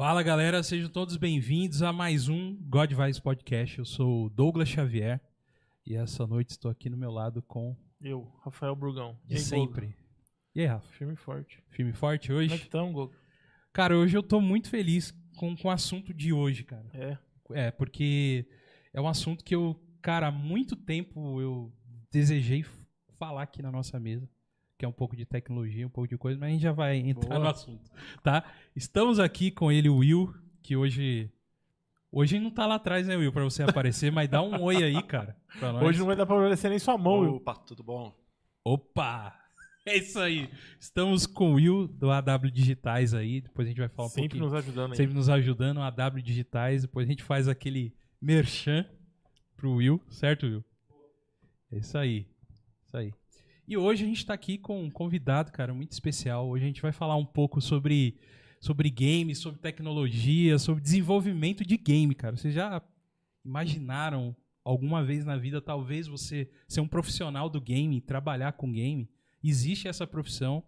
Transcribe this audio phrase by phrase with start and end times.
[0.00, 3.78] Fala galera, sejam todos bem-vindos a mais um God Vibes Podcast.
[3.78, 5.20] Eu sou o Douglas Xavier
[5.84, 9.18] e essa noite estou aqui no meu lado com Eu, Rafael Brugão.
[9.26, 9.88] de E aí, sempre.
[9.88, 9.98] Gogo?
[10.54, 10.90] E aí, Rafa?
[10.92, 11.62] Firme e forte.
[11.68, 12.58] Filme forte Como é hoje?
[12.60, 13.12] que Gogo?
[13.74, 16.88] Cara, hoje eu tô muito feliz com, com o assunto de hoje, cara.
[16.94, 17.18] É.
[17.50, 18.48] É, porque
[18.94, 21.70] é um assunto que eu, cara, há muito tempo eu
[22.10, 22.64] desejei
[23.18, 24.26] falar aqui na nossa mesa,
[24.80, 26.96] que é um pouco de tecnologia, um pouco de coisa, mas a gente já vai
[26.96, 27.40] entrar Boa.
[27.40, 27.90] no assunto,
[28.22, 28.42] tá?
[28.74, 31.30] Estamos aqui com ele, o Will, que hoje
[32.10, 34.82] hoje ele não tá lá atrás, né, Will, pra você aparecer, mas dá um oi
[34.82, 35.36] aí, cara.
[35.84, 37.34] Hoje não vai dar pra obedecer nem sua mão, Will.
[37.34, 38.16] Opa, tudo bom?
[38.64, 39.38] Opa!
[39.84, 40.50] É isso aí.
[40.78, 44.28] Estamos com o Will do AW Digitais aí, depois a gente vai falar um Sempre
[44.30, 44.96] pouquinho nos ajudando aí.
[44.96, 46.82] sempre nos ajudando, o AW Digitais.
[46.82, 48.86] Depois a gente faz aquele merchan
[49.58, 50.64] pro Will, certo, Will?
[51.70, 52.26] É isso aí.
[52.86, 53.12] Isso aí.
[53.70, 56.48] E hoje a gente tá aqui com um convidado, cara, muito especial.
[56.48, 58.18] Hoje a gente vai falar um pouco sobre,
[58.60, 62.36] sobre games, sobre tecnologia, sobre desenvolvimento de game, cara.
[62.36, 62.82] Vocês já
[63.44, 69.08] imaginaram alguma vez na vida, talvez você ser um profissional do game, trabalhar com game?
[69.40, 70.64] Existe essa profissão.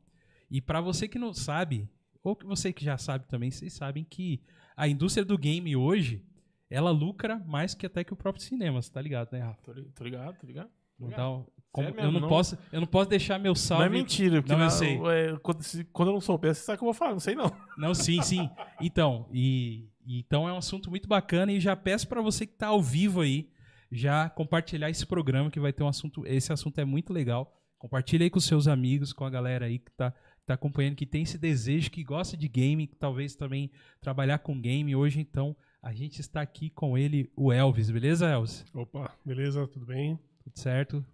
[0.49, 1.89] E para você que não sabe,
[2.23, 4.41] ou que você que já sabe também, vocês sabem que
[4.77, 6.25] a indústria do game hoje,
[6.71, 9.61] ela lucra mais que até que o próprio cinema, você tá ligado, né, Rafa?
[9.63, 10.71] Tô, li- tô ligado, tô ligado.
[11.01, 13.85] Então, como- eu, mesmo, não não- Posso, eu não posso deixar meu salve...
[13.87, 14.97] Não é mentira, porque Não, eu sei.
[15.07, 17.13] é, quando, se- quando eu não souber, você sabe o que eu vou falar.
[17.13, 17.51] Não sei, não.
[17.79, 18.49] Não, sim, sim.
[18.81, 22.69] Então, e, então é um assunto muito bacana e já peço pra você que tá
[22.69, 23.49] ao vivo aí
[23.91, 27.59] já compartilhar esse programa que vai ter um assunto, esse assunto é muito legal.
[27.79, 30.15] Compartilha aí com seus amigos, com a galera aí que tá,
[30.47, 34.59] tá acompanhando, que tem esse desejo, que gosta de game, que talvez também trabalhar com
[34.61, 34.95] game.
[34.95, 38.65] Hoje, então, a gente está aqui com ele, o Elvis, beleza, Elvis?
[38.73, 39.67] Opa, beleza?
[39.67, 40.17] Tudo bem?
[40.45, 41.05] Tudo certo?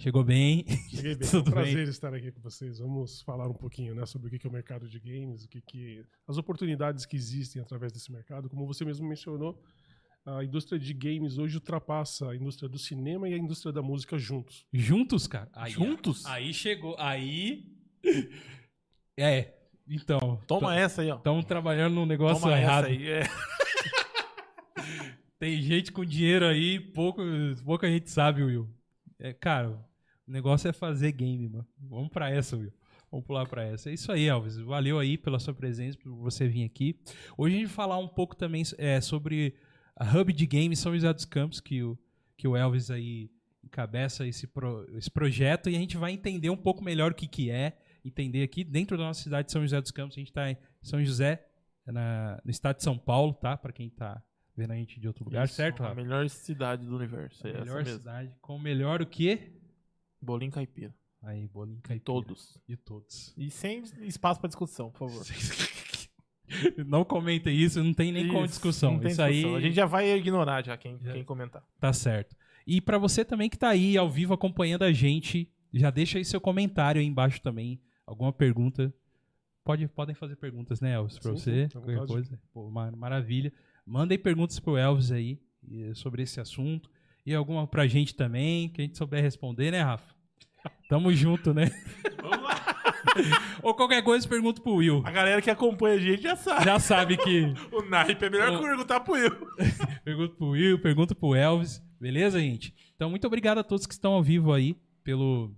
[0.00, 0.64] Chegou bem?
[0.88, 1.28] Cheguei bem.
[1.28, 2.78] É um Tudo prazer estar aqui com vocês.
[2.78, 5.48] Vamos falar um pouquinho né, sobre o que que é o mercado de games, o
[5.48, 8.48] que que as oportunidades que existem através desse mercado.
[8.48, 9.62] Como você mesmo mencionou,
[10.24, 14.16] a indústria de games hoje ultrapassa a indústria do cinema e a indústria da música
[14.16, 14.64] juntos.
[14.72, 15.50] Juntos, cara?
[15.52, 16.24] Aí, Juntos?
[16.24, 17.70] Aí chegou, aí...
[19.18, 19.52] É,
[19.86, 20.40] então...
[20.46, 21.16] Toma essa aí, ó.
[21.16, 22.86] Estamos trabalhando num negócio Toma errado.
[22.86, 23.06] essa aí.
[23.06, 23.22] É.
[25.38, 27.20] Tem gente com dinheiro aí, pouco,
[27.66, 28.66] pouca gente sabe, Will.
[29.18, 29.78] É, cara,
[30.30, 31.66] o negócio é fazer game, mano.
[31.76, 32.72] Vamos pra essa, Will.
[33.10, 33.90] Vamos pular pra essa.
[33.90, 34.56] É isso aí, Elvis.
[34.58, 36.96] Valeu aí pela sua presença, por você vir aqui.
[37.36, 39.54] Hoje a gente vai falar um pouco também é, sobre
[39.96, 41.98] a Hub de Games São José dos Campos, que o,
[42.36, 43.28] que o Elvis aí
[43.64, 47.26] encabeça esse, pro- esse projeto, e a gente vai entender um pouco melhor o que,
[47.26, 50.16] que é, entender aqui dentro da nossa cidade de São José dos Campos.
[50.16, 51.44] A gente está em São José,
[51.84, 53.56] na- no estado de São Paulo, tá?
[53.56, 54.22] Para quem tá
[54.56, 56.00] vendo a gente de outro lugar, Isso, certo, A Rafa?
[56.00, 57.44] melhor cidade do universo.
[57.46, 59.52] É A melhor cidade, com o melhor o quê?
[60.20, 60.94] Bolinho caipira.
[61.22, 62.04] Aí, bolinho De caipira.
[62.04, 62.58] todos.
[62.68, 63.34] De todos.
[63.36, 65.24] E sem espaço pra discussão, por favor.
[66.86, 68.92] não comentem isso, não tem nem como Isso, discussão.
[68.94, 69.50] não tem isso discussão.
[69.54, 71.12] aí A gente já vai ignorar já quem, Já.
[71.12, 71.62] quem comentar.
[71.78, 72.34] tá certo.
[72.66, 76.24] E pra você também que tá aí ao vivo acompanhando a gente, já deixa aí
[76.24, 78.92] seu comentário aí embaixo também, alguma pergunta.
[79.64, 82.40] Pode, podem fazer perguntas, né, Elvis, pra Sim, você, qualquer coisa.
[82.52, 83.52] Pô, mar- maravilha.
[83.86, 85.38] Mandem perguntas pro Elvis aí
[85.70, 86.90] eh, sobre esse assunto
[87.24, 90.14] e alguma pra gente também, que a gente souber responder, né, Rafa?
[90.88, 91.70] Tamo junto, né?
[92.20, 92.80] Vamos lá.
[93.62, 95.02] Ou qualquer coisa, pergunta pro Will.
[95.04, 96.64] A galera que acompanha a gente já sabe.
[96.64, 98.60] Já sabe que O naipe é melhor Ô.
[98.60, 99.30] perguntar pro Will.
[100.04, 101.82] Pergunta pro Will, pergunta pro Elvis.
[102.00, 102.74] Beleza, gente?
[102.96, 105.54] Então, muito obrigado a todos que estão ao vivo aí pelo,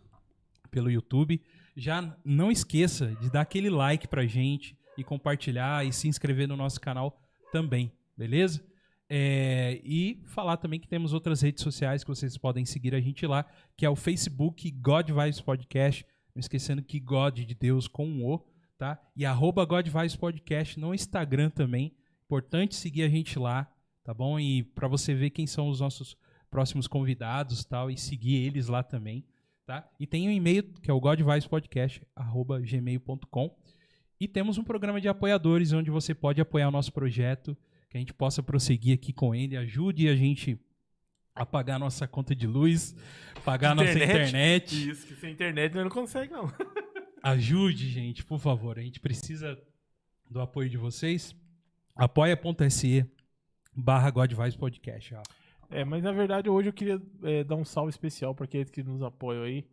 [0.70, 1.40] pelo YouTube.
[1.76, 6.56] Já não esqueça de dar aquele like pra gente e compartilhar e se inscrever no
[6.56, 7.18] nosso canal
[7.52, 8.62] também, beleza?
[9.14, 13.26] É, e falar também que temos outras redes sociais que vocês podem seguir a gente
[13.26, 13.44] lá,
[13.76, 16.06] que é o Facebook God Vibes Podcast.
[16.34, 18.42] Não esquecendo que God de Deus com um O,
[18.78, 18.98] tá?
[19.14, 21.94] E arroba God Vibes Podcast no Instagram também.
[22.24, 23.70] Importante seguir a gente lá,
[24.02, 24.40] tá bom?
[24.40, 26.16] E para você ver quem são os nossos
[26.50, 29.26] próximos convidados tal, e seguir eles lá também,
[29.66, 29.87] tá?
[30.00, 33.54] E tem um e-mail que é o godvicepodcast.gmail.com
[34.19, 37.54] e temos um programa de apoiadores onde você pode apoiar o nosso projeto,
[37.92, 40.58] que a gente possa prosseguir aqui com ele, ajude a gente
[41.34, 42.96] a pagar a nossa conta de luz,
[43.44, 44.90] pagar a nossa internet.
[44.90, 46.50] Isso, que sem internet nós não consegue, não.
[47.22, 48.78] Ajude, gente, por favor.
[48.78, 49.60] A gente precisa
[50.28, 51.36] do apoio de vocês.
[51.94, 53.04] apoia.se
[53.76, 55.12] barra Godvice Podcast.
[55.12, 55.30] Rafa.
[55.68, 58.82] É, mas na verdade hoje eu queria é, dar um salve especial para aqueles que
[58.82, 59.66] nos apoiam aí.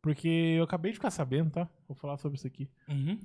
[0.00, 1.68] Porque eu acabei de ficar sabendo, tá?
[1.88, 2.70] Vou falar sobre isso aqui.
[2.88, 3.18] Uhum.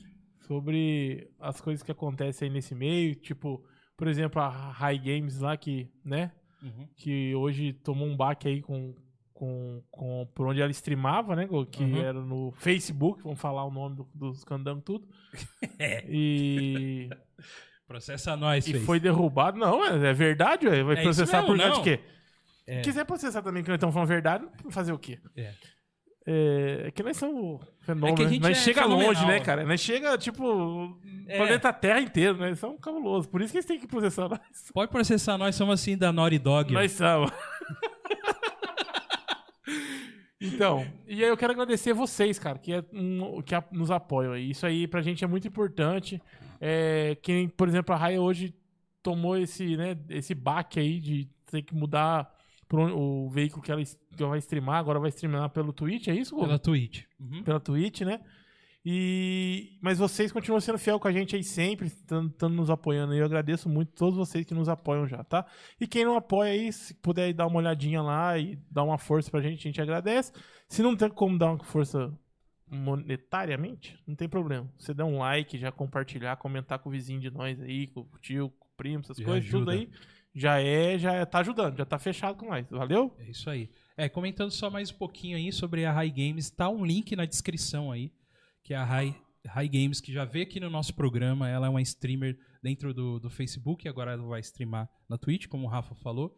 [0.47, 3.13] Sobre as coisas que acontecem aí nesse meio.
[3.13, 3.63] Tipo,
[4.01, 6.31] por exemplo, a High Games lá que, né?
[6.63, 6.87] Uhum.
[6.95, 8.95] Que hoje tomou um baque aí com,
[9.31, 11.47] com, com por onde ela streamava, né?
[11.71, 11.97] Que Uhum.
[12.01, 15.07] era no Facebook, vamos falar o nome do- dos candangos tudo.
[15.77, 16.03] É.
[16.09, 17.09] E
[17.87, 18.85] Processa nós, E fez.
[18.85, 19.59] foi derrubado.
[19.59, 20.81] Não, é, é verdade, ué.
[20.81, 22.03] Vai É processar isso por mesmo, causa de quê?
[22.65, 22.77] É.
[22.77, 25.19] Se quiser processar também que nós estamos falando verdade, fazer o quê?
[25.35, 25.53] É.
[26.25, 28.25] É, é que nós somos fenômenos.
[28.27, 29.65] É que nós é chega longe, né, cara?
[29.65, 30.97] Nós chega, tipo,
[31.27, 31.37] É.
[31.37, 32.53] planeta Terra inteiro, né?
[32.55, 33.25] Somos cabulosos.
[33.27, 34.39] Por isso que eles têm que processar nós.
[34.73, 36.71] Pode processar nós, somos assim da Naughty Dog.
[36.73, 37.31] Nós somos.
[40.39, 44.33] então, e aí eu quero agradecer vocês, cara, que, é, um- que a- nos apoiam
[44.33, 44.49] aí.
[44.51, 46.21] Isso aí pra gente é muito importante.
[46.59, 48.53] É, quem, por exemplo, a Raia hoje
[49.03, 52.31] tomou esse, né, esse baque aí de ter que mudar
[52.79, 56.35] o veículo que ela, que ela vai streamar, agora vai streamar pelo Twitch, é isso?
[56.35, 57.03] Pela Twitch.
[57.19, 57.43] Uhum.
[57.43, 58.21] pela Twitch, né?
[58.83, 63.19] E mas vocês continuam sendo fiel com a gente aí sempre, estando nos apoiando aí.
[63.19, 65.45] Eu agradeço muito todos vocês que nos apoiam já, tá?
[65.79, 69.29] E quem não apoia aí, se puder dar uma olhadinha lá e dar uma força
[69.29, 70.31] pra gente, a gente agradece.
[70.67, 72.11] Se não tem como dar uma força
[72.67, 74.67] monetariamente, não tem problema.
[74.79, 78.19] Você dá um like, já compartilhar, comentar com o vizinho de nós aí, com o
[78.19, 79.71] tio, com o primo, essas Já coisas, tudo ajuda.
[79.73, 79.89] aí.
[80.33, 82.65] Já é, já tá ajudando, já tá fechado com nós.
[82.69, 83.13] Valeu?
[83.19, 83.69] É isso aí.
[83.97, 87.25] É, comentando só mais um pouquinho aí sobre a High Games, tá um link na
[87.25, 88.11] descrição aí,
[88.63, 91.49] que é a High, High Games, que já veio aqui no nosso programa.
[91.49, 95.67] Ela é uma streamer dentro do, do Facebook, agora ela vai streamar na Twitch, como
[95.67, 96.35] o Rafa falou.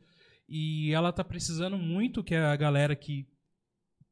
[0.49, 3.27] E ela tá precisando muito que a galera que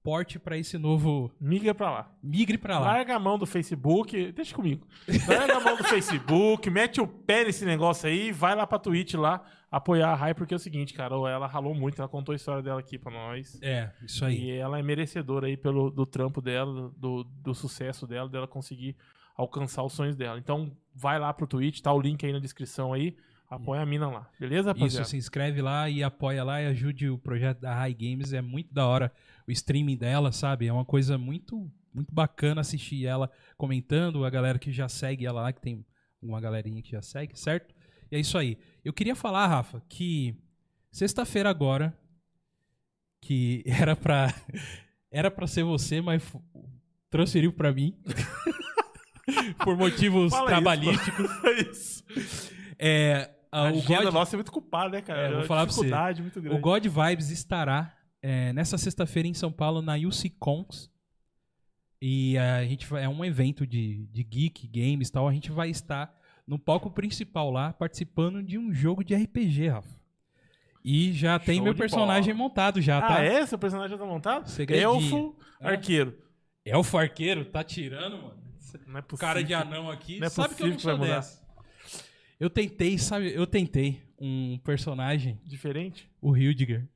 [0.03, 2.11] porte para esse novo Migra pra lá.
[2.21, 2.93] migre para lá.
[2.93, 4.87] Larga a mão do Facebook, deixa comigo.
[5.27, 9.13] Larga a mão do Facebook, mete o pé nesse negócio aí, vai lá pra Twitch
[9.13, 12.35] lá apoiar a Rai, porque é o seguinte, cara, ela ralou muito, ela contou a
[12.35, 13.57] história dela aqui pra nós.
[13.61, 14.43] É, isso aí.
[14.43, 18.97] E ela é merecedora aí pelo do trampo dela, do, do sucesso dela, dela conseguir
[19.35, 20.37] alcançar os sonhos dela.
[20.37, 23.15] Então, vai lá pro Twitch, tá o link aí na descrição aí.
[23.49, 24.29] Apoia a mina lá.
[24.39, 25.03] Beleza, rapaziada?
[25.03, 28.31] Isso, se inscreve lá e apoia lá e ajude o projeto da High Games.
[28.31, 29.11] É muito da hora
[29.47, 30.67] o streaming dela, sabe?
[30.67, 35.41] É uma coisa muito, muito bacana assistir ela comentando, a galera que já segue ela
[35.41, 35.85] lá, que tem
[36.21, 37.73] uma galerinha que já segue, certo?
[38.11, 38.57] E é isso aí.
[38.83, 40.35] Eu queria falar, Rafa, que
[40.91, 41.97] sexta-feira agora,
[43.21, 44.33] que era pra,
[45.09, 46.23] era pra ser você, mas
[47.09, 47.95] transferiu pra mim.
[49.63, 51.25] Por motivos Fala trabalhísticos.
[51.69, 52.03] isso.
[52.77, 55.21] É, A a, o God, nossa é muito culpada, né, cara?
[55.21, 56.21] É, vou falar pra você.
[56.21, 56.57] muito grande.
[56.57, 60.89] O God Vibes estará é, nessa sexta-feira em São Paulo, na UC Cons.
[62.01, 65.27] E é, a gente é um evento de, de geek, games e tal.
[65.27, 66.13] A gente vai estar
[66.47, 70.01] no palco principal lá, participando de um jogo de RPG, Rafa.
[70.83, 73.17] E já tem Show meu de personagem montado já, tá?
[73.17, 73.45] Ah, é?
[73.45, 74.47] Seu personagem já tá montado?
[74.49, 74.89] Segredinho.
[74.95, 75.69] Elfo, Ah.
[75.69, 76.17] arqueiro.
[76.65, 78.41] É o farqueiro, tá tirando, mano.
[78.87, 79.27] Não é possível.
[79.27, 81.17] Cara de anão aqui, Não é sabe que eu não sou mudar.
[81.17, 81.41] dessa.
[82.39, 83.31] Eu tentei, sabe?
[83.31, 86.09] Eu tentei um personagem, Diferente?
[86.19, 86.87] o Hildiger.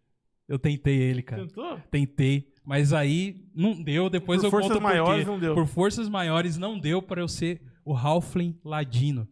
[0.47, 1.45] Eu tentei ele, cara.
[1.45, 1.79] Tentou?
[1.89, 4.09] Tentei, mas aí não deu.
[4.09, 5.31] Depois Por eu forças conto por maiores quê.
[5.31, 5.55] não deu.
[5.55, 9.27] Por forças maiores não deu para eu ser o Halfling Ladino.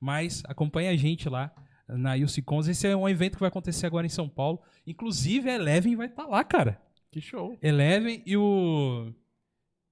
[0.00, 1.54] Mas acompanha a gente lá
[1.88, 2.68] na UCCons.
[2.68, 4.60] Esse é um evento que vai acontecer agora em São Paulo.
[4.86, 6.80] Inclusive, a Eleven vai estar lá, cara.
[7.10, 7.56] Que show.
[7.62, 9.12] Eleven e o.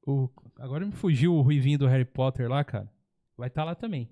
[0.06, 0.28] o
[0.58, 2.90] agora me fugiu o Ruivinho do Harry Potter lá, cara.
[3.36, 4.08] Vai estar lá também.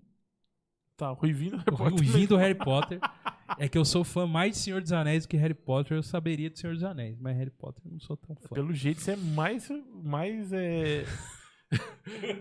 [0.97, 3.01] Tá, o Ruivinho O Ruivinho do Harry Potter.
[3.59, 5.97] É que eu sou fã mais de Senhor dos Anéis do que Harry Potter.
[5.97, 8.55] Eu saberia de Senhor dos Anéis, mas Harry Potter eu não sou tão fã.
[8.55, 9.69] Pelo jeito, você é mais,
[10.03, 11.05] mais é...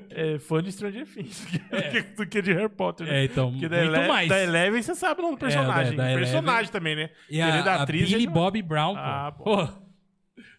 [0.10, 3.22] é fã de Stranger Things do que, do que de Harry Potter, né?
[3.22, 4.29] É, então, Porque muito da, Ele- mais.
[4.29, 5.93] da Eleven você sabe o nome do personagem.
[5.93, 7.10] É, da- da personagem também, né?
[7.29, 9.00] E a, Querendo a a atriz, Billy ele não- Bob Brown, pô.
[9.00, 9.43] Ah, pô.
[9.43, 9.67] Pô,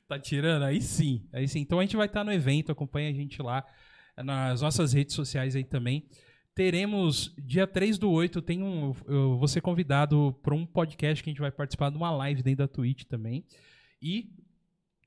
[0.09, 0.65] Tá tirando?
[0.65, 1.25] Aí sim.
[1.33, 1.61] Aí sim.
[1.61, 3.65] Então a gente vai estar no evento, acompanha a gente lá
[4.17, 6.05] nas nossas redes sociais aí também.
[6.65, 11.31] Teremos, dia 3 do 8, tem um, eu vou ser convidado para um podcast que
[11.31, 13.47] a gente vai participar de uma live dentro da Twitch também.
[14.03, 14.27] E,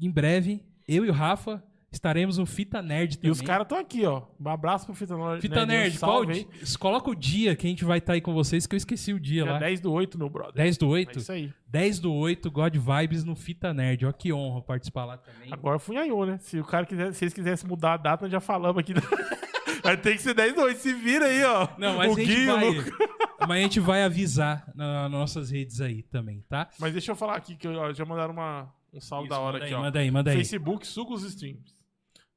[0.02, 3.30] em breve, eu e o Rafa estaremos no Fita Nerd também.
[3.30, 4.24] E os caras estão aqui, ó.
[4.44, 5.42] Um abraço pro Fita Nerd.
[5.42, 6.48] Fita Nerd, aí.
[6.64, 9.14] di- coloca o dia que a gente vai estar aí com vocês, que eu esqueci
[9.14, 9.60] o dia Dia lá.
[9.60, 10.56] 10 do 8, meu brother.
[10.56, 11.20] 10 do É 8?
[11.20, 11.54] isso aí.
[11.68, 14.08] 10 do 8, God Vibes no Fita Nerd.
[14.08, 15.54] Ó, que honra participar lá também.
[15.54, 16.40] Agora funhaiou, né?
[16.40, 18.94] Se o cara quiser, se eles quisessem mudar a data, nós já falamos aqui.
[19.84, 20.80] Vai ter que ser 10 do 8.
[20.80, 21.68] Se vira aí, ó.
[21.78, 22.64] Não, mas o a gente Gui, vai.
[23.46, 26.70] Mas a gente vai avisar na- nas nossas redes aí também, tá?
[26.80, 29.66] Mas deixa eu falar aqui que ó, já mandaram uma, um salve da hora manda
[29.66, 29.84] aqui, aí, ó.
[29.84, 30.38] Manda aí, manda aí.
[30.38, 31.76] Facebook suga os streams.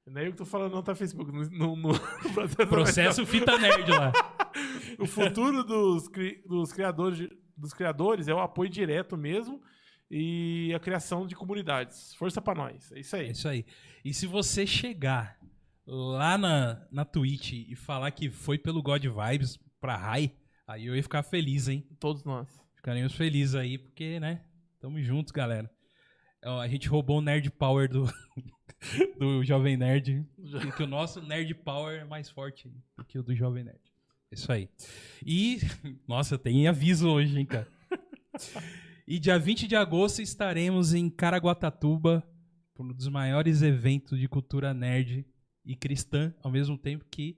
[0.05, 1.31] Não é eu que tô falando, não tá Facebook.
[1.31, 1.45] No,
[1.77, 1.95] no, no
[2.35, 2.67] processo.
[2.67, 4.13] Processo Fita Nerd lá.
[4.99, 9.61] O futuro dos, cri- dos, criadores, dos criadores é o apoio direto mesmo
[10.11, 12.15] e a criação de comunidades.
[12.15, 12.91] Força pra nós.
[12.93, 13.31] É isso É aí.
[13.31, 13.65] isso aí.
[14.05, 15.37] E se você chegar
[15.87, 20.33] lá na, na Twitch e falar que foi pelo God Vibes pra Rai,
[20.67, 21.87] aí eu ia ficar feliz, hein?
[22.01, 22.49] Todos nós.
[22.75, 24.43] Ficaremos felizes aí, porque, né?
[24.81, 25.71] Tamo juntos, galera.
[26.45, 28.05] Ó, A gente roubou o Nerd Power do,
[29.19, 30.27] do Jovem Nerd.
[30.61, 33.81] Que, que o nosso Nerd Power é mais forte do que o do Jovem Nerd.
[34.31, 34.69] Isso aí.
[35.25, 35.59] E,
[36.07, 37.69] nossa, tem aviso hoje, hein, cara.
[39.07, 42.27] E dia 20 de agosto estaremos em Caraguatatuba,
[42.79, 45.25] um dos maiores eventos de cultura nerd
[45.67, 47.37] e cristã, ao mesmo tempo que,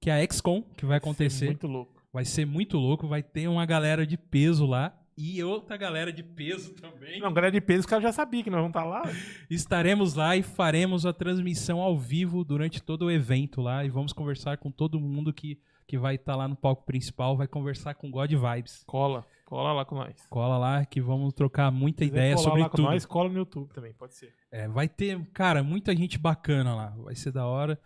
[0.00, 1.46] que a XCOM, que vai acontecer.
[1.46, 2.00] Muito louco.
[2.12, 6.22] Vai ser muito louco, vai ter uma galera de peso lá e outra galera de
[6.22, 7.20] peso também.
[7.20, 9.02] Não, galera de peso, os caras já sabiam que nós vamos estar lá.
[9.50, 14.14] Estaremos lá e faremos a transmissão ao vivo durante todo o evento lá e vamos
[14.14, 18.10] conversar com todo mundo que, que vai estar lá no palco principal, vai conversar com
[18.10, 18.82] God Vibes.
[18.86, 19.26] Cola.
[19.50, 20.14] Cola lá com nós.
[20.30, 22.86] Cola lá que vamos trocar muita Se ideia sobre lá com tudo.
[22.88, 24.32] nós, cola no YouTube também, pode ser.
[24.48, 26.90] É, vai ter, cara, muita gente bacana lá.
[26.98, 27.76] Vai ser da hora.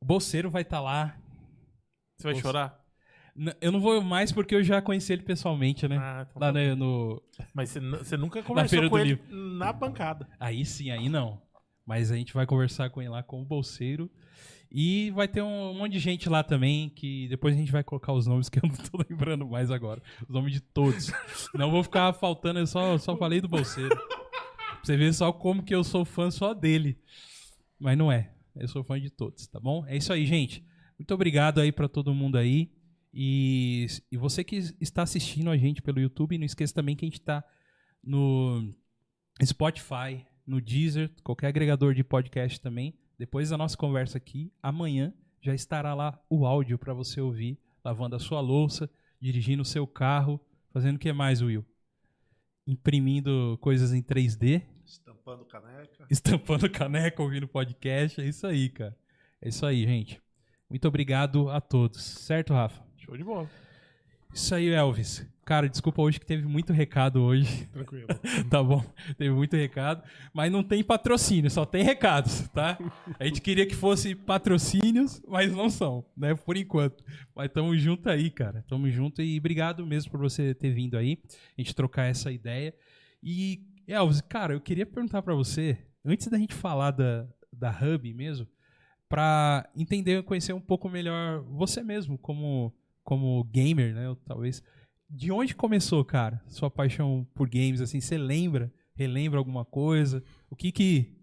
[0.00, 1.16] O Bolseiro vai estar lá.
[2.16, 2.42] Você vai Nossa.
[2.42, 2.84] chorar?
[3.60, 5.98] Eu não vou mais porque eu já conheci ele pessoalmente, né?
[6.00, 9.72] Ah, então Lá tá no, no- Mas você, nu- você nunca conversou com ele na
[9.72, 10.28] bancada.
[10.38, 11.42] Aí sim, aí não.
[11.84, 14.08] Mas a gente vai conversar com ele lá com o Bolseiro.
[14.76, 18.12] E vai ter um monte de gente lá também, que depois a gente vai colocar
[18.12, 20.02] os nomes que eu não tô lembrando mais agora.
[20.28, 21.12] Os nomes de todos.
[21.54, 23.96] Não vou ficar faltando, eu só, só falei do Bolseiro.
[23.96, 26.98] Pra você ver só como que eu sou fã só dele.
[27.78, 28.32] Mas não é.
[28.56, 29.86] Eu sou fã de todos, tá bom?
[29.86, 30.66] É isso aí, gente.
[30.98, 32.72] Muito obrigado aí pra todo mundo aí.
[33.12, 37.08] E, e você que está assistindo a gente pelo YouTube, não esqueça também que a
[37.08, 37.44] gente tá
[38.02, 38.74] no
[39.40, 42.92] Spotify, no Deezer, qualquer agregador de podcast também.
[43.18, 48.16] Depois da nossa conversa aqui, amanhã já estará lá o áudio para você ouvir, lavando
[48.16, 48.90] a sua louça,
[49.20, 50.40] dirigindo o seu carro,
[50.70, 51.64] fazendo o que mais, Will?
[52.66, 56.06] Imprimindo coisas em 3D, Estampando caneca.
[56.10, 58.20] estampando caneca, ouvindo podcast.
[58.20, 58.96] É isso aí, cara.
[59.40, 60.22] É isso aí, gente.
[60.68, 62.02] Muito obrigado a todos.
[62.02, 62.82] Certo, Rafa?
[62.96, 63.48] Show de bola.
[64.32, 65.26] Isso aí, Elvis.
[65.44, 67.66] Cara, desculpa hoje que teve muito recado hoje.
[67.66, 68.06] Tranquilo.
[68.48, 68.82] tá bom?
[69.18, 72.78] Teve muito recado, mas não tem patrocínio, só tem recados, tá?
[73.18, 76.34] A gente queria que fosse patrocínios, mas não são, né?
[76.34, 77.04] Por enquanto.
[77.36, 78.64] Mas tamo junto aí, cara.
[78.66, 81.18] Tamo junto e obrigado mesmo por você ter vindo aí,
[81.58, 82.74] a gente trocar essa ideia.
[83.22, 88.14] E, Elvis, cara, eu queria perguntar pra você, antes da gente falar da, da Hub
[88.14, 88.46] mesmo,
[89.08, 94.08] pra entender, conhecer um pouco melhor você mesmo, como, como gamer, né?
[94.08, 94.62] Ou talvez.
[95.14, 97.80] De onde começou, cara, sua paixão por games?
[97.80, 100.24] Assim, você lembra, relembra alguma coisa?
[100.50, 101.16] O que que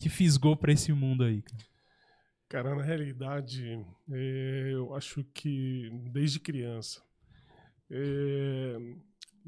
[0.00, 1.64] te fisgou pra esse mundo aí, cara?
[2.48, 7.00] Cara, na realidade, é, eu acho que desde criança.
[7.88, 8.78] é,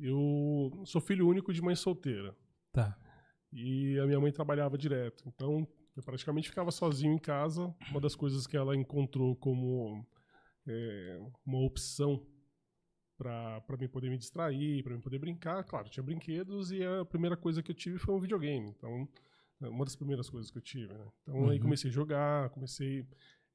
[0.01, 2.37] eu sou filho único de mãe solteira.
[2.73, 2.97] Tá.
[3.53, 5.25] E a minha mãe trabalhava direto.
[5.27, 7.75] Então, eu praticamente ficava sozinho em casa.
[7.91, 10.07] Uma das coisas que ela encontrou como
[10.69, 12.25] é, uma opção
[13.19, 15.65] para mim poder me distrair, para mim poder brincar.
[15.65, 18.69] Claro, tinha brinquedos e a primeira coisa que eu tive foi um videogame.
[18.71, 19.07] Então,
[19.61, 20.93] é uma das primeiras coisas que eu tive.
[20.95, 21.05] Né?
[21.23, 21.63] Então, aí Uhum.
[21.65, 23.05] comecei a jogar, comecei.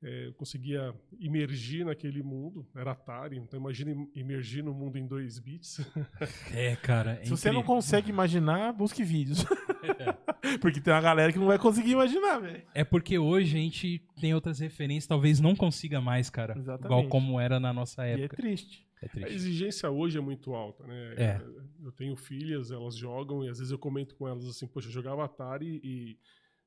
[0.06, 5.08] É, eu conseguia imergir naquele mundo, era Atari, então imagina im- imergir no mundo em
[5.08, 5.80] dois bits.
[6.54, 7.20] É, cara.
[7.22, 9.46] é Se você não consegue imaginar, busque vídeos.
[10.62, 12.64] Porque tem uma galera que não vai conseguir imaginar, velho.
[12.74, 16.58] É porque hoje a gente tem outras referências, talvez não consiga mais, cara.
[16.58, 16.86] Exatamente.
[16.86, 18.36] Igual como era na nossa E é época.
[18.36, 18.86] triste.
[19.16, 21.14] É, A exigência hoje é muito alta, né?
[21.18, 21.42] É.
[21.84, 24.92] Eu tenho filhas, elas jogam e às vezes eu comento com elas assim, poxa, eu
[24.92, 26.18] jogava Atari e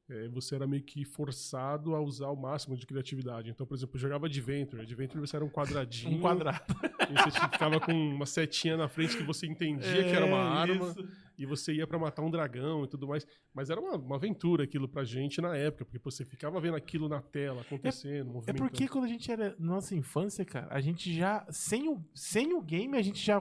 [0.08, 3.50] eh, você era meio que forçado a usar o máximo de criatividade.
[3.50, 4.82] Então, por exemplo, eu jogava Adventure.
[4.82, 6.16] Adventure você era um quadradinho.
[6.18, 6.62] Um quadrado.
[7.08, 10.40] E você ficava com uma setinha na frente que você entendia que era uma É,
[10.72, 10.88] arma.
[10.88, 11.08] isso.
[11.38, 13.25] E você ia pra matar um dragão e tudo mais.
[13.54, 17.08] Mas era uma, uma aventura aquilo pra gente na época, porque você ficava vendo aquilo
[17.08, 18.58] na tela, acontecendo, É movimentando.
[18.68, 21.46] porque quando a gente era nossa infância, cara, a gente já.
[21.48, 23.40] Sem o, sem o game, a gente já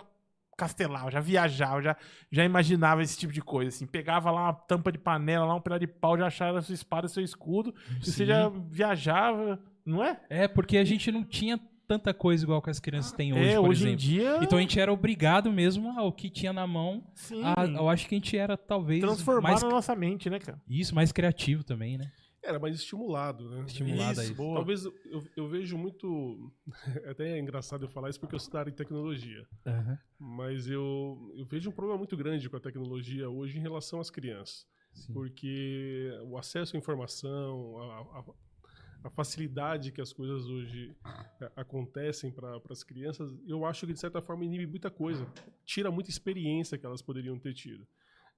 [0.57, 1.97] castelava, já viajava, já,
[2.31, 3.69] já imaginava esse tipo de coisa.
[3.69, 6.73] Assim, pegava lá uma tampa de panela, lá um pedaço de pau, já achava sua
[6.75, 7.73] espada, seu escudo.
[8.01, 8.25] E você Sim.
[8.25, 10.19] já viajava, não é?
[10.29, 13.55] É, porque a gente não tinha tanta coisa igual que as crianças têm hoje, é,
[13.59, 14.01] por hoje em exemplo.
[14.01, 14.39] dia.
[14.41, 17.03] Então a gente era obrigado mesmo ao que tinha na mão.
[17.13, 20.39] sim, a- eu acho que a gente era talvez transformar mais na nossa mente, né,
[20.39, 20.59] cara?
[20.67, 22.09] isso, mais criativo também, né?
[22.45, 23.63] Era mais estimulado, né?
[23.67, 24.35] Estimulado a Isso.
[24.35, 26.51] Talvez eu, eu vejo muito.
[27.09, 29.47] Até é engraçado eu falar isso porque eu sou da área de tecnologia.
[29.65, 29.97] Aham.
[30.19, 34.09] Mas eu, eu vejo um problema muito grande com a tecnologia hoje em relação às
[34.09, 34.65] crianças.
[34.93, 35.11] Sim.
[35.13, 38.25] Porque o acesso à informação, a, a-
[39.03, 40.95] a facilidade que as coisas hoje
[41.39, 45.27] é, acontecem para as crianças, eu acho que de certa forma inibe muita coisa.
[45.63, 47.85] Tira muita experiência que elas poderiam ter tido.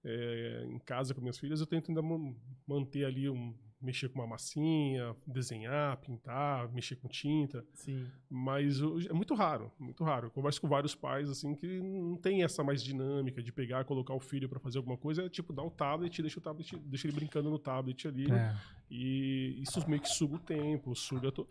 [0.03, 2.35] É, em casa com minhas filhas, eu tento ainda man-
[2.67, 3.55] manter ali um.
[3.79, 7.63] Mexer com uma massinha, desenhar, pintar, mexer com tinta.
[7.73, 8.07] Sim.
[8.29, 8.79] Mas
[9.09, 10.27] é muito raro, muito raro.
[10.27, 14.13] Eu converso com vários pais assim que não tem essa mais dinâmica de pegar, colocar
[14.13, 17.07] o filho para fazer alguma coisa, é tipo dar o tablet, deixa o tablet, deixa
[17.07, 18.55] ele brincando no tablet ali, É.
[18.89, 21.47] e isso meio que suga o tempo, suga to...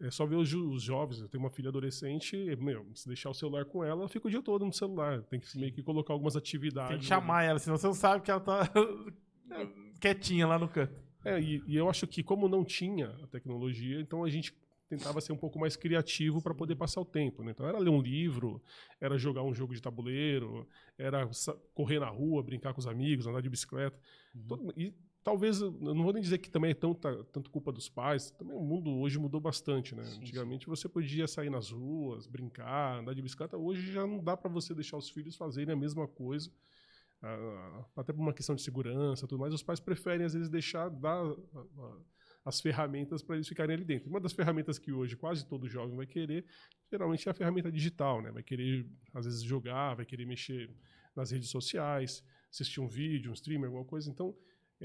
[0.00, 1.20] É, é só ver os, os jovens.
[1.20, 4.30] Eu tenho uma filha adolescente, meu, se deixar o celular com ela, ela fica o
[4.30, 5.22] dia todo no celular.
[5.22, 6.90] Tem que meio que colocar algumas atividades.
[6.90, 8.70] Tem que chamar ela, senão você não sabe que ela tá
[10.00, 11.03] quietinha lá no canto.
[11.24, 14.54] É, e, e eu acho que como não tinha a tecnologia, então a gente
[14.88, 17.42] tentava ser um pouco mais criativo para poder passar o tempo.
[17.42, 17.50] Né?
[17.52, 18.62] Então era ler um livro,
[19.00, 20.66] era jogar um jogo de tabuleiro,
[20.98, 21.28] era
[21.74, 23.98] correr na rua, brincar com os amigos, andar de bicicleta.
[24.46, 27.88] Todo- e talvez, não vou nem dizer que também é tão, ta- tanto culpa dos
[27.88, 29.94] pais, também o mundo hoje mudou bastante.
[29.94, 30.02] Né?
[30.04, 33.56] Sim, Antigamente você podia sair nas ruas, brincar, andar de bicicleta.
[33.56, 36.50] Hoje já não dá para você deixar os filhos fazerem a mesma coisa.
[37.96, 41.24] Até por uma questão de segurança, tudo mais, os pais preferem às vezes deixar dar
[42.44, 44.10] as ferramentas para eles ficarem ali dentro.
[44.10, 46.44] Uma das ferramentas que hoje quase todo jovem vai querer,
[46.90, 48.30] geralmente é a ferramenta digital, né?
[48.30, 50.70] Vai querer às vezes jogar, vai querer mexer
[51.16, 54.10] nas redes sociais, assistir um vídeo, um streamer, alguma coisa.
[54.10, 54.36] Então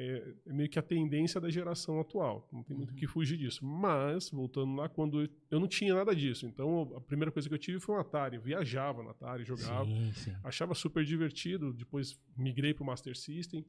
[0.02, 2.48] é, é meio que a tendência da geração atual.
[2.52, 3.66] Não tem muito o que fugir disso.
[3.66, 7.60] Mas voltando lá, quando eu- não tinha nada disso, então a primeira coisa que eu
[7.60, 8.38] tive foi um Atari.
[8.38, 10.36] Eu viajava no Atari, jogava Sim, sim.
[10.44, 11.74] achava super divertido.
[11.74, 13.66] Depois migrei para o Master System.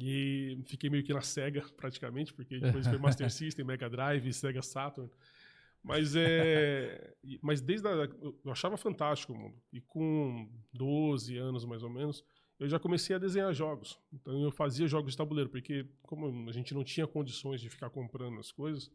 [0.00, 4.60] E fiquei meio que na Sega, praticamente, porque depois foi Master System, Mega Drive, Sega
[4.60, 5.08] Saturn.
[5.82, 7.14] Mas é.
[7.40, 7.92] Mas desde a,
[8.44, 9.56] Eu achava fantástico o mundo.
[9.72, 12.24] E com 12 anos, mais ou menos,
[12.58, 13.98] eu já comecei a desenhar jogos.
[14.12, 17.90] Então eu fazia jogos de tabuleiro, porque como a gente não tinha condições de ficar
[17.90, 18.90] comprando as coisas,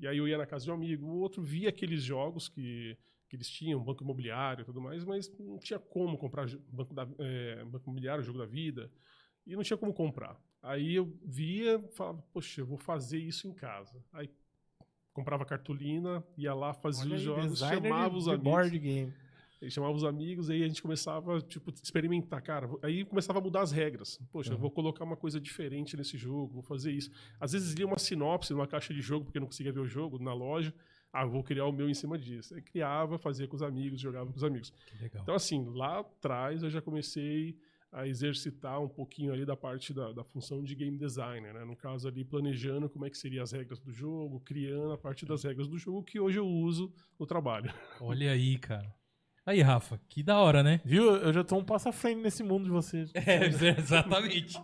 [0.00, 2.96] e aí eu ia na casa de um amigo, o outro via aqueles jogos que,
[3.28, 7.06] que eles tinham, banco imobiliário e tudo mais, mas não tinha como comprar banco, da,
[7.18, 8.90] é, banco imobiliário, jogo da vida,
[9.46, 10.40] e não tinha como comprar.
[10.62, 14.04] Aí eu via, falava, poxa, eu vou fazer isso em casa.
[14.12, 14.30] Aí
[15.12, 18.44] comprava cartolina, ia lá, fazia Olha os aí, jogos, chamava os amigos.
[18.44, 19.12] board game.
[19.62, 22.68] Ele chamava os amigos, aí a gente começava, tipo, experimentar, cara.
[22.82, 24.18] Aí começava a mudar as regras.
[24.32, 27.12] Poxa, eu vou colocar uma coisa diferente nesse jogo, vou fazer isso.
[27.38, 30.18] Às vezes lia uma sinopse numa caixa de jogo, porque não conseguia ver o jogo
[30.18, 30.74] na loja.
[31.12, 32.54] Ah, vou criar o meu em cima disso.
[32.56, 34.72] Aí criava, fazia com os amigos, jogava com os amigos.
[35.22, 37.56] Então, assim, lá atrás eu já comecei
[37.92, 41.64] a exercitar um pouquinho ali da parte da, da função de game designer, né?
[41.64, 45.24] No caso ali, planejando como é que seriam as regras do jogo, criando a parte
[45.24, 47.72] das regras do jogo, que hoje eu uso no trabalho.
[48.00, 48.92] Olha aí, cara.
[49.44, 50.80] Aí, Rafa, que da hora, né?
[50.84, 51.16] Viu?
[51.16, 53.10] Eu já tô um passo à frente nesse mundo de vocês.
[53.16, 53.46] É,
[53.78, 54.56] exatamente.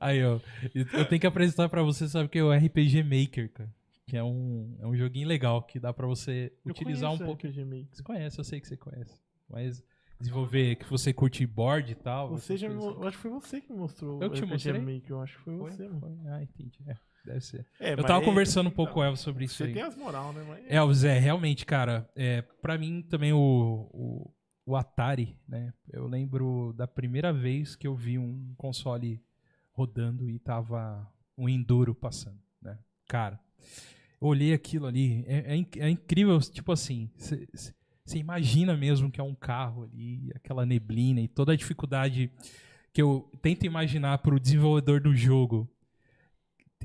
[0.00, 0.40] Aí, ó.
[0.74, 3.74] Eu tenho que apresentar pra você, sabe o que é o RPG Maker, cara.
[4.06, 7.46] Que é um, é um joguinho legal que dá pra você Eu utilizar um pouco.
[7.46, 7.86] RPG Maker.
[7.92, 9.20] Você conhece, eu sei que você conhece.
[9.48, 9.82] Mas
[10.18, 12.30] desenvolver, que você curte board e tal.
[12.30, 14.52] Você já me, eu acho que foi você que me mostrou Eu te o RPG
[14.52, 14.80] mostrei?
[14.80, 15.10] Maker.
[15.10, 15.70] Eu acho que foi Foi?
[15.70, 16.22] você, mano.
[16.26, 16.78] Ah, entendi.
[16.86, 16.96] É,
[17.26, 17.66] deve ser.
[17.78, 19.72] É, Eu tava é- conversando um pouco com o Elvis sobre isso Você aí.
[19.74, 20.44] tem as moral, né?
[20.48, 20.64] Mas...
[20.68, 24.30] Elvis, é, realmente, cara, é, pra mim também o, o,
[24.64, 25.72] o Atari, né?
[25.92, 29.22] Eu lembro da primeira vez que eu vi um console
[29.72, 32.78] rodando e tava um Enduro passando, né?
[33.08, 33.38] Cara,
[34.20, 39.24] eu olhei aquilo ali, é, é é incrível, tipo assim, você imagina mesmo que é
[39.24, 42.30] um carro ali, aquela neblina e toda a dificuldade
[42.92, 45.68] que eu tento imaginar pro desenvolvedor do jogo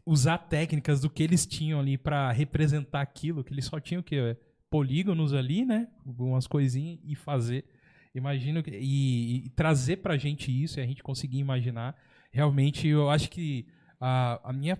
[0.06, 4.04] usar técnicas do que eles tinham ali pra representar aquilo, que eles só tinham o
[4.04, 4.38] quê?
[4.70, 5.88] Polígonos ali, né?
[6.06, 7.66] Algumas coisinhas e fazer.
[8.14, 11.96] Imagino que, e, e trazer pra gente isso e a gente conseguir imaginar.
[12.32, 13.66] Realmente, eu acho que
[14.00, 14.78] a, a minha.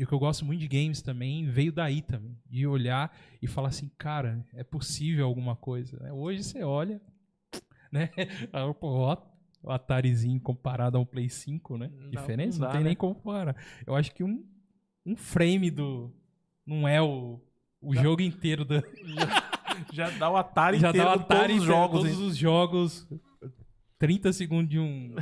[0.00, 2.38] O que eu gosto muito de games também veio daí também.
[2.48, 6.12] De olhar e falar assim, cara, é possível alguma coisa.
[6.12, 7.00] Hoje você olha,
[7.90, 8.10] né?
[8.80, 9.16] Pô,
[9.70, 11.90] Atarizinho comparado a um Play 5, né?
[11.94, 12.58] Não, Diferença?
[12.58, 12.88] não Não, dá, tem né?
[12.88, 13.56] nem como comparar.
[13.86, 14.44] Eu acho que um,
[15.04, 16.12] um frame do.
[16.66, 17.40] Não é o,
[17.80, 18.82] o jogo inteiro da.
[19.92, 22.00] Já dá o Atari Já inteiro dá o Atari todos os jogos.
[22.02, 23.08] todos os jogos.
[23.98, 25.14] 30 segundos de um.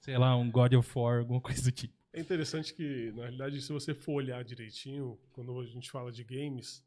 [0.00, 1.94] Sei lá, um God of War, alguma coisa do tipo.
[2.12, 6.22] É interessante que, na realidade, se você for olhar direitinho, quando a gente fala de
[6.24, 6.84] games,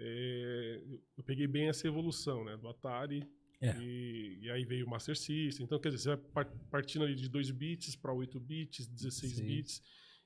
[0.00, 0.80] é,
[1.16, 2.56] eu peguei bem essa evolução, né?
[2.56, 3.22] Do Atari,
[3.60, 3.76] É.
[3.80, 5.64] e, e aí veio o Master System.
[5.64, 9.32] Então, quer dizer, você vai par- partindo ali de 2 bits para 8 bits, 16
[9.36, 9.44] Sim.
[9.44, 9.82] bits,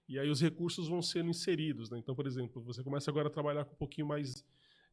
[0.09, 1.99] e aí os recursos vão sendo inseridos, né?
[1.99, 4.45] Então, por exemplo, você começa agora a trabalhar com um pouquinho mais...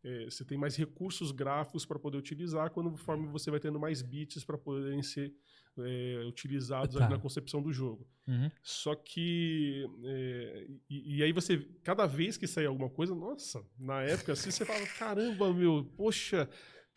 [0.03, 4.01] é, você tem mais recursos gráficos para poder utilizar, quando conforme você vai tendo mais
[4.01, 5.33] bits para poderem ser
[5.77, 7.09] é, utilizados Tá.
[7.09, 8.07] na concepção do jogo.
[8.27, 8.49] Uhum.
[8.63, 9.85] Só que.
[10.05, 11.57] é, e, e aí você.
[11.83, 16.49] Cada vez que saía alguma coisa, nossa, na época assim, você fala, caramba, meu, poxa,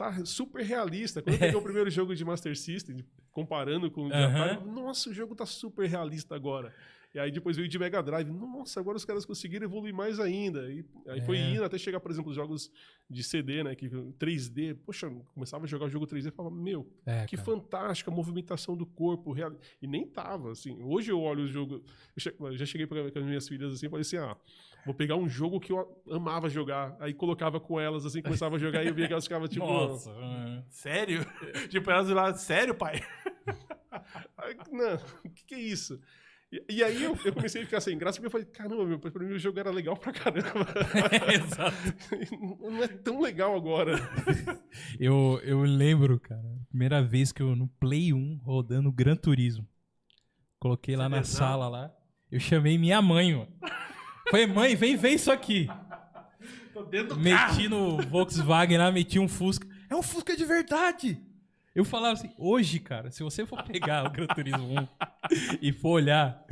[0.03, 1.21] tá super realista.
[1.23, 4.45] Quando eu peguei o primeiro jogo de Master System, comparando com o de Aham.
[4.45, 6.75] Atari, nossa, o jogo tá super realista agora.
[7.15, 8.31] E aí depois veio de Mega Drive.
[8.31, 10.73] Nossa, agora os caras conseguiram evoluir mais ainda.
[10.73, 11.51] E aí foi É.
[11.51, 12.71] indo até chegar, por exemplo, os jogos
[13.09, 13.75] de CD, né?
[13.75, 13.87] Que
[14.19, 14.75] 3D.
[14.87, 17.45] Poxa, começava a jogar o jogo 3D e falava, meu, É, que cara.
[17.45, 19.31] fantástica a movimentação do corpo.
[19.33, 20.83] real- E nem tava, assim.
[20.83, 21.85] Hoje eu olho o jogo.
[22.17, 24.35] Eu che- eu já cheguei com as minhas filhas assim e falei assim: ah,
[24.87, 26.97] vou pegar um jogo que eu amava jogar.
[26.99, 29.67] Aí colocava com elas, assim, começava a jogar e eu via que elas ficavam tipo.
[29.67, 30.11] Nossa.
[30.11, 30.63] é.
[30.71, 31.21] Sério?
[31.69, 33.01] tipo, elas lá, sério, pai?
[34.39, 34.95] Ai, Não,
[35.25, 36.01] o que, que é isso?
[36.53, 38.99] E, e aí eu, eu comecei a ficar sem graça, porque eu falei, caramba, meu,
[38.99, 40.67] pra mim o jogo era legal pra caramba.
[41.33, 41.77] Exato.
[42.61, 43.97] Não é tão legal agora.
[44.99, 49.69] Eu, eu lembro, cara, a primeira vez que eu no Play 1 rodando Gran Turismo.
[50.59, 51.37] Coloquei lá na Beleza.
[51.37, 51.95] sala lá.
[52.31, 53.53] Eu chamei minha mãe, mano.
[54.31, 55.69] Falei, mãe, vem ver isso aqui.
[56.73, 59.69] Tô dentro do Meti no Volkswagen lá, meti um Fusca.
[59.91, 61.21] É um Fusca de verdade!
[61.75, 64.89] Eu falava assim, hoje, cara, se você for pegar o Gran Turismo 1
[65.63, 66.45] e for olhar,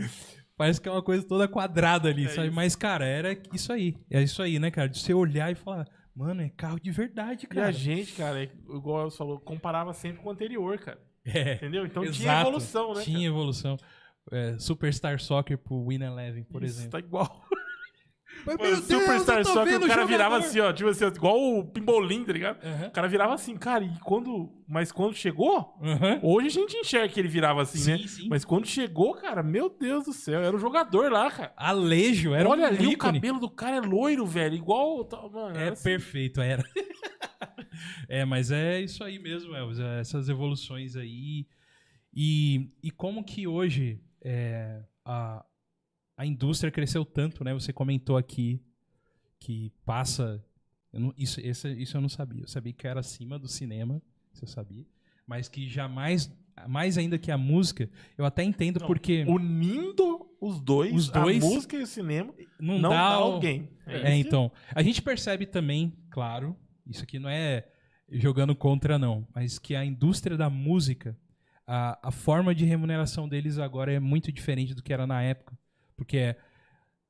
[0.56, 2.46] parece que é uma coisa toda quadrada ali, sabe?
[2.48, 2.56] isso.
[2.56, 3.96] Mas, cara, era isso aí.
[4.10, 4.88] É isso aí, né, cara?
[4.88, 7.72] De você olhar e falar, mano, é carro de verdade, E a cara.
[7.72, 11.00] gente, cara, é- igual você falou, comparava sempre com o anterior, cara.
[11.24, 11.54] É.
[11.56, 11.84] Entendeu?
[11.84, 12.48] Então tinha Exato.
[12.48, 13.02] evolução, né?
[13.02, 13.76] Tinha evolução.
[14.32, 16.64] É, Superstar Soccer pro Win Eleven, por cara?
[16.66, 16.92] Isso, exemplo.
[16.92, 17.44] Tá igual.
[18.46, 20.72] Mas, Mano, Superstar só que o cara virava assim, ó.
[20.72, 22.64] Tipo assim, igual o Pimbolim, tá ligado?
[22.64, 22.86] Aham.
[22.88, 24.50] O cara virava assim, cara, e quando.
[24.68, 26.20] Mas quando chegou, Aham.
[26.22, 28.06] hoje a gente enxerga que ele virava assim, Sim, né?
[28.06, 28.28] sim.
[28.28, 31.52] Mas quando chegou, cara, meu Deus do céu, era o jogador lá, cara.
[31.56, 33.14] Alejo, era Olha um ali, o ícone.
[33.14, 34.54] cabelo do cara é loiro, velho.
[34.54, 35.08] Igual.
[35.32, 35.82] Mano, É era assim.
[35.84, 36.62] perfeito, era.
[38.08, 39.78] é, mas é isso aí mesmo, Elvis.
[39.78, 41.46] é essas evoluções aí.
[42.14, 45.44] E, e como que hoje é, a,
[46.20, 47.54] a indústria cresceu tanto, né?
[47.54, 48.60] Você comentou aqui
[49.38, 50.44] que passa.
[50.92, 52.42] não- isso, esse- isso eu não sabia.
[52.42, 54.02] Eu sabia que era acima do cinema,
[54.34, 54.84] isso eu sabia.
[55.26, 56.30] Mas que jamais,
[56.68, 61.42] mais ainda que a música, eu até entendo Não, porque Unindo os dois, Os dois-
[61.42, 63.68] a música e o cinema, não, não, dá dá o- alguém.
[63.86, 64.50] É, então.
[64.74, 66.56] A gente percebe também, claro,
[66.86, 67.66] isso aqui não é
[68.10, 71.16] jogando contra, não, mas que a indústria da música,
[71.66, 75.56] a, a forma de remuneração deles agora é muito diferente do que era na época.
[76.00, 76.34] Porque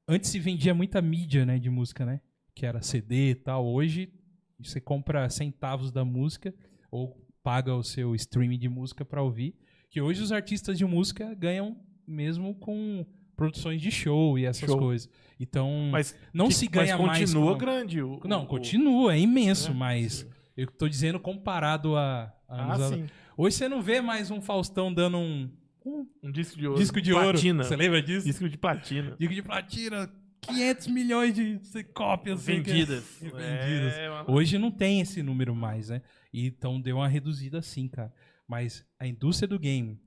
[0.09, 2.21] antes se vendia muita mídia né, de música, né?
[2.57, 3.65] Que era CD e tal.
[3.65, 4.13] Hoje
[4.59, 6.53] você compra centavos da música
[6.91, 9.55] ou paga o seu streaming de música para ouvir.
[9.89, 14.77] Que hoje os artistas de música ganham mesmo com produções de show e essas Show.
[14.79, 15.09] coisas.
[15.39, 17.19] Então, Mas, não que- se ganha mas mais.
[17.31, 18.03] continua com- grande.
[18.03, 20.27] O, Não, o- continua, é imenso, É, mas
[20.57, 23.07] eu tô dizendo comparado a, a Ah, anos sim.
[23.37, 25.49] Hoje você não vê mais um Faustão dando um,
[25.85, 26.79] um Um disco de ouro.
[26.81, 27.59] disco de platina.
[27.63, 27.69] ouro.
[27.69, 28.27] Você lembra disso?
[28.27, 29.17] Disco de platina.
[29.19, 30.13] Disco de platina,
[30.43, 33.05] 500 milhões de cópias sei que- Vendidas.
[33.21, 33.95] Vendidas.
[33.95, 34.09] É.
[34.29, 36.03] Hoje não tem esse número mais, né?
[36.33, 38.13] E Então deu uma reduzida sim, cara.
[38.47, 40.01] Mas a indústria do game,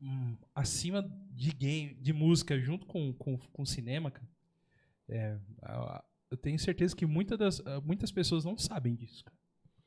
[0.00, 4.28] hum, acima de game, de música, junto com, com, com cinema, cara,
[5.08, 5.38] é,
[6.30, 9.36] eu tenho certeza que muita das, ah, muitas pessoas não sabem disso, cara.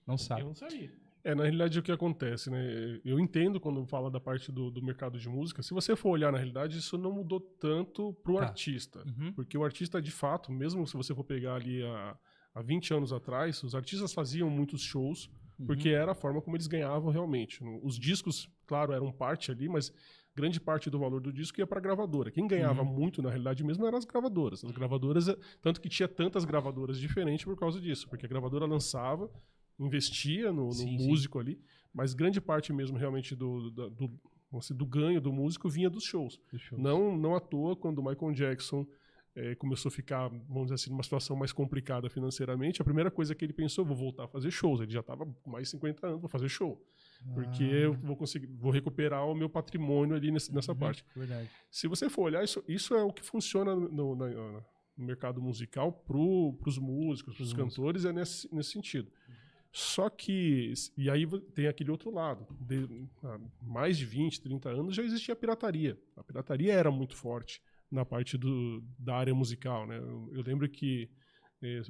[0.08, 0.45] Não Eu sabem.
[0.45, 0.91] não sabia.
[1.23, 2.99] É, na realidade, o que acontece, né?
[3.05, 5.62] Eu entendo quando fala da parte do, do mercado de música.
[5.62, 8.45] Se você for olhar, na realidade, isso não mudou tanto pro Tá.
[8.45, 9.03] artista.
[9.05, 9.31] Uhum.
[9.34, 12.17] Porque o artista, de fato, mesmo se você for pegar ali há,
[12.55, 15.29] há 20 anos atrás, os artistas faziam muitos shows,
[15.67, 17.63] porque era a forma como eles ganhavam realmente.
[17.84, 19.93] Os discos, claro, eram parte ali, mas
[20.36, 22.31] grande parte do valor do disco ia para a gravadora.
[22.31, 24.63] Quem ganhava muito, na realidade mesmo, eram as gravadoras.
[24.65, 28.65] As gravadoras, eh, tanto que tinha tantas gravadoras diferentes por causa disso, porque a gravadora
[28.65, 29.29] lançava,
[29.85, 31.07] investia no, no Sim, sim.
[31.07, 31.59] músico ali,
[31.93, 34.19] mas grande parte mesmo realmente do, do, do,
[34.51, 36.39] dizer, do ganho do músico vinha dos shows.
[36.51, 38.85] Deixa eu- Não, não à toa, quando o Michael Jackson
[39.33, 43.33] eh, começou a ficar, vamos dizer assim, numa situação mais complicada financeiramente, a primeira coisa
[43.33, 44.81] que ele pensou, vou voltar a fazer shows.
[44.81, 46.85] Ele já estava com mais de 50 anos, vou fazer show.
[47.33, 47.67] Porque Ah.
[47.77, 51.05] eu vou conseguir, vou recuperar o meu patrimônio ali nesse- nessa Uhum, parte.
[51.15, 51.49] Verdade.
[51.69, 54.61] Se você for olhar, isso, isso é o que funciona no, na-
[54.97, 59.09] no mercado musical para os músicos, para os cantores, é nesse, nesse sentido.
[59.71, 62.45] Só que, e aí tem aquele outro lado.
[62.60, 62.88] De,
[63.23, 65.97] há mais de 20, 30 anos já existia a pirataria.
[66.17, 69.88] A pirataria era muito forte na parte do, da área musical.
[69.88, 69.97] Né?
[69.97, 71.10] Eu, eu lembro que
[71.62, 71.81] eh,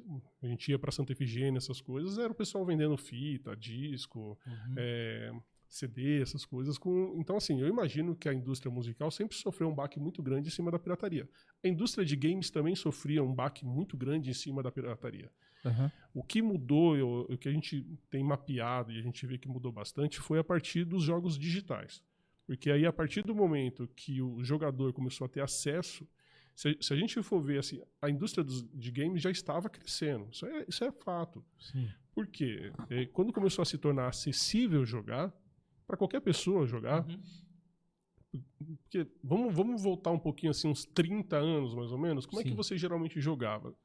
[0.43, 4.75] a gente ia para Santa Efigênia, essas coisas, era o pessoal vendendo fita, disco, Uhum.
[4.77, 5.31] é,
[5.67, 6.77] CD, essas coisas.
[6.77, 7.15] Com...
[7.17, 10.51] Então, assim, eu imagino que a indústria musical sempre sofreu um baque muito grande em
[10.51, 11.27] cima da pirataria.
[11.63, 15.31] A indústria de games também sofria um baque muito grande em cima da pirataria.
[15.65, 15.91] Aham.
[16.13, 19.47] O que mudou, eu- o que a gente tem mapeado e a gente vê que
[19.47, 22.03] mudou bastante, foi a partir dos jogos digitais.
[22.45, 26.05] Porque aí, a partir do momento que o jogador começou a ter acesso,
[26.55, 29.69] se, a- se a gente for ver assim, a indústria dos, de games já estava
[29.69, 30.27] crescendo.
[30.31, 31.43] Isso é, isso é fato.
[31.59, 31.89] Sim.
[32.13, 32.73] Por quê?
[32.89, 35.33] É, quando começou a se tornar acessível jogar,
[35.87, 37.21] para qualquer pessoa jogar, Uhum.
[38.77, 42.25] Porque vamos, vamos voltar um pouquinho assim, uns 30 anos mais ou menos.
[42.25, 42.55] Como é que Sim.
[42.55, 43.75] você geralmente jogava?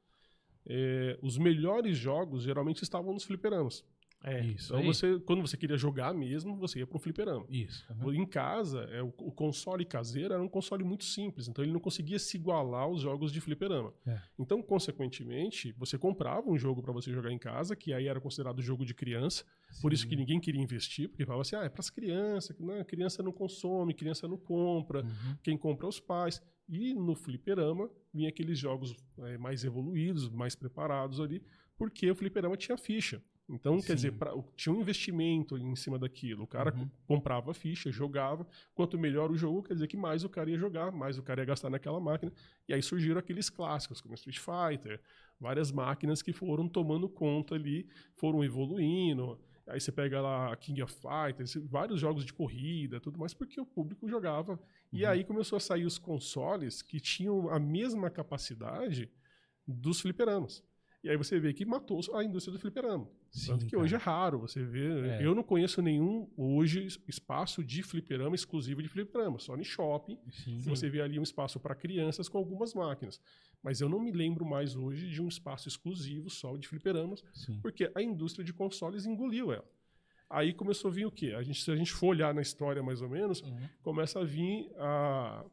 [0.69, 3.83] É, os melhores jogos geralmente estavam nos fliperamas.
[4.23, 4.43] É.
[4.45, 4.67] Isso.
[4.73, 4.85] Então aí.
[4.85, 7.45] você, quando você queria jogar mesmo, você ia para um fliperama.
[7.49, 7.85] Isso.
[7.89, 8.13] aham.
[8.15, 11.79] Em casa, é, o, o console caseiro era um console muito simples, então ele não
[11.79, 13.93] conseguia se igualar aos jogos de fliperama.
[14.05, 14.19] É.
[14.37, 18.61] Então, consequentemente, você comprava um jogo para você jogar em casa, que aí era considerado
[18.61, 19.45] jogo de criança,
[19.81, 22.83] por isso que ninguém queria investir, porque falava assim, ah, é para as crianças, né?
[22.83, 25.35] criança não consome, criança não compra, Uhum.
[25.43, 26.41] quem compra é os pais.
[26.67, 31.41] E no fliperama vinha aqueles jogos eh, mais evoluídos, mais preparados ali,
[31.77, 33.21] porque o fliperama tinha ficha.
[33.49, 33.87] Então, Sim.
[33.87, 36.43] quer dizer, pra- tinha um investimento em cima daquilo.
[36.43, 36.85] O cara Uhum.
[36.85, 38.45] co- comprava a ficha, jogava.
[38.75, 41.41] Quanto melhor o jogo, quer dizer que mais o cara ia jogar, mais o cara
[41.41, 42.31] ia gastar naquela máquina.
[42.67, 44.99] E aí surgiram aqueles clássicos, como Street Fighter,
[45.39, 49.39] várias máquinas que foram tomando conta ali, foram evoluindo.
[49.65, 53.65] Aí você pega lá King of Fighters, vários jogos de corrida, tudo mais, porque o
[53.65, 54.59] público jogava.
[54.91, 55.09] E Uhum.
[55.11, 59.09] aí começou a sair os consoles que tinham a mesma capacidade
[59.65, 60.63] dos fliperamas.
[61.03, 63.07] E aí você vê que matou a indústria do fliperama.
[63.31, 63.83] Sim, Tanto que cara.
[63.83, 65.05] hoje é raro você ver.
[65.05, 65.25] É.
[65.25, 70.17] Eu não conheço nenhum hoje es- espaço de fliperama exclusivo de fliperama, só no shopping.
[70.31, 70.57] Sim.
[70.57, 73.21] que Você vê ali um espaço para crianças com algumas máquinas.
[73.63, 77.59] Mas eu não me lembro mais hoje de um espaço exclusivo só de fliperamas, Sim.
[77.61, 79.65] porque a indústria de consoles engoliu ela.
[80.29, 81.33] Aí começou a vir o quê?
[81.37, 83.69] A gente, se a gente for olhar na história mais ou menos, Uhum.
[83.81, 85.45] começa a vir a,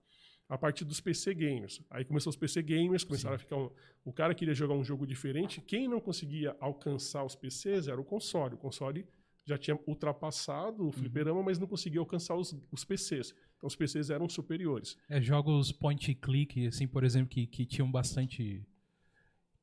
[0.49, 1.81] a partir dos PC gamers.
[1.91, 3.57] Aí começou os PC gamers, começaram a ficar.
[3.57, 3.71] um-
[4.05, 5.61] o cara queria jogar um jogo diferente.
[5.61, 8.55] Quem não conseguia alcançar os PCs era o console.
[8.55, 9.07] O console
[9.47, 13.35] já tinha ultrapassado o fliperama, mas não conseguia alcançar os, os PCs.
[13.57, 14.97] Então os PCs eram superiores.
[15.09, 18.63] É, jogos point and click, assim, por exemplo, que, que tinham bastante.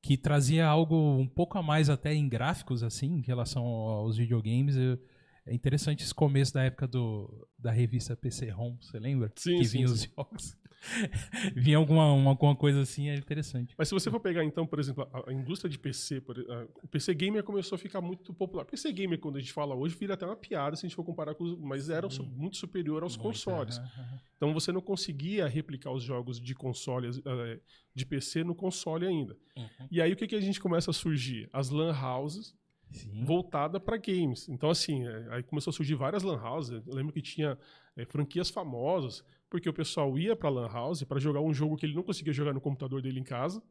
[0.01, 4.75] que trazia algo um pouco a mais até em gráficos, assim, em relação aos videogames.
[4.75, 4.99] Eu-
[5.45, 9.31] é interessante esse começo da época do, da revista PC-ROM, você lembra?
[9.35, 9.93] Sim, que sim, vinha sim.
[9.93, 10.57] os jogos.
[11.55, 13.73] vinha alguma, uma, alguma coisa assim, é interessante.
[13.77, 16.67] Mas se você for pegar, então, por exemplo, a, a indústria de PC, por, a-
[16.83, 18.65] o PC Gamer começou a ficar muito popular.
[18.65, 21.03] PC Gamer, quando a gente fala hoje, vira até uma piada se a gente for
[21.03, 21.55] comparar com os.
[21.57, 23.77] Mas era muito superior aos Muito, consoles.
[23.77, 24.19] aham, aham.
[24.37, 27.59] Então você não conseguia replicar os jogos de consoles, eh,
[27.93, 29.37] de PC no console ainda.
[29.55, 29.87] Uhum.
[29.91, 31.47] E aí o que, que a gente começa a surgir?
[31.53, 32.55] As LAN houses
[32.89, 33.23] Sim.
[33.23, 34.49] voltada para games.
[34.49, 36.71] Então assim, eh, aí começou a surgir várias LAN houses.
[36.87, 37.55] Eu lembro que tinha
[37.95, 41.85] eh, franquias famosas, porque o pessoal ia para LAN house para jogar um jogo que
[41.85, 43.61] ele não conseguia jogar no computador dele em casa,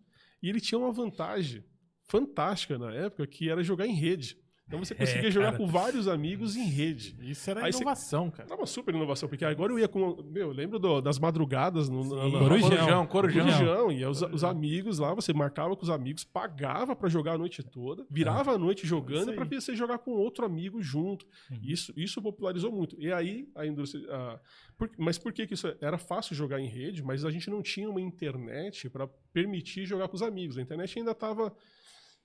[0.43, 1.65] e ele tinha uma vantagem
[2.05, 4.39] fantástica na época, que era jogar em rede.
[4.71, 5.57] Então você conseguia jogar cara.
[5.59, 7.17] com vários amigos em rede.
[7.23, 8.47] Isso era Aí você- inovação, cara.
[8.49, 10.23] Era uma super inovação, porque agora eu ia com.
[10.23, 12.69] Meu, eu lembro do- das madrugadas no, na- Corujão.
[12.69, 13.45] Corujão, Corujão.
[13.47, 17.39] Corujão, e os, os amigos lá, você marcava com os amigos, pagava pra jogar a
[17.39, 19.61] noite toda, virava a noite jogando aí.
[19.61, 21.27] você jogar com outro amigo junto.
[21.51, 21.59] Uhum.
[21.65, 22.95] Isso, isso popularizou muito.
[23.01, 24.07] E aí a indústria.
[24.15, 24.39] a-
[24.79, 27.61] por- mas por que, que isso era fácil jogar em rede, mas a gente não
[27.61, 30.57] tinha uma internet pra permitir jogar com os amigos.
[30.59, 31.53] A internet ainda estava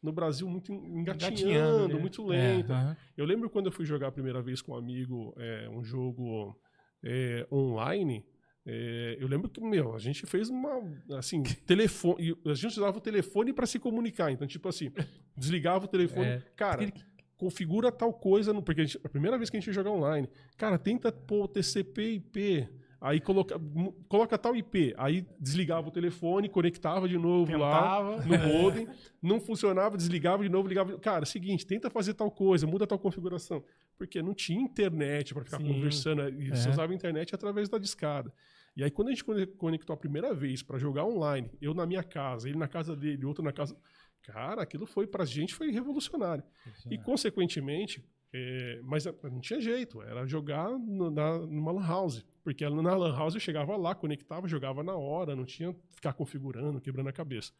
[0.06, 1.04] no Brasil muito engatinhando,
[1.41, 2.00] Engatinhando, né?
[2.00, 2.74] muito É, lenta.
[2.74, 2.98] aham.
[3.18, 6.56] Eu lembro quando eu fui jogar a primeira vez com um amigo é, um jogo
[7.04, 8.24] é, online.
[8.65, 10.82] é, eu lembro que, meu, a gente fez uma.
[11.18, 12.36] Assim, telefone.
[12.46, 14.32] A gente usava o telefone para se comunicar.
[14.32, 14.91] Então, tipo assim,
[15.36, 16.26] desligava o telefone.
[16.28, 16.41] É.
[16.56, 16.91] Cara,
[17.38, 18.54] configura tal coisa.
[18.54, 20.28] No, porque a, gente- a primeira vez que a gente ia jogar online.
[20.58, 22.68] Cara, tenta pôr TCP IP.
[23.01, 23.60] Aí coloca,
[24.08, 24.93] coloca tal IP.
[24.97, 28.25] Aí desligava o telefone, conectava de novo lá Tentava.
[28.25, 28.88] no modem,
[29.21, 30.97] não funcionava, desligava de novo, ligava.
[30.99, 33.63] Cara, é seguinte, tenta fazer tal coisa, muda tal configuração.
[33.97, 35.67] Porque não tinha internet para ficar Sim.
[35.73, 36.71] conversando, e você É.
[36.71, 38.34] usava a internet através da discada.
[38.75, 41.86] E aí, quando a gente conec- conectou a primeira vez para jogar online, eu na
[41.86, 43.75] minha casa, ele na casa dele, outro na casa.
[44.23, 46.43] Cara, aquilo foi pra gente foi revolucionário.
[46.89, 48.03] E, consequentemente,
[48.34, 52.25] é, mas não tinha jeito, era jogar no- na, numa lan house.
[52.45, 56.79] Porque na lan house eu chegava lá, conectava, jogava na hora, não tinha ficar configurando,
[56.79, 57.51] quebrando a cabeça.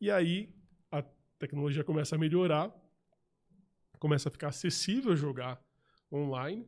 [0.00, 0.48] E aí
[0.90, 1.02] a
[1.38, 2.74] tecnologia começa a melhorar,
[3.98, 5.62] começa a ficar acessível jogar
[6.10, 6.66] online,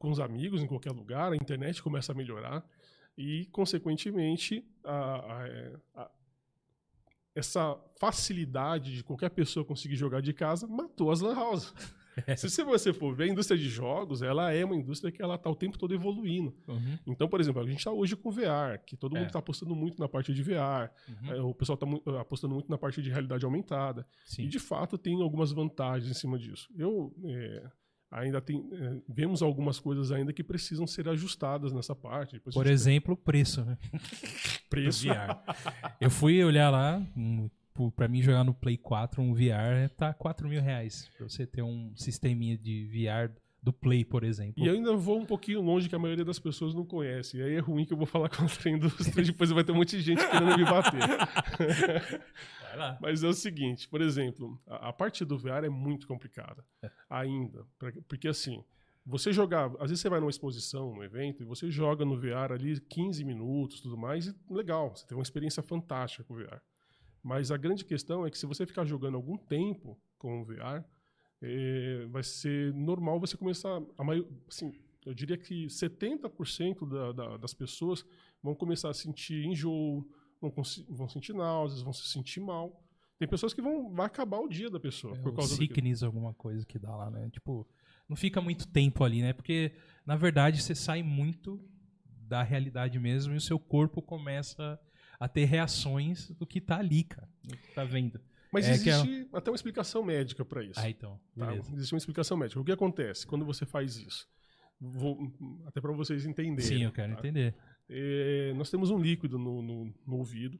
[0.00, 2.68] com os amigos em qualquer lugar, a internet começa a melhorar
[3.16, 5.44] e, consequentemente, a-
[5.94, 6.10] a- a-
[7.36, 11.72] essa facilidade de qualquer pessoa conseguir jogar de casa matou as lan houses.
[12.36, 15.34] Se se você for ver, a indústria de jogos, ela é uma indústria que ela
[15.36, 16.54] está o tempo todo evoluindo.
[16.66, 16.98] Uhum.
[17.06, 19.20] Então, por exemplo, a gente está hoje com VR, que todo É.
[19.20, 21.32] mundo está apostando muito na parte de VR, Uhum.
[21.32, 24.06] é, o pessoal está apostando muito na parte de realidade aumentada.
[24.24, 24.42] Sim.
[24.44, 26.68] E, de fato, tem algumas vantagens em cima disso.
[26.76, 27.62] Eu é,
[28.10, 32.40] ainda tem, é, vemos algumas coisas ainda que precisam ser ajustadas nessa parte.
[32.40, 33.76] Por exemplo, o preço, né?
[34.70, 35.06] preço.
[35.06, 35.36] VR.
[36.00, 37.02] Eu fui olhar lá,
[37.78, 41.08] pro- pra mim jogar no Play 4, um VR tá 4 mil reais.
[41.16, 44.62] Pra você ter um sisteminha de VR do Play, por exemplo.
[44.64, 47.36] E eu ainda vou um pouquinho longe que a maioria das pessoas não conhece.
[47.38, 49.76] E aí é ruim que eu vou falar contra a indústria, depois vai ter um
[49.76, 51.00] monte de gente querendo me bater.
[52.68, 52.98] Vai lá.
[53.00, 56.62] Mas é o seguinte, por exemplo, a, a parte do VR é muito complicada
[57.08, 57.64] ainda.
[57.78, 58.62] pra- Porque assim,
[59.06, 62.52] você jogar, às vezes você vai numa exposição, num evento, e você joga no VR
[62.52, 66.60] ali 15 minutos, tudo mais, e legal, você tem uma experiência fantástica com o VR.
[67.28, 70.82] Mas a grande questão é que se você ficar jogando algum tempo com o VR,
[71.42, 73.82] eh, vai ser normal você começar.
[73.98, 74.72] A maior, assim,
[75.04, 78.02] eu diria que 70% da, da, das pessoas
[78.42, 80.08] vão começar a sentir enjoo,
[80.40, 80.50] vão,
[80.88, 82.82] vão sentir náuseas, vão se sentir mal.
[83.18, 85.68] Tem pessoas que vão vai acabar o dia da pessoa É, por causa daquilo.
[85.68, 87.28] sickness, alguma coisa que dá lá, né?
[87.28, 87.68] Tipo,
[88.08, 89.34] não fica muito tempo ali, né?
[89.34, 89.74] Porque,
[90.06, 91.62] na verdade, você sai muito
[92.06, 94.80] da realidade mesmo e o seu corpo começa
[95.18, 97.28] a ter reações do que tá ali, cara.
[97.44, 98.20] Do que tá vendo.
[98.52, 100.80] Mas É é- existe até uma explicação médica para isso.
[100.80, 101.20] Ah, então.
[101.36, 101.54] tá?
[101.74, 102.60] Existe uma explicação médica.
[102.60, 104.26] O que acontece quando você faz isso?
[104.80, 105.30] Vou-
[105.66, 106.78] até para vocês entenderem.
[106.78, 107.18] Sim, eu quero tá?
[107.18, 107.54] entender.
[107.88, 110.58] É, nós temos um líquido no, no- no ouvido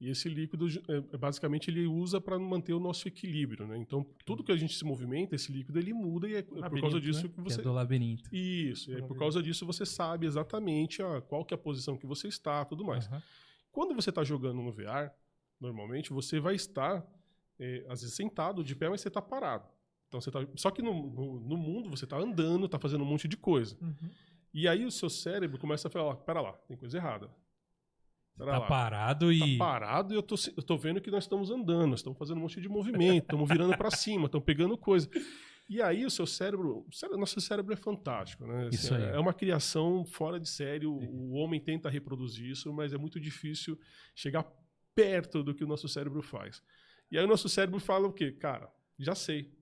[0.00, 3.78] e esse líquido é, basicamente ele usa para manter o nosso equilíbrio, né?
[3.78, 6.82] Então tudo que a gente se movimenta, esse líquido ele muda e é por Labirinto,
[6.82, 7.28] causa disso né?
[7.28, 8.28] que Que você é do labirinto.
[8.34, 8.90] isso.
[8.90, 12.06] E aí, por causa disso você sabe exatamente a, qual que é a posição que
[12.06, 13.06] você está, tudo mais.
[13.06, 13.22] Aham.
[13.76, 15.12] Quando você está jogando no VR,
[15.60, 17.06] normalmente você vai estar,
[17.60, 19.68] é, às vezes, sentado, de pé, mas você está parado.
[20.08, 23.06] Então, você tá, só que no, no, no mundo você está andando, está fazendo um
[23.06, 23.76] monte de coisa.
[23.78, 24.10] Uhum.
[24.54, 27.30] E aí o seu cérebro começa a falar: pera lá, tem coisa errada.
[28.38, 28.66] Pera Tá lá.
[28.66, 29.58] parado Tá e.
[29.58, 32.58] parado e eu tô, eu tô vendo que nós estamos andando, estamos fazendo um monte
[32.58, 35.06] de movimento, estamos virando para cima, estamos pegando coisa.
[35.68, 38.68] E aí o seu cérebro, o nosso cérebro é fantástico, né?
[38.72, 39.02] Isso aí.
[39.02, 43.18] É uma criação fora de série, o, o homem tenta reproduzir isso, mas é muito
[43.18, 43.78] difícil
[44.14, 44.46] chegar
[44.94, 46.62] perto do que o nosso cérebro faz.
[47.10, 48.30] E aí o nosso cérebro fala o quê?
[48.30, 49.52] Cara, já sei.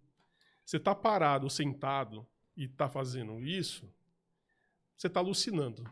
[0.65, 3.91] Você tá parado, sentado e tá fazendo isso,
[4.97, 5.85] você tá alucinando.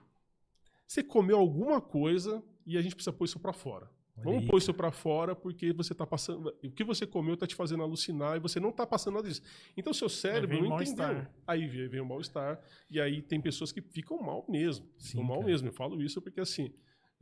[0.87, 3.91] Você comeu alguma coisa e a gente precisa pôr isso para fora.
[4.17, 6.55] Olha Vamos aí, pôr isso para fora porque você tá passando.
[6.63, 9.43] O que você comeu tá te fazendo alucinar e você não tá passando nada disso.
[9.77, 10.97] Então seu cérebro não entendeu.
[11.07, 11.31] mal-estar.
[11.47, 12.61] Aí vem, vem o mal-estar.
[12.91, 14.87] E aí tem pessoas que ficam mal mesmo.
[14.99, 15.51] Sim, ficam mal cara.
[15.51, 15.69] mesmo.
[15.69, 16.71] Eu falo isso porque assim.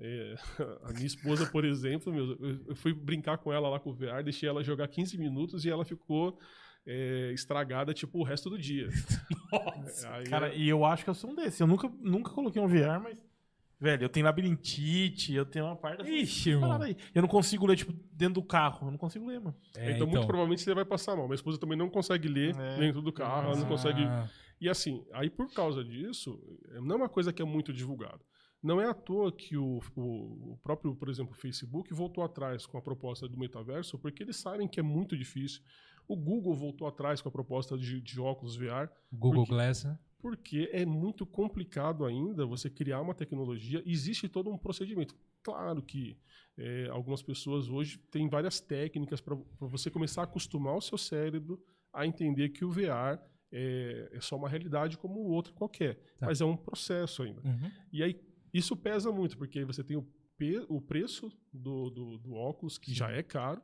[0.01, 0.35] é,
[0.83, 4.23] a minha esposa, por exemplo, meu, eu- fui brincar com ela lá com o VR,
[4.25, 6.39] deixei ela jogar 15 minutos e ela ficou
[6.87, 8.89] é, estragada tipo o resto do dia.
[10.11, 11.61] Aí, Cara, e eu acho que eu sou um desses.
[11.61, 13.17] Eu nunca, nunca coloquei um VR, mas.
[13.81, 16.97] Velho, eu tenho labirintite, eu tenho uma parte Ixi, paradas aí.
[17.15, 18.87] Eu não consigo ler, tipo, dentro do carro.
[18.87, 19.57] Eu não consigo ler, mano.
[19.77, 21.25] É, então, muito provavelmente você vai passar mal.
[21.27, 22.77] Minha esposa também não consegue ler É.
[22.79, 24.03] dentro do carro, ela não Ah, consegue
[24.61, 26.39] E assim, aí por causa disso,
[26.83, 28.21] não é uma coisa que é muito divulgada.
[28.63, 32.67] Não é à toa que o, o- o próprio, por exemplo, o Facebook voltou atrás
[32.67, 35.63] com a proposta do metaverso, porque eles sabem que é muito difícil.
[36.07, 39.99] O Google voltou atrás com a proposta de, de óculos VR, Google Porque- Glass, né?
[40.21, 43.83] Porque é muito complicado ainda você criar uma tecnologia.
[43.87, 45.15] Existe todo um procedimento.
[45.43, 46.19] Claro que
[46.57, 51.63] é, algumas pessoas hoje têm várias técnicas para você começar a acostumar o seu cérebro
[51.93, 53.19] a entender que o VR
[53.51, 55.97] é, é só uma realidade como outra qualquer.
[56.19, 56.27] Tá.
[56.27, 57.41] Mas é um processo ainda.
[57.43, 57.71] Uhum.
[57.93, 58.21] E aí
[58.53, 60.07] isso pesa muito, porque aí você tem o,
[60.69, 63.63] o preço do, do, do óculos, que já é caro,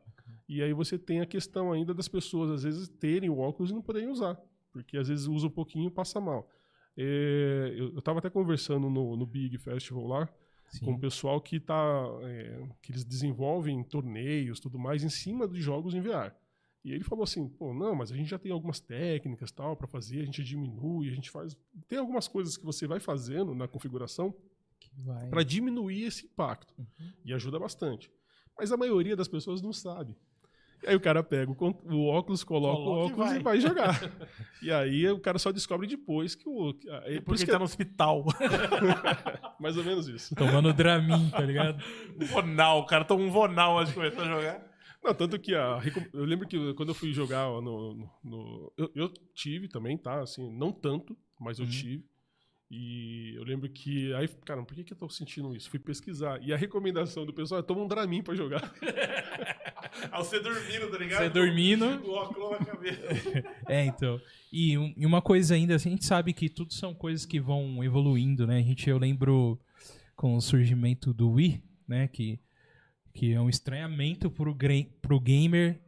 [0.49, 3.75] e aí você tem a questão ainda das pessoas, às vezes, terem o óculos e
[3.75, 4.41] não poderem usar,
[4.77, 6.47] porque às vezes usa um pouquinho e passa mal.
[6.95, 10.27] É, eu estava até conversando no, no Big Festival lá
[10.81, 11.01] com o Sim.
[11.01, 16.01] pessoal que tá, é, que eles desenvolvem torneios tudo mais em cima de jogos em
[16.01, 16.35] VR.
[16.85, 19.87] E ele falou assim, pô, não, mas a gente já tem algumas técnicas tal para
[19.87, 21.57] fazer, a gente diminui, a gente faz,
[21.89, 24.35] tem algumas coisas que você vai fazendo na configuração
[25.31, 26.75] para diminuir esse impacto.
[26.79, 27.13] Uhum.
[27.25, 28.13] E ajuda bastante.
[28.59, 30.17] Mas a maioria das pessoas não sabe.
[30.83, 31.55] E aí o cara pega o,
[31.95, 33.43] o óculos, coloca Coloca o e óculos e vai.
[33.43, 34.13] vai, jogar.
[34.63, 36.75] e aí o cara só descobre depois que o.
[36.75, 38.25] que- é por Porque isso ele que tá no hospital.
[39.61, 40.35] mais ou menos isso.
[40.35, 41.83] Tomando Dramin, tá ligado?
[42.31, 44.67] Vonal, o cara toma um Vonal antes de começar a jogar.
[45.03, 45.81] Não, tanto que a,
[46.13, 47.95] eu lembro que quando eu fui jogar no.
[47.95, 50.21] no- no- eu, eu tive também, tá?
[50.21, 51.71] Assim, não tanto, mas eu Uhum.
[51.71, 52.05] tive.
[52.71, 54.13] E eu lembro que.
[54.15, 55.71] Aí, cara, por que, que eu tô sentindo isso?
[55.71, 56.43] Fui pesquisar.
[56.43, 58.75] E a recomendação do pessoal é toma um Dramin pra jogar.
[60.11, 61.23] Aí você dormindo, tá ligado?
[61.23, 61.87] Você dormindo.
[62.05, 63.01] O óculos na cabeça.
[63.69, 64.21] É, então.
[64.53, 67.41] E, um- e uma coisa ainda, assim, a gente sabe que tudo são coisas que
[67.41, 68.59] vão evoluindo, né?
[68.59, 69.61] A gente, eu lembro
[70.17, 72.09] com o surgimento do Wii, né?
[72.09, 72.41] Que,
[73.15, 74.57] que é um estranhamento pro,
[75.01, 75.81] pro gamer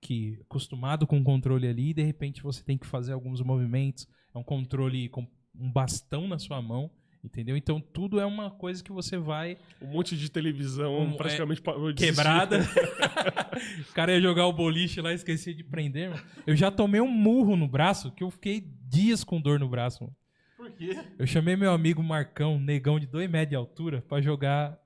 [0.00, 4.06] que acostumado com o controle ali, e de repente você tem que fazer alguns movimentos.
[4.34, 5.26] É um controle com
[5.58, 6.90] um bastão na sua mão
[7.24, 7.56] Entendeu?
[7.56, 11.92] Então tudo é uma coisa que você vai Um monte de televisão Um- praticamente parou
[11.92, 12.16] de existir.
[12.20, 12.58] quebrada.
[13.88, 16.10] o cara ia jogar o boliche lá e esquecia de prender.
[16.10, 16.20] mano.
[16.44, 20.02] Eu já tomei um murro no braço que eu fiquei dias com dor no braço.
[20.02, 20.16] mano.
[20.56, 20.98] Por quê?
[21.16, 24.76] Eu chamei meu amigo Marcão, negão de 2 metros de altura, pra jogar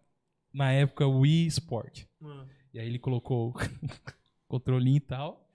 [0.52, 2.04] na época Wii Sport.
[2.74, 3.54] E aí ele colocou o
[4.46, 5.48] controlinho e tal.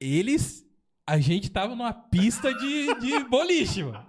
[0.00, 0.64] Eles.
[1.04, 4.06] A gente tava numa pista de, de boliche, mano.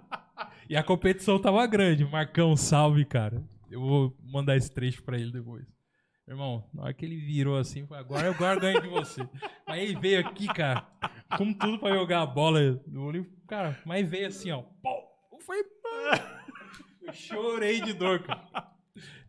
[0.68, 2.04] E a competição tava grande.
[2.04, 3.42] Marcão, salve, cara.
[3.70, 5.64] Eu vou mandar esse trecho pra ele depois.
[6.26, 9.28] Irmão, na hora que ele virou assim, foi, agora eu agora eu ganho de você.
[9.66, 10.86] Aí ele veio aqui, cara,
[11.36, 13.26] com tudo pra jogar a bola no olho.
[13.46, 14.62] Cara, mas veio assim, ó.
[14.62, 15.62] Pô, foi.
[17.02, 18.70] Eu chorei de dor, cara.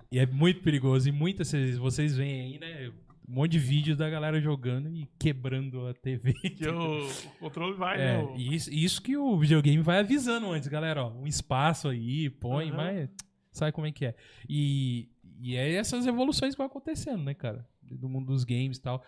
[0.10, 1.10] E é muito perigoso.
[1.10, 2.94] E muitas vezes vocês veem aí, né?
[3.28, 6.34] Um monte de vídeos da galera jogando e quebrando a TV.
[6.72, 7.08] O,
[7.38, 8.34] o controle vai, É, né?
[8.38, 12.70] e isso, isso que o videogame vai avisando antes, galera, ó, um espaço aí, põe,
[12.70, 12.78] Aham.
[12.78, 13.10] mas
[13.52, 14.16] sabe como é que é.
[14.48, 15.10] E,
[15.40, 17.68] e é essas evoluções que vão acontecendo, né, cara?
[17.82, 19.04] Do mundo dos games e tal.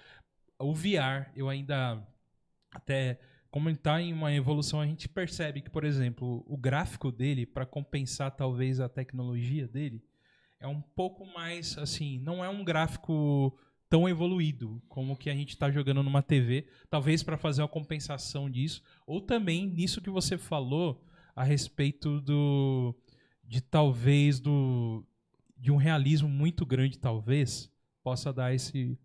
[0.60, 2.02] O VR, eu ainda
[2.72, 7.12] até como ele tá em uma evolução, a gente percebe que, por exemplo, o gráfico
[7.12, 10.04] dele para compensar talvez a tecnologia dele
[10.60, 13.58] é um pouco mais assim, não é um gráfico
[13.90, 17.68] tão evoluído como o que a gente está jogando numa TV, talvez para fazer uma
[17.68, 21.04] compensação disso, ou também nisso que você falou
[21.36, 22.96] a respeito do
[23.44, 25.06] de talvez do
[25.58, 27.72] de um realismo muito grande talvez
[28.04, 28.98] possa dar esse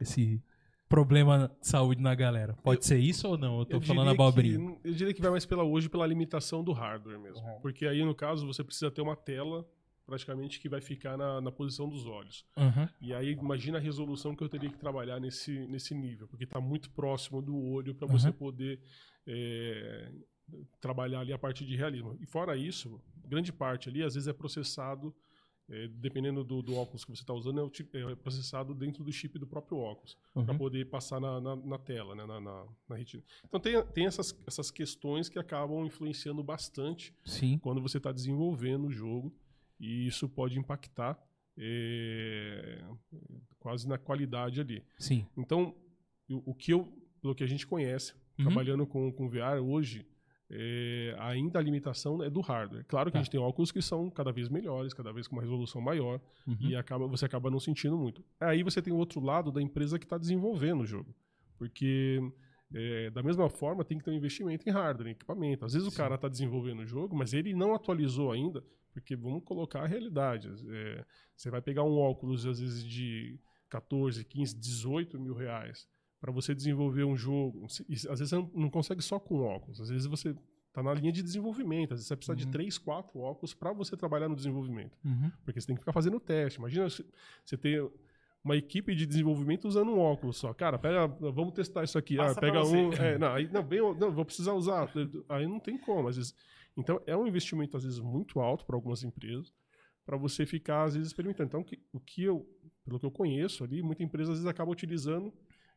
[0.00, 0.42] esse
[0.88, 2.54] problema de saúde na galera.
[2.62, 3.58] Pode ser isso ou não?
[3.58, 4.58] Eu tô Eu falando abobrinha.
[4.80, 7.44] que- eu diria que vai mais pela hoje pela limitação do hardware mesmo.
[7.46, 7.60] Uhum.
[7.60, 9.68] Porque aí, no caso, você precisa ter uma tela
[10.08, 12.42] praticamente que vai ficar na, na posição dos olhos.
[12.56, 12.88] Aham.
[12.98, 16.58] E aí, imagina a resolução que eu teria que trabalhar nesse, nesse nível, porque está
[16.58, 18.32] muito próximo do olho para você Uhum.
[18.32, 18.80] poder
[19.26, 20.10] é,
[20.80, 22.16] trabalhar ali a parte de realismo.
[22.20, 25.14] E fora isso, grande parte ali, às vezes, é processado,
[25.68, 29.12] é, dependendo do, do óculos que você está usando, é, o é processado dentro do
[29.12, 30.58] chip do próprio óculos para Uhum.
[30.58, 33.22] poder passar na, na, na tela, né, na, na, na retina.
[33.44, 37.58] Então tem, tem essas, essas questões que acabam influenciando bastante Sim.
[37.58, 39.30] quando você está desenvolvendo o jogo
[39.78, 41.18] e isso pode impactar
[41.56, 42.82] é,
[43.58, 44.82] quase na qualidade ali.
[44.98, 45.26] Sim.
[45.36, 45.74] Então,
[46.30, 48.44] o, o que eu, pelo que a gente conhece, Uhum.
[48.44, 50.06] trabalhando com, com VR hoje,
[50.48, 52.84] é, ainda a limitação é do hardware.
[52.86, 53.18] Claro que Tá.
[53.18, 56.20] a gente tem óculos que são cada vez melhores, cada vez com uma resolução maior,
[56.46, 56.56] Uhum.
[56.60, 58.24] e acaba, você acaba não sentindo muito.
[58.38, 61.12] Aí você tem o outro lado da empresa que está desenvolvendo o jogo.
[61.58, 62.20] Porque,
[62.72, 65.64] é, da mesma forma, tem que ter um investimento em hardware, em equipamento.
[65.64, 65.96] Às vezes o Sim.
[65.96, 68.62] cara está desenvolvendo o jogo, mas ele não atualizou ainda,
[69.00, 70.48] porque vamos colocar a realidade.
[70.68, 71.04] É,
[71.36, 73.38] você vai pegar um óculos, às vezes, de
[73.68, 75.88] 14, 15, 18 mil reais
[76.20, 77.66] para você desenvolver um jogo.
[77.66, 80.34] Às vezes você não- consegue só com óculos, às vezes você
[80.68, 82.50] está na linha de desenvolvimento, às vezes você precisa de Uhum.
[82.50, 84.96] 3, 4 óculos para você trabalhar no desenvolvimento.
[85.04, 85.30] Uhum.
[85.44, 86.58] Porque você tem que ficar fazendo teste.
[86.58, 87.88] Imagina você ter
[88.44, 90.52] uma equipe de desenvolvimento usando um óculos só.
[90.54, 92.18] Cara, pega, vamos testar isso aqui.
[92.18, 92.92] Ah, Passa pega um.
[92.92, 94.90] é, não, aí, não, bem, não, vou precisar usar.
[95.28, 96.08] Aí não tem como.
[96.08, 96.34] Às vezes.
[96.78, 99.52] Então, é um investimento, às vezes, muito alto para algumas empresas,
[100.06, 101.48] para você ficar, às vezes, experimentando.
[101.48, 102.48] Então, que- o que eu,
[102.84, 105.32] pelo que eu conheço ali, muita empresa, às vezes, acaba utilizando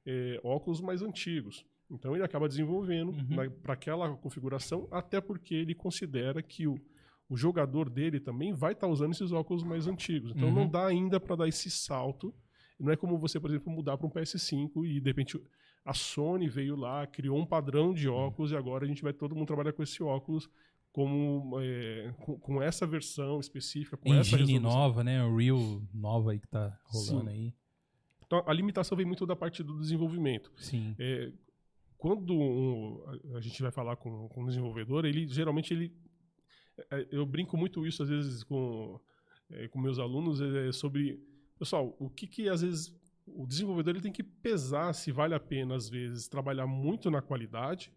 [0.06, 1.64] é, óculos mais antigos.
[1.90, 3.52] Então, ele acaba desenvolvendo Uhum.
[3.62, 6.80] para aquela configuração, até porque ele considera que o,
[7.30, 10.32] o jogador dele também vai estar usando esses óculos mais antigos.
[10.36, 10.56] Então Uhum.
[10.56, 12.34] não dá ainda para dar esse salto.
[12.80, 15.40] Não é como você, por exemplo, mudar para um PS5 e de repente
[15.86, 19.36] a Sony veio lá, criou um padrão de óculos e agora a gente vai todo
[19.36, 20.50] mundo trabalhar com esse óculos
[20.92, 24.80] como é, com, com essa versão específica, com essa Engine resolução.
[24.80, 25.24] nova, né?
[25.24, 27.30] O Real nova aí que tá rolando Sim.
[27.30, 27.54] aí.
[28.26, 30.52] Então a limitação vem muito da parte do desenvolvimento.
[30.58, 30.96] Sim.
[31.00, 31.32] É,
[31.98, 35.94] quando um- a- a gente vai falar com, com o desenvolvedor, ele geralmente ele
[36.90, 39.00] é, eu brinco muito isso às vezes com
[39.52, 41.20] é, com meus alunos é, sobre
[41.60, 42.94] pessoal o que que às vezes
[43.28, 47.22] o desenvolvedor ele tem que pesar se vale a pena às vezes trabalhar muito na
[47.22, 47.92] qualidade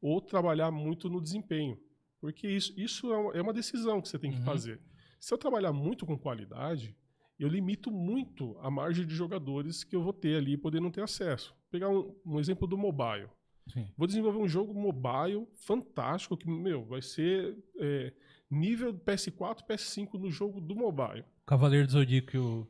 [0.00, 1.78] ou trabalhar muito no desempenho
[2.24, 4.44] porque isso isso é uma- é uma decisão que você tem que Uhum.
[4.44, 4.80] fazer
[5.20, 6.96] se eu trabalhar muito com qualidade
[7.38, 10.90] eu limito muito a margem de jogadores que eu vou ter ali e poder não
[10.90, 11.50] ter acesso.
[11.50, 13.28] Vou pegar um, um exemplo do mobile.
[13.72, 13.88] Sim.
[13.96, 18.12] Vou desenvolver um jogo mobile fantástico que, meu, vai ser é,
[18.48, 21.24] nível PS4, PS5 no jogo do mobile.
[21.44, 22.66] Cavaleiro do Zodíaco que o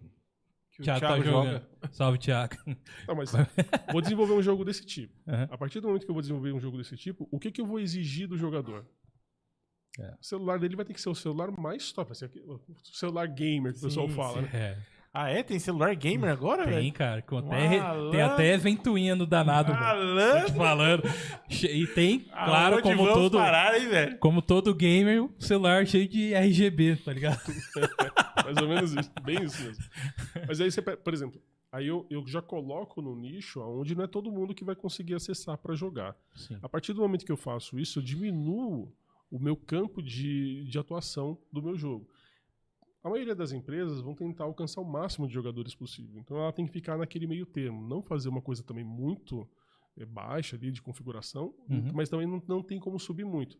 [0.72, 1.52] Que o Thiago, tá Thiago jogando.
[1.52, 1.68] joga.
[1.92, 2.56] Salve, Thiago.
[3.06, 3.30] Não, mas
[3.92, 5.14] vou desenvolver um jogo desse tipo.
[5.28, 5.46] Aham.
[5.50, 7.60] A partir do momento que eu vou desenvolver um jogo desse tipo, o que, que
[7.60, 8.86] eu vou exigir do jogador?
[10.00, 10.14] É.
[10.20, 12.60] O celular dele vai ter que ser o celular mais top, vai ser aquele- o
[12.92, 14.42] celular gamer que o pessoal Sim, fala, sim.
[14.42, 14.50] né?
[14.52, 14.78] É.
[15.16, 15.44] Ah, é?
[15.44, 16.92] Tem celular gamer agora, Tem, velho?
[16.92, 17.22] cara.
[17.22, 18.10] Com até, Malandro.
[18.10, 19.84] tem até ventoinha no danado, mano.
[19.84, 20.46] Tô Malandro!
[20.46, 21.02] te falando.
[21.48, 26.34] E tem, claro, Aonde como todo, parar, hein, como todo gamer, o celular cheio de
[26.34, 27.40] RGB, tá ligado?
[28.44, 29.10] Mais ou menos isso.
[29.22, 29.84] Bem isso mesmo.
[30.48, 31.40] Mas aí você, por exemplo,
[31.70, 35.14] aí eu, eu já coloco no nicho onde não é todo mundo que vai conseguir
[35.14, 36.16] acessar para jogar.
[36.34, 36.58] Sim.
[36.60, 38.92] A partir do momento que eu faço isso, eu diminuo
[39.34, 42.08] o meu campo de, de atuação do meu jogo.
[43.02, 46.20] A maioria das empresas vão tentar alcançar o máximo de jogadores possível.
[46.20, 47.84] Então ela tem que ficar naquele meio termo.
[47.86, 49.46] Não fazer uma coisa também muito
[49.98, 51.90] eh, baixa ali de configuração, Uhum.
[51.92, 53.58] mas também não, não tem como subir muito.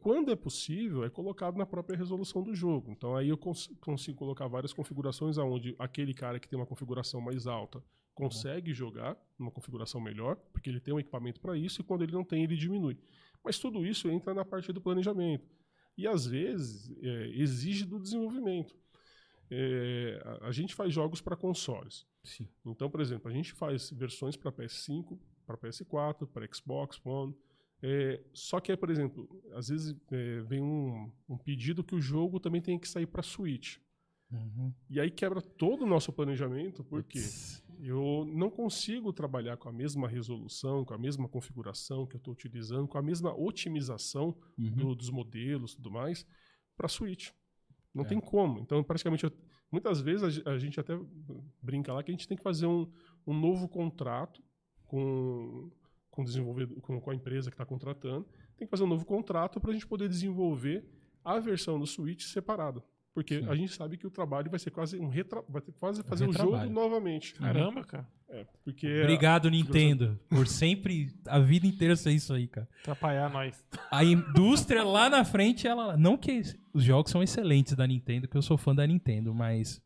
[0.00, 2.90] Quando é possível, é colocado na própria resolução do jogo.
[2.90, 7.20] Então aí eu cons- consigo colocar várias configurações aonde aquele cara que tem uma configuração
[7.20, 7.80] mais alta
[8.14, 12.12] consegue jogar numa configuração melhor, porque ele tem um equipamento para isso, e quando ele
[12.12, 12.98] não tem, ele diminui.
[13.44, 15.48] Mas tudo isso entra na parte do planejamento.
[15.96, 18.74] E às vezes é, exige do desenvolvimento.
[19.50, 22.06] É, a, a gente faz jogos para consoles.
[22.24, 22.48] Sim.
[22.64, 27.34] Então, por exemplo, a gente faz versões para PS5, para PS4, para Xbox One.
[27.82, 32.38] É, só que, por exemplo, às vezes é, vem um, um pedido que o jogo
[32.38, 33.78] também tem que sair para Switch.
[34.30, 34.72] Uhum.
[34.88, 37.61] E aí quebra todo o nosso planejamento, porque Putz.
[37.84, 42.32] Eu não consigo trabalhar com a mesma resolução, com a mesma configuração que eu estou
[42.32, 44.70] utilizando, com a mesma otimização Uhum.
[44.70, 46.24] do- dos modelos e tudo mais,
[46.76, 47.30] para Switch.
[47.92, 48.08] Não É.
[48.08, 48.60] tem como.
[48.60, 49.32] Então, praticamente, eu-
[49.70, 50.94] muitas vezes a a, gente até
[51.60, 52.90] brinca lá que a gente tem que fazer um,
[53.26, 54.42] um novo contrato
[54.86, 55.70] com,
[56.10, 58.26] com, desenvolvedor, com, com a empresa que está contratando.
[58.56, 60.86] Tem que fazer um novo contrato para a gente poder desenvolver
[61.24, 62.82] a versão do Switch separada.
[63.14, 63.48] Porque Sim.
[63.48, 65.44] a gente sabe que o trabalho vai ser quase um retra...
[65.48, 67.34] vai ter que quase fazer o jogo novamente.
[67.34, 68.08] Caramba, cara.
[68.28, 72.66] É, porque Obrigado, Nintendo, por sempre, a vida inteira ser isso aí, cara.
[72.80, 73.62] Atrapalhar nós.
[73.90, 75.96] A indústria lá na frente, ela.
[75.98, 76.40] Não que
[76.72, 79.82] os jogos são excelentes da Nintendo, que eu sou fã da Nintendo, mas.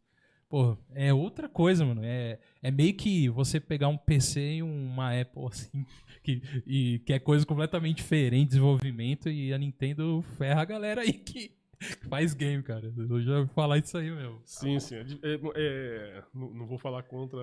[0.49, 2.03] Pô, é outra coisa, mano.
[2.05, 5.85] É, é meio que você pegar um PC e uma Apple, assim,
[6.23, 11.13] que, e, que é coisa completamente diferente, desenvolvimento, e a Nintendo ferra a galera aí
[11.13, 11.51] que
[12.09, 12.93] faz game, cara.
[12.97, 14.41] Eu já vou falar isso aí, meu.
[14.45, 14.97] Sim, sim.
[14.97, 15.03] É,
[15.35, 17.39] é, é, não, não vou falar contra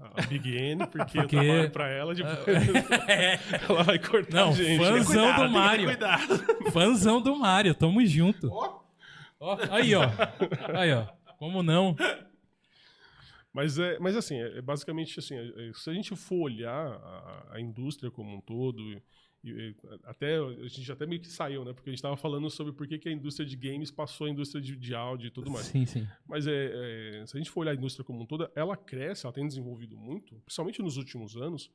[0.00, 2.46] a, Big N, porque, Porque- eu trabalho pra ela, depois
[3.68, 4.78] ela vai cortar Não, a gente.
[4.78, 5.84] Fãzão Cuidado, do Mario.
[5.86, 6.70] Cuidado.
[6.72, 8.50] Fãzão do Mario, tamo junto.
[8.52, 10.02] Ó, aí, ó.
[10.76, 11.06] Aí, ó.
[11.38, 11.94] Como não?
[13.52, 16.70] Mas, é, mas assim, é, é basicamente assim, é- é, se a gente for olhar
[16.92, 19.00] a, a indústria como um todo,
[20.04, 21.72] até, a gente até meio que saiu, né?
[21.72, 24.30] Porque a gente estava falando sobre por que, que a indústria de games passou a
[24.30, 25.66] indústria de, de áudio e tudo mais.
[25.66, 26.06] Sim, sim.
[26.26, 29.26] Mas é, é, se a gente for olhar a indústria como um todo, ela cresce,
[29.26, 31.70] ela tem desenvolvido muito, principalmente nos últimos anos,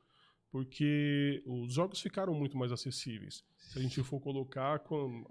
[0.50, 3.44] porque os jogos ficaram muito mais acessíveis.
[3.58, 5.24] Se a gente for colocar com,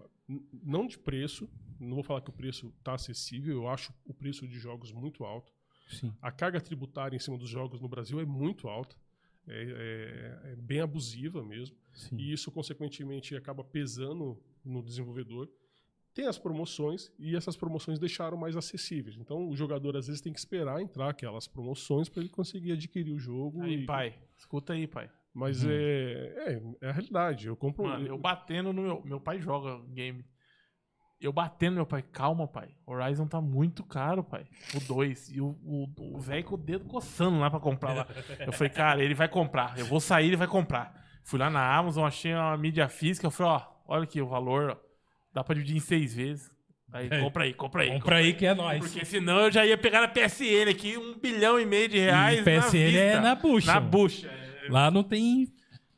[0.64, 4.48] não de preço, não vou falar que o preço está acessível, eu acho o preço
[4.48, 5.54] de jogos muito alto.
[5.88, 6.14] Sim.
[6.22, 8.96] A carga tributária em cima dos jogos no Brasil é muito alta,
[9.48, 12.16] é, é- é bem abusiva mesmo sim.
[12.18, 15.50] e isso consequentemente acaba pesando no desenvolvedor.
[16.14, 19.18] Tem as promoções e essas promoções deixaram mais acessíveis.
[19.18, 23.12] Então o jogador às vezes tem que esperar entrar aquelas promoções para ele conseguir adquirir
[23.12, 23.64] o jogo.
[23.64, 24.16] Aí, e- pai.
[24.38, 25.10] Escuta aí, pai.
[25.34, 25.72] Mas Uhum.
[25.72, 25.74] é,
[26.82, 27.48] é, é a realidade.
[27.48, 27.86] Eu compro.
[27.86, 29.02] Mano, eu batendo no meu.
[29.04, 30.24] Meu pai joga game.
[31.20, 32.76] Eu batendo no meu pai, calma, pai.
[32.86, 34.46] Horizon tá muito caro, pai.
[34.76, 35.32] O 2.
[35.32, 38.08] E o o- o velho com o dedo coçando lá pra comprar lá.
[38.46, 39.80] Eu falei, cara, ele vai comprar.
[39.80, 41.03] Eu vou sair, ele vai comprar.
[41.24, 43.28] Fui lá na Amazon, achei uma mídia física.
[43.28, 44.78] Eu falei, ó, olha aqui o valor, ó.
[45.34, 46.52] Dá pra dividir em seis vezes.
[46.92, 47.20] Aí, É.
[47.22, 47.90] compra aí, compra aí.
[47.92, 48.80] Compra aí que é nóis.
[48.80, 52.40] Porque senão eu já ia pegar na PSN aqui um bilhão e meio de reais.
[52.40, 53.22] E PSN na é vista.
[53.22, 53.74] na bucha.
[53.74, 54.32] Na bucha.
[54.70, 55.52] Lá não tem.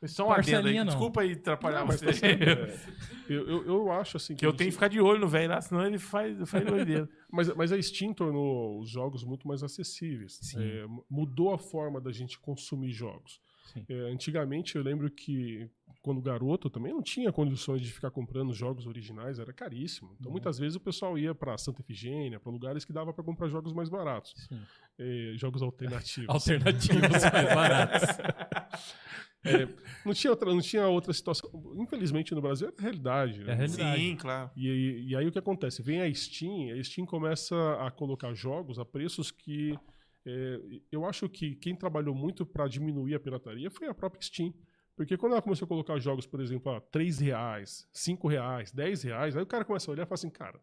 [0.04, 0.76] Só um adendo aí.
[0.78, 0.84] Não.
[0.86, 2.36] Desculpa aí atrapalhar Não, mas você.
[2.36, 2.76] tá é.
[3.28, 5.60] eu, eu, eu acho assim Que eu tenho que ficar de olho no velho lá,
[5.60, 7.08] senão ele faz, faz doideira.
[7.28, 10.38] Mas, mas a Steam tornou os jogos muito mais acessíveis.
[10.40, 10.62] Sim.
[10.62, 13.40] É, mu- mudou a forma da gente consumir jogos.
[13.88, 15.68] É, antigamente, eu lembro que,
[16.02, 20.16] quando garoto, eu também não tinha condições de ficar comprando jogos originais, era caríssimo.
[20.20, 23.48] Então, muitas vezes, o pessoal ia para Santa Efigênia, para lugares que dava para comprar
[23.48, 24.60] jogos mais baratos, Sim.
[24.98, 26.28] É, jogos alternativos.
[26.34, 28.16] Alternativas mais baratas.
[29.44, 29.68] É,
[30.04, 31.48] não, tinha outra, não tinha outra situação.
[31.76, 33.38] Infelizmente, no Brasil, é realidade.
[33.44, 33.52] né?
[33.52, 34.00] É realidade.
[34.02, 34.50] Sim, claro.
[34.56, 35.82] E, aí- e aí o que acontece?
[35.82, 39.78] Vem a Steam, a Steam começa a colocar jogos a preços que
[40.26, 40.60] é,
[40.90, 44.52] eu acho que quem trabalhou muito para diminuir a pirataria foi a própria Steam.
[44.96, 49.02] Porque quando ela começou a colocar jogos, por exemplo, a 3 reais, 5 reais, 10
[49.04, 50.60] reais, aí o cara começa a olhar e fala assim, cara,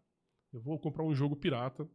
[0.51, 1.87] eu vou comprar um jogo pirata,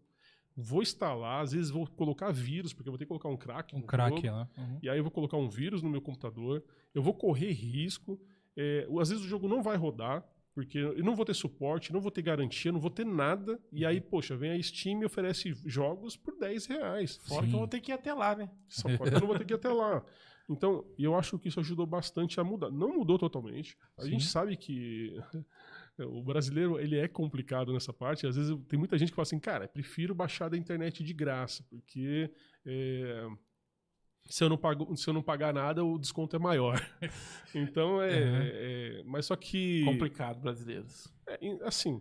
[0.56, 3.74] vou instalar, às vezes vou colocar vírus, porque eu vou ter que colocar um crack
[3.76, 4.28] Um crack jogo.
[4.28, 4.48] lá.
[4.56, 4.78] Uhum.
[4.82, 6.64] E aí eu vou colocar um vírus no meu computador,
[6.94, 8.18] eu vou correr risco.
[8.56, 10.24] é, às vezes o jogo não vai rodar,
[10.58, 13.60] Porque eu não vou ter suporte, não vou ter garantia, não vou ter nada.
[13.70, 17.16] E aí, poxa, vem a Steam e oferece jogos por 10 reais.
[17.28, 18.50] Fora que eu vou ter que ir até lá, né?
[18.66, 20.04] Só fora que eu não vou ter que ir até lá.
[20.50, 22.72] Então, eu acho que isso ajudou bastante a mudar.
[22.72, 23.78] Não mudou totalmente.
[23.96, 24.10] A Sim.
[24.10, 25.16] gente sabe que
[25.96, 28.26] o brasileiro ele é complicado nessa parte.
[28.26, 31.64] Às vezes tem muita gente que fala assim, cara, prefiro baixar da internet de graça,
[31.70, 32.32] porque
[32.66, 33.28] é,
[34.28, 36.74] se, eu não pago, se eu não pagar nada, o desconto é maior.
[37.54, 38.40] Então, é, Uhum.
[38.42, 39.84] é- Mas só que...
[39.84, 41.12] Complicado, brasileiros.
[41.26, 42.00] É, assim,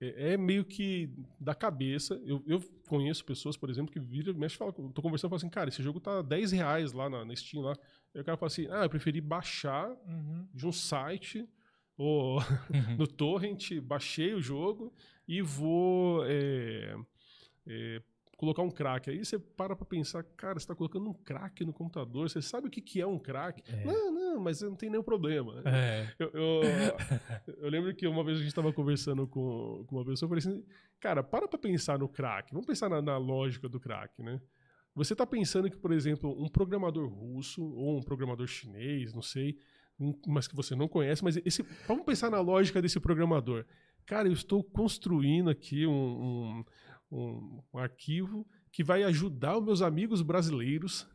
[0.00, 1.08] é, é meio que
[1.38, 2.20] da cabeça.
[2.24, 5.48] Eu, eu conheço pessoas, por exemplo, que viram, mexe, fala, tô conversando e falo assim,
[5.48, 7.74] cara, esse jogo tá 10 reais lá na, na Steam lá.
[8.14, 10.48] Aí o cara fala assim, ah, eu preferi baixar Uhum.
[10.52, 11.48] de um site
[11.96, 12.40] ou Uhum.
[12.98, 14.92] no torrent, baixei o jogo
[15.28, 16.96] e vou é,
[17.68, 18.02] é,
[18.40, 19.10] colocar um crack.
[19.10, 22.68] Aí você para pra pensar, cara, você tá colocando um crack no computador, você sabe
[22.68, 23.62] o que, que é um crack?
[23.70, 23.84] É.
[23.84, 25.62] Não, não, mas não tem nenhum problema.
[25.66, 26.08] É.
[26.18, 26.62] Eu, eu,
[27.58, 30.56] eu lembro que uma vez a gente estava conversando com, com uma pessoa, eu falei
[30.56, 30.64] assim,
[30.98, 34.40] cara, para pra pensar no crack, vamos pensar na, na lógica do crack, né?
[34.94, 39.56] Você está pensando que, por exemplo, um programador russo ou um programador chinês, não sei,
[39.98, 43.64] um- mas que você não conhece, mas esse, vamos pensar na lógica desse programador.
[44.06, 46.64] Cara, eu estou construindo aqui um, um,
[47.10, 51.06] um- um arquivo que vai ajudar os meus amigos brasileiros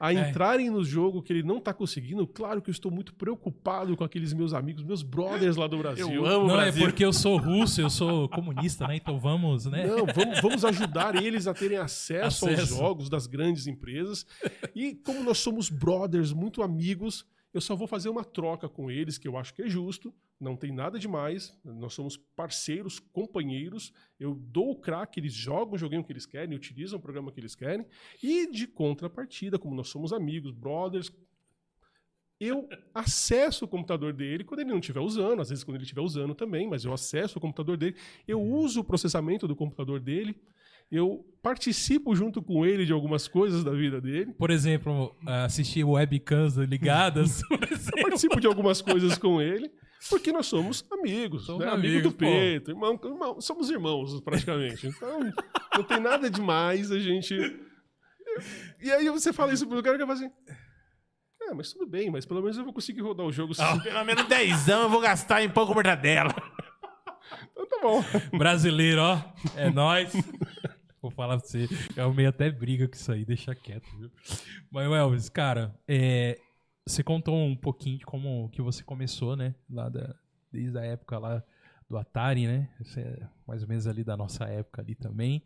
[0.00, 0.28] a É.
[0.30, 2.24] entrarem no jogo que ele não está conseguindo.
[2.26, 6.08] Claro que eu estou muito preocupado com aqueles meus amigos, meus brothers lá do Brasil.
[6.12, 6.84] Eu amo o Não, é Brasil.
[6.86, 8.94] porque eu sou russo, eu sou comunista, né?
[8.96, 9.86] Então vamos, né?
[9.86, 12.76] Não, vamos, vamos ajudar eles a terem acesso, aos Acesso.
[12.76, 14.24] jogos das grandes empresas.
[14.74, 17.26] E como nós somos brothers, muito amigos,
[17.58, 20.14] eu só vou fazer uma troca com eles, que eu acho que é justo.
[20.40, 21.52] Não tem nada demais.
[21.64, 23.92] Nós somos parceiros, companheiros.
[24.18, 27.40] Eu dou o crack, eles jogam o joguinho que eles querem, utilizam o programa que
[27.40, 27.84] eles querem.
[28.22, 31.10] E de contrapartida, como nós somos amigos, brothers,
[32.38, 36.00] eu acesso o computador dele quando ele não estiver usando, às vezes quando ele estiver
[36.02, 37.96] usando também, mas eu acesso o computador dele,
[38.28, 40.40] eu uso o processamento do computador dele,
[40.90, 46.56] eu participo junto com ele de algumas coisas da vida dele, Por exemplo, assistir webcams
[46.56, 47.40] ligadas.
[47.50, 49.70] eu participo de algumas coisas com ele,
[50.10, 51.70] porque nós somos amigos, Somos né?
[51.70, 52.26] amigo amigos, do pô.
[52.26, 54.86] peito, irmão, irmão, somos irmãos praticamente.
[54.86, 55.20] Então,
[55.74, 57.34] não tem nada demais a gente.
[58.80, 60.30] E aí você fala isso pro cara que fala assim.
[61.42, 63.54] É, mas tudo bem, mas pelo menos eu vou conseguir rodar o jogo.
[63.58, 63.78] Ah.
[63.78, 66.34] Pelo menos dezão eu vou gastar em pão com mortadela.
[67.52, 68.04] Então tá bom.
[68.38, 69.20] Brasileiro, ó.
[69.56, 70.12] É nóis.
[71.00, 71.68] Vou falar pra você.
[71.96, 74.10] Eu arrumei até briga com isso aí, deixa quieto, viu?
[74.70, 76.38] Mas, Elvis, cara, é,
[76.86, 79.54] você contou um pouquinho de como que você começou, né?
[79.70, 80.14] Lá da,
[80.50, 81.42] desde a época lá
[81.88, 82.68] do Atari, né?
[82.96, 85.42] É mais ou menos ali da nossa época ali também.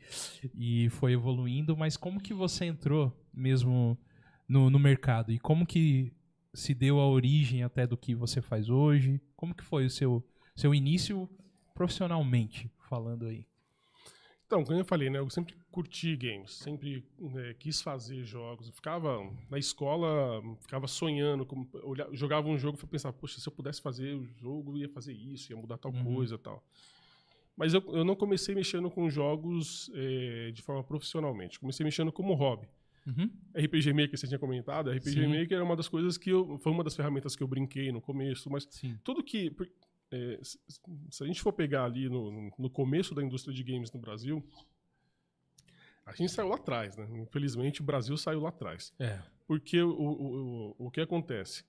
[0.54, 3.98] E foi evoluindo, mas como que você entrou mesmo
[4.48, 5.30] no, no mercado?
[5.32, 6.12] E como que
[6.52, 9.20] se deu a origem até do que você faz hoje?
[9.36, 11.28] Como que foi o seu, seu início
[11.74, 13.46] profissionalmente falando aí?
[14.52, 15.18] Então, como eu falei, né?
[15.18, 18.66] Eu sempre curti games, sempre né, quis fazer jogos.
[18.66, 21.66] Eu ficava na escola, ficava sonhando, como,
[22.12, 25.14] jogava um jogo e pensava, poxa, se eu pudesse fazer o jogo, eu ia fazer
[25.14, 26.16] isso, ia mudar tal Uhum.
[26.16, 26.62] coisa tal.
[27.56, 31.58] Mas eu, eu não comecei mexendo com jogos eh, de forma profissionalmente.
[31.58, 32.68] Comecei mexendo como hobby.
[33.06, 33.30] Uhum.
[33.56, 35.26] RPG Maker, você tinha comentado, RPG Sim.
[35.28, 36.58] Maker é uma das coisas que eu.
[36.58, 38.98] Foi uma das ferramentas que eu brinquei no começo, mas Sim.
[39.02, 39.50] tudo que.
[40.12, 40.58] É, se,
[41.10, 44.44] se a gente for pegar ali no, no começo da indústria de games no Brasil,
[46.04, 47.08] a gente saiu lá atrás, né?
[47.20, 48.92] Infelizmente o Brasil saiu lá atrás.
[48.98, 49.20] É.
[49.46, 51.64] Porque o, o, o, o que acontece?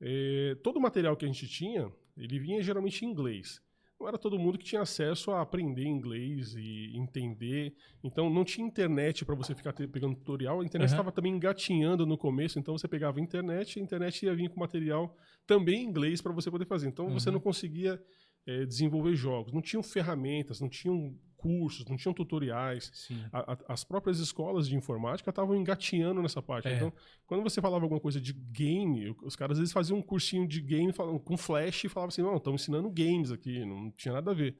[0.00, 3.62] É, todo o material que a gente tinha, ele vinha geralmente em inglês.
[4.00, 7.74] Não era todo mundo que tinha acesso a aprender inglês e entender.
[8.02, 10.60] Então não tinha internet para você ficar pegando tutorial.
[10.60, 14.24] A internet estava também engatinhando no começo, então você pegava a internet e a internet
[14.24, 16.86] ia vir com material também em inglês para você poder fazer.
[16.86, 17.34] Então você Uhum.
[17.34, 18.00] não conseguia
[18.46, 19.52] eh, desenvolver jogos.
[19.52, 22.90] Não tinham ferramentas, não tinham cursos, não tinham tutoriais
[23.32, 26.66] a- a- as próprias escolas de informática estavam engatinhando nessa parte.
[26.66, 26.76] É.
[26.76, 26.92] Então,
[27.28, 30.60] quando você falava alguma coisa de game, os caras às vezes faziam um cursinho de
[30.60, 34.32] game falavam- com flash e falavam assim: não, estão ensinando games aqui, não tinha nada
[34.32, 34.56] a ver.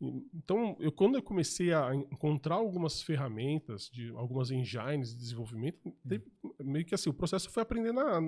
[0.00, 5.78] E- Então, eu, quando eu comecei a encontrar algumas ferramentas, de algumas engines de desenvolvimento,
[6.08, 6.24] teve-
[6.62, 8.20] meio que assim, o processo foi aprender na,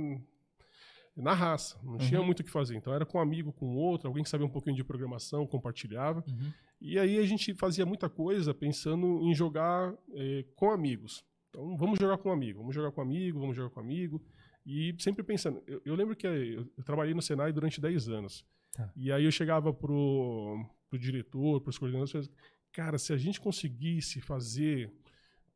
[1.23, 2.27] na raça, não tinha Uhum.
[2.27, 2.77] muito o que fazer.
[2.77, 6.25] Então, era com um amigo, com outro, alguém que sabia um pouquinho de programação, compartilhava.
[6.29, 6.53] Uhum.
[6.81, 11.25] E aí a gente fazia muita coisa pensando em jogar eh, com amigos.
[11.51, 13.83] Então, vamos jogar com um amigo, vamos jogar com um amigo, vamos jogar com um
[13.83, 14.23] amigo.
[14.65, 15.63] E sempre pensando.
[15.67, 18.45] Eu, eu lembro que eh, eu, eu trabalhei no Senai durante 10 anos.
[18.73, 18.93] Tá.
[18.95, 22.31] E aí eu chegava pro, pro diretor, pros coordenadores,
[22.71, 24.93] cara, se a gente conseguisse fazer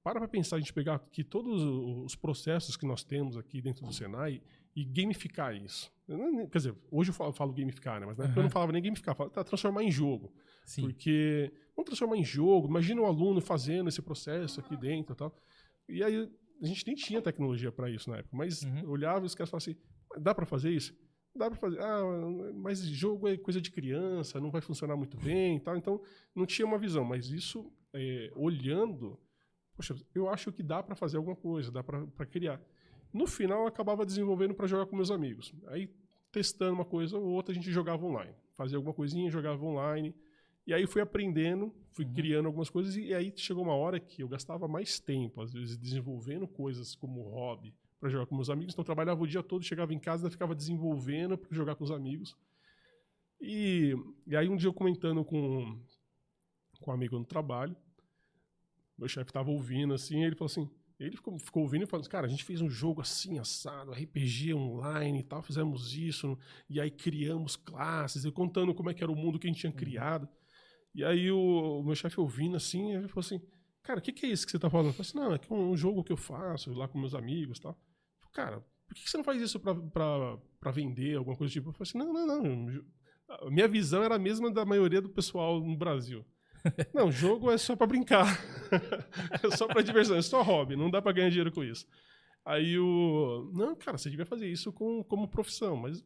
[0.03, 3.85] para para pensar a gente pegar aqui todos os processos que nós temos aqui dentro
[3.87, 4.43] do Senai
[4.75, 5.93] e gamificar isso.
[6.09, 8.07] Não- Quer dizer, hoje eu falo, falo gamificar, né?
[8.07, 10.33] Mas na época eu não falava nem gamificar, falava tá, transformar em jogo.
[10.65, 10.83] Sim.
[10.83, 15.37] Porque vamos transformar em jogo, imagina o aluno fazendo esse processo aqui dentro e tal.
[15.89, 16.29] E aí
[16.63, 18.89] a gente nem tinha tecnologia para isso na época, mas Uhum.
[18.91, 19.81] olhava e os caras falavam assim:
[20.21, 20.95] dá para fazer isso?
[21.35, 21.81] Dá para fazer.
[21.81, 22.03] Ah,
[22.55, 25.77] mas jogo é coisa de criança, não vai funcionar muito bem e tal.
[25.77, 26.03] Então
[26.35, 29.19] não tinha uma visão, mas isso é, olhando,
[29.77, 32.61] poxa, eu acho que dá para fazer alguma coisa, dá para criar.
[33.13, 35.53] No final eu acabava desenvolvendo para jogar com meus amigos.
[35.69, 35.91] Aí
[36.31, 40.15] testando uma coisa ou outra a gente jogava online, fazia alguma coisinha, jogava online.
[40.67, 42.15] E aí fui aprendendo, fui Uhum.
[42.15, 45.77] criando algumas coisas e aí chegou uma hora que eu gastava mais tempo, às vezes
[45.77, 48.73] desenvolvendo coisas como hobby para jogar com meus amigos.
[48.75, 51.85] Então eu trabalhava o dia todo, chegava em casa, ainda ficava desenvolvendo para jogar com
[51.85, 52.37] os amigos.
[53.41, 53.95] E,
[54.27, 55.79] e aí um dia eu comentando com,
[56.81, 57.77] com um amigo no trabalho,
[58.99, 62.11] meu chefe estava ouvindo assim, ele falou assim, ele ficou, ficou ouvindo e falou assim,
[62.11, 66.39] cara, a gente fez um jogo assim, assado, RPG online e tal, fizemos isso,
[66.69, 69.61] e aí criamos classes, e contando como é que era o mundo que a gente
[69.61, 70.29] tinha criado.
[70.95, 73.41] E aí o, o meu chefe ouvindo assim, ele falou assim,
[73.83, 74.89] cara, o que, que é isso que você tá falando?
[74.89, 76.99] Eu falei assim, não, é que é um, um jogo que eu faço lá com
[76.99, 77.73] meus amigos e tal.
[77.73, 81.37] Eu falei, cara, por que, que você não faz isso pra, pra, pra vender, alguma
[81.37, 81.71] coisa do tipo?
[81.71, 82.85] Eu falei assim, não, não, não.
[83.29, 86.25] A minha visão era a mesma da maioria do pessoal no Brasil.
[86.95, 88.27] Não, jogo é só pra brincar.
[89.43, 91.87] é só pra diversão, é só hobby, não dá pra ganhar dinheiro com isso.
[92.45, 93.51] Aí o.
[93.55, 96.05] Não, cara, você devia fazer isso com, como profissão, mas.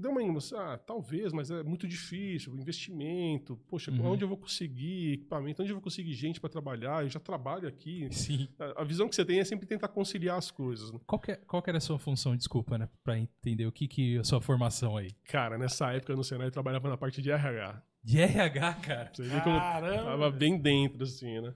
[0.00, 4.12] Deu uma emoção, ah, talvez, mas é muito difícil, investimento, poxa, Uhum.
[4.12, 7.68] onde eu vou conseguir equipamento, onde eu vou conseguir gente para trabalhar, eu já trabalho
[7.68, 8.08] aqui.
[8.10, 8.48] Sim.
[8.58, 10.90] A, a visão que você tem é sempre tentar conciliar as coisas.
[10.92, 10.98] né?
[11.06, 12.88] Qual que, é- qual que era a sua função, desculpa, né?
[13.04, 15.10] Pra entender o que que a sua formação aí.
[15.24, 17.82] Cara, nessa época no Senai eu trabalhava na parte de RH.
[18.02, 19.10] De RH, cara.
[19.12, 20.04] Você vê como Caramba!
[20.04, 21.52] tava bem dentro, assim, né?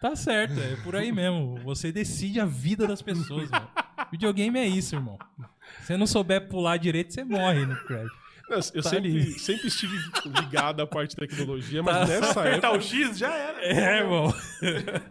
[0.00, 1.56] Tá certo, é por aí mesmo.
[1.62, 3.68] Você decide a vida das pessoas, mano.
[4.10, 5.18] Videogame é isso, irmão.
[5.80, 8.10] Se você não souber pular direito, você morre no Crash.
[8.48, 9.96] Não, eu Tá sempre, sempre estive
[10.40, 12.06] ligado à parte de tecnologia, mas Tá.
[12.06, 12.78] nessa Apertar época.
[12.78, 13.62] o X já era.
[13.64, 14.34] É, irmão.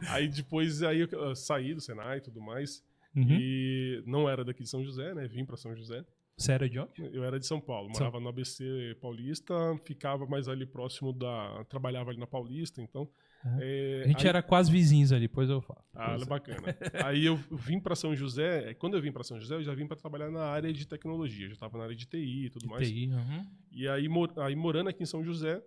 [0.10, 2.84] Aí depois aí eu saí do Senai e tudo mais.
[3.16, 3.28] Uhum.
[3.30, 5.28] E não era daqui de São José, né?
[5.28, 6.04] Vim para São José.
[6.40, 6.88] Sério, John?
[7.12, 11.64] Eu era de São Paulo, São- morava no ABC Paulista, ficava mais ali próximo da.
[11.66, 13.10] Trabalhava ali na Paulista, então.
[13.46, 13.58] Uhum.
[13.62, 15.84] é, A gente aí- era quase vizinhos ali, depois eu falo.
[15.94, 16.58] Ah, é bacana.
[17.14, 18.74] Aí eu vim para São José.
[18.74, 21.48] Quando eu vim para São José, eu já vim para trabalhar na área de tecnologia.
[21.48, 22.88] Já estava na área de TI e tudo mais.
[22.90, 23.46] TI, uhum.
[23.72, 25.62] E aí, mor- aí morando aqui em São José,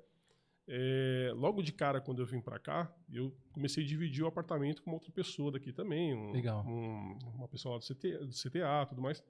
[0.69, 4.83] é, logo de cara, quando eu vim para cá, eu comecei a dividir o apartamento
[4.83, 6.15] com uma outra pessoa daqui também.
[6.15, 6.65] um- Legal.
[6.67, 9.23] um- uma pessoa lá do, CT, do CTA e tudo mais.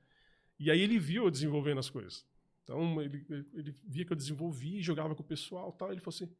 [0.62, 2.24] E aí ele viu eu desenvolvendo as coisas.
[2.64, 5.90] Então ele, ele via que eu desenvolvia, jogava com o pessoal e tal.
[5.92, 6.30] Ele falou assim: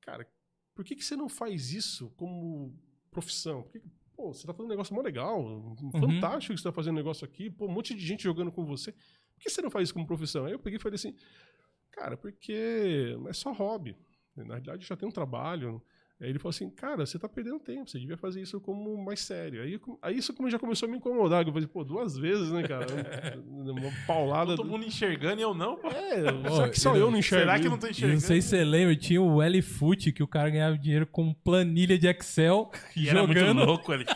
[0.00, 0.26] Cara,
[0.74, 2.78] por que, que você não faz isso como
[3.10, 3.62] profissão?
[3.62, 5.90] Por que que- pô, você tá fazendo um negócio mó legal, Uhum.
[5.92, 8.64] fantástico que você tá fazendo um negócio aqui, pô, um monte de gente jogando com
[8.64, 8.92] você.
[8.92, 10.46] Por que você não faz isso como profissão?
[10.46, 11.14] Aí eu peguei e falei assim:
[11.90, 13.96] Cara, porque é só hobby.
[14.36, 15.82] Na realidade, eu já tenho um trabalho.
[16.18, 19.20] Aí ele falou assim, cara, você tá perdendo tempo, você devia fazer isso como mais
[19.20, 19.62] sério.
[19.62, 21.46] Aí, aí isso como já começou a me incomodar.
[21.46, 22.86] Eu falei, pô, duas vezes, né, cara?
[23.46, 24.56] Uma paulada.
[24.56, 25.88] Todo mundo enxergando e eu não, pô.
[25.88, 27.44] É, só que só eu- eu não enxergo.
[27.44, 28.14] Será que não tô enxergando?
[28.14, 31.98] não sei se você lembra, tinha o L-Foot, que o cara ganhava dinheiro com planilha
[31.98, 33.64] de Excel, E era muito jogando.
[33.66, 34.06] louco ali.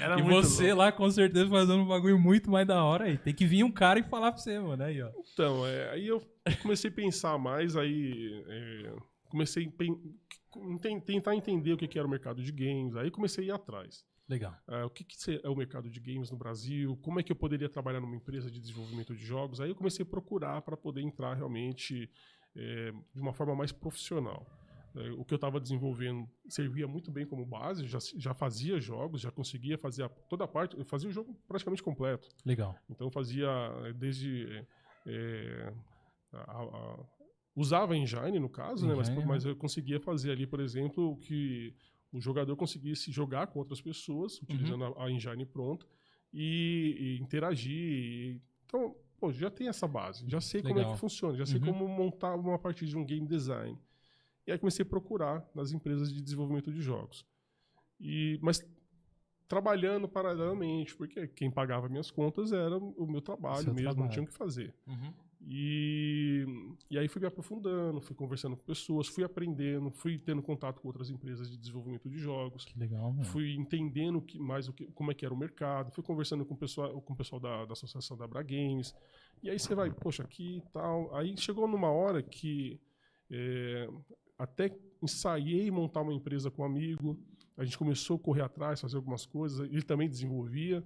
[0.00, 0.78] Era E muito você louco.
[0.78, 3.18] lá, com certeza, fazendo um bagulho muito mais da hora aí.
[3.18, 4.82] Tem que vir um cara e falar pra você, mano.
[4.82, 5.10] Aí, ó.
[5.34, 6.22] Então, é, aí eu
[6.62, 8.92] comecei a pensar mais, aí é,
[9.28, 13.50] comecei a tentar entender o que era o mercado de games, aí comecei a ir
[13.52, 14.04] atrás.
[14.28, 14.54] Legal.
[14.66, 17.36] Ah, o que, que é o mercado de games no Brasil, como é que eu
[17.36, 19.58] poderia trabalhar numa empresa de desenvolvimento de jogos.
[19.60, 22.10] Aí eu comecei a procurar para poder entrar realmente
[22.54, 24.46] é, de uma forma mais profissional.
[24.94, 29.20] É, o que eu estava desenvolvendo servia muito bem como base, já, já fazia jogos,
[29.22, 32.28] já conseguia fazer a- toda a parte, eu fazia o jogo praticamente completo.
[32.44, 32.76] Legal.
[32.90, 33.48] Então eu fazia
[33.86, 34.62] eh, desde.
[35.06, 35.72] eh,
[36.32, 37.17] a- a-
[37.60, 38.94] usava a engine, no caso, né?
[38.94, 41.74] Mas, Engine, mas eu conseguia fazer ali, por exemplo, que
[42.12, 45.86] o jogador conseguisse jogar com outras pessoas, utilizando a, a engine pronta,
[46.32, 47.72] e, e interagir.
[47.72, 50.92] e- então, pô, já tem essa base, já sei como é Legal.
[50.94, 51.66] que funciona, já sei Uhum.
[51.72, 53.78] como montar uma partir de um game design.
[54.46, 57.26] E aí comecei a procurar nas empresas de desenvolvimento de jogos.
[58.00, 58.64] E, mas
[59.46, 64.12] trabalhando paralelamente, porque quem pagava minhas contas era o meu trabalho Seu mesmo, não trabalho.
[64.12, 64.74] tinha o que fazer.
[64.86, 65.12] Uhum.
[65.40, 66.44] E,
[66.90, 70.88] e aí fui me aprofundando, fui conversando com pessoas, fui aprendendo, fui tendo contato com
[70.88, 73.24] outras empresas de desenvolvimento de jogos, Que legal, mano.
[73.24, 76.54] fui entendendo que, mais o que, como é que era o mercado, fui conversando com
[76.54, 78.94] o pessoal, com o pessoal da, da associação da Bra Games.
[79.42, 81.14] E aí você vai, poxa, aqui e tal.
[81.14, 82.80] Aí chegou numa hora que
[83.30, 83.88] é,
[84.36, 87.16] até ensaiei montar uma empresa com um amigo,
[87.56, 89.60] a gente começou a correr atrás, fazer algumas coisas.
[89.68, 90.84] Ele também desenvolvia.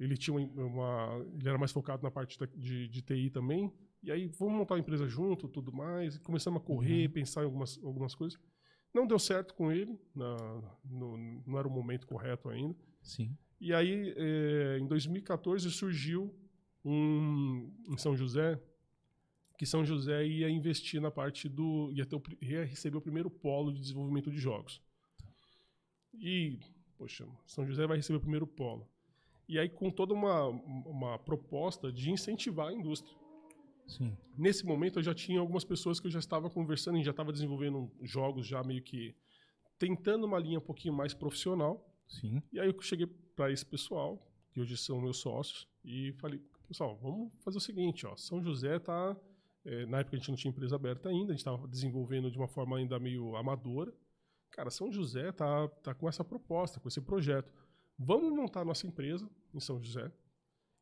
[0.00, 3.70] Ele tinha uma, uma- ele era mais focado na parte de, de TI também.
[4.02, 6.16] E aí, vamos montar uma empresa junto, tudo mais.
[6.16, 8.40] E começamos a correr, pensar em algumas, algumas coisas.
[8.94, 12.74] Não deu certo com ele, na- no- não era o momento correto ainda.
[13.02, 13.36] Sim.
[13.60, 16.34] E aí, eh, em 2014, surgiu
[16.82, 18.58] um, em São José,
[19.58, 21.92] que São José ia investir na parte do.
[21.92, 24.80] ia, ter o ia receber o primeiro polo de desenvolvimento de jogos.
[26.14, 26.58] E,
[26.96, 28.88] poxa, São José vai receber o primeiro polo.
[29.50, 33.18] E aí, com toda uma, uma proposta de incentivar a indústria.
[33.84, 34.16] Sim.
[34.38, 37.32] Nesse momento, eu já tinha algumas pessoas que eu já estava conversando e já estava
[37.32, 39.12] desenvolvendo jogos, já meio que
[39.76, 41.84] tentando uma linha um pouquinho mais profissional.
[42.06, 42.40] Sim.
[42.52, 46.96] E aí eu cheguei para esse pessoal, que hoje são meus sócios, e falei, pessoal,
[47.02, 49.16] vamos fazer o seguinte, ó, São José tá,
[49.64, 52.38] eh, na época a gente não tinha empresa aberta ainda, a gente estava desenvolvendo de
[52.38, 53.92] uma forma ainda meio amadora.
[54.52, 57.52] Cara, São José tá, tá com essa proposta, com esse projeto.
[58.02, 60.10] Vamos montar nossa empresa em São José.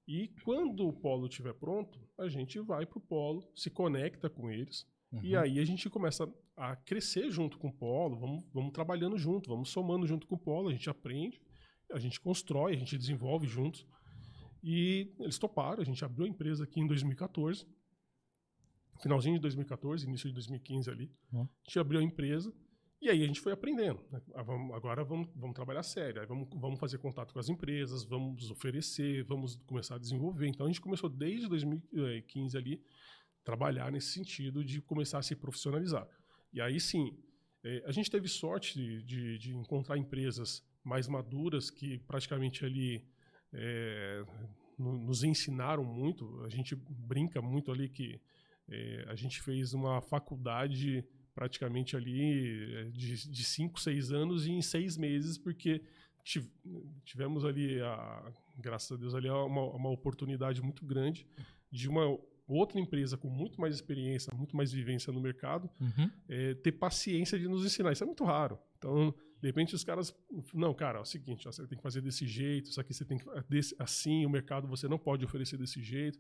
[0.07, 4.49] E quando o polo estiver pronto, a gente vai para o polo, se conecta com
[4.49, 4.87] eles,
[5.23, 5.41] e Uhum.
[5.43, 9.69] aí a gente começa a crescer junto com o polo, vamos, vamos trabalhando junto, vamos
[9.71, 11.41] somando junto com o polo, a gente aprende,
[11.93, 13.85] a gente constrói, a gente desenvolve juntos.
[14.63, 17.67] E eles toparam, a gente abriu a empresa aqui em 2014,
[19.01, 21.11] finalzinho de 2014, início de 2015 ali.
[21.33, 21.43] Ó.
[21.43, 22.53] A gente abriu a empresa
[23.01, 24.01] e aí a gente foi aprendendo.
[24.11, 24.21] né?
[24.35, 24.41] Ah,
[24.75, 29.23] Agora vamos, vamos trabalhar sério, aí vamos, vamos fazer contato com as empresas, vamos oferecer,
[29.25, 30.49] vamos começar a desenvolver.
[30.49, 32.83] Então a gente começou desde 2015 ali
[33.45, 36.07] trabalhar nesse sentido de começar a se profissionalizar.
[36.53, 37.17] E aí sim,
[37.65, 43.05] eh, a gente teve sorte de, de- de encontrar empresas mais maduras que praticamente ali
[43.53, 44.25] eh,
[44.79, 46.43] no- nos ensinaram muito.
[46.45, 48.21] A gente brinca muito ali que
[48.69, 51.05] eh, a gente fez uma faculdade
[51.39, 55.81] praticamente ali eh, de, de cinco, seis anos e em seis meses, porque
[56.25, 56.51] tiv-
[57.05, 61.25] tivemos ali, a, graças a Deus, ali uma, uma oportunidade muito grande
[61.71, 62.19] de uma
[62.49, 66.11] outra empresa com muito mais experiência, muito mais vivência no mercado, Uhum.
[66.29, 67.93] é, ter paciência de nos ensinar.
[67.93, 68.59] Isso é muito raro.
[68.79, 70.15] Então, de repente, os caras.
[70.53, 73.05] Não, cara, é o seguinte, ó, você tem que fazer desse jeito, isso aqui você
[73.05, 73.25] tem que.
[73.49, 76.19] desse- assim, o mercado você não pode oferecer desse jeito.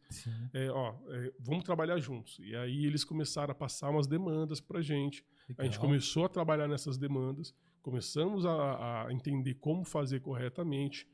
[0.52, 2.38] É, ó, é, vamos trabalhar juntos.
[2.40, 5.24] E aí eles começaram a passar umas demandas pra gente.
[5.56, 5.80] A gente Legal.
[5.80, 11.06] começou a trabalhar nessas demandas, começamos a, a entender como fazer corretamente.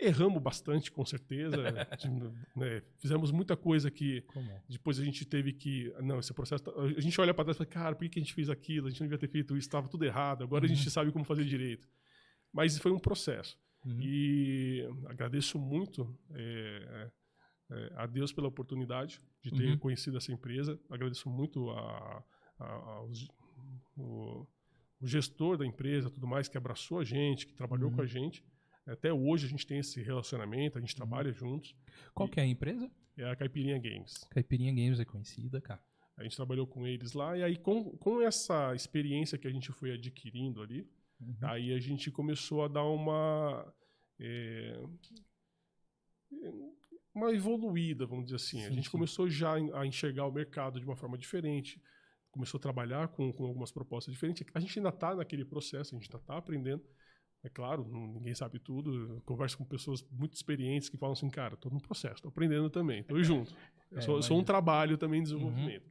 [0.00, 1.56] Erramos bastante, com certeza.
[2.54, 4.48] né, Fizemos muita coisa que Como?
[4.68, 5.92] depois a gente teve que.
[6.00, 6.62] Não, esse processo.
[6.64, 8.48] tá- A gente olha para trás e fala, cara, por que que a gente fez
[8.48, 8.86] aquilo?
[8.86, 10.44] A gente não devia ter feito isso, estava tudo errado.
[10.44, 11.88] Agora a gente sabe como fazer direito.
[12.52, 13.58] Mas foi um processo.
[13.84, 13.98] Uhum.
[14.00, 17.10] E agradeço muito é,
[17.70, 19.78] é, a Deus pela oportunidade de ter Uhum.
[19.78, 20.78] conhecido essa empresa.
[20.90, 22.24] Agradeço muito a,
[22.58, 22.66] a-
[22.98, 23.28] aos-
[23.96, 24.46] o,
[25.00, 27.96] o gestor da empresa, tudo mais, que abraçou a gente, que trabalhou Uhum.
[27.96, 28.44] com a gente.
[28.88, 30.86] Até hoje a gente tem esse relacionamento, a Uhum.
[30.86, 31.74] gente trabalha juntos.
[32.14, 32.90] Qual que é a empresa?
[33.16, 34.14] É a Caipirinha Games.
[34.30, 35.82] Caipirinha Games é conhecida, cara.
[36.16, 39.70] A gente trabalhou com eles lá, e aí com, com essa experiência que a gente
[39.72, 40.88] foi adquirindo ali,
[41.20, 41.36] Uhum.
[41.42, 43.74] aí a gente começou a dar uma.
[44.20, 44.80] é,
[47.14, 48.62] uma evoluída, vamos dizer assim.
[48.64, 48.90] a Sim, gente sim.
[48.90, 51.82] começou já a enxergar o mercado de uma forma diferente,
[52.30, 54.46] começou a trabalhar com, com algumas propostas diferentes.
[54.54, 56.84] A gente ainda está naquele processo, a gente ainda está aprendendo.
[57.42, 59.14] É claro, ninguém sabe tudo.
[59.14, 62.68] Eu converso com pessoas muito experientes que falam assim, cara, estou no processo, estou aprendendo
[62.68, 63.54] também, estou junto.
[63.90, 65.90] Eu É, sou, eu sou um trabalho também de desenvolvimento.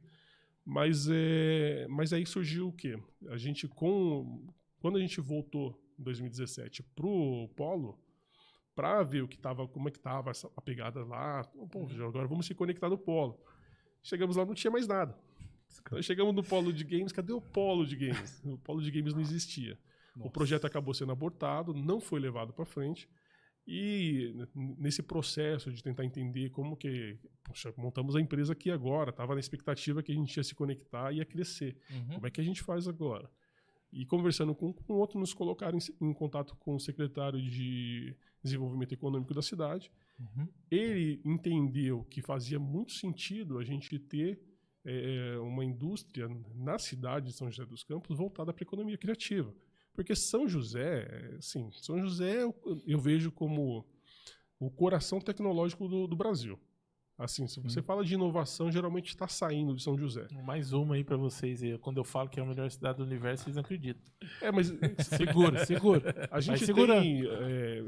[0.64, 2.96] Mas, é, mas aí surgiu o quê?
[3.28, 4.46] A gente, com,
[4.78, 7.98] quando a gente voltou em 2017 pro Polo,
[8.72, 11.42] para ver o que tava, como é que tava essa, a pegada lá,
[11.72, 13.36] pô, agora vamos se conectar no Polo.
[14.00, 15.18] Chegamos lá, não tinha mais nada.
[15.80, 18.40] Então, chegamos no Polo de Games, cadê o Polo de Games?
[18.44, 19.76] O Polo de Games não existia.
[20.18, 20.30] O Nossa.
[20.32, 23.08] projeto acabou sendo abortado, não foi levado para frente.
[23.66, 29.10] E n- nesse processo de tentar entender como que, poxa, montamos a empresa aqui agora,
[29.10, 31.76] estava na expectativa que a gente ia se conectar e ia crescer.
[31.90, 32.14] Uhum.
[32.14, 33.30] Como é que a gente faz agora?
[33.92, 38.92] E conversando com, com outro, nos colocaram em, em contato com o secretário de Desenvolvimento
[38.92, 39.90] Econômico da cidade.
[40.18, 40.48] Uhum.
[40.70, 44.40] Ele entendeu que fazia muito sentido a gente ter
[44.84, 49.54] eh, uma indústria na cidade de São José dos Campos voltada para a economia criativa.
[49.98, 52.54] Porque São José, eh, assim, São José eu,
[52.86, 53.84] eu vejo como
[54.56, 56.56] o coração tecnológico do, do Brasil.
[57.18, 60.28] Assim, se você fala de inovação, geralmente está saindo de São José.
[60.44, 61.62] Mais uma aí pra vocês.
[61.80, 64.00] Quando eu falo que é a melhor cidade do universo, vocês não acreditam.
[64.40, 64.68] É, mas
[65.18, 66.28] Segura, segura.
[66.30, 67.26] A gente tem.
[67.26, 67.82] é,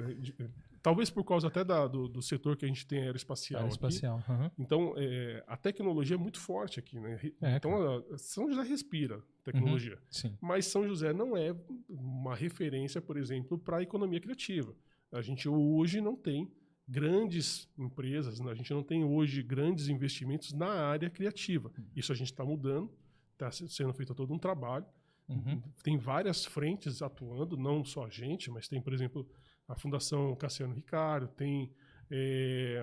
[0.83, 3.61] talvez por causa até da- do, do setor que a gente tem aeroespacial.
[3.63, 4.17] Aeroespacial.
[4.29, 4.51] aham.
[4.59, 7.19] Então, é, a tecnologia é muito forte aqui, né?
[7.41, 9.99] É, então, São José respira tecnologia.
[10.11, 10.37] Sim.
[10.41, 11.55] Mas São José não é
[11.89, 14.75] uma referência, por exemplo, para a economia criativa.
[15.13, 16.51] A gente hoje não tem
[16.87, 18.51] grandes empresas, né?
[18.51, 21.71] a gente não tem hoje grandes investimentos na área criativa.
[21.95, 22.91] Isso a gente está mudando,
[23.33, 24.85] está sendo feito todo um trabalho.
[25.29, 25.63] Uhum.
[25.85, 29.29] Tem várias frentes atuando, não só a gente, mas tem, por exemplo,
[29.73, 31.73] a Fundação Cassiano Ricardo, tem
[32.11, 32.83] eh,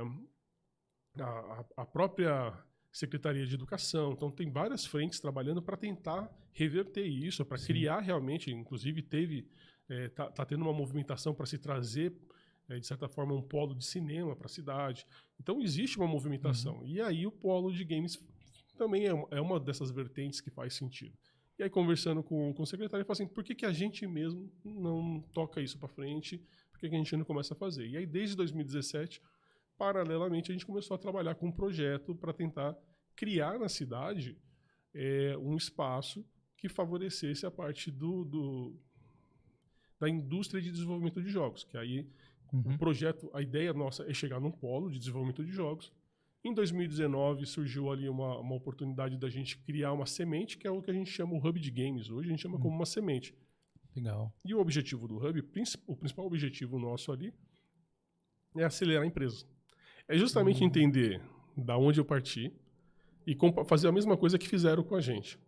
[1.20, 2.54] a, a- própria
[2.92, 4.12] Secretaria de Educação.
[4.14, 9.48] Então, tem várias frentes trabalhando para tentar reverter isso, para criar realmente, inclusive teve,
[9.88, 12.14] está tá tendo uma movimentação para se trazer,
[12.70, 15.06] eh, de certa forma, um polo de cinema para a cidade.
[15.40, 16.82] Então, existe uma movimentação.
[16.86, 18.20] E aí o polo de games
[18.78, 21.14] também é uma, é uma dessas vertentes que faz sentido.
[21.60, 24.06] E aí, conversando com, com o secretário, ele falou assim: por que, que a gente
[24.06, 26.40] mesmo não toca isso para frente?
[26.78, 27.88] Por que, a gente não começa a fazer?
[27.88, 29.22] E aí, desde 2017,
[29.78, 32.76] paralelamente, a gente começou a trabalhar com um projeto para tentar
[33.16, 34.38] criar na cidade
[34.94, 36.26] eh, um espaço
[36.56, 38.76] que favorecesse a parte do, do-
[40.00, 41.64] da indústria de desenvolvimento de jogos.
[41.64, 42.08] Que aí
[42.54, 42.76] Uhum.
[42.76, 45.92] o projeto, a ideia nossa é chegar num polo de desenvolvimento de jogos.
[46.46, 50.82] Em 2019 surgiu ali uma, uma oportunidade da gente criar uma semente, que é o
[50.82, 52.10] que a gente chama o hub de games.
[52.10, 53.36] Hoje a gente chama como uma semente.
[53.98, 54.34] Legal.
[54.46, 55.40] E o objetivo do hub,
[55.88, 57.34] o principal objetivo nosso ali,
[58.56, 59.46] é acelerar a empresa.
[60.08, 61.22] É justamente entender
[61.56, 62.54] da onde eu parti
[63.26, 63.36] e
[63.66, 65.40] fazer a mesma coisa que fizeram com a gente.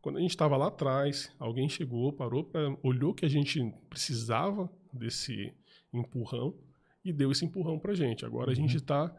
[0.00, 4.70] Quando a gente estava lá atrás, alguém chegou, parou, pra, olhou que a gente precisava
[4.92, 5.52] desse
[5.92, 6.54] empurrão
[7.04, 8.24] e deu esse empurrão para a gente.
[8.24, 9.14] Agora a gente está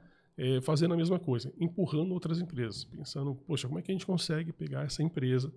[0.63, 4.51] fazendo a mesma coisa, empurrando outras empresas, pensando, poxa, como é que a gente consegue
[4.51, 5.51] pegar essa empresa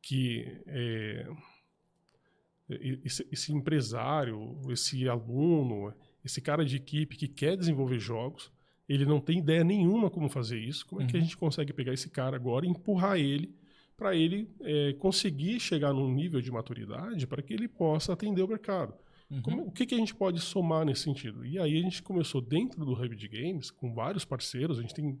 [0.00, 1.28] que é,
[3.04, 5.92] esse, esse empresário, esse aluno,
[6.24, 8.50] esse cara de equipe que quer desenvolver jogos,
[8.88, 10.86] ele não tem ideia nenhuma como fazer isso.
[10.86, 11.24] Como é que a Uhum.
[11.24, 13.54] gente consegue pegar esse cara agora e empurrar ele
[13.96, 18.48] para ele eh, conseguir chegar num nível de maturidade para que ele possa atender o
[18.48, 18.94] mercado?
[19.30, 19.42] Uhum.
[19.42, 21.44] Como- o que, que a gente pode somar nesse sentido?
[21.46, 24.92] E aí a gente começou dentro do Hub de Games, com vários parceiros, a gente
[24.94, 25.18] tem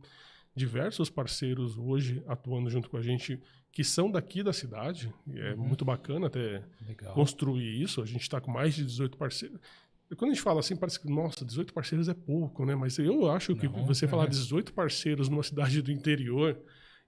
[0.54, 3.40] diversos parceiros hoje atuando junto com a gente
[3.70, 5.62] que são daqui da cidade, e é Uhum.
[5.68, 7.14] muito bacana até Legal.
[7.14, 8.02] construir isso.
[8.02, 9.58] A gente está com mais de 18 parceiros.
[10.10, 12.74] E Quando a gente fala assim, parece que, nossa, 18 parceiros é pouco, né?
[12.74, 14.08] Mas eu acho que Não, você é.
[14.08, 16.60] falar 18 parceiros numa cidade do interior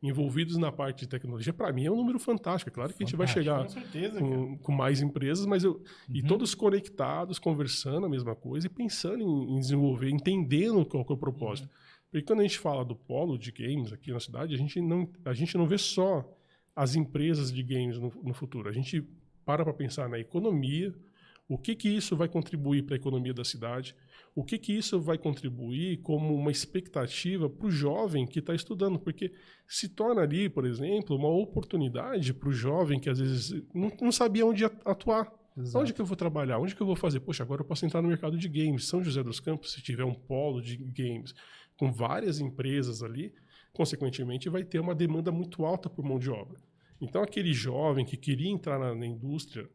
[0.03, 2.71] envolvidos na parte de tecnologia, para mim é um número fantástico.
[2.71, 5.83] É claro que a gente vai chegar Com certeza, com, com mais empresas, mas eu,
[6.11, 6.27] e Uhum.
[6.29, 11.15] todos conectados, conversando a mesma coisa e pensando em, em desenvolver, entendendo qual que é
[11.15, 11.69] o propósito.
[12.15, 15.11] Porque quando a gente fala do polo de games aqui na cidade, a gente não,
[15.25, 16.25] a gente não vê só
[16.77, 18.69] as empresas de games no, no futuro.
[18.69, 19.05] A gente
[19.45, 20.95] para para pensar na economia,
[21.49, 23.97] o que que isso vai contribuir para a economia da cidade,
[24.33, 28.97] o que que isso vai contribuir como uma expectativa para o jovem que está estudando,
[28.97, 29.33] porque
[29.67, 34.13] se torna ali, por exemplo, uma oportunidade para o jovem que às vezes não, não
[34.13, 35.33] sabia onde at- atuar.
[35.57, 35.83] Exato.
[35.83, 36.59] Onde que eu vou trabalhar?
[36.59, 37.21] Onde que eu vou fazer?
[37.21, 38.87] Poxa, agora eu posso entrar no mercado de games.
[38.89, 41.33] São José dos Campos, se tiver um polo de games
[41.79, 43.33] com várias empresas ali,
[43.73, 46.61] consequentemente vai ter uma demanda muito alta por mão de obra.
[47.01, 49.69] Então aquele jovem que queria entrar na, na indústria,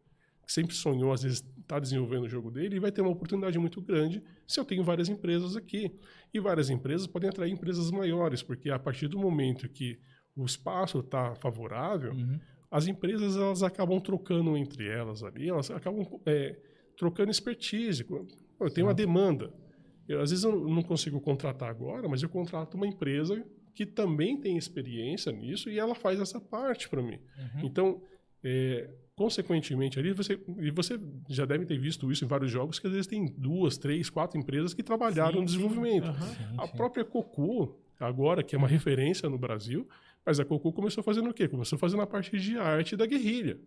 [0.45, 3.59] que sempre sonhou às vezes estar desenvolvendo o jogo dele, ele vai ter uma oportunidade
[3.59, 5.91] muito grande se eu tenho várias empresas aqui.
[6.33, 9.99] E várias empresas podem atrair empresas maiores, porque a partir do momento que
[10.35, 12.39] o espaço está favorável, Uhum.
[12.71, 16.57] as empresas elas acabam trocando entre elas ali, elas acabam é,
[16.97, 18.05] trocando expertise.
[18.59, 19.53] Eu tenho uma demanda.
[20.09, 23.45] Eu, às vezes eu não consigo contratar agora, mas eu contrato uma empresa
[23.75, 27.19] que também tem experiência nisso e ela faz essa parte para mim.
[27.37, 27.61] Uhum.
[27.65, 28.01] Então,
[28.43, 30.99] é, consequentemente, ali você, e você
[31.29, 34.39] já deve ter visto isso em vários jogos, que às vezes tem duas, três, quatro
[34.39, 35.55] empresas que trabalharam Sim, no sim.
[35.57, 36.07] desenvolvimento.
[36.07, 36.27] Aham.
[36.27, 36.75] Sim, A sim.
[36.75, 39.87] própria Cocu, agora, que é uma referência no Brasil,
[40.25, 41.47] mas a Cocu começou fazendo o quê?
[41.47, 43.59] Começou fazendo a parte de arte da guerrilha,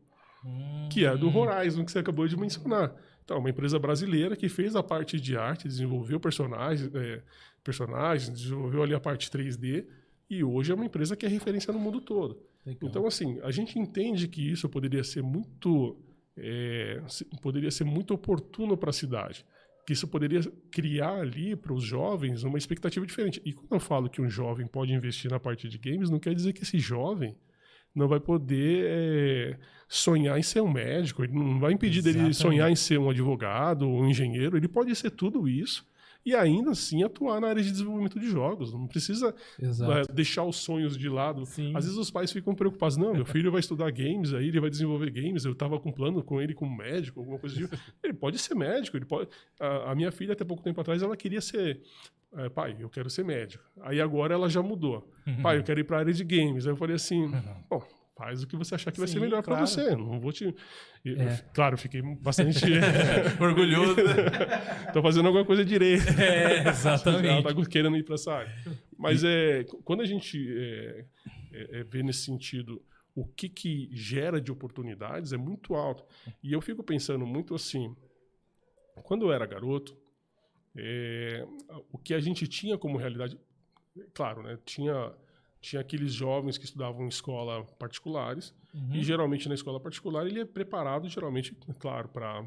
[0.90, 1.36] que é do Hum.
[1.36, 2.94] Horizon, que você acabou de mencionar.
[3.24, 7.22] Então, uma empresa brasileira que fez a parte de arte, desenvolveu personagens, é,
[7.62, 9.86] personagens desenvolveu ali a parte 3D,
[10.28, 12.40] e hoje é uma empresa que é referência no mundo todo.
[12.64, 12.88] Legal.
[12.88, 15.96] Então, assim, a gente entende que isso poderia ser muito,
[16.36, 17.02] é,
[17.40, 19.44] poderia ser muito oportuno para a cidade.
[19.86, 23.42] Que isso poderia criar ali para os jovens uma expectativa diferente.
[23.44, 26.34] E quando eu falo que um jovem pode investir na parte de games, não quer
[26.34, 27.36] dizer que esse jovem
[27.94, 32.36] não vai poder é, sonhar em ser um médico, ele não vai impedir dele Exatamente.
[32.36, 35.86] sonhar em ser um advogado ou um engenheiro, ele pode ser tudo isso
[36.24, 38.72] e ainda assim atuar na área de desenvolvimento de jogos.
[38.72, 41.44] Não precisa é, deixar os sonhos de lado.
[41.46, 41.72] Sim.
[41.76, 42.96] Às vezes os pais ficam preocupados.
[42.96, 45.44] Não, meu filho vai estudar games, aí ele vai desenvolver games.
[45.44, 47.68] Eu tava com um plano com ele como médico, alguma coisa assim.
[48.02, 49.28] Ele pode ser médico, ele pode.
[49.60, 51.80] A, a minha filha, até pouco tempo atrás, ela queria ser.
[52.36, 53.64] é, pai, eu quero ser médico.
[53.80, 55.08] Aí agora ela já mudou.
[55.42, 56.66] Pai, eu quero ir para a área de games.
[56.66, 57.30] Aí eu falei assim:
[57.70, 57.82] bom,
[58.22, 59.66] faz o que você achar que vai ser melhor para claro.
[59.66, 59.96] você.
[59.96, 60.54] Não vou te.
[61.04, 61.36] Eu- É.
[61.52, 62.60] Claro, fiquei bastante.
[63.40, 63.96] Orgulhoso?
[64.94, 66.04] Tô fazendo alguma coisa direito.
[66.20, 67.42] É, Ela exatamente.
[67.42, 68.54] tá querendo ir para essa área.
[68.96, 71.04] Mas é, quando a gente é,
[71.52, 72.80] é, é, vê nesse sentido
[73.14, 76.04] o que, que gera de oportunidades é muito alto.
[76.42, 77.94] E eu fico pensando muito assim,
[79.02, 79.96] quando eu era garoto,
[80.76, 81.44] é,
[81.90, 83.36] o que a gente tinha como realidade,
[84.14, 85.12] claro, né, tinha,
[85.62, 88.94] tinha aqueles jovens que estudavam em escola particulares, Uhum.
[88.94, 92.42] e geralmente na escola particular ele é preparado, geralmente, claro, para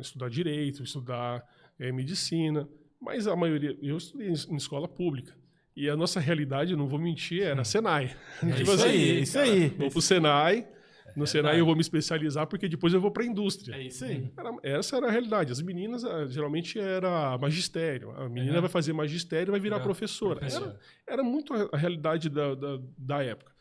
[0.00, 1.44] estudar direito, estudar
[1.78, 2.68] é, medicina.
[3.00, 3.76] Mas a maioria.
[3.82, 5.36] Eu estudei em, escola pública.
[5.74, 8.14] E a nossa realidade, não vou mentir, era Senai.
[8.42, 9.68] É Tipo isso assim, aí, é isso aí.
[9.70, 10.68] Vou pro Senai.
[11.16, 13.74] No Senai eu vou me especializar porque depois eu vou para a indústria.
[13.76, 14.32] É isso aí.
[14.36, 15.52] Era- essa era a realidade.
[15.52, 18.10] As meninas, ah, geralmente, era magistério.
[18.12, 20.40] A menina vai fazer magistério e vai virar professora.
[20.64, 23.52] Era, era muito a a realidade da, da, da época.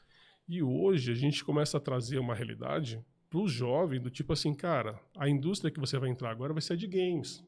[0.47, 2.99] E hoje a gente começa a trazer uma realidade
[3.29, 6.61] para o jovem do tipo assim, cara, a indústria que você vai entrar agora vai
[6.61, 7.41] ser a de games.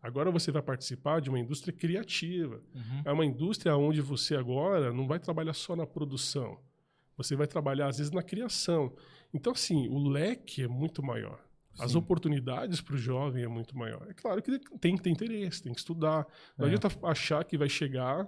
[0.00, 2.62] Agora você vai participar de uma indústria criativa.
[2.74, 3.02] Uhum.
[3.04, 6.58] É uma indústria onde você agora não vai trabalhar só na produção.
[7.18, 8.94] Você vai trabalhar, às vezes, na criação.
[9.34, 11.38] Então, assim, o leque é muito maior.
[11.78, 11.98] As Sim.
[11.98, 14.06] oportunidades para o jovem é muito maior.
[14.08, 16.26] É claro que tem que ter interesse, tem que estudar.
[16.56, 16.68] Não É.
[16.70, 18.26] adianta achar que vai chegar.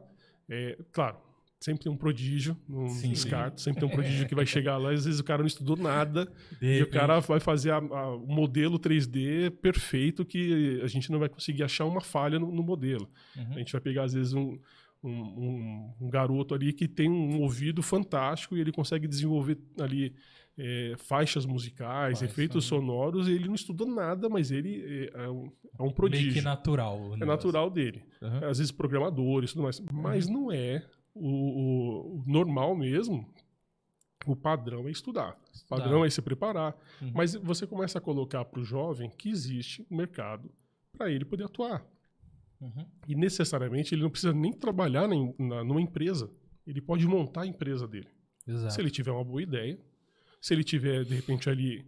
[0.49, 1.17] é, claro,
[1.61, 3.11] sempre tem um prodígio, não Sim.
[3.11, 3.61] descarto.
[3.61, 4.91] Sempre tem um prodígio que vai chegar lá.
[4.93, 6.27] Às vezes o cara não estudou nada
[6.61, 11.29] De e o cara vai fazer o modelo 3D perfeito que a gente não vai
[11.29, 13.09] conseguir achar uma falha no, no modelo.
[13.37, 13.53] Uhum.
[13.55, 14.59] A gente vai pegar, às vezes, um,
[15.03, 20.15] um, um- um garoto ali que tem um ouvido fantástico e ele consegue desenvolver ali
[20.59, 22.69] é, faixas musicais, Faz, efeitos sim.
[22.71, 25.47] sonoros, e ele não estudou nada, mas ele é, é um,
[25.79, 26.33] é um Meio prodígio.
[26.35, 27.15] que natural.
[27.15, 28.03] É natural dele.
[28.21, 28.49] Uhum.
[28.49, 29.81] Às vezes programadores e tudo mais.
[29.91, 30.85] Mas não é
[31.15, 33.27] o, o- normal mesmo.
[34.27, 35.35] O padrão é estudar.
[35.65, 36.77] O padrão é se preparar.
[37.01, 37.11] Uhum.
[37.15, 40.51] Mas você começa a colocar para o jovem que existe um mercado
[40.93, 41.83] para ele poder atuar.
[42.61, 42.87] Uhum.
[43.09, 46.31] E necessariamente ele não precisa nem trabalhar na, na- numa empresa.
[46.67, 48.09] Ele pode montar a empresa dele.
[48.47, 48.75] Exato.
[48.75, 49.79] Se ele tiver uma boa ideia,
[50.41, 51.87] se ele tiver, de repente, ali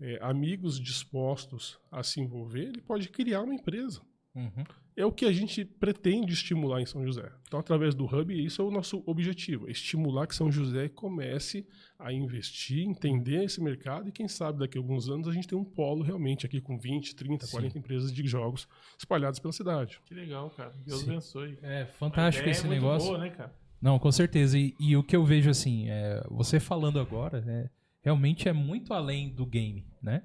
[0.00, 4.00] é, amigos dispostos a se envolver, ele pode criar uma empresa.
[4.34, 4.64] Uhum.
[4.96, 7.30] É o que a gente pretende estimular em São José.
[7.46, 11.66] Então, através do Hub, isso é o nosso objetivo: é estimular que São José comece
[11.98, 15.58] a investir, entender esse mercado e, quem sabe, daqui a alguns anos a gente tem
[15.58, 17.52] um polo realmente aqui com 20, 30, Sim.
[17.52, 20.00] 40 empresas de jogos espalhadas pela cidade.
[20.04, 20.72] Que legal, cara.
[20.84, 21.10] Deus Sim.
[21.10, 21.58] abençoe.
[21.62, 23.08] É fantástico esse é muito negócio.
[23.08, 23.54] Boa, né, cara?
[23.80, 24.56] Não, com certeza.
[24.58, 27.68] E, e o que eu vejo assim, é, você falando agora, né,
[28.00, 30.22] realmente é muito além do game, né?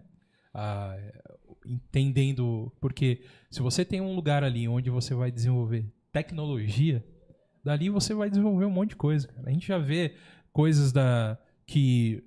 [0.53, 0.95] Ah,
[1.69, 2.71] entendendo.
[2.81, 7.05] Porque se você tem um lugar ali onde você vai desenvolver tecnologia,
[7.63, 9.27] dali você vai desenvolver um monte de coisa.
[9.27, 9.49] cara.
[9.49, 10.15] A gente já vê
[10.51, 12.23] coisas da que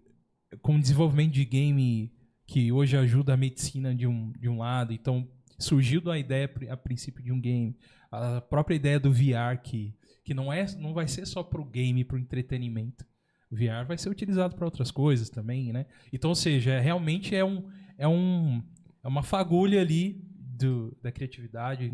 [0.61, 2.12] com desenvolvimento de game
[2.47, 5.28] que hoje ajuda a medicina de um, de um lado, então
[5.59, 7.76] surgiu da ideia a princípio de um game,
[8.11, 12.05] a própria ideia do VR que que não é não vai ser só pro game,
[12.05, 13.05] pro entretenimento.
[13.51, 15.86] O VR vai ser utilizado para outras coisas também, né?
[16.12, 17.68] Então, ou seja, é- realmente é um
[17.99, 18.62] é um
[19.03, 21.90] é uma fagulha ali do, da criatividade,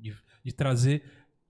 [0.00, 1.02] de, de trazer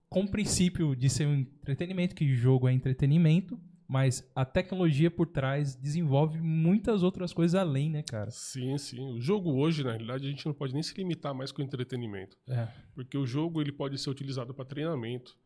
[0.09, 5.27] com o princípio de ser um entretenimento, que jogo é entretenimento, mas a tecnologia por
[5.27, 8.31] trás desenvolve muitas outras coisas além, né, cara?
[8.31, 9.13] Sim, sim.
[9.13, 11.65] O jogo hoje, na realidade, a gente não pode nem se limitar mais com o
[11.65, 12.37] entretenimento.
[12.49, 12.67] É.
[12.93, 15.37] Porque o jogo ele pode ser utilizado para treinamento,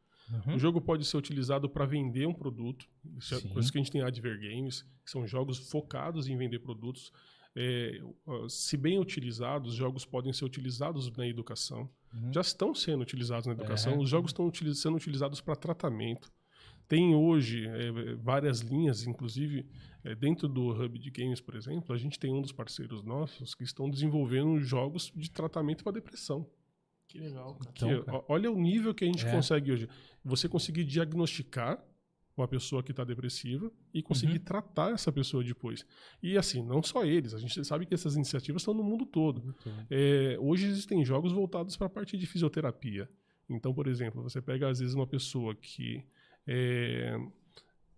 [0.46, 0.56] Uhum.
[0.56, 2.88] O jogo pode ser utilizado para vender um produto.
[3.18, 3.60] Isso é Sim.
[3.60, 7.12] isso que a gente tem Adver Games, que são jogos focados em vender produtos.
[7.56, 8.00] É,
[8.48, 11.90] se bem utilizados, os jogos podem ser utilizados na educação.
[12.14, 12.32] Uhum.
[12.34, 13.94] Já estão sendo utilizados na educação.
[13.94, 13.98] É.
[13.98, 16.32] Os jogos estão utili- sendo utilizados para tratamento.
[16.88, 19.66] Tem hoje é, várias linhas, inclusive
[20.04, 23.54] é, dentro do Hub de Games, por exemplo, a gente tem um dos parceiros nossos
[23.56, 26.46] que estão desenvolvendo jogos de tratamento para depressão.
[27.08, 27.72] Que legal, cara.
[27.76, 29.32] Então, Que, cara, olha o nível que a gente É.
[29.32, 29.90] consegue hoje.
[30.24, 31.82] Você conseguir diagnosticar
[32.38, 34.44] uma pessoa que está depressiva e conseguir Uhum.
[34.44, 35.86] tratar essa pessoa depois.
[36.24, 39.56] E assim, não só eles, a gente sabe que essas iniciativas estão no mundo todo.
[39.90, 43.10] É, hoje existem jogos voltados para a parte de fisioterapia.
[43.50, 46.04] Então, por exemplo, você pega às vezes uma pessoa que
[46.48, 47.18] é,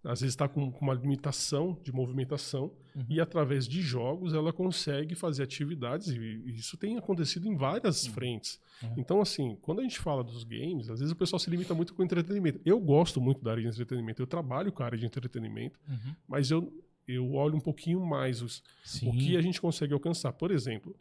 [0.04, 3.06] às vezes está com, com uma limitação de movimentação, Uhum.
[3.10, 8.06] e através de jogos ela consegue fazer atividades, e, e isso tem acontecido em várias
[8.06, 8.60] frentes.
[8.84, 8.94] Uhum.
[8.98, 11.94] Então, assim, quando a gente fala dos games, às vezes o pessoal se limita muito
[11.96, 12.60] com o entretenimento.
[12.64, 16.14] Eu gosto muito da área de entretenimento, eu trabalho com a área de entretenimento, Uhum.
[16.28, 16.72] mas eu,
[17.08, 19.10] eu olho um pouquinho mais os, Sim.
[19.10, 20.32] o que a gente consegue alcançar.
[20.34, 20.96] Por exemplo,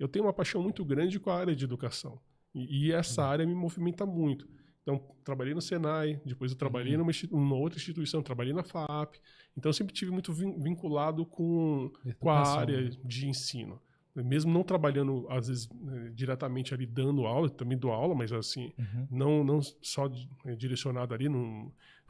[0.00, 2.18] eu tenho uma paixão muito grande com a área de educação.
[2.52, 3.28] E, e essa Uhum.
[3.28, 4.48] área me movimenta muito.
[4.86, 6.98] Então, trabalhei no Senai, depois eu trabalhei Uhum.
[7.00, 9.16] numa, numa outra instituição, trabalhei na FAP.
[9.56, 11.90] Então, eu sempre tive muito vin- vinculado com,
[12.20, 12.90] com a área né?
[13.04, 13.82] de ensino.
[14.14, 18.72] Mesmo não trabalhando, às vezes, eh, diretamente ali dando aula, também dou aula, mas assim,
[18.78, 19.08] Uhum.
[19.10, 20.06] não, não só
[20.46, 21.28] eh, direcionado ali,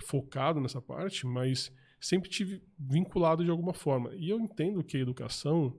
[0.04, 4.14] focado nessa parte, mas sempre tive vinculado de alguma forma.
[4.14, 5.74] E eu entendo que a educação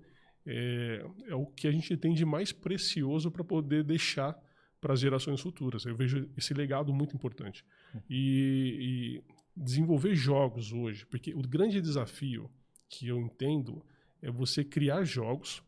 [0.47, 4.35] é, é o que a gente tem de mais precioso para poder deixar
[4.79, 5.85] para as gerações futuras.
[5.85, 7.63] Eu vejo esse legado muito importante.
[8.09, 12.49] E, e desenvolver jogos hoje, porque o grande desafio
[12.89, 13.83] que eu entendo
[14.21, 15.61] é você criar jogos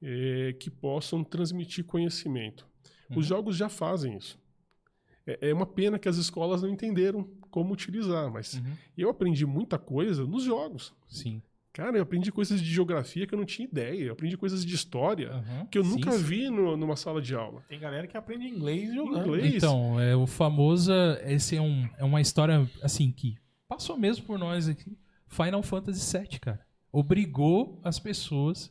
[0.00, 2.66] eh, que possam transmitir conhecimento.
[3.10, 3.22] Os Uhum.
[3.22, 4.38] jogos já fazem isso.
[5.26, 8.76] É, é uma pena que as escolas não entenderam como utilizar, mas Uhum.
[8.96, 10.92] eu aprendi muita coisa nos jogos.
[11.06, 11.42] Sim.
[11.72, 14.02] Cara, eu aprendi coisas de geografia que eu não tinha ideia.
[14.04, 15.66] Eu aprendi coisas de história Uhum.
[15.66, 16.22] que eu Sim, nunca sim.
[16.22, 17.62] vi no- numa sala de aula.
[17.68, 19.26] Tem galera que aprende inglês jogando.
[19.36, 19.54] Inglês.
[19.54, 20.92] Então, é o famoso.
[21.24, 23.36] Esse é, um, é uma história, assim, que
[23.66, 24.98] passou mesmo por nós aqui.
[25.26, 26.60] Final Fantasy VII, cara.
[26.92, 28.70] Obrigou as pessoas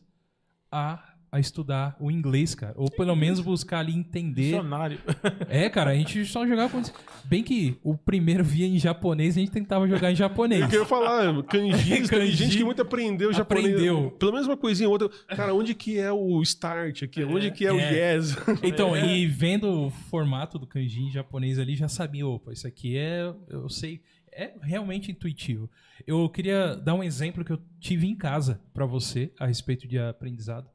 [0.72, 2.74] a, a estudar o inglês, cara.
[2.76, 4.42] Ou pelo menos buscar ali entender.
[4.44, 5.00] Dicionário.
[5.48, 6.82] É, cara, a gente só jogava com.
[7.26, 10.62] Bem que o primeiro via em japonês, a gente tentava jogar em japonês.
[10.62, 12.32] Eu queria falar, kanjis, tem Kanji.
[12.32, 13.68] gente que muito aprendeu japonês.
[13.74, 14.12] Aprendeu.
[14.12, 15.10] Pelo menos uma coisinha ou outra.
[15.36, 17.24] Cara, onde que é o start aqui?
[17.24, 18.16] Onde que é, o É.
[18.16, 18.36] yes?
[18.64, 22.98] Então, e vendo o formato do kanji em japonês ali, já sabia, opa, isso aqui
[22.98, 24.02] é, eu sei,
[24.32, 25.70] é realmente intuitivo.
[26.08, 30.00] Eu queria dar um exemplo que eu tive em casa pra você a respeito de
[30.00, 30.68] aprendizado.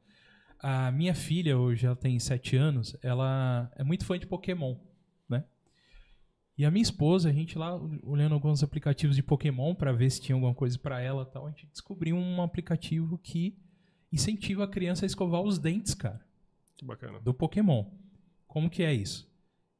[0.58, 4.76] A minha filha, hoje ela tem 7 anos, ela é muito fã de Pokémon,
[5.28, 5.44] né?
[6.56, 10.20] E a minha esposa, a gente lá olhando alguns aplicativos de Pokémon pra ver se
[10.20, 13.58] tinha alguma coisa pra ela tal, a gente descobriu um aplicativo que
[14.12, 16.24] incentiva a criança a escovar os dentes, cara
[16.76, 17.20] Que bacana.
[17.20, 17.84] do Pokémon.
[18.46, 19.30] Como que é isso?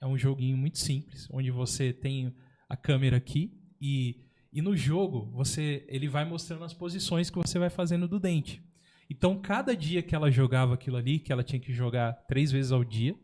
[0.01, 2.35] É um joguinho muito simples, onde você tem
[2.69, 7.59] a câmera aqui e, e no jogo você ele vai mostrando as posições que você
[7.59, 8.63] vai fazendo do dente.
[9.09, 12.73] Então, cada dia que ela jogava aquilo ali, que ela tinha que jogar três vezes
[12.73, 13.15] ao dia,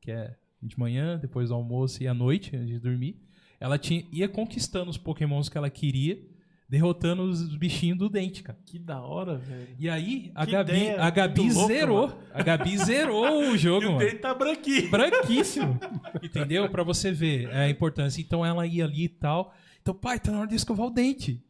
[0.00, 3.16] que é de manhã, depois do almoço e à noite, antes de dormir,
[3.58, 6.20] ela tinha, ia conquistando os pokémons que ela queria,
[6.68, 8.58] derrotando os bichinhos do dente, cara.
[8.64, 9.68] Que da hora, velho.
[9.78, 12.18] E aí, a Que Gabi, a Gabi zerou.
[12.32, 13.98] A Gabi zerou o E jogo, o mano.
[13.98, 14.90] dele tá branquinho.
[14.90, 15.78] Branquíssimo.
[16.22, 16.68] Entendeu?
[16.70, 18.20] Pra você ver a importância.
[18.20, 19.54] Então ela ia ali e tal.
[19.80, 21.44] Então, pai, tá na hora de escovar o dente.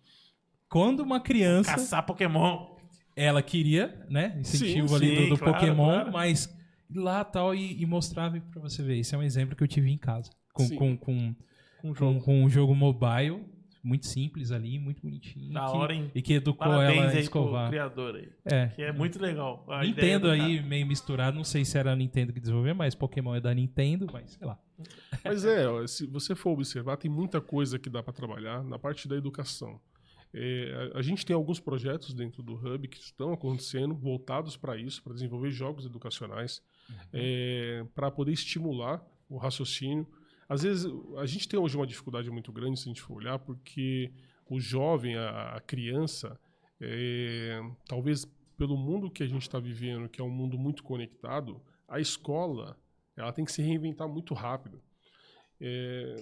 [0.68, 2.71] Quando uma criança, Caçar Pokémon.
[3.14, 4.36] Ela queria, né?
[4.40, 6.12] Incentivo Sim, ali do, sim, do claro, Pokémon, claro.
[6.12, 6.46] mas
[6.90, 8.98] ir lá tal e, e mostrava pra você ver.
[8.98, 10.30] Esse é um exemplo que eu tive em casa.
[10.52, 10.76] Com, Sim.
[10.76, 11.34] com, com,
[11.80, 13.44] Com com, com um jogo mobile,
[13.82, 15.52] muito simples ali, muito bonitinho.
[15.52, 16.10] Da que- hora, hein?
[16.14, 17.68] E que educou Parabéns ela a aí pro escovar.
[17.70, 18.28] criador aí.
[18.44, 18.66] É.
[18.68, 19.66] Que é muito legal.
[19.82, 20.68] Nintendo do aí cara.
[20.68, 24.06] meio misturado, não sei se era a Nintendo que desenvolveu, mas Pokémon é da Nintendo,
[24.12, 24.58] mas sei lá.
[25.24, 28.78] Mas é, ó, se você for observar, tem muita coisa que dá para trabalhar na
[28.78, 29.80] parte da educação.
[30.34, 34.76] É, a, a gente tem alguns projetos dentro do Hub que estão acontecendo, voltados para
[34.76, 36.62] isso, para desenvolver jogos educacionais,
[37.94, 40.06] para poder estimular o raciocínio.
[40.48, 43.38] Às vezes, a gente tem hoje uma dificuldade muito grande, se a gente for olhar,
[43.38, 44.12] porque
[44.48, 46.38] o jovem, a, a criança,
[46.80, 48.26] é, talvez
[48.56, 52.76] pelo mundo que a gente está vivendo, que é um mundo muito conectado, a escola
[53.16, 54.82] ela tem que se reinventar muito rápido.
[55.60, 56.16] É,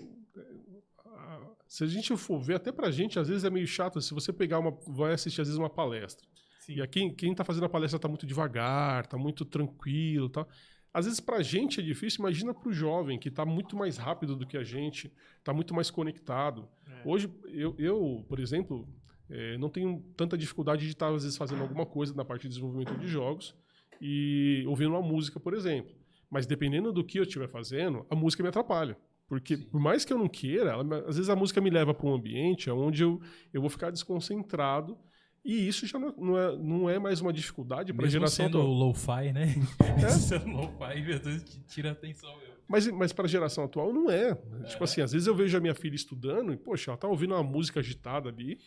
[1.66, 4.32] se a gente for ver, até pra gente, às vezes é meio chato, se você
[4.32, 4.76] pegar uma.
[4.86, 6.26] vai assistir às vezes uma palestra.
[6.60, 6.74] Sim.
[6.74, 10.48] E aqui, quem está fazendo a palestra está muito devagar, está muito tranquilo tal.
[10.92, 14.44] Às vezes pra gente é difícil, imagina pro jovem, que está muito mais rápido do
[14.46, 16.68] que a gente, está muito mais conectado.
[16.86, 17.02] É.
[17.04, 18.88] Hoje, eu, eu, por exemplo,
[19.28, 22.48] eh, não tenho tanta dificuldade de estar, às vezes, fazendo alguma coisa na parte de
[22.48, 23.54] desenvolvimento de jogos
[24.00, 25.94] e ouvindo uma música, por exemplo.
[26.28, 28.96] Mas dependendo do que eu estiver fazendo, a música me atrapalha.
[29.30, 32.04] Porque, por mais que eu não queira, ela às vezes a música me leva para
[32.04, 33.20] um ambiente onde eu,
[33.52, 34.98] eu vou ficar desconcentrado.
[35.44, 38.58] E isso já não, não é, não é mais uma dificuldade para a geração sendo
[38.58, 38.72] atual.
[38.72, 39.54] lo-fi, né?
[40.04, 40.08] É?
[40.18, 42.28] sendo lo-fi, meu Deus, tira a atenção.
[42.38, 42.48] Meu.
[42.66, 44.34] Mas, mas para a geração atual não é.
[44.66, 47.32] Tipo assim, às vezes eu vejo a minha filha estudando e, poxa, ela tá ouvindo
[47.32, 48.58] uma música agitada ali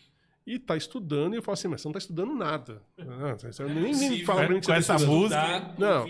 [0.46, 2.82] e tá estudando e eu falo assim, mas você não tá estudando nada.
[2.98, 4.46] Ah, você nem, nem Possível, fala né?
[4.46, 5.20] pra mim que você essa tá estudando.
[5.20, 5.40] música.
[5.40, 6.04] Tá Não.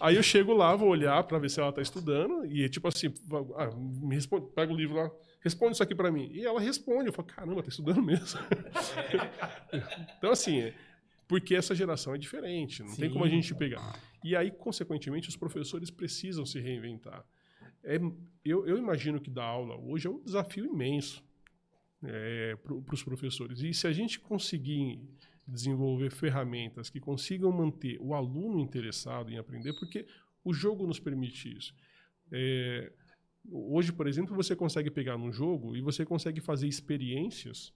[0.00, 3.12] Aí eu chego lá, vou olhar pra ver se ela tá estudando e tipo assim,
[3.56, 5.10] ah, me responde, pega o livro lá,
[5.40, 6.28] responde isso aqui pra mim.
[6.32, 7.06] E ela responde.
[7.08, 8.38] Eu falo, caramba, tá estudando mesmo.
[10.18, 10.74] então, assim, é-
[11.26, 13.36] porque essa geração é diferente, não tem como a Sim.
[13.36, 13.98] gente pegar.
[14.22, 17.24] E aí, consequentemente, os professores precisam se reinventar.
[17.82, 17.98] É,
[18.44, 21.24] eu, eu imagino que dar aula hoje é um desafio imenso
[22.62, 23.60] para os professores.
[23.60, 25.00] E se a gente conseguir
[25.46, 30.06] desenvolver ferramentas que consigam manter o aluno interessado em aprender, porque
[30.44, 31.74] o jogo nos permite isso.
[32.30, 32.92] É,
[33.50, 37.72] hoje, por exemplo, você consegue pegar num jogo e você consegue fazer experiências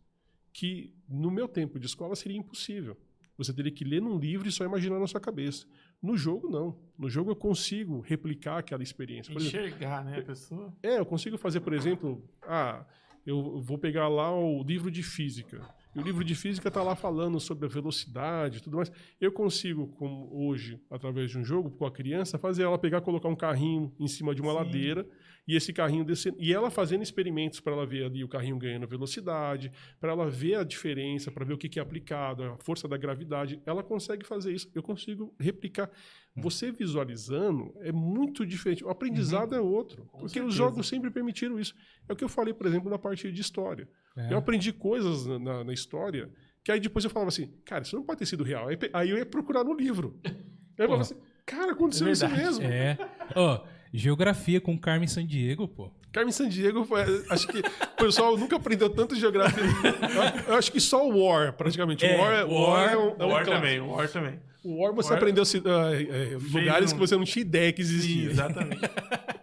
[0.53, 2.97] que, no meu tempo de escola, seria impossível.
[3.37, 5.67] Você teria que ler num livro e só imaginar na sua cabeça.
[6.01, 6.79] No jogo, não.
[6.99, 9.33] No jogo, eu consigo replicar aquela experiência.
[9.33, 10.75] Por exemplo, Enxergar, né, a pessoa?
[10.83, 12.87] é, eu consigo fazer, por exemplo, ah,
[13.27, 15.61] eu vou pegar lá o livro de física.
[15.97, 18.93] E o livro de física está lá falando sobre a velocidade e tudo mais.
[19.19, 23.31] Eu consigo, como hoje, através de um jogo com a criança, fazer ela pegar, colocar
[23.31, 24.59] um carrinho em cima de uma Sim.
[24.59, 25.09] ladeira
[25.49, 26.37] e esse carrinho descendo.
[26.39, 30.57] E ela fazendo experimentos para ela ver ali o carrinho ganhando velocidade, para ela ver
[30.57, 33.63] a diferença, para ver o que, que é aplicado, a força da gravidade.
[33.65, 34.71] Ela consegue fazer isso.
[34.75, 35.91] Eu consigo replicar.
[36.37, 38.85] Você visualizando é muito diferente.
[38.85, 40.05] O aprendizado é outro.
[40.13, 40.47] porque certeza.
[40.47, 41.75] os jogos sempre permitiram isso.
[42.07, 43.89] É o que eu falei, por exemplo, na parte de história.
[44.17, 44.33] É.
[44.33, 46.29] Eu aprendi coisas na, na- história
[46.65, 48.69] que aí depois eu falava assim, cara, isso não pode ter sido real.
[48.69, 50.19] Aí, aí eu ia procurar no livro.
[50.25, 50.33] Aí
[50.79, 52.65] eu falava assim, cara, aconteceu É isso mesmo.
[52.65, 52.99] É.
[53.37, 53.61] Ó,
[53.93, 55.91] geografia com Carmen Sandiego, pô.
[56.13, 59.63] Carmen Sandiego, foi, acho que o pessoal nunca aprendeu tanto geografia.
[59.63, 62.05] Eu, eu acho que só o War, praticamente.
[62.07, 64.41] É, o War, é- o War é um, é um War também, o War também.
[64.65, 67.95] O War você War- aprendeu é, lugares um- que você não tinha ideia que Sim,
[67.95, 68.31] existiam.
[68.31, 68.81] exatamente.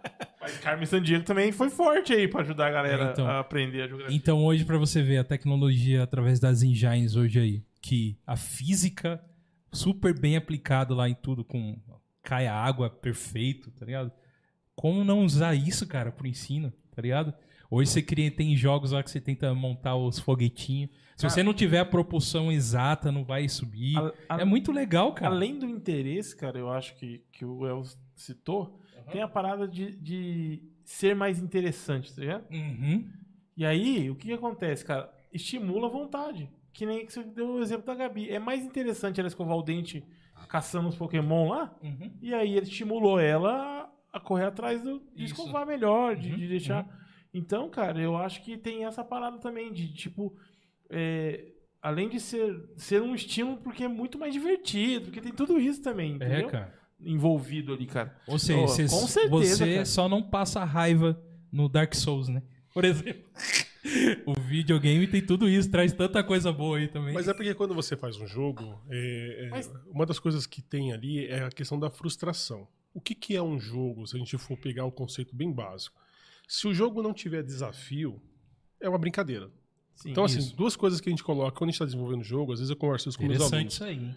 [0.62, 3.26] Carmen Sandiego também foi forte aí pra ajudar a galera É, então.
[3.26, 4.16] a aprender a geografia.
[4.16, 9.22] Então hoje, pra você ver a tecnologia através das engines hoje aí, que a física
[9.72, 11.76] super bem aplicado lá em tudo, com
[12.22, 14.10] cai a água perfeito, tá ligado?
[14.74, 17.34] Como não usar isso, cara, pro ensino, tá ligado?
[17.70, 20.90] Hoje você cria, tem jogos lá que você tenta montar os foguetinhos.
[21.16, 23.96] Se você não tiver a propulsão exata, não vai subir.
[23.98, 25.32] A- a- é muito legal, cara.
[25.34, 27.82] Além do interesse, cara, eu acho que, que o El
[28.16, 32.46] citou, tem a parada de, de ser mais interessante, tá ligado?
[32.50, 33.08] Uhum.
[33.56, 35.12] E aí, o que, que acontece, cara?
[35.32, 36.50] Estimula a vontade.
[36.72, 38.28] Que nem que você deu o exemplo da Gabi.
[38.30, 40.04] É mais interessante ela escovar o dente
[40.48, 41.76] caçando os Pokémon lá.
[41.82, 42.10] Uhum.
[42.20, 45.34] E aí ele estimulou ela a correr atrás do, de Isso.
[45.34, 46.86] escovar melhor, de, Uhum, de deixar.
[47.32, 50.36] Então, cara, eu acho que tem essa parada também de tipo.
[50.90, 51.52] é,
[51.82, 55.82] além de ser, ser um estímulo, porque é muito mais divertido, porque tem tudo isso
[55.82, 56.48] também, É, entendeu?
[56.48, 56.72] cara.
[57.04, 58.16] Envolvido ali, cara.
[58.26, 59.84] Ou seja, Oh, você, com certeza, você cara.
[59.84, 61.20] só não passa raiva
[61.52, 62.42] no Dark Souls, né?
[62.72, 63.22] Por exemplo.
[64.26, 67.12] o videogame tem tudo isso, traz tanta coisa boa aí também.
[67.14, 70.62] Mas é porque quando você faz um jogo, é- é- Mas- uma das coisas que
[70.62, 72.66] tem ali é a questão da frustração.
[72.92, 76.00] O que, que é um jogo, se a gente for pegar o conceito bem básico?
[76.48, 78.20] Se o jogo não tiver desafio,
[78.80, 79.50] é uma brincadeira.
[79.94, 80.56] Sim, então, assim, isso.
[80.56, 82.70] duas coisas que a gente coloca quando a gente está desenvolvendo o jogo, às vezes
[82.70, 83.74] eu converso isso com meus Interessante alunos.
[83.74, 84.14] isso aí.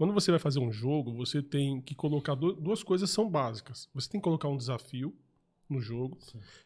[0.00, 3.28] Quando você vai fazer um jogo, você tem que colocar du- duas coisas que são
[3.28, 3.86] básicas.
[3.92, 5.14] Você tem que colocar um desafio
[5.68, 6.16] no jogo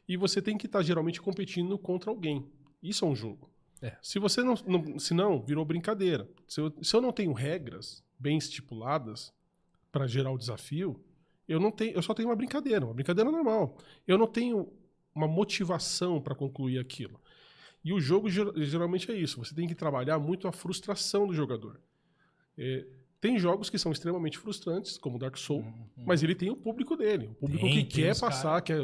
[0.09, 2.47] e você tem que estar geralmente competindo contra alguém.
[2.81, 3.51] Isso é um jogo.
[3.82, 3.97] É.
[4.01, 6.31] Se você não, não, se não, virou brincadeira.
[6.47, 9.35] Se eu, se eu não tenho regras bem estipuladas
[9.90, 11.05] para gerar o desafio,
[11.48, 13.77] eu não tenho, eu só tenho uma brincadeira, uma brincadeira normal.
[14.06, 14.73] Eu não tenho
[15.12, 17.20] uma motivação para concluir aquilo.
[17.85, 19.44] E o jogo ger- geralmente é isso.
[19.44, 21.81] Você tem que trabalhar muito a frustração do jogador.
[22.56, 22.86] É,
[23.25, 25.65] tem jogos que são extremamente frustrantes, como Dark Souls,
[25.97, 27.31] mas ele tem o público dele.
[27.33, 27.73] O público Uhum.
[27.73, 28.79] Tem, que quer passar, quer.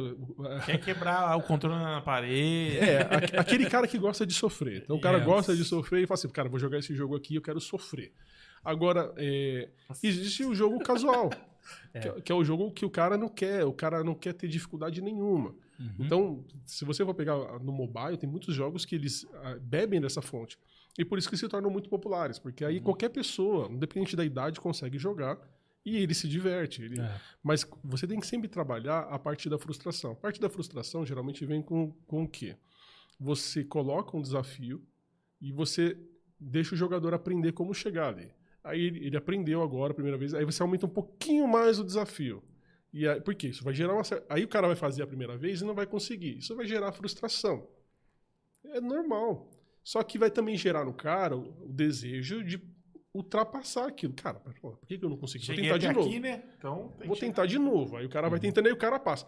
[0.64, 2.78] Quer quebrar o controle na parede.
[2.78, 4.80] É, a- aquele cara que gosta de sofrer.
[4.82, 5.26] Então o cara Yes.
[5.26, 8.14] gosta de sofrer e fala assim, cara, vou jogar esse jogo aqui, eu quero sofrer.
[8.64, 9.68] Agora, é,
[10.02, 11.28] existe o jogo casual,
[12.00, 14.32] que, é- que é o jogo que o cara não quer, o cara não quer
[14.32, 15.50] ter dificuldade nenhuma.
[15.78, 15.94] Uhum.
[15.98, 20.22] Então, se você for pegar no mobile, tem muitos jogos que eles ah, bebem dessa
[20.22, 20.58] fonte.
[21.00, 22.70] E por isso que se tornam muito populares, porque Uhum.
[22.70, 25.38] aí qualquer pessoa, independente da idade, consegue jogar
[25.84, 26.82] e ele se diverte.
[26.82, 27.18] ele- É.
[27.42, 30.12] Mas você tem que sempre trabalhar a parte da frustração.
[30.12, 32.54] A parte da frustração geralmente vem com, com o quê?
[33.18, 34.82] Você coloca um desafio
[35.40, 35.96] e você
[36.38, 38.30] deixa o jogador aprender como chegar ali.
[38.62, 41.84] Aí ele, ele aprendeu agora a primeira vez, aí você aumenta um pouquinho mais o
[41.84, 42.42] desafio.
[42.92, 43.48] E aí, por quê?
[43.48, 45.86] Isso vai gerar uma Aí o cara vai fazer a primeira vez e não vai
[45.86, 46.36] conseguir.
[46.38, 47.66] Isso vai gerar frustração.
[48.64, 49.50] É normal.
[49.90, 52.62] Só que vai também gerar no cara o, o desejo de
[53.12, 54.12] ultrapassar aquilo.
[54.12, 55.46] Cara, pô, por que, que eu não consegui?
[55.46, 56.08] Vou tentar de novo.
[56.08, 56.44] aqui, né?
[56.56, 57.96] Então, tem Vou tentar de novo.
[57.96, 59.26] Aí o cara vai tentando e o cara passa.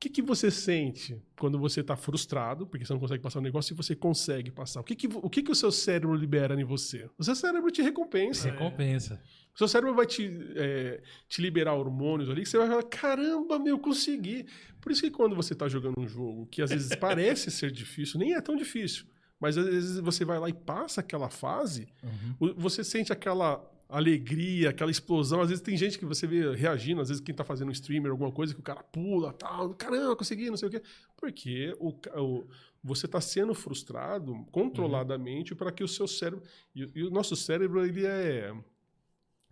[0.00, 3.72] que, que você sente quando você está frustrado, porque você não consegue passar o negócio,
[3.72, 4.80] e você consegue passar?
[4.80, 7.08] O que, que, o, que, que o seu cérebro libera em você?
[7.16, 8.50] O seu cérebro te recompensa.
[8.50, 9.22] Recompensa.
[9.54, 13.60] O seu cérebro vai te, é, te liberar hormônios ali, que você vai falar, caramba,
[13.60, 14.44] meu, consegui.
[14.80, 18.18] Por isso que quando você está jogando um jogo que às vezes parece ser difícil,
[18.18, 19.06] nem é tão difícil,
[19.40, 22.54] mas às vezes você vai lá e passa aquela fase, Uhum.
[22.56, 25.40] você sente aquela alegria, aquela explosão.
[25.40, 28.10] Às vezes tem gente que você vê reagindo, às vezes quem tá fazendo um streamer,
[28.10, 30.82] alguma coisa, que o cara pula, tal, caramba, consegui, não sei o quê.
[31.16, 31.88] Porque o,
[32.20, 32.46] o-
[32.84, 36.42] você tá sendo frustrado controladamente para que o seu cérebro.
[36.74, 38.54] E, e o nosso cérebro, ele é.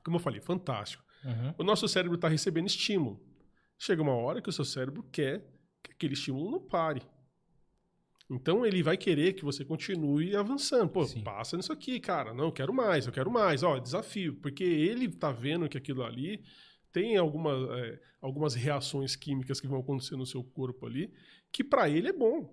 [0.04, 1.02] Como eu falei, fantástico.
[1.24, 1.54] Uhum.
[1.58, 3.18] O nosso cérebro está recebendo estímulo.
[3.78, 5.44] Chega uma hora que o seu cérebro quer
[5.82, 7.02] que aquele estímulo não pare.
[8.28, 10.88] Então ele vai querer que você continue avançando.
[10.90, 11.22] Pô, Sim.
[11.22, 12.34] passa nisso aqui, cara.
[12.34, 13.62] Não, eu quero mais, eu quero mais.
[13.62, 14.34] Ó, desafio.
[14.36, 16.42] Porque ele tá vendo que aquilo ali
[16.92, 21.12] tem alguma, é, algumas reações químicas que vão acontecer no seu corpo ali,
[21.52, 22.52] que para ele é bom.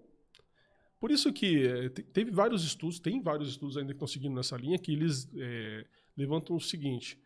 [1.00, 4.36] Por isso que é, te- teve vários estudos, tem vários estudos ainda que estão seguindo
[4.36, 5.86] nessa linha, que eles é,
[6.16, 7.18] levantam o seguinte: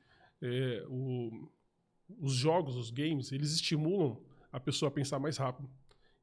[0.41, 1.49] é, o-
[2.19, 4.17] os jogos, os games, eles estimulam
[4.51, 5.69] a pessoa a pensar mais rápido,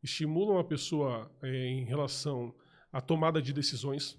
[0.05, 2.55] estimulam a pessoa é, em relação
[2.93, 4.17] à tomada de decisões.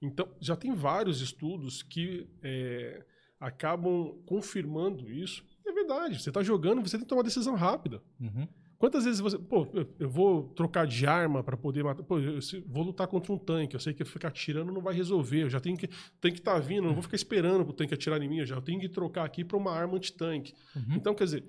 [0.00, 3.04] Então, já tem vários estudos que é,
[3.40, 5.44] acabam confirmando isso.
[5.66, 8.02] É verdade, você está jogando, você tem que tomar decisão rápida.
[8.20, 8.46] Uhum.
[8.78, 9.38] Quantas vezes você.
[9.38, 12.02] Pô, eu- vou trocar de arma para poder matar.
[12.02, 13.76] Pô, eu vou lutar contra um tanque.
[13.76, 15.44] Eu sei que ficar atirando não vai resolver.
[15.44, 15.86] Eu já tenho que.
[15.86, 15.90] O
[16.20, 18.38] tanque tá vindo, eu não vou ficar esperando pro tanque atirar em mim.
[18.40, 20.52] Eu já tenho que trocar aqui para uma arma antitanque.
[20.74, 20.96] Uhum.
[20.96, 21.44] Então, quer dizer,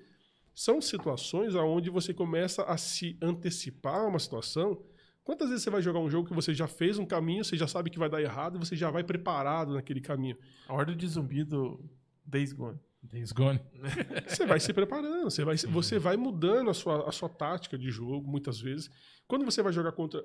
[0.54, 4.80] são situações onde você começa a se antecipar a uma situação.
[5.24, 7.66] Quantas vezes você vai jogar um jogo que você já fez um caminho, você já
[7.66, 10.36] sabe que vai dar errado e você já vai preparado naquele caminho?
[10.68, 11.82] A horda de zumbi do
[12.24, 12.78] Days Gone.
[13.02, 13.60] Days Gone.
[14.26, 17.90] Você vai se preparando, você vai, você vai mudando a sua, a sua tática de
[17.90, 18.90] jogo, muitas vezes.
[19.28, 20.24] Quando você vai jogar contra.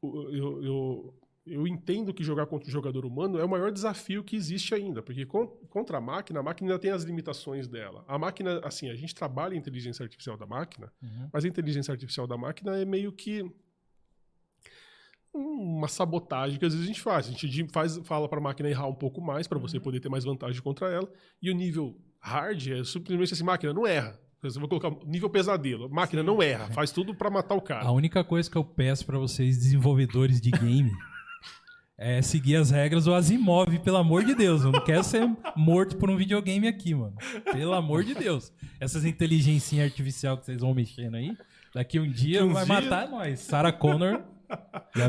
[0.00, 1.14] o- Eu, eu,
[1.50, 5.02] eu entendo que jogar contra o jogador humano é o maior desafio que existe ainda,
[5.02, 8.04] porque con- contra a máquina, a máquina ainda tem as limitações dela.
[8.06, 11.28] A máquina, assim, a gente trabalha a inteligência artificial da máquina, Uhum.
[11.32, 13.44] mas a inteligência artificial da máquina é meio que
[15.32, 17.28] uma sabotagem que às vezes a gente faz.
[17.28, 20.08] A gente faz, fala para a máquina errar um pouco mais para você poder ter
[20.08, 21.08] mais vantagem contra ela.
[21.40, 24.18] E o nível hard é simplesmente assim, máquina não erra.
[24.42, 25.88] Você vai colocar nível pesadelo.
[25.90, 27.86] Máquina não erra, faz tudo para matar o cara.
[27.86, 30.90] A única coisa que eu peço pra vocês, desenvolvedores de game,
[32.02, 34.62] é seguir as regras do Asimov, pelo amor de Deus.
[34.64, 37.14] Eu não quero ser morto por um videogame aqui, mano.
[37.52, 38.50] Pelo amor de Deus.
[38.80, 41.36] Essas inteligência artificial que vocês vão mexendo aí,
[41.74, 43.40] daqui um dia uns vai dias- matar nós.
[43.40, 44.22] Sarah Connor.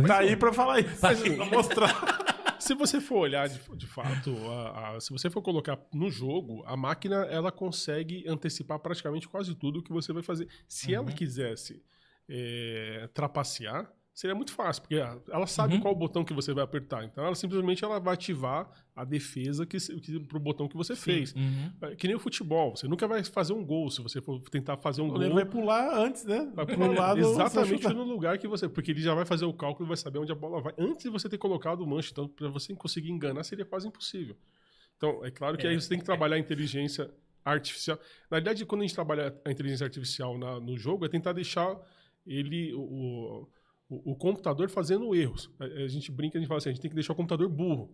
[0.06, 1.00] Tá aí pra falar isso.
[1.00, 2.58] Tá pra mostrar.
[2.60, 6.62] Se você for olhar de, de fato, a- a- se você for colocar no jogo,
[6.68, 10.48] a máquina ela consegue antecipar praticamente quase tudo que você vai fazer.
[10.68, 11.82] Se ela quisesse
[12.30, 13.90] é, trapacear,
[14.22, 15.82] seria muito fácil, porque a- ela sabe Uhum.
[15.82, 17.04] qual botão que você vai apertar.
[17.04, 21.34] Então, ela simplesmente ela vai ativar a defesa que, que, pro botão que você fez.
[21.34, 21.72] Uhum.
[21.82, 24.78] É Que nem o futebol, você nunca vai fazer um gol se você for tentar
[24.78, 25.18] fazer um O gol.
[25.18, 26.52] Leno vai pular antes, né?
[26.54, 28.70] Vai lado, exatamente no lugar que você.
[28.70, 30.74] Porque ele já vai fazer o cálculo e vai saber onde a bola vai.
[30.78, 34.36] Antes de você ter colocado o manche, então, para você conseguir enganar, seria quase impossível.
[34.98, 37.10] Então, é claro que aí você tem que trabalhar a inteligência
[37.44, 37.98] artificial.
[38.30, 41.76] Na verdade, quando a gente trabalha a inteligência artificial na- no jogo, é tentar deixar
[42.26, 42.72] ele.
[42.76, 43.50] O, o,
[43.92, 45.52] o computador fazendo erros.
[45.60, 47.50] A, a gente brinca, a gente fala assim, a gente tem que deixar o computador
[47.50, 47.94] burro.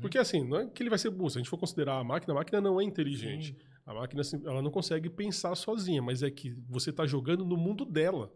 [0.00, 1.30] Porque assim, não é que ele vai ser burro.
[1.30, 3.56] Se a gente for considerar a máquina, a máquina não é inteligente.
[3.86, 7.56] A máquina assim, ela não consegue pensar sozinha, mas é que você está jogando no
[7.56, 8.30] mundo dela.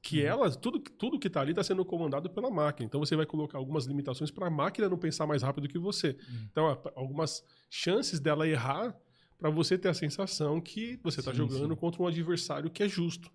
[0.00, 2.86] Que ela, tudo, tudo que está ali está sendo comandado pela máquina.
[2.86, 6.16] Então você vai colocar algumas limitações para a máquina não pensar mais rápido que você.
[6.52, 8.94] Então, há algumas chances dela errar
[9.38, 11.80] para você ter a sensação que você está Sim, jogando sim.
[11.80, 13.32] contra um adversário que é justo.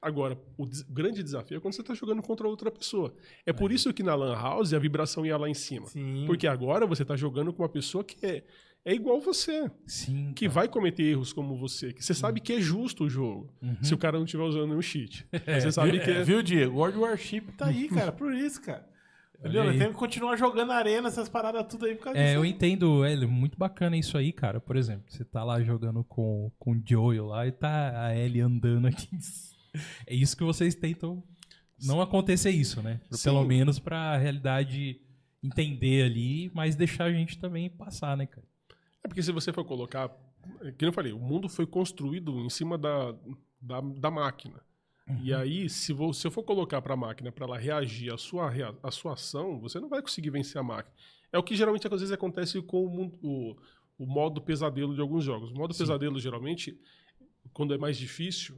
[0.00, 3.14] Agora, o des- grande desafio é quando você está jogando contra outra pessoa.
[3.44, 5.86] É por isso que na Lan House a vibração ia lá em cima.
[5.86, 6.24] Sim.
[6.26, 8.44] Porque agora você está jogando com uma pessoa que é,
[8.84, 10.32] é igual você, Sim.
[10.34, 13.76] que vai cometer erros como você, que você sabe que é justo o jogo, Uhum.
[13.82, 15.26] se o cara não estiver usando nenhum cheat.
[15.46, 16.22] Mas Você sabe que É, é.
[16.22, 16.76] viu, Diego?
[16.78, 18.86] World Warship tá aí, cara, por isso, cara.
[19.38, 19.64] Entendeu?
[19.76, 22.36] Temos que continuar jogando arena, essas paradas tudo aí por causa É, disso.
[22.36, 22.48] eu aí.
[22.50, 24.58] entendo, é muito bacana isso aí, cara.
[24.60, 28.40] Por exemplo, você tá lá jogando com, com o Joel lá e tá a Ellie
[28.40, 29.08] andando aqui.
[30.06, 31.22] É isso que vocês tentam
[31.84, 33.00] não acontecer isso, né?
[33.10, 33.24] Sim.
[33.24, 35.00] Pelo menos pra realidade
[35.42, 38.46] entender ali, mas deixar a gente também passar, né, cara?
[39.04, 40.10] É porque se você for colocar.
[40.62, 43.12] é Que eu falei, o mundo foi construído em cima da,
[43.60, 44.60] da, da máquina.
[45.22, 48.18] E aí, se, vo- se eu for colocar para a máquina para ela reagir à
[48.18, 48.50] sua,
[48.82, 50.92] à sua ação, você não vai conseguir vencer a máquina.
[51.30, 53.56] É o que geralmente às vezes acontece com o, mundo- o,
[53.98, 55.52] o modo pesadelo de alguns jogos.
[55.52, 55.84] O modo Sim.
[55.84, 56.76] pesadelo, geralmente,
[57.52, 58.56] quando é mais difícil,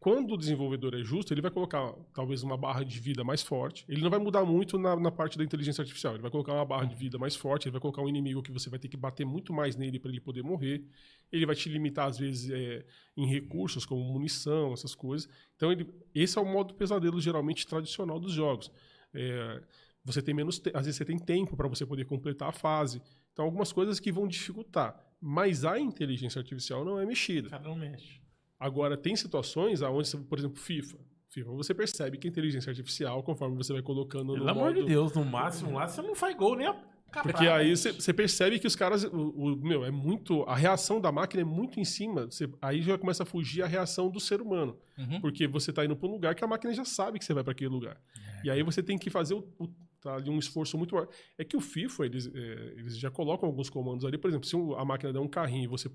[0.00, 3.84] quando o desenvolvedor é justo, ele vai colocar talvez uma barra de vida mais forte.
[3.88, 6.14] Ele não vai mudar muito na, na parte da inteligência artificial.
[6.14, 8.52] Ele vai colocar uma barra de vida mais forte, ele vai colocar um inimigo que
[8.52, 10.84] você vai ter que bater muito mais nele para ele poder morrer.
[11.32, 15.28] Ele vai te limitar, às vezes, é, em recursos, como munição, essas coisas.
[15.56, 15.84] Então, ele,
[16.14, 18.70] esse é o modo pesadelo geralmente tradicional dos jogos.
[19.12, 19.60] É,
[20.04, 23.02] você tem menos, te- às vezes você tem tempo para você poder completar a fase.
[23.32, 24.96] Então, algumas coisas que vão dificultar.
[25.20, 27.48] Mas a inteligência artificial não é mexida.
[27.50, 28.20] Cara não mexe.
[28.58, 30.98] Agora, tem situações onde, por exemplo, FIFA.
[31.30, 34.80] FIFA, você percebe que a inteligência artificial, conforme você vai colocando Pelo no amor modo...
[34.80, 37.54] de Deus, no máximo lá você não faz gol nem a Porque cabrada.
[37.56, 41.42] aí você percebe que os caras, o, o- meu, é muito, a reação da máquina
[41.42, 42.24] é muito em cima.
[42.26, 45.20] Você- aí já começa a fugir a reação do ser humano, Uhum.
[45.20, 47.44] porque você tá indo para um lugar que a máquina já sabe que você vai
[47.44, 48.00] para aquele lugar.
[48.42, 49.68] E aí você tem que fazer o, o-
[50.00, 51.08] tá ali um esforço muito maior.
[51.36, 54.56] É que o FIFA eles, é, eles já colocam alguns comandos ali, por exemplo, se
[54.76, 55.90] a máquina der um carrinho e você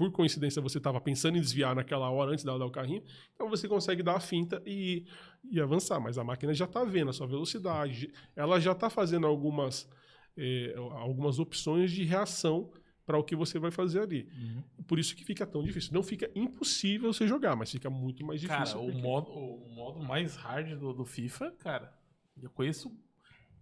[0.00, 3.02] por coincidência você estava pensando em desviar naquela hora antes dela dar o carrinho,
[3.34, 5.04] então você consegue dar a finta e,
[5.52, 6.00] e avançar.
[6.00, 9.86] Mas a máquina já está vendo a sua velocidade, ela já está fazendo algumas,
[10.38, 12.72] eh, algumas opções de reação
[13.04, 14.26] para o que você vai fazer ali.
[14.40, 14.84] Uhum.
[14.86, 15.92] Por isso que fica tão difícil.
[15.92, 18.80] Não fica impossível você jogar, mas fica muito mais Cara, difícil.
[18.80, 21.92] o porque- modo, o modo mais hard do, do FIFA, cara,
[22.42, 22.90] eu conheço.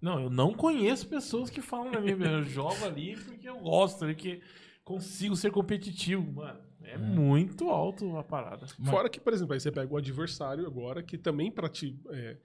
[0.00, 2.14] Não, eu não conheço pessoas que falam na minha.
[2.14, 4.40] Eu jogo ali porque eu gosto, porque
[4.88, 6.60] consigo ser competitivo, mano.
[6.82, 8.66] É muito alto a parada.
[8.84, 12.00] Fora que, por exemplo, aí você pega o adversário agora, que também para ti.
[12.10, 12.38] é,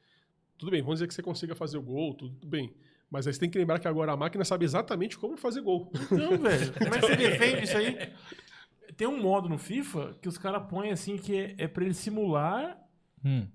[0.58, 2.74] tudo bem, vamos dizer que você consiga fazer o gol, tudo bem.
[3.10, 5.90] Mas aí você tem que lembrar que agora a máquina sabe exatamente como fazer gol.
[6.12, 6.74] Não, velho.
[6.74, 8.12] Como é que você defende isso aí?
[8.98, 11.94] Tem um modo no FIFA que os caras põem assim que é, é pra ele
[11.94, 12.78] simular
[13.26, 13.48] Hum.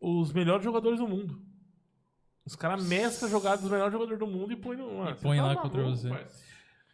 [0.00, 1.40] os melhores jogadores do mundo.
[2.46, 5.02] Os caras mesclam jogadas dos melhores jogadores do mundo e põem no.
[5.02, 6.08] Ah, E põe tá lá maluco, contra você.
[6.08, 6.45] parceiro.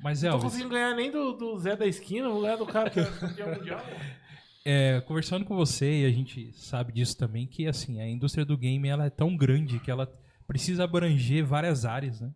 [0.03, 2.91] Mas, Não Elvis, conseguindo ganhar nem do, do Zé da esquina, vou ganhar do cara
[2.91, 3.81] que é campeão mundial.
[4.67, 8.57] é, conversando com você, e a gente sabe disso também, que assim, a indústria do
[8.57, 10.13] game ela é tão grande que ela
[10.47, 12.33] precisa abranger várias áreas, né?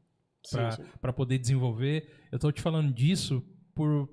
[1.01, 2.09] Pra poder desenvolver.
[2.31, 3.45] Eu tô te falando disso
[3.75, 4.09] por,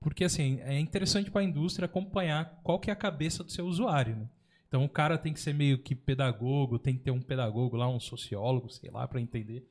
[0.00, 3.66] porque assim, é interessante para a indústria acompanhar qual que é a cabeça do seu
[3.66, 4.28] usuário, né?
[4.66, 7.88] Então o cara tem que ser meio que pedagogo, tem que ter um pedagogo lá,
[7.88, 9.62] um sociólogo, sei lá, para entender.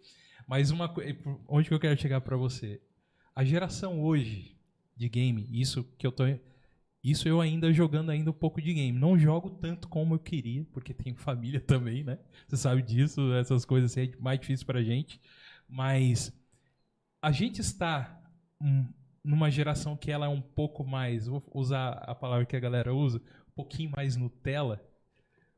[0.47, 2.79] Mas uma coisa, onde que eu quero chegar para você?
[3.35, 4.55] A geração hoje
[4.95, 6.23] de game, isso que eu tô
[7.03, 8.97] isso eu ainda jogando ainda um pouco de game.
[8.97, 12.17] Não jogo tanto como eu queria, porque tenho família também, né?
[12.47, 15.19] Você sabe disso, essas coisas assim, é mais difícil pra gente.
[15.67, 16.31] Mas
[17.21, 18.21] a gente está
[18.61, 18.87] hum,
[19.23, 22.93] numa geração que ela é um pouco mais, vou usar a palavra que a galera
[22.93, 23.17] usa,
[23.49, 24.81] um pouquinho mais Nutella,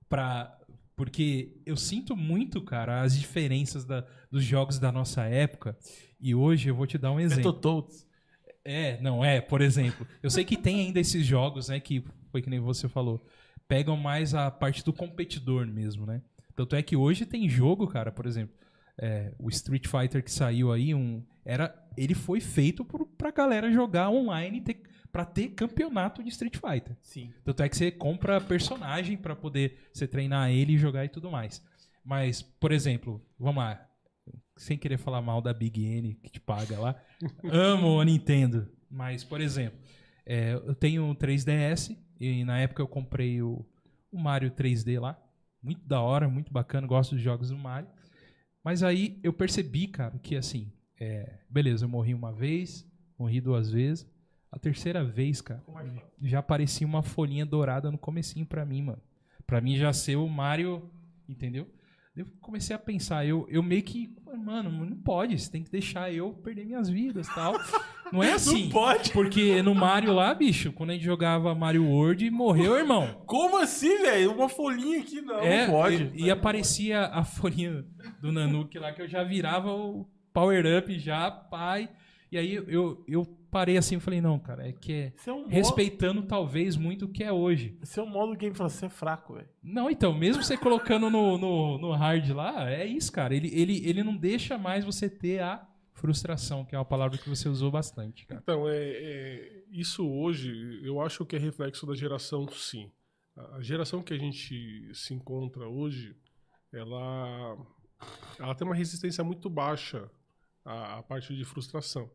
[0.10, 0.60] pra,
[0.96, 5.78] porque eu sinto muito, cara, as diferenças da- dos jogos da nossa época.
[6.20, 7.52] E hoje eu vou te dar um exemplo.
[7.54, 8.06] Battletoads.
[8.64, 10.08] É, não é, por exemplo.
[10.24, 13.24] Eu sei que tem ainda esses jogos, né, que foi que nem você falou,
[13.68, 16.22] pegam mais a parte do competidor mesmo, né?
[16.56, 18.56] Tanto é que hoje tem jogo, cara, por exemplo,
[18.98, 23.70] é, o Street Fighter que saiu aí, um, era, ele foi feito por, pra galera
[23.72, 24.82] jogar online ter,
[25.16, 26.94] pra ter campeonato de Street Fighter.
[27.02, 27.32] Sim.
[27.46, 31.32] Tanto é que você compra personagem pra poder você treinar ele e jogar e tudo
[31.32, 31.64] mais.
[32.04, 33.90] Mas, por exemplo, vamos lá,
[34.58, 37.02] sem querer falar mal da Big N que te paga lá,
[37.50, 38.70] amo a Nintendo.
[38.92, 39.80] Mas, por exemplo,
[40.26, 43.66] é, eu tenho um 3DS e na época eu comprei o,
[44.12, 45.18] o Mario 3D lá.
[45.64, 47.88] Muito da hora, muito bacana, gosto dos jogos do Mario.
[48.62, 52.86] Mas aí eu percebi, cara, que assim, é, beleza, eu morri uma vez,
[53.18, 54.14] morri duas vezes.
[54.56, 55.62] A terceira vez, cara,
[56.22, 59.02] já aparecia uma folhinha dourada no comecinho pra mim, mano.
[59.46, 60.90] Pra mim já ser o Mario,
[61.28, 61.68] entendeu?
[62.16, 66.10] Eu comecei a pensar, eu, eu meio que, mano, não pode, você tem que deixar
[66.14, 67.54] eu perder minhas vidas tal.
[68.14, 68.66] Não é assim.
[68.66, 69.12] Não pode.
[69.12, 73.22] Porque no Mario lá, bicho, quando a gente jogava Mario World, morreu, irmão.
[73.26, 74.32] Como assim, velho?
[74.32, 75.40] Uma folhinha aqui não.
[75.40, 76.12] É, não pode.
[76.14, 77.84] E, e aparecia a folhinha
[78.22, 81.90] do Nanuki lá, que eu já virava o power up já, pai.
[82.32, 83.26] E aí eu, eu
[83.56, 87.06] parei assim e falei, não, cara, é que é é um modo, respeitando talvez muito
[87.06, 87.78] o que é hoje.
[87.82, 89.48] esse é um modo game pra você é fraco, velho.
[89.64, 93.34] Não, então, mesmo você colocando no, no, no hard lá, é isso, cara.
[93.34, 97.30] Ele, ele, ele não deixa mais você ter a frustração, que é uma palavra que
[97.30, 98.42] você usou bastante, cara.
[98.44, 102.92] Então, é, é, isso hoje, eu acho que é reflexo da geração, sim.
[103.38, 106.14] A a geração que a gente se encontra hoje,
[106.74, 107.58] ela,
[108.38, 110.10] ela tem uma resistência muito baixa
[110.66, 112.12] à, à parte de frustração.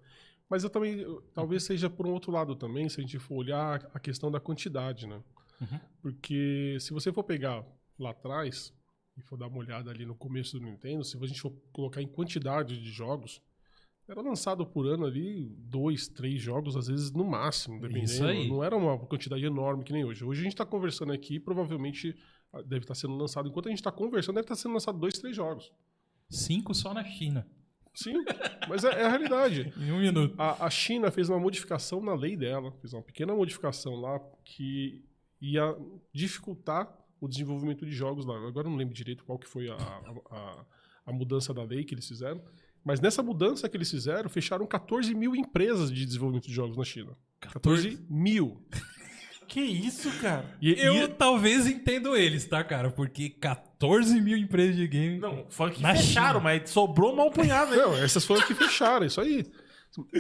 [0.50, 3.88] Mas eu também, talvez seja por um outro lado também, se a gente for olhar
[3.94, 5.22] a questão da quantidade, né?
[5.60, 5.80] Uhum.
[6.02, 7.64] Porque se você for pegar
[7.96, 8.74] lá atrás
[9.16, 12.02] e for dar uma olhada ali no começo do Nintendo, se a gente for colocar
[12.02, 13.40] em quantidade de jogos,
[14.08, 18.04] era lançado por ano ali dois, três jogos, às vezes no máximo, dependendo.
[18.06, 18.48] Isso aí.
[18.48, 20.24] Não era uma quantidade enorme que nem hoje.
[20.24, 22.16] Hoje a gente está conversando aqui, provavelmente
[22.52, 23.48] ah, deve estar sendo lançado.
[23.48, 25.72] Enquanto a gente está conversando, deve estar sendo lançado dois, três jogos.
[26.28, 27.46] Cinco só na China.
[27.94, 28.14] Sim,
[28.68, 29.72] mas é, é a realidade.
[29.78, 30.34] Em um minuto.
[30.38, 35.04] A, a China fez uma modificação na lei dela, fez uma pequena modificação lá que
[35.40, 35.76] ia
[36.14, 36.88] dificultar
[37.20, 38.36] o desenvolvimento de jogos lá.
[38.46, 40.64] Agora eu não lembro direito qual que foi a, a, a-
[41.06, 42.42] a mudança da lei que eles fizeram.
[42.84, 46.84] Mas nessa mudança que eles fizeram, fecharam 14 mil empresas de desenvolvimento de jogos na
[46.84, 47.16] China.
[47.40, 48.62] 14 mil.
[49.50, 50.44] Que isso, cara?
[50.62, 52.88] E, Eu e- talvez entendo eles, tá, cara?
[52.88, 55.18] Porque 14 mil empresas de game.
[55.18, 56.40] Não, foi que fecharam, China.
[56.40, 57.80] mas sobrou mal punhado, hein?
[57.80, 59.44] Não, essas foram que fecharam, isso aí.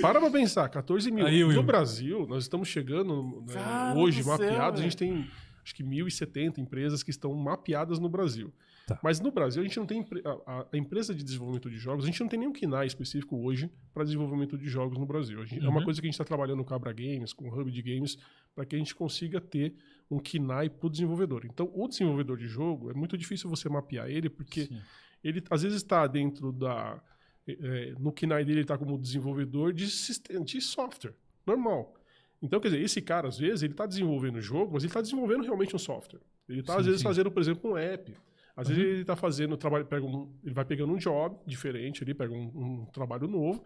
[0.02, 1.24] Para pra pensar, 14 mil.
[1.24, 1.54] Aí, Will.
[1.54, 5.30] no Brasil, nós estamos chegando, né, hoje céu, mapeados, a gente tem
[5.64, 8.52] acho que 1.070 empresas que estão mapeadas no Brasil.
[8.90, 9.00] Tá.
[9.02, 10.04] Mas no Brasil, a gente não tem.
[10.24, 13.70] A, a- empresa de desenvolvimento de jogos, a gente não tem nenhum KINAI específico hoje
[13.94, 15.44] para desenvolvimento de jogos no Brasil.
[15.46, 15.84] Gente- É uma Uhum.
[15.84, 18.18] coisa que a gente está trabalhando no Cabra Games, com o Hub de Games,
[18.54, 19.74] para que a gente consiga ter
[20.10, 21.42] um KINAI para o desenvolvedor.
[21.46, 24.80] Então, o desenvolvedor de jogo, é muito difícil você mapear ele, porque Sim.
[25.22, 27.00] ele às vezes está dentro da.
[27.48, 31.14] é, no KINAI dele, ele está como desenvolvedor de, sistema, de software,
[31.46, 31.94] normal.
[32.42, 35.00] Então, quer dizer, esse cara, às vezes, ele está desenvolvendo o jogo, mas ele está
[35.00, 36.20] desenvolvendo realmente um software.
[36.48, 37.06] Ele está, às vezes, sim.
[37.06, 37.10] Uhum.
[37.12, 38.12] fazendo, por exemplo, um app.
[38.56, 42.14] Às vezes ele está fazendo trabalho, pega um, ele vai pegando um job diferente, ele
[42.14, 43.64] pega um, um trabalho novo.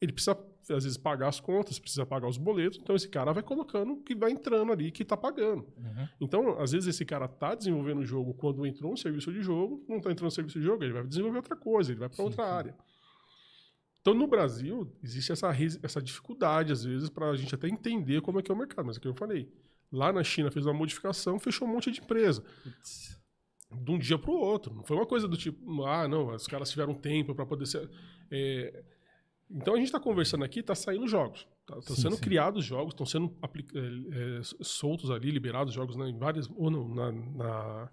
[0.00, 0.32] Ele precisa,
[0.62, 2.78] às vezes, pagar as contas, precisa pagar os boletos.
[2.80, 5.66] Então, esse cara vai colocando o que vai entrando ali, que está pagando.
[5.76, 6.08] Uhum.
[6.18, 9.84] Então, às vezes, esse cara tá desenvolvendo o jogo quando entrou um serviço de jogo,
[9.86, 12.24] não tá entrando um serviço de jogo, ele vai desenvolver outra coisa, ele vai para
[12.24, 12.50] outra sim.
[12.50, 12.76] área.
[14.00, 15.50] Então, no Brasil, existe essa,
[15.82, 18.86] essa dificuldade, às vezes, para a gente até entender como é que é o mercado.
[18.86, 19.52] Mas é o que eu falei.
[19.92, 22.42] Lá na China fez uma modificação, fechou um monte de empresa.
[23.72, 24.74] De um dia para o outro.
[24.74, 27.88] Não foi uma coisa do tipo, ah, não, os caras tiveram tempo para poder ser.
[28.30, 28.82] é,
[29.50, 31.46] Então a gente está conversando aqui, está saindo jogos.
[31.68, 32.20] Está Sim, sendo sim.
[32.22, 33.32] criados jogos, estão sendo
[33.74, 36.48] é, é, soltos ali, liberados jogos né, em várias.
[36.56, 37.90] Ou no- na, na,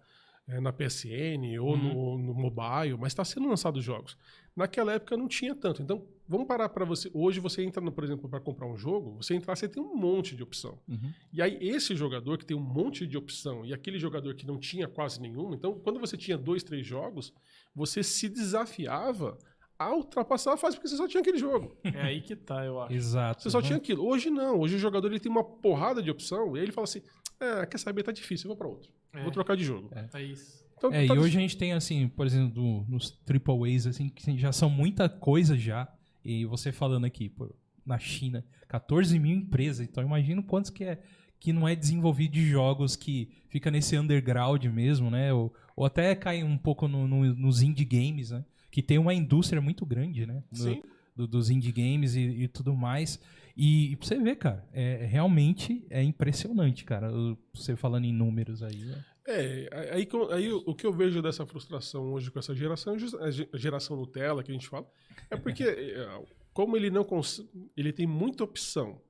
[0.47, 4.17] é, na PSN, ou no, no mobile, mas está sendo lançados jogos.
[4.55, 5.81] Naquela época não tinha tanto.
[5.83, 7.09] Então, vamos parar para você.
[7.13, 9.95] Hoje você entra, no, por exemplo, para comprar um jogo, você entrar, você tem um
[9.95, 10.77] monte de opção.
[10.87, 11.11] Uhum.
[11.33, 14.57] E aí, esse jogador que tem um monte de opção e aquele jogador que não
[14.59, 17.33] tinha quase nenhuma, então, quando você tinha dois, três jogos,
[17.75, 19.37] você se desafiava
[19.79, 21.77] a ultrapassar a fase, porque você só tinha aquele jogo.
[21.85, 22.93] É aí que tá, eu acho.
[22.93, 23.43] Exato.
[23.43, 23.63] Você só Uhum.
[23.63, 24.03] tinha aquilo.
[24.05, 24.59] Hoje não.
[24.59, 27.01] Hoje o jogador ele tem uma porrada de opção e aí ele fala assim:
[27.39, 28.89] ah, quer saber, tá difícil, eu vou pra outro.
[29.13, 29.21] É.
[29.21, 29.89] Vou trocar de jogo.
[30.13, 30.65] É isso.
[30.77, 33.87] Então, É, tá e hoje a gente tem, assim, por exemplo, do- nos triple A's,
[33.87, 35.87] assim, que já são muita coisa já.
[36.23, 37.53] E você falando aqui, pô,
[37.85, 39.87] na China, 14 mil empresas.
[39.87, 41.01] Então imagina quantos que é
[41.39, 45.31] que não é desenvolvido de jogos que fica nesse underground mesmo, né?
[45.31, 48.43] Ou, ou até cai um pouco no- no- nos indie games, né?
[48.71, 50.43] Que tem uma indústria muito grande, né?
[50.51, 50.81] Do- Sim.
[51.15, 53.19] do- dos indie games e, e tudo mais.
[53.55, 57.09] E, e pra você ver, cara, é, realmente é impressionante, cara.
[57.53, 58.75] Você falando em números aí.
[58.83, 59.03] né?
[59.29, 62.93] É, aí, que eu- aí o que eu vejo dessa frustração hoje com essa geração,
[62.93, 62.95] é
[63.25, 64.87] a ge- a geração Nutella que a gente fala,
[65.29, 66.21] é porque é,
[66.53, 67.45] como ele não cons-
[67.75, 69.01] ele tem muita opção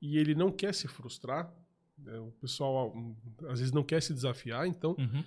[0.00, 1.52] e ele não quer se frustrar,
[1.98, 3.16] né, o pessoal hum,
[3.48, 5.24] às vezes não quer se desafiar, então Uhum.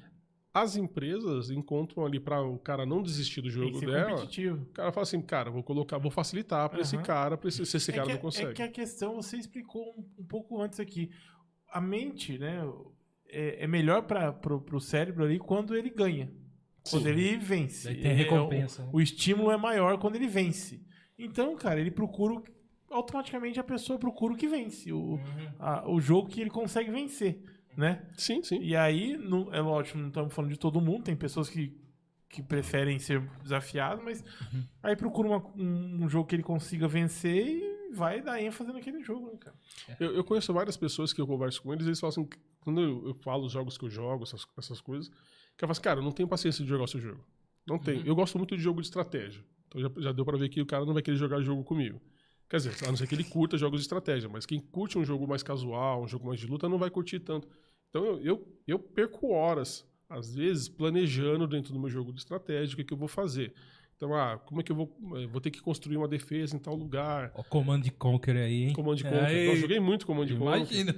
[0.53, 4.11] as empresas encontram ali para o cara não desistir do jogo dela.
[4.11, 4.61] competitivo.
[4.63, 7.03] O cara fala assim, cara, vou colocar, vou facilitar para esse Aham.
[7.05, 8.51] cara, para esse, se esse É cara que, não consegue.
[8.51, 11.11] é que a questão, você explicou um, um pouco antes aqui.
[11.69, 12.61] A mente, né,
[13.29, 16.31] é, é melhor para pro, pro cérebro ali quando ele ganha.
[16.89, 17.09] Quando Sim.
[17.09, 17.85] ele vence.
[17.87, 18.89] Daí tem a É, recompensa, né?
[18.93, 20.81] o, o estímulo é maior quando ele vence.
[21.19, 22.33] Então, cara, ele procura.
[22.35, 22.43] o-
[22.89, 24.93] Automaticamente a pessoa procura o que vence.
[24.93, 25.19] O, Uhum.
[25.59, 27.43] a- o jogo que ele consegue vencer.
[27.75, 28.01] Né?
[28.17, 28.59] Sim, sim.
[28.61, 31.77] E aí, não- é lógico, não estamos falando de todo mundo, tem pessoas que,
[32.29, 34.21] que preferem ser desafiados, mas
[34.53, 34.63] Uhum.
[34.81, 39.03] aí procura uma- um, um jogo que ele consiga vencer e vai dar ênfase naquele
[39.03, 39.55] jogo, né, cara?
[39.99, 42.29] Eu, eu conheço várias pessoas que eu converso com eles, eles falam assim,
[42.61, 45.71] quando eu, eu falo os jogos que eu jogo, essas, essas coisas, que eu falo
[45.71, 47.23] assim, cara, eu não tenho paciência de jogar o seu jogo.
[47.65, 48.05] Não tenho.
[48.05, 49.43] Eu gosto muito de jogo de estratégia.
[49.67, 52.01] Então já, já deu pra ver que o cara não vai querer jogar jogo comigo.
[52.49, 55.03] Quer dizer, a não ser que ele curta jogos de estratégia, mas quem curte um
[55.03, 57.47] jogo mais casual, um jogo mais de luta, não vai curtir tanto.
[57.89, 62.73] Então eu, eu, eu perco horas, às vezes, planejando dentro do meu jogo de estratégia
[62.73, 63.53] o que, que eu vou fazer.
[63.97, 64.95] Então, ah, como é que eu vou.
[65.17, 67.31] eh, Vou ter que construir uma defesa em tal lugar.
[67.33, 68.73] Ó, Command Conquer aí, hein?
[68.73, 69.25] Command Conquer.
[69.25, 70.35] Aí, Eu joguei muito Command Conquer.
[70.37, 70.95] Imagina.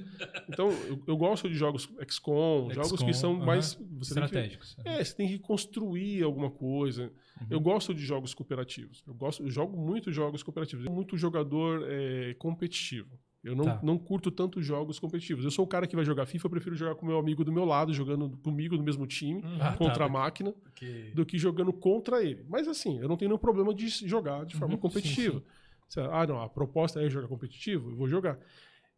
[0.50, 3.46] Então, eu, eu gosto de jogos XCOM, jogos que são aham.
[3.46, 3.76] mais.
[4.00, 4.76] Você tem que- Estratégicos.
[4.84, 7.04] é, você tem que construir alguma coisa.
[7.40, 7.48] Uhum.
[7.50, 9.02] Eu gosto de jogos cooperativos.
[9.08, 10.84] Eu, gosto, eu jogo muito jogos cooperativos.
[10.84, 13.18] Eu sou muito jogador é, competitivo.
[13.44, 13.80] Eu não, Tá.
[13.82, 15.46] não curto tanto jogos competitivos.
[15.46, 17.52] Eu sou o cara que vai jogar FIFA, eu prefiro jogar com meu amigo do
[17.54, 21.38] meu lado, jogando comigo no mesmo time, Ah, contra tá, a máquina, porque- do que
[21.38, 22.46] jogando contra ele.
[22.50, 25.40] Mas assim, eu não tenho nenhum problema de jogar de forma Uhum, competitiva.
[25.40, 25.46] sim,
[25.88, 28.38] Você, ah, não, a proposta é jogar competitivo, eu vou jogar.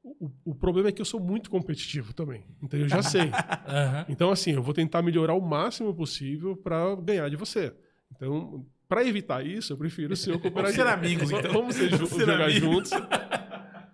[0.03, 2.43] O, o- problema é que eu sou muito competitivo também.
[2.63, 3.29] Então eu já sei.
[3.67, 4.05] Aham.
[4.09, 7.71] Então, assim, eu vou tentar melhorar o máximo possível para ganhar de você.
[8.15, 10.83] Então, para evitar isso, eu prefiro ser o cooperativo.
[10.83, 11.53] ser amigos, então.
[11.53, 12.59] Vamos ser Vamos ser jogar amigos.
[12.59, 12.91] juntos.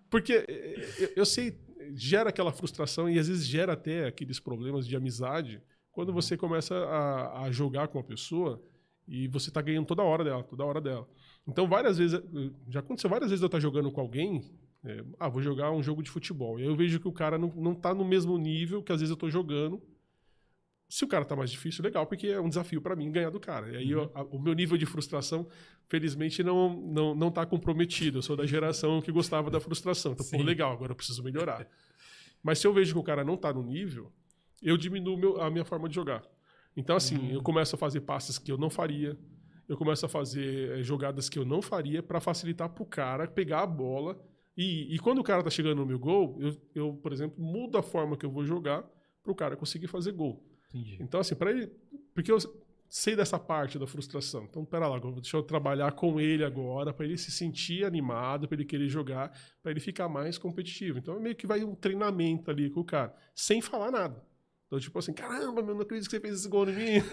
[0.09, 1.57] Porque eh, eu, eu sei,
[1.93, 5.61] gera aquela frustração e às vezes gera até aqueles problemas de amizade
[5.91, 8.61] quando você começa a, a jogar com a pessoa
[9.07, 11.07] e você tá ganhando toda hora dela, toda hora dela.
[11.47, 14.43] Então, várias vezes, eh, já aconteceu várias vezes eu estar jogando com alguém,
[14.83, 16.59] eh, ah, vou jogar um jogo de futebol.
[16.59, 18.99] E aí eu vejo que o cara não, não tá no mesmo nível que às
[18.99, 19.81] vezes eu tô jogando.
[20.89, 23.39] Se o cara tá mais difícil, legal, porque é um desafio para mim ganhar do
[23.39, 23.69] cara.
[23.73, 25.45] E aí eu- a- o meu nível de frustração,
[25.89, 28.19] felizmente, não, não, não tá comprometido.
[28.19, 30.13] Eu sou da geração que gostava da frustração.
[30.13, 31.67] Então, pô, legal, agora eu preciso melhorar.
[32.41, 34.11] Mas se eu vejo que o cara não tá no nível,
[34.61, 36.23] eu diminuo meu- a minha forma de jogar.
[36.75, 39.17] Então, assim, eu começo a fazer passes que eu não faria.
[39.67, 43.63] Eu começo a fazer eh, jogadas que eu não faria para facilitar pro cara pegar
[43.63, 44.17] a bola.
[44.55, 47.77] E, e quando o cara tá chegando no meu gol, eu, eu, por exemplo, mudo
[47.77, 48.83] a forma que eu vou jogar
[49.21, 50.41] pro cara conseguir fazer gol.
[50.69, 50.97] Entendi.
[51.01, 51.67] Então, assim, para ele.
[52.13, 52.37] Porque eu
[52.89, 54.45] sei dessa parte da frustração.
[54.45, 58.55] Então, pera lá, deixa eu trabalhar com ele agora, para ele se sentir animado, para
[58.55, 59.31] ele querer jogar,
[59.61, 60.97] para ele ficar mais competitivo.
[60.97, 64.25] Então, meio que vai um treinamento ali com o cara, sem falar nada.
[64.67, 67.03] Então, tipo assim, caramba, meu, não acredito que você fez esse gol em mim.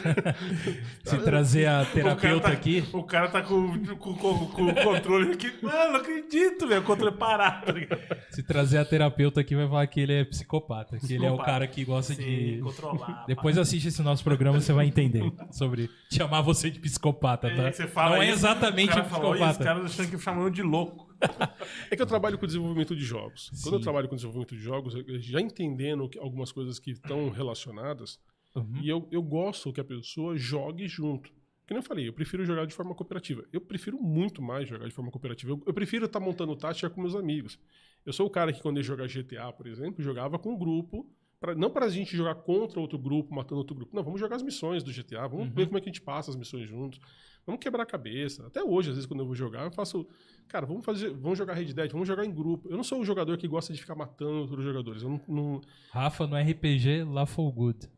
[1.05, 2.85] Se trazer a O terapeuta tá- aqui.
[2.93, 5.53] O cara tá com, com, com- com o controle aqui.
[5.63, 6.81] Mano, não acredito, velho.
[6.81, 7.67] O controle parado.
[7.67, 8.01] tá ligado?
[8.31, 10.99] Se trazer a terapeuta aqui, vai falar que ele é psicopata.
[10.99, 11.51] Que ele é o Psicopata.
[11.53, 12.61] cara que gosta Sim, de.
[12.61, 13.25] controlar.
[13.29, 17.73] Depois assiste esse nosso programa, você vai entender sobre chamar você de psicopata, É, tá?
[17.73, 19.61] você fala Não é isso, exatamente o cara um fala, "Olha, psicopata.
[19.61, 21.04] Os caras achando que chamando de louco.
[21.91, 23.51] É que eu trabalho com desenvolvimento de jogos.
[23.63, 23.85] Quando eu Sim.
[23.85, 28.19] trabalho com desenvolvimento de jogos, já entendendo algumas coisas que estão relacionadas,
[28.55, 28.81] Uhum.
[28.83, 31.29] e eu, eu gosto que a pessoa jogue junto.
[31.67, 33.45] Que nem eu falei, eu prefiro jogar de forma cooperativa.
[33.53, 35.51] Eu prefiro muito mais jogar de forma cooperativa.
[35.53, 37.59] Eu, eu prefiro estar montando tática com meus amigos.
[38.07, 41.05] Eu sou o cara que, quando ia jogar GTA, por exemplo, jogava com um grupo.
[41.41, 43.97] Pra, não para a gente jogar contra outro grupo, matando outro grupo.
[43.97, 45.27] Não, vamos jogar as missões do GTA.
[45.27, 47.01] Vamos ver como é que a gente passa as missões juntos.
[47.47, 48.47] Vamos quebrar a cabeça.
[48.47, 50.07] Até hoje, às vezes, quando eu vou jogar, eu faço.
[50.49, 51.11] Cara, vamos fazer.
[51.11, 52.69] Vamos jogar Red Dead, vamos jogar em grupo.
[52.71, 55.03] Eu não sou o jogador que gosta de ficar matando outros jogadores.
[55.03, 55.61] Eu não- não,
[55.91, 57.89] Rafa no RPG Lawful Good.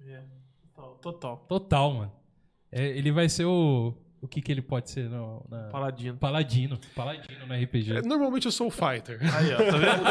[0.00, 0.22] É,
[1.02, 1.44] total.
[1.48, 2.12] Total, mano.
[2.72, 3.94] É, ele vai ser o.
[4.20, 5.68] O que, que ele pode ser no, na...
[5.68, 6.18] Paladino.
[6.18, 6.76] Paladino.
[6.92, 7.98] Paladino no RPG.
[7.98, 9.20] É, Normalmente eu sou o fighter.
[9.32, 10.02] Aí, ó, tá vendo?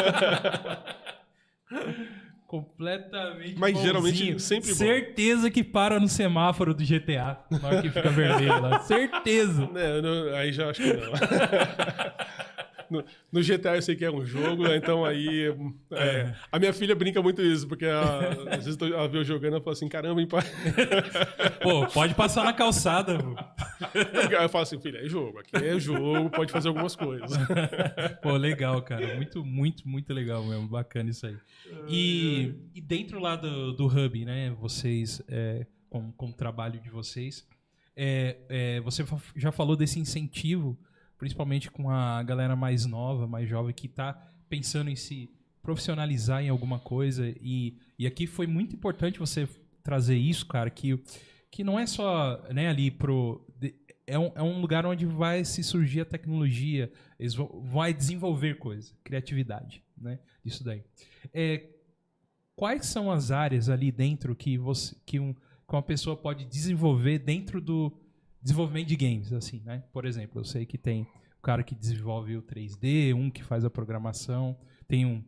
[2.47, 3.55] Completamente.
[3.57, 3.85] Mas bonzinho.
[3.85, 4.75] geralmente sempre bom.
[4.77, 7.39] Certeza que para no semáforo do GTA.
[7.51, 8.79] Na hora que fica vermelho lá.
[8.79, 9.67] Certeza.
[9.67, 11.11] Né, não, aí já acho que não.
[12.89, 15.53] No, no GTA eu sei que é um jogo, né, então aí.
[15.91, 19.53] é, a minha filha brinca muito isso, porque a- às vezes ela vê eu jogando
[19.53, 20.43] e ela fala assim: caramba, hein, pai?
[21.61, 23.17] Pô, pode passar na calçada.
[23.19, 23.35] pô.
[24.41, 27.29] Eu falo assim: filha, é jogo, aqui é jogo, pode fazer algumas coisas.
[28.21, 29.15] Pô, legal, cara.
[29.15, 30.67] Muito, muito, muito legal mesmo.
[30.67, 31.35] Bacana isso aí.
[31.87, 34.51] E, e dentro lá do, do Hub, né?
[34.59, 37.45] Vocês, é, com, com o trabalho de vocês,
[37.95, 39.03] é, é, você
[39.35, 40.77] já falou desse incentivo,
[41.17, 44.13] principalmente com a galera mais nova, mais jovem, que está
[44.49, 45.29] pensando em se
[45.61, 47.33] profissionalizar em alguma coisa.
[47.41, 49.47] E, e aqui foi muito importante você
[49.83, 50.99] trazer isso, cara, que,
[51.51, 53.45] que não é só né, ali pro.
[54.05, 56.89] É um, é um lugar onde vai se surgir a tecnologia,
[57.19, 60.19] eles vão vai desenvolver coisa, criatividade, né?
[60.45, 60.81] Isso daí.
[61.33, 61.67] É,
[62.55, 67.19] quais são as áreas ali dentro que você que, um, que uma pessoa pode desenvolver
[67.19, 67.91] dentro do
[68.47, 69.83] desenvolvimento de games, assim, né?
[69.91, 71.03] Por exemplo, eu sei que tem
[71.37, 74.57] o cara que desenvolve o 3D, um que faz a programação,
[74.87, 75.21] tem um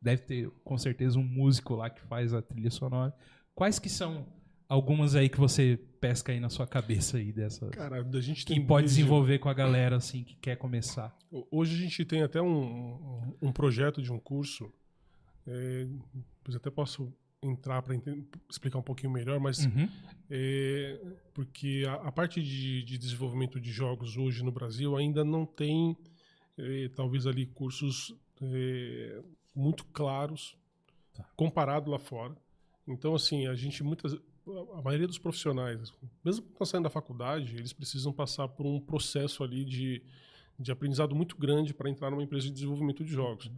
[0.00, 3.14] deve ter com certeza um músico lá que faz a trilha sonora.
[3.54, 4.26] Quais que são
[4.68, 8.54] algumas aí que você pesca aí na sua cabeça aí dessas Cara, a gente que
[8.54, 8.66] tem.
[8.66, 11.16] pode desde- desenvolver com a galera assim que quer começar?
[11.50, 14.72] Hoje a gente tem até um, um, projeto de um curso.
[15.46, 15.86] É,
[16.54, 17.12] até posso
[17.42, 17.94] entrar para
[18.48, 19.88] explicar um pouquinho melhor, mas Uhum.
[20.32, 21.00] É,
[21.34, 25.96] porque a, a parte de, de desenvolvimento de jogos hoje no Brasil ainda não tem,
[26.56, 29.20] é, talvez ali, cursos é,
[29.54, 30.56] muito claros
[31.36, 32.36] comparado lá fora.
[32.86, 34.14] Então, assim, a gente muitas.
[34.74, 35.92] A maioria dos profissionais,
[36.24, 40.02] mesmo que estão saindo da faculdade, eles precisam passar por um processo ali de,
[40.58, 43.50] de aprendizado muito grande para entrar numa empresa de desenvolvimento de jogos.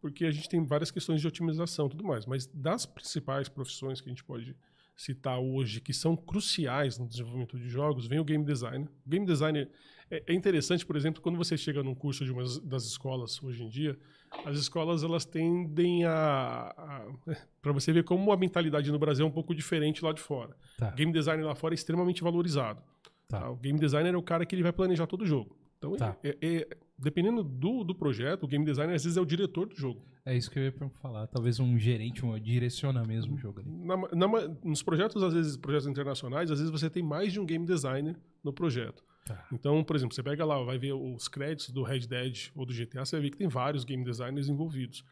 [0.00, 2.24] Porque a gente tem várias questões de otimização e tudo mais.
[2.26, 4.56] Mas das principais profissões que a gente pode
[4.96, 8.88] citar hoje, que são cruciais no desenvolvimento de jogos, vem o game designer.
[9.06, 9.70] O game designer
[10.10, 13.62] é, é interessante, por exemplo, quando você chega num curso de uma das escolas hoje
[13.62, 13.98] em dia,
[14.44, 17.06] as escolas elas tendem a,
[17.62, 20.56] para você ver como a mentalidade no Brasil é um pouco diferente lá de fora.
[20.78, 20.90] Tá.
[20.90, 22.82] Game designer lá fora é extremamente valorizado.
[23.28, 23.40] Tá.
[23.40, 23.50] tá?
[23.50, 25.56] O game designer é o cara que ele vai planejar todo o jogo.
[25.78, 26.14] Então, Tá.
[26.22, 26.68] é- é-
[27.00, 30.04] dependendo do, do projeto, o game designer às vezes é o diretor do jogo.
[30.24, 31.26] É isso que eu ia falar.
[31.26, 33.70] Talvez um gerente um, direciona mesmo o jogo ali.
[33.70, 34.28] Na, na,
[34.62, 38.16] nos projetos, às vezes, projetos internacionais, às vezes você tem mais de um game designer
[38.44, 39.02] no projeto.
[39.24, 39.46] Tá.
[39.52, 42.74] Então, por exemplo, você pega lá, vai ver os créditos do Red Dead ou do
[42.74, 45.04] GTA, você vai ver que tem vários game designers envolvidos.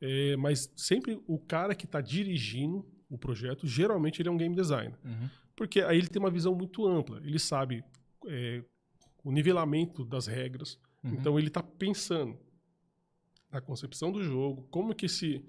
[0.00, 4.54] É, mas sempre o cara que está dirigindo o projeto, geralmente ele é um game
[4.54, 4.98] designer.
[5.04, 5.28] Uhum.
[5.56, 7.20] Porque aí ele tem uma visão muito ampla.
[7.22, 7.84] Ele sabe
[8.26, 8.62] é,
[9.22, 10.78] o nivelamento das regras.
[11.04, 11.14] Uhum.
[11.14, 12.36] Então ele está pensando
[13.52, 15.44] na concepção do jogo, como que esse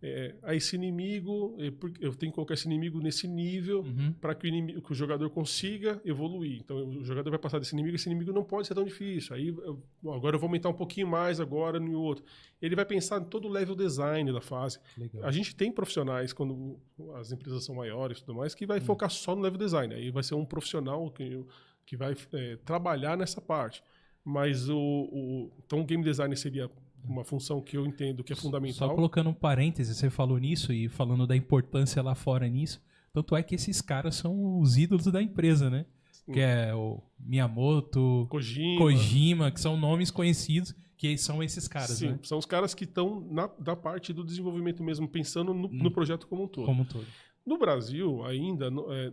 [0.00, 4.12] é, a esse inimigo, é, eu tenho que colocar esse inimigo nesse nível Uhum.
[4.20, 4.48] para que,
[4.80, 6.60] que o jogador consiga evoluir.
[6.60, 9.34] Então o jogador vai passar desse inimigo, esse inimigo não pode ser tão difícil.
[9.34, 9.82] Aí eu-
[10.12, 12.24] agora eu vou aumentar um pouquinho mais agora no outro.
[12.62, 14.78] Ele vai pensar em todo o level design da fase.
[14.96, 15.24] Legal.
[15.24, 16.78] A gente tem profissionais, quando
[17.16, 19.92] as empresas são maiores e tudo mais, que vai focar só no level design.
[19.92, 21.44] Aí vai ser um profissional que,
[21.84, 23.82] que vai é, trabalhar nessa parte.
[24.30, 25.50] Mas o, o.
[25.64, 26.70] Então, o game design seria
[27.02, 28.94] uma função que eu entendo que é Só fundamental.
[28.94, 32.78] colocando um parêntese, você falou nisso e falando da importância lá fora nisso.
[33.10, 35.86] Tanto é que esses caras são os ídolos da empresa, né?
[36.30, 38.78] Que é o Miyamoto, Kojima.
[38.78, 42.18] Kojima, que são nomes conhecidos, que são esses caras, Sim, né?
[42.22, 45.70] são os caras que estão na da parte do desenvolvimento mesmo, pensando no, Hum.
[45.72, 46.66] no projeto como um todo.
[46.66, 47.06] Como um todo.
[47.48, 49.10] No Brasil, ainda, no, é,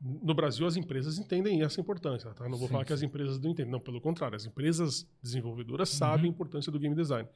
[0.00, 2.48] no Brasil as empresas entendem essa importância, tá?
[2.48, 5.88] Não vou Sim, falar que as empresas não entendem, não, pelo contrário, as empresas desenvolvedoras
[5.88, 7.28] sabem a importância do game design.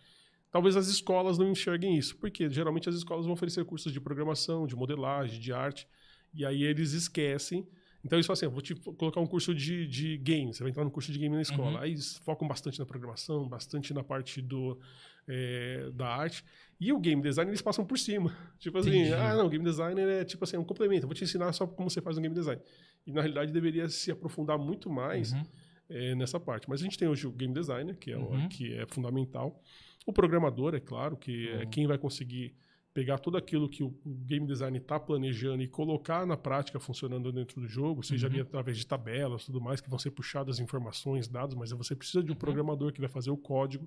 [0.48, 4.68] Talvez as escolas não enxerguem isso, porque geralmente as escolas vão oferecer cursos de programação,
[4.68, 5.88] de modelagem, de arte,
[6.32, 7.66] e aí eles esquecem.
[8.04, 10.70] Então eles falam assim, "Eu vou te colocar um curso de, de game, você vai
[10.70, 11.72] entrar no curso de game na escola.
[11.72, 11.78] Uhum.
[11.78, 14.78] Aí eles focam bastante na programação, bastante na parte do,
[15.28, 16.44] é, da arte.
[16.78, 18.36] E o game design eles passam por cima.
[18.58, 19.14] Tipo assim, Entendi.
[19.14, 21.06] ah, não, game designer é tipo assim, é um complemento.
[21.06, 22.60] Vou te ensinar só como você faz um game design.
[23.06, 25.42] E na realidade deveria se aprofundar muito mais Uhum.
[25.88, 26.68] é, nessa parte.
[26.68, 28.48] Mas a gente tem hoje o game designer, que é, Uhum.
[28.48, 29.62] que é fundamental.
[30.04, 31.70] O programador, é claro, que é Uhum.
[31.70, 32.54] quem vai conseguir
[32.92, 37.30] pegar tudo aquilo que o o game design está planejando e colocar na prática funcionando
[37.30, 38.32] dentro do jogo, seja Uhum.
[38.32, 42.22] ali através de tabelas tudo mais, que vão ser puxadas informações, dados, mas você precisa
[42.22, 42.38] de um Uhum.
[42.38, 43.86] programador que vai fazer o código,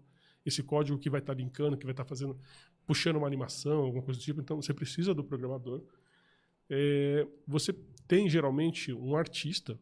[0.50, 2.38] esse código que vai estar linkando, que vai estar fazendo,
[2.86, 5.82] puxando uma animação, alguma coisa do tipo, então você precisa do programador.
[6.70, 7.74] É, você
[8.08, 9.80] tem geralmente um artista,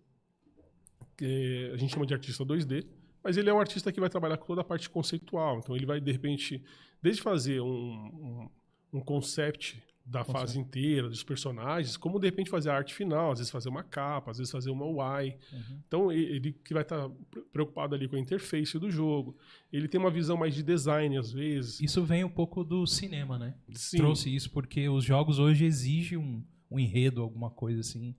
[1.18, 2.85] que a gente chama de artista 2D,
[3.23, 5.60] mas ele é um artista que vai trabalhar com toda a parte conceitual.
[5.60, 6.64] Então ele vai, de repente,
[7.02, 8.49] desde fazer um, um,
[8.94, 10.39] um concept da Concept.
[10.39, 13.84] fase inteira, dos personagens, como de repente fazer a arte final, às vezes fazer uma
[13.84, 15.35] capa, às vezes fazer uma UI.
[15.51, 15.81] Uhum.
[15.85, 19.35] Então ele que vai estar pre- preocupado ali com a interface do jogo.
[19.71, 21.81] Ele tem uma visão mais de design às vezes.
[21.81, 23.53] Isso vem um pouco do cinema, né?
[23.73, 23.97] Sim.
[23.97, 28.15] Trouxe isso porque os jogos hoje exigem um, um enredo, alguma coisa assim.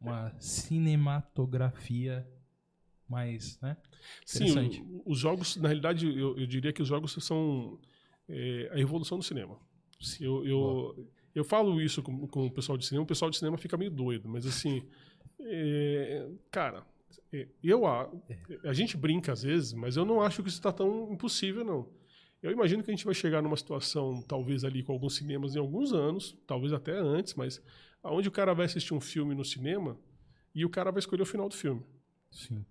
[0.00, 2.26] Uma cinematografia
[3.08, 3.76] mais, né?
[4.24, 7.78] Sim, o- os jogos, na realidade, eu, eu diria que os jogos são
[8.28, 9.56] é, a evolução do cinema.
[10.20, 13.56] Eu, eu, eu falo isso com, com o pessoal de cinema, o pessoal de cinema
[13.56, 14.82] fica meio doido, mas assim,
[15.40, 16.84] é, cara,
[17.32, 18.10] é, eu a,
[18.64, 21.88] a gente brinca às vezes, mas eu não acho que isso está tão impossível, não.
[22.42, 25.60] Eu imagino que a gente vai chegar numa situação, talvez ali com alguns cinemas em
[25.60, 27.62] alguns anos, talvez até antes, mas
[28.02, 29.96] aonde o cara vai assistir um filme no cinema
[30.54, 31.82] e o cara vai escolher o final do filme.
[32.30, 32.64] Sim.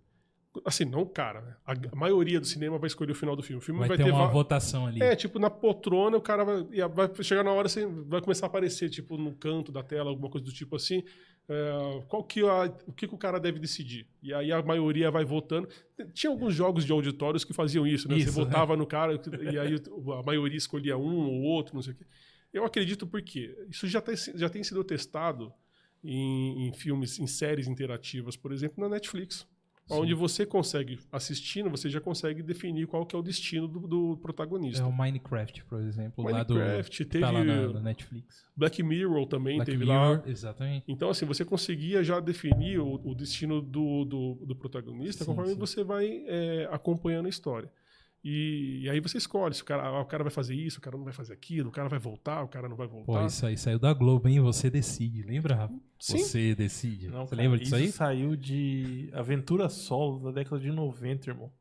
[0.66, 1.56] Assim, não o cara, né?
[1.66, 3.60] A, maioria do cinema vai escolher o final do filme.
[3.62, 5.02] O filme Vai, vai, ter, uma va- votação ali.
[5.02, 8.48] É, tipo, na poltrona, o cara vai, vai chegar na hora, você vai começar a
[8.48, 11.04] aparecer, tipo, no canto da tela, alguma coisa do tipo assim.
[11.48, 14.08] é, qual que a- o que, que o cara deve decidir?
[14.22, 15.70] E aí a maioria vai votando.
[16.14, 18.18] Tinha alguns jogos de auditórios que faziam isso, né?
[18.18, 21.94] Isso, você votava no cara e aí a maioria escolhia um ou outro, não sei
[21.94, 22.06] o quê.
[22.54, 25.54] Eu acredito porque isso já tem, já tem sido testado
[26.04, 29.48] em, em filmes, em séries interativas, por exemplo, na Netflix.
[30.00, 34.18] Onde você consegue, assistindo, você já consegue definir qual que é o destino do, do
[34.22, 34.84] protagonista.
[34.84, 38.46] É o Minecraft, por exemplo, lá do Minecraft, que tá lá teve- na Netflix.
[38.56, 40.24] Black Mirror também Black teve Mirror, lá.
[40.26, 40.86] exatamente.
[40.88, 45.54] Então, assim, você conseguia já definir o, o destino do, do, do protagonista Sim, conforme
[45.54, 45.60] sim.
[45.60, 47.70] você vai é, acompanhando a história.
[48.24, 50.82] E, e aí você escolhe se o cara, ah, o cara vai fazer isso, o
[50.82, 53.20] cara não vai fazer aquilo, o cara vai voltar, o cara não vai voltar.
[53.22, 54.40] Pô, isso aí saiu da Globo, hein?
[54.42, 55.24] Você decide.
[55.24, 55.74] Lembra, Rafa?
[56.00, 56.20] Sim.
[56.20, 57.08] Você decide.
[57.08, 57.92] Não, Você cara, lembra disso isso aí?
[57.92, 61.52] saiu de Aventura Solo da década de 90, irmão.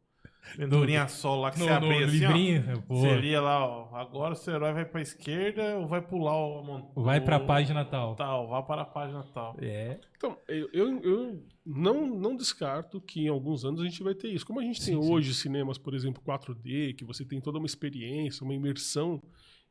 [0.55, 2.29] Aventurinha solo lá que No, você no abria assim, ó.
[2.29, 2.83] livrinho?
[2.83, 3.95] Pô, Você lia lá, ó.
[3.97, 6.63] Agora o seu herói vai pra esquerda ou vai pular o...
[6.63, 8.15] mon- vai pra o- página tal.
[8.17, 9.57] Tal, vai para a página tal.
[9.61, 9.99] É.
[10.17, 14.29] Então, eu, eu, eu não, não descarto que em alguns anos a gente vai ter
[14.29, 14.47] isso.
[14.47, 15.13] Como a gente tem Sim, sim.
[15.13, 19.23] hoje cinemas, por exemplo, 4D, que você tem toda uma experiência, uma imersão,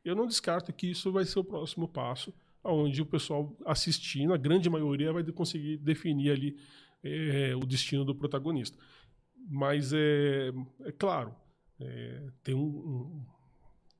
[0.05, 2.33] eu não descarto que isso vai ser o próximo passo,
[2.63, 6.55] onde o pessoal assistindo, a grande maioria vai conseguir definir ali
[7.03, 8.77] eh, o destino do protagonista.
[9.51, 10.51] Mas é,
[10.85, 11.33] é claro,
[11.81, 13.25] é, tem um, um-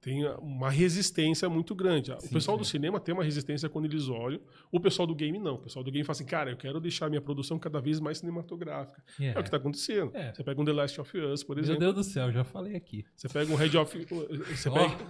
[0.02, 2.10] tem uma resistência muito grande.
[2.14, 2.62] o Sim, pessoal sim.
[2.62, 4.40] do cinema tem uma resistência quando eles olham.
[4.72, 5.56] O pessoal do game não.
[5.56, 8.20] O pessoal do game fala assim, cara, eu quero deixar minha produção cada vez mais
[8.20, 9.04] cinematográfica.
[9.20, 9.40] É, Yeah.
[9.40, 10.12] o que está acontecendo.
[10.16, 10.32] É.
[10.34, 11.82] Você pega um The Last of Us, por Meu exemplo.
[11.82, 13.04] Deus do céu, já falei aqui.
[13.14, 14.06] Você pega um Red of...
[14.56, 15.06] Você Ó, pega...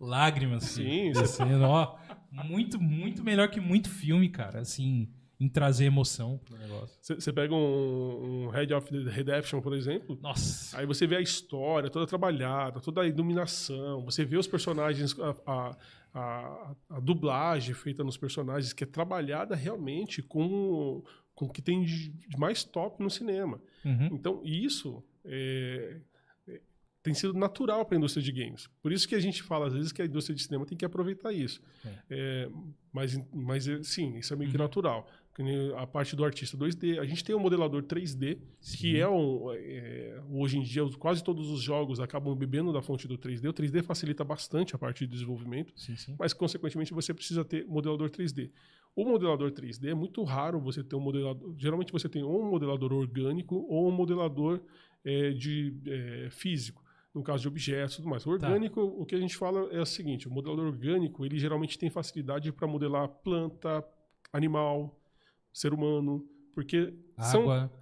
[0.00, 0.64] lágrimas.
[0.64, 1.98] Sim, você- descendo, ó.
[2.30, 4.60] Muito, muito melhor que muito filme, cara.
[4.60, 5.08] Assim,
[5.44, 6.96] em trazer emoção pro negócio.
[7.00, 10.18] Você pega um, um Red of the Redemption, por exemplo.
[10.22, 10.78] Nossa.
[10.78, 15.34] Aí você vê a história toda trabalhada, toda a iluminação, você vê os personagens, a,
[15.46, 15.76] a,
[16.14, 21.02] a- a dublagem feita nos personagens, que é trabalhada realmente com,
[21.34, 23.60] com o que tem de mais top no cinema.
[23.84, 24.06] Uhum.
[24.12, 26.00] Então, isso é,
[26.48, 26.60] é,
[27.02, 28.68] tem sido natural para a indústria de games.
[28.80, 30.84] Por isso que a gente fala, às vezes, que a indústria de cinema tem que
[30.84, 31.60] aproveitar isso.
[32.08, 32.48] É,
[32.92, 34.62] mas, mas, é, sim, isso é meio que Uhum.
[34.62, 35.00] natural.
[35.02, 35.23] Que nem
[35.76, 36.98] A parte do artista 2D.
[37.00, 38.76] A gente tem um modelador 3D, Sim.
[38.78, 43.08] que é, um, é, hoje em dia, quase todos os jogos acabam bebendo da fonte
[43.08, 43.48] do 3D.
[43.48, 46.14] O 3D facilita bastante a parte de desenvolvimento Sim, sim.
[46.18, 48.50] mas consequentemente você precisa ter modelador 3D.
[48.94, 51.52] O modelador 3D é muito raro você ter um modelador.
[51.58, 54.60] Geralmente você tem ou um modelador orgânico ou um modelador
[55.04, 56.80] eh, de eh, físico,
[57.12, 58.24] no caso de objetos e tudo mais.
[58.24, 58.46] O Tá.
[58.46, 61.90] orgânico, o que a gente fala é o seguinte: o modelador orgânico ele geralmente tem
[61.90, 63.84] facilidade para modelar planta,
[64.32, 64.96] animal,
[65.54, 66.22] ser humano,
[66.54, 66.92] porque
[67.30, 67.72] são Água.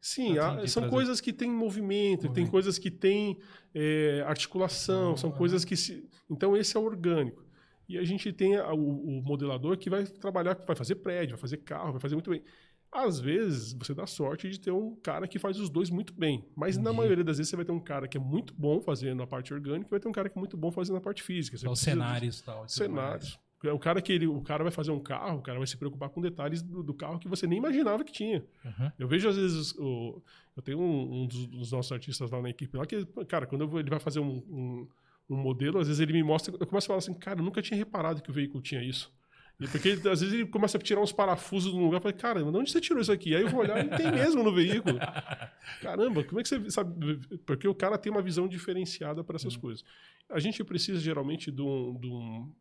[0.00, 0.94] Sim, Ah, há- entendi, são trazer.
[0.96, 2.50] coisas que têm movimento, tem Movimento.
[2.50, 3.38] coisas que têm
[3.74, 5.32] é, articulação, são Ah.
[5.32, 6.08] coisas que se.
[6.30, 7.44] Então, esse é o orgânico.
[7.88, 11.40] E a gente tem a- o, o modelador que vai trabalhar, vai fazer prédio, vai
[11.40, 12.42] fazer carro, vai fazer muito bem.
[12.90, 16.48] Às vezes, você dá sorte de ter um cara que faz os dois muito bem.
[16.56, 16.96] Mas na Entendi.
[16.96, 19.52] maioria das vezes, você vai ter um cara que é muito bom fazendo a parte
[19.52, 21.56] orgânica e vai ter um cara que é muito bom fazendo a parte física.
[21.58, 22.66] Você os dos- cenários e tal.
[22.68, 23.38] cenários.
[23.64, 25.76] É O cara que ele, o cara vai fazer um carro, o cara vai se
[25.76, 28.44] preocupar com detalhes do, do carro que você nem imaginava que tinha.
[28.64, 28.92] Uhum.
[28.98, 30.22] Eu vejo às vezes o,
[30.56, 33.66] eu tenho um, um dos, dos nossos artistas lá na equipe lá que, cara, quando
[33.66, 34.88] vou- ele vai fazer um, um,
[35.30, 37.60] um modelo, às vezes ele me mostra, eu começo a falar assim, cara, eu nunca
[37.60, 39.12] tinha reparado que o veículo tinha isso.
[39.60, 42.16] E porque às vezes ele começa a tirar uns parafusos de um lugar, eu falei,
[42.16, 43.34] cara, de onde você tirou isso aqui?
[43.34, 45.00] Aí eu vou olhar e tem mesmo no veículo.
[45.82, 47.16] Caramba, como é que você sabe?
[47.44, 49.84] Porque o cara tem uma visão diferenciada para essas coisas.
[50.30, 52.52] A gente precisa geralmente de um, de um,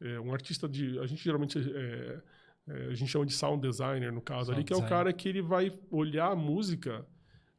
[0.00, 0.98] é, um artista de.
[0.98, 1.58] A gente geralmente.
[1.58, 2.20] é,
[2.66, 5.12] é, a gente chama de sound designer, no caso Sound ali, que é o cara
[5.12, 7.06] que ele vai olhar a música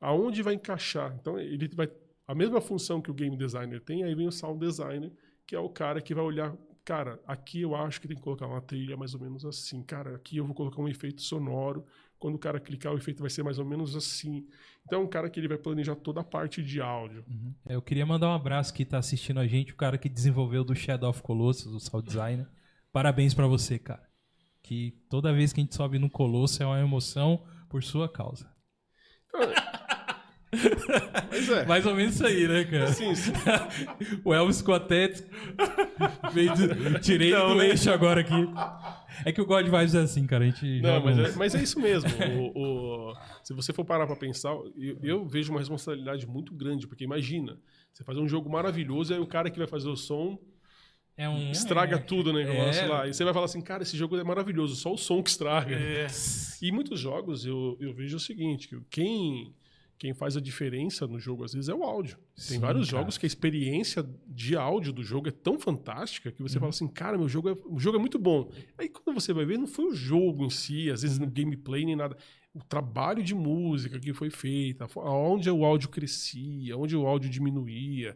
[0.02, 1.16] aonde vai encaixar.
[1.20, 1.90] Então, ele vai.
[2.28, 5.12] A mesma função que o game designer tem, aí vem o sound designer,
[5.46, 6.56] que é o cara que vai olhar.
[6.84, 9.84] Cara, aqui eu acho que tem que colocar uma trilha mais ou menos assim.
[9.84, 11.86] Cara, aqui eu vou colocar um efeito sonoro.
[12.18, 14.48] Quando o cara clicar, o efeito vai ser mais ou menos assim.
[14.86, 17.24] Então, é um cara que ele vai planejar toda a parte de áudio.
[17.28, 17.54] Uhum.
[17.68, 20.76] Eu queria mandar um abraço que tá assistindo a gente, o cara que desenvolveu do
[20.76, 22.48] Shadow of Colossus, o sound designer.
[22.92, 24.08] Parabéns pra você, cara.
[24.64, 28.50] Que toda vez que a gente sobe no Colosso é uma emoção por sua causa.
[31.62, 31.66] É.
[31.66, 32.88] Mais ou menos isso aí, né, cara?
[32.88, 33.32] Sim, sim.
[34.24, 35.12] o Elvis ficou até.
[36.34, 37.68] Veio do- Tirei Então, do né?
[37.70, 38.34] eixo agora aqui.
[39.26, 40.44] É que o God Vibes é assim, cara.
[40.44, 42.10] A gente Não, mas é, mas é isso mesmo.
[42.54, 46.88] O- o- se você for parar pra pensar, eu, eu vejo uma responsabilidade muito grande,
[46.88, 47.58] porque imagina,
[47.94, 50.38] você fazer um jogo maravilhoso e aí o cara que vai fazer o som
[51.18, 52.88] é um, estraga é, tudo o negócio é.
[52.88, 53.08] lá.
[53.08, 55.74] E você vai falar assim, cara, esse jogo é maravilhoso, só o som que estraga.
[55.76, 56.08] É.
[56.62, 59.54] E muitos jogos eu, eu vejo o seguinte, que quem,
[59.98, 62.18] quem faz a diferença no jogo às vezes é o áudio.
[62.36, 63.00] Tem Sim, vários cara.
[63.02, 66.48] jogos que a experiência de áudio do jogo é tão fantástica que Uhum.
[66.48, 68.52] você fala assim, cara, meu jogo é, o jogo é muito bom.
[68.78, 71.86] Aí quando você vai ver, não foi o jogo em si, às vezes no gameplay
[71.86, 72.18] nem nada.
[72.54, 78.16] O trabalho de música que foi feita, onde o áudio crescia, onde o áudio diminuía.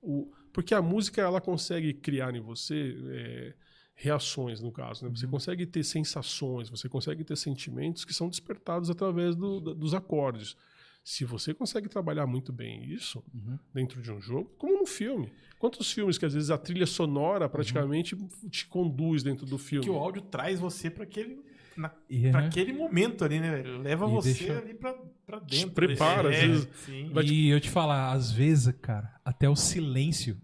[0.00, 3.54] O, porque a música ela consegue criar em você é,
[3.94, 5.04] reações, no caso.
[5.04, 5.10] Né?
[5.14, 10.56] Você consegue ter sensações, você consegue ter sentimentos que são despertados através do- dos acordes.
[11.04, 13.58] Se você consegue trabalhar muito bem isso Uhum.
[13.74, 15.30] dentro de um jogo, como no filme.
[15.58, 18.16] Quantos filmes que às vezes a trilha sonora praticamente
[18.50, 19.84] te conduz dentro do filme?
[19.84, 21.42] Que o áudio traz você pra aquele,
[21.76, 22.46] na, E, pra né?
[22.46, 23.50] aquele momento ali, né?
[23.50, 23.82] velho?
[23.82, 24.94] Leva E você deixa- ali pra,
[25.26, 25.72] pra dentro.
[25.72, 26.68] prepara, É, às vezes.
[26.86, 27.10] Sim.
[27.12, 30.40] Vai te- E eu te falar, às vezes, cara, até o silêncio.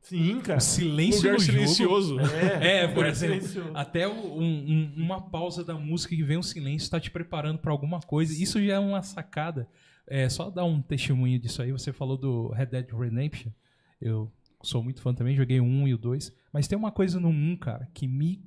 [0.00, 0.58] Sim, cara.
[0.58, 1.52] O silêncio lugar no jogo.
[1.52, 2.16] silencioso.
[2.60, 3.70] É, por exemplo, silencioso.
[3.76, 7.70] até um- um- uma pausa da música que vem um silêncio está te preparando para
[7.70, 8.32] alguma coisa.
[8.42, 9.68] Isso já é uma sacada.
[10.10, 11.70] É só dar um testemunho disso aí.
[11.70, 13.52] Você falou do Red Dead Redemption.
[14.00, 14.30] Eu
[14.60, 16.36] sou muito fã também, joguei o 1 e o 2.
[16.52, 18.44] Mas tem uma coisa no 1, cara, que me,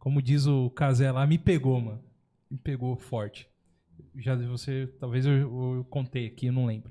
[0.00, 2.02] como diz o Kazé lá, me pegou, mano.
[2.50, 3.48] Me pegou forte.
[4.16, 5.32] Já você, talvez eu,
[5.76, 6.90] eu contei aqui, eu não lembro.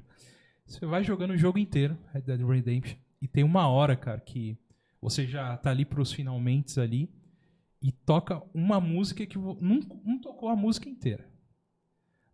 [0.66, 4.58] Você vai jogando o jogo inteiro, Red Dead Redemption, e tem uma hora, cara, que
[5.02, 7.10] você já tá ali pros finalmente ali
[7.82, 11.29] e toca uma música que não, não tocou a música inteira.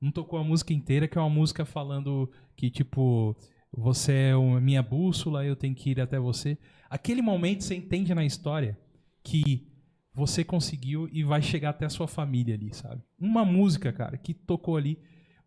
[0.01, 3.35] Não tocou a música inteira, que é uma música falando que, tipo,
[3.71, 6.57] você é a minha bússola, eu tenho que ir até você.
[6.89, 8.77] Aquele momento você entende na história
[9.23, 9.67] que
[10.13, 13.01] você conseguiu e vai chegar até a sua família ali, sabe?
[13.19, 14.97] Uma música, cara, que tocou ali.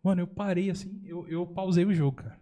[0.03, 2.37] Mano, eu parei assim, eu, eu pausei o jogo, cara.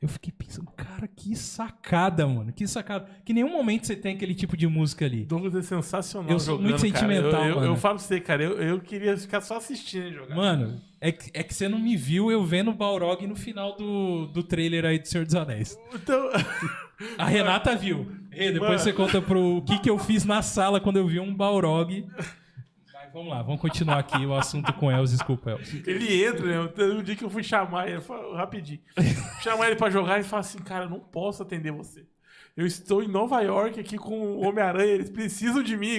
[0.00, 2.52] Eu fiquei pensando, cara, que sacada, mano.
[2.52, 3.08] Que sacada.
[3.24, 5.24] Que nenhum momento você tem aquele tipo de música ali.
[5.24, 6.86] Douglas é sensacional Eu sou jogando, muito cara.
[6.86, 7.66] Eu- sentimental, eu, mano.
[7.68, 10.34] Eu, falo pra você, cara, eu, eu queria ficar só assistindo jogar.
[10.34, 13.76] Mano, é que, é que você não me viu eu vendo o Balrog no final
[13.76, 15.78] do, do trailer aí do Senhor dos Anéis.
[15.92, 16.30] Então,
[17.18, 18.10] A Renata viu.
[18.30, 18.78] Rê, depois Mano.
[18.78, 22.06] você conta pro o que, que eu fiz na sala quando eu vi um Balrog.
[22.16, 25.10] Mas vamos lá, vamos continuar aqui o assunto com Elvis.
[25.10, 25.86] Desculpa, Elvis.
[25.86, 26.70] ele entra, né?
[26.84, 28.00] Um dia que eu fui chamar ele,
[28.34, 28.80] rapidinho.
[29.42, 32.06] chamar ele pra jogar e fala assim, cara, eu não posso atender você.
[32.56, 35.98] Eu estou em Nova York aqui com o Homem-Aranha, eles precisam de mim.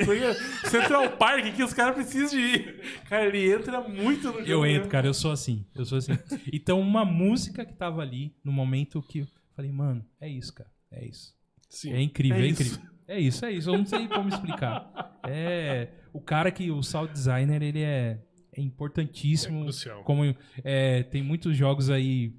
[0.70, 2.82] Central Park aqui, os caras precisam de ir.
[3.10, 4.48] Cara, ele entra muito no jogo.
[4.48, 4.72] Eu né?
[4.72, 5.66] entro, cara, eu sou assim.
[5.76, 6.14] Eu sou assim.
[6.54, 10.70] Então, uma música que tava ali no momento que eu falei, mano, é isso, cara.
[10.92, 11.34] É isso.
[11.70, 11.92] Sim.
[11.92, 12.62] É incrível, É é, isso.
[12.62, 12.90] incrível.
[13.08, 13.70] É isso, é isso.
[13.70, 15.20] Eu não sei como explicar.
[15.28, 15.90] É.
[16.14, 18.24] O cara que, o sound designer, ele é,
[18.54, 19.60] é importantíssimo.
[19.60, 20.04] É crucial.
[20.04, 22.34] Como é, tem muitos jogos aí.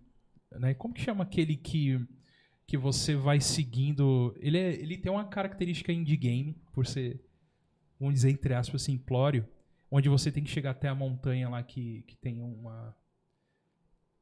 [0.52, 0.72] Né?
[0.72, 2.00] Como que chama aquele que,
[2.66, 4.34] que você vai seguindo?
[4.40, 7.20] Ele, é- ele tem uma característica indie game, por ser,
[7.98, 9.46] vamos dizer, entre aspas, simplório,
[9.90, 12.94] onde você tem que chegar até a montanha lá que, que tem uma.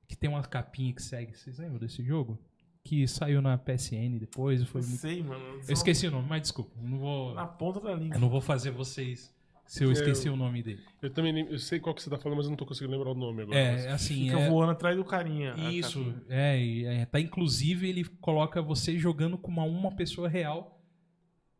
[0.06, 1.34] Que tem uma capinha que segue.
[1.36, 2.38] Vocês lembram desse jogo?
[2.84, 4.62] Que saiu na PSN depois.
[4.64, 5.00] Foi Não muito...
[5.00, 5.42] sei, mano.
[5.66, 6.78] Eu esqueci o nome, mas desculpa.
[6.78, 8.14] eu Não vou, Na ponta da língua.
[8.16, 9.33] eu não vou fazer vocês
[9.66, 10.80] se eu É, esqueci eu- o nome dele.
[11.02, 12.92] Eu também nem- eu sei qual que você tá falando, mas eu não tô conseguindo
[12.96, 13.58] lembrar o nome agora.
[13.58, 14.24] É, assim.
[14.26, 15.54] Fica é- voando atrás do carinha.
[15.72, 20.82] Isso, é, e, é, tá inclusive ele coloca você jogando com uma, uma pessoa real,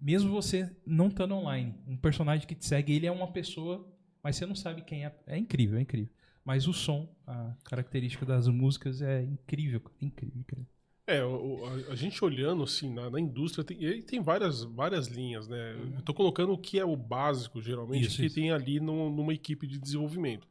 [0.01, 1.75] mesmo você não estando online.
[1.87, 3.87] Um personagem que te segue, ele é uma pessoa,
[4.23, 5.15] mas você não sabe quem é.
[5.27, 6.11] É incrível, é incrível.
[6.45, 10.67] Mas o som, a característica das músicas é incrível, cara, incrível, incrível.
[11.07, 15.47] É, o- a, a gente olhando assim na, na indústria, tem, tem várias, várias linhas,
[15.49, 15.77] né?
[15.97, 18.35] Eu tô colocando o que é o básico, geralmente, Isso, que isso.
[18.35, 20.47] tem ali no- numa equipe de desenvolvimento.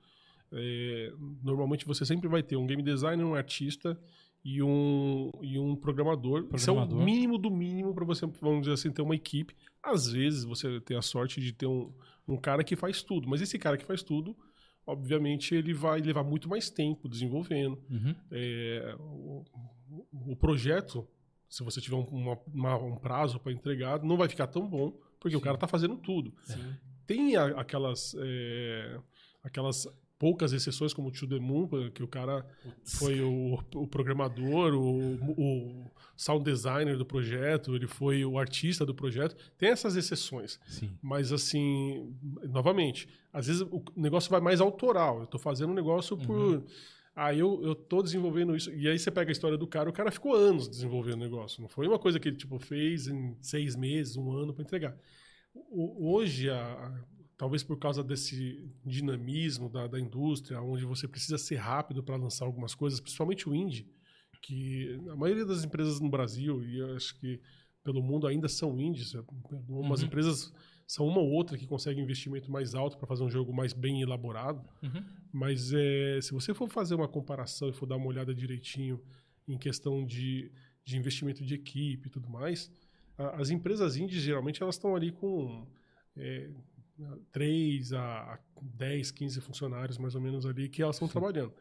[0.52, 1.12] É,
[1.42, 4.00] normalmente você sempre vai ter um game designer, um artista
[4.46, 6.48] e um, e um programador.
[6.54, 7.04] Isso é o Programador.
[7.04, 9.56] mínimo do mínimo para você, vamos dizer assim, ter uma equipe.
[9.82, 11.92] Às vezes você tem a sorte de ter um,
[12.28, 14.38] um cara que faz tudo, mas esse cara que faz tudo,
[14.86, 17.80] obviamente, ele vai levar muito mais tempo desenvolvendo.
[17.90, 18.14] Uhum.
[18.30, 18.96] É,
[20.12, 21.08] o, o projeto,
[21.50, 24.92] se você tiver um, uma- uma- um prazo para entregar, não vai ficar tão bom,
[25.20, 25.44] porque o Sim.
[25.44, 26.34] cara está fazendo tudo.
[27.06, 29.00] Tem a- aquelas, é,
[29.44, 29.88] aquelas
[30.18, 32.46] poucas exceções, como o To The Moon, que o cara
[32.86, 38.96] foi o, o programador, o, o sound designer do projeto, ele foi o artista do
[38.96, 39.36] projeto.
[39.58, 40.60] Tem essas exceções.
[40.66, 40.92] Sim.
[41.02, 42.16] Mas assim,
[42.48, 45.20] novamente, às vezes o negócio vai mais autoral.
[45.22, 46.64] Eu tô fazendo um negócio por.
[47.16, 48.72] Ah, eu, eu tô desenvolvendo isso.
[48.74, 51.62] E aí você pega a história do cara, o cara ficou anos desenvolvendo o negócio.
[51.62, 54.98] Não foi uma coisa que ele tipo, fez em seis meses, um ano para entregar.
[55.54, 57.04] O- hoje, a- a-
[57.38, 62.46] talvez por causa desse dinamismo da, da indústria, onde você precisa ser rápido para lançar
[62.46, 63.88] algumas coisas, principalmente o indie,
[64.42, 67.40] que a maioria das empresas no Brasil, e eu acho que
[67.84, 69.14] pelo mundo ainda são indies,
[69.70, 70.08] umas Uhum.
[70.08, 70.54] empresas
[70.96, 74.02] são uma ou outra que consegue investimento mais alto para fazer um jogo mais bem
[74.02, 75.04] elaborado, Uhum.
[75.32, 79.02] mas é, se você for fazer uma comparação e for dar uma olhada direitinho
[79.48, 80.52] em questão de,
[80.86, 82.72] de investimento de equipe e tudo mais,
[83.18, 85.66] a- as empresas indies geralmente elas estão ali com
[86.16, 86.50] é,
[87.32, 91.54] 3 a 10, 15 funcionários mais ou menos ali que elas estão trabalhando.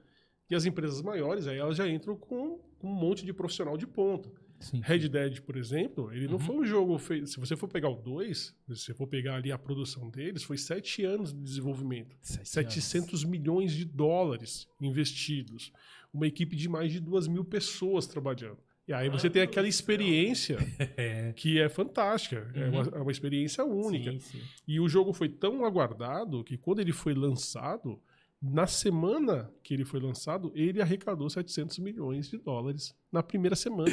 [0.51, 3.87] E as empresas maiores, aí elas já entram com, com um monte de profissional de
[3.87, 4.31] ponta.
[4.63, 4.81] Sim.
[4.83, 6.39] Red Dead, por exemplo, ele não Uhum.
[6.41, 7.27] foi um jogo feito.
[7.27, 10.57] Se você for pegar o 2, se você for pegar ali a produção deles, foi
[10.57, 12.17] sete anos de desenvolvimento.
[12.23, 15.73] Sete 700 milhões de dólares investidos.
[16.13, 18.59] Uma equipe de mais de duas mil pessoas trabalhando.
[18.87, 20.59] E aí você tem aquela experiência
[20.97, 21.33] É.
[21.35, 22.51] que é fantástica.
[22.55, 24.11] É, uma, é uma experiência única.
[24.13, 24.41] Sim, sim.
[24.67, 28.01] E o jogo foi tão aguardado que quando ele foi lançado,
[28.43, 33.93] na semana que ele foi lançado, ele arrecadou 700 milhões de dólares na primeira semana.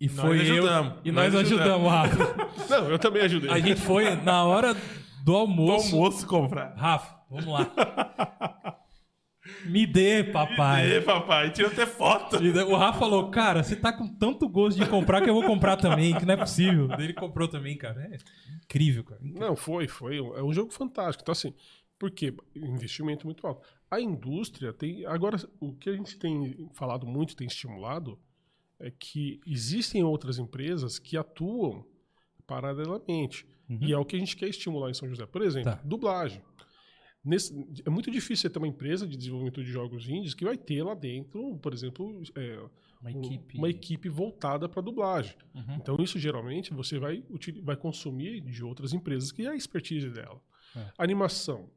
[0.00, 0.52] E Nós foi eu.
[0.54, 2.16] ajudamos, E nós, nós ajudamos, Rafa.
[2.70, 3.50] Não, eu também ajudei.
[3.50, 4.80] A gente foi na hora do
[5.24, 5.94] Do almoço.
[5.94, 6.74] almoço comprar.
[6.76, 7.70] Rafa, vamos lá.
[9.66, 10.96] Me dê, papai.
[10.96, 12.36] E papai, tira até foto.
[12.36, 15.76] O Rafa falou, cara, você tá com tanto gosto de comprar que eu vou comprar
[15.76, 16.88] também, que não é possível.
[16.98, 18.00] Ele comprou também, cara.
[18.12, 18.18] É
[18.64, 19.20] incrível, cara.
[19.22, 20.18] Não, foi, foi.
[20.18, 21.22] É um jogo fantástico.
[21.22, 21.52] Então, assim,
[21.98, 22.34] por quê?
[22.54, 23.66] Investimento muito alto.
[23.90, 25.04] A indústria tem.
[25.06, 28.18] Agora, o que a gente tem falado muito, tem estimulado,
[28.78, 31.84] é que existem outras empresas que atuam
[32.46, 33.46] paralelamente.
[33.68, 33.78] Uhum.
[33.82, 35.26] E é o que a gente quer estimular em São José.
[35.26, 35.80] Por exemplo, Tá.
[35.84, 36.42] dublagem.
[37.24, 37.52] Nesse-
[37.84, 40.82] é muito difícil você ter uma empresa de desenvolvimento de jogos indies que vai ter
[40.82, 42.58] lá dentro, por exemplo, é,
[43.00, 43.58] Uma um- equipe.
[43.58, 45.36] uma equipe voltada para dublagem.
[45.54, 45.74] Uhum.
[45.76, 47.22] Então, isso geralmente você vai,
[47.62, 50.40] vai consumir de outras empresas que é a expertise dela.
[50.74, 50.86] É.
[50.96, 51.68] Animação.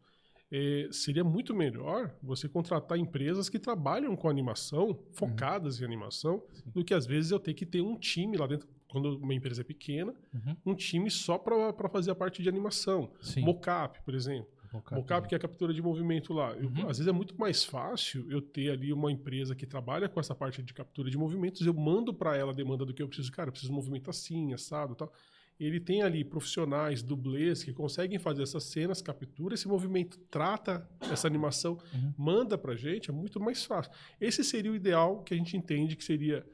[0.55, 6.83] É, seria muito melhor você contratar empresas que trabalham com animação, focadas em animação, do
[6.85, 9.63] que às vezes eu ter que ter um time lá dentro, quando uma empresa é
[9.63, 10.55] pequena, Uhum.
[10.67, 13.09] um time só para fazer a parte de animação.
[13.19, 13.41] Sim.
[13.41, 14.47] Mocap, por exemplo.
[14.71, 14.95] Mocap.
[14.95, 16.51] Mocap, que é a captura de movimento lá.
[16.53, 16.81] Eu- Uhum.
[16.89, 20.35] às vezes é muito mais fácil eu ter ali uma empresa que trabalha com essa
[20.35, 23.31] parte de captura de movimentos, eu mando para ela a demanda do que eu preciso.
[23.31, 25.11] Cara, eu preciso de movimento assim, assado tal.
[25.59, 31.27] Ele tem ali profissionais, dublês, que conseguem fazer essas cenas, captura esse movimento, trata essa
[31.27, 32.13] animação, Uhum.
[32.17, 33.91] manda pra gente, é muito mais fácil.
[34.19, 36.45] Esse seria o ideal que a gente entende que seria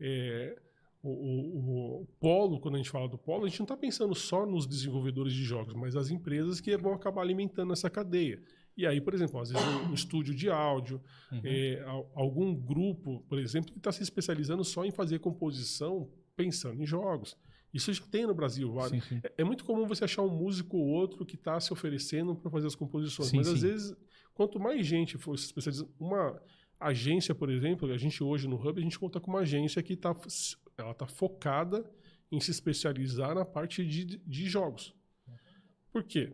[0.00, 0.58] é,
[1.02, 4.14] o, o- o polo, quando a gente fala do polo, a gente não está pensando
[4.14, 8.42] só nos desenvolvedores de jogos, mas as empresas que vão acabar alimentando essa cadeia.
[8.76, 11.00] E aí, por exemplo, às vezes um, estúdio de áudio,
[11.32, 11.40] Uhum.
[11.44, 16.82] é, al- algum grupo, por exemplo, que está se especializando só em fazer composição pensando
[16.82, 17.36] em jogos.
[17.76, 18.74] Isso já tem no Brasil.
[18.88, 19.20] Sim, sim.
[19.22, 22.50] É- É muito comum você achar um músico ou outro que está se oferecendo para
[22.50, 23.28] fazer as composições.
[23.28, 23.96] Sim, mas às vezes,
[24.34, 25.90] quanto mais gente for se especializando.
[25.98, 26.40] Uma
[26.78, 29.94] agência, por exemplo, a gente hoje no Hub, a gente conta com uma agência que
[29.94, 30.14] está
[30.76, 31.90] ela tá focada
[32.30, 34.94] em se especializar na parte de, de jogos.
[35.90, 36.32] Por quê?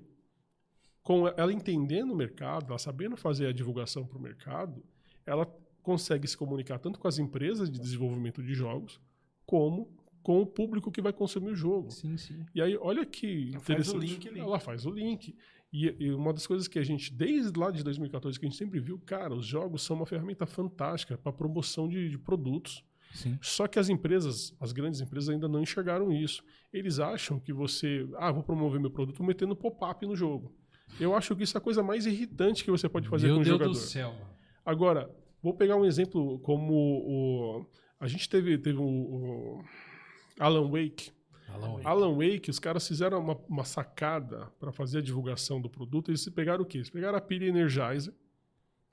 [1.02, 4.82] Com ela entendendo o mercado, ela sabendo fazer a divulgação para o mercado,
[5.26, 5.46] ela
[5.82, 9.00] consegue se comunicar tanto com as empresas de desenvolvimento de jogos,
[9.44, 11.90] como com o público que vai consumir o jogo.
[11.90, 12.44] Sim, sim.
[12.54, 14.06] E aí, olha que Ela faz o interessante.
[14.06, 14.40] link ali.
[14.40, 15.36] Ela faz o link.
[15.72, 18.58] E, e uma das coisas que a gente, desde lá de 2014, que a gente
[18.58, 22.84] sempre viu, cara, os jogos são uma ferramenta fantástica para promoção de, de produtos.
[23.14, 23.38] Sim.
[23.42, 26.42] Só que as empresas, as grandes empresas ainda não enxergaram isso.
[26.72, 30.54] Eles acham que você, ah, vou promover meu produto metendo pop-up no jogo.
[31.00, 33.40] Eu acho que isso é a coisa mais irritante que você pode fazer Meu com
[33.40, 33.72] o Deus jogador.
[33.72, 34.14] do céu.
[34.64, 35.10] Agora,
[35.42, 37.66] vou pegar um exemplo como o.
[37.98, 39.64] A gente teve, teve o, o
[40.38, 41.10] Alan Wake.
[41.52, 41.86] Alan Wake.
[41.86, 46.10] Alan Wake, os caras fizeram uma, uma sacada para fazer a divulgação do produto.
[46.10, 46.78] Eles pegaram o quê?
[46.78, 48.12] Eles pegaram a pilha Energizer.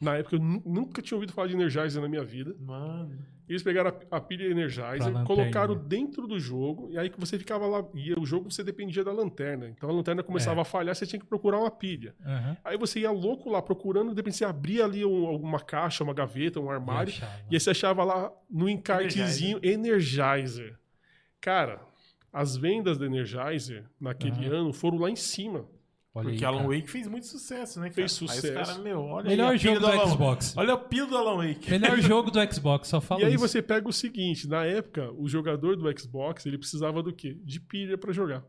[0.02, 2.56] Na época eu nu- nunca tinha ouvido falar de Energizer na minha vida.
[2.60, 3.18] Mano.
[3.50, 5.82] Eles pegaram a, a pilha Energizer, lanterna, colocaram né?
[5.88, 7.84] dentro do jogo, e aí que você ficava lá.
[7.96, 9.68] E o jogo você dependia da lanterna.
[9.68, 10.62] Então a lanterna começava É.
[10.62, 12.14] a falhar, você tinha que procurar uma pilha.
[12.26, 12.58] Aham.
[12.64, 16.14] Aí você ia louco lá procurando, de repente você abria ali um- alguma caixa, uma
[16.14, 17.32] gaveta, um armário, Eu achava.
[17.50, 20.79] e aí você achava lá no encartezinho Energizer.
[21.42, 21.82] Cara,
[22.32, 25.66] as vendas da Energizer naquele ano foram lá em cima.
[26.14, 26.76] Olha Porque aí, Alan cara.
[26.76, 27.94] Wake fez muito sucesso, né, cara?
[27.96, 28.54] Fez Aí os sucesso.
[28.54, 30.58] caras, meu, olha Melhor aí jogo do Alan- Xbox.
[30.58, 31.70] Olha o pilo do Alan Wake.
[31.70, 33.48] Melhor jogo do Xbox, só fala e aí isso.
[33.48, 37.38] você pega o seguinte, na época, o jogador do Xbox, ele precisava do quê?
[37.44, 38.44] De pilha pra jogar.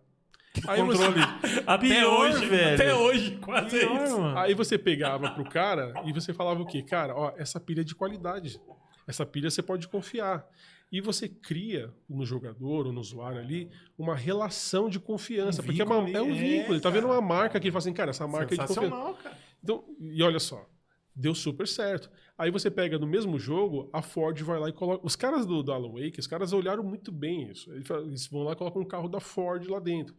[0.67, 1.27] Aí você, Controle.
[1.67, 2.75] Até Pior, hoje, velho.
[2.75, 4.19] até hoje, quase Pior, isso.
[4.19, 4.39] mano.
[4.39, 6.83] aí você pegava pro cara e você falava o quê?
[6.83, 8.61] Cara, ó, essa pilha é de qualidade.
[9.07, 10.45] Essa pilha você pode confiar.
[10.93, 15.63] E você cria no jogador ou no usuário ali uma relação de confiança.
[15.63, 16.75] Um porque é, uma- é um é, vínculo.
[16.75, 19.23] Ele tá vendo uma marca que ele fala assim, cara, essa marca é de confiança.
[19.23, 19.39] Cara.
[19.63, 20.69] Então, e olha só,
[21.15, 22.11] deu super certo.
[22.37, 25.07] Aí você pega no mesmo jogo, a Ford vai lá e coloca.
[25.07, 27.71] Os caras do, do Alan Wake, os caras olharam muito bem isso.
[27.73, 30.15] Eles vão lá e colocam um carro da Ford lá dentro.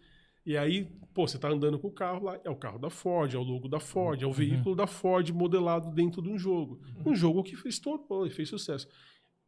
[0.45, 3.33] E aí, pô, você tá andando com o carro lá, é o carro da Ford,
[3.33, 6.79] é o logo da Ford, é o veículo da Ford modelado dentro de um jogo.
[7.05, 8.87] Um jogo que estourou e fez sucesso.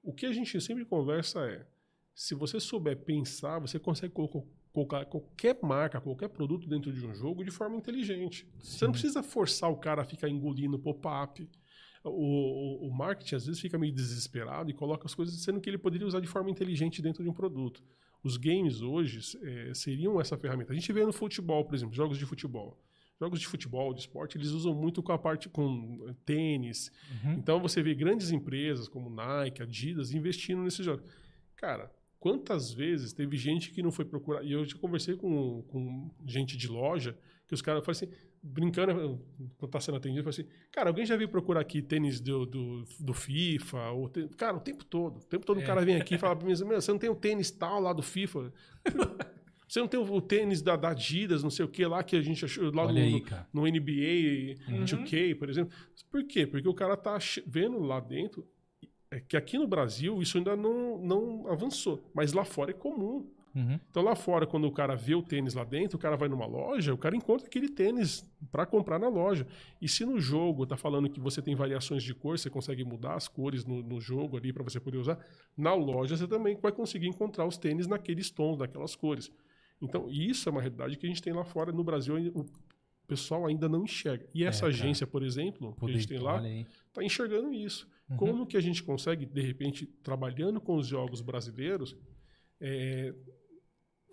[0.03, 1.65] O que a gente sempre conversa é:
[2.13, 7.13] se você souber pensar, você consegue colo- colocar qualquer marca, qualquer produto dentro de um
[7.15, 8.47] jogo de forma inteligente.
[8.59, 11.49] Você não precisa forçar o cara a ficar engolindo pop-up.
[12.03, 15.69] O, o, o marketing às vezes fica meio desesperado e coloca as coisas sendo que
[15.69, 17.81] ele poderia usar de forma inteligente dentro de um produto.
[18.21, 20.73] Os games hoje eh, seriam essa ferramenta.
[20.73, 22.77] A gente vê no futebol, por exemplo, jogos de futebol.
[23.23, 26.91] Jogos de futebol, de esporte, eles usam muito com a parte com eh, tênis.
[27.23, 27.33] Uhum.
[27.33, 31.05] Então você vê grandes empresas como Nike, Adidas investindo nesses jogos.
[31.55, 31.89] Cara,
[32.19, 34.43] quantas vezes teve gente que não foi procurar?
[34.43, 37.17] E eu já conversei com, com gente de loja
[37.47, 38.09] que os caras falam assim,
[38.41, 39.21] brincando,
[39.57, 42.83] quando tá sendo atendido, falam assim, cara, alguém já veio procurar aqui tênis do, do,
[42.99, 43.91] do FIFA?
[43.91, 45.17] Ou te- Cara, o tempo todo.
[45.19, 45.63] O tempo todo É.
[45.63, 47.51] o cara vem aqui e fala pra mim, assim, meu, você não tem o tênis
[47.51, 48.51] tal lá do FIFA?
[49.67, 52.21] Você não tem o tênis da, da Adidas, não sei o que lá que a
[52.21, 54.85] gente achou lá no, aí, no NBA, Uhum.
[54.85, 55.73] 2K, por exemplo.
[56.11, 56.45] Por quê?
[56.45, 58.45] Porque o cara tá vendo lá dentro
[59.13, 63.27] é que aqui no Brasil isso ainda não, não avançou, mas lá fora é comum.
[63.55, 63.79] Uhum.
[63.91, 66.47] Então lá fora, quando o cara vê o tênis lá dentro, o cara vai numa
[66.47, 69.45] loja, o cara encontra aquele tênis para comprar na loja.
[69.79, 73.13] E se no jogo tá falando que você tem variações de cor, você consegue mudar
[73.13, 75.19] as cores no, no jogo ali para você poder usar,
[75.55, 79.31] na loja você também vai conseguir encontrar os tênis naqueles tons, naquelas cores.
[79.83, 82.15] Então isso é uma realidade que a gente tem lá fora no Brasil.
[82.33, 82.45] O
[83.07, 84.25] pessoal ainda não enxerga.
[84.33, 86.41] E essa É, agência, por exemplo, que a gente tem lá,
[86.87, 87.87] está enxergando isso.
[88.09, 88.17] Uhum.
[88.17, 91.95] Como que a gente consegue, de repente, trabalhando com os jogos brasileiros,
[92.61, 93.13] é,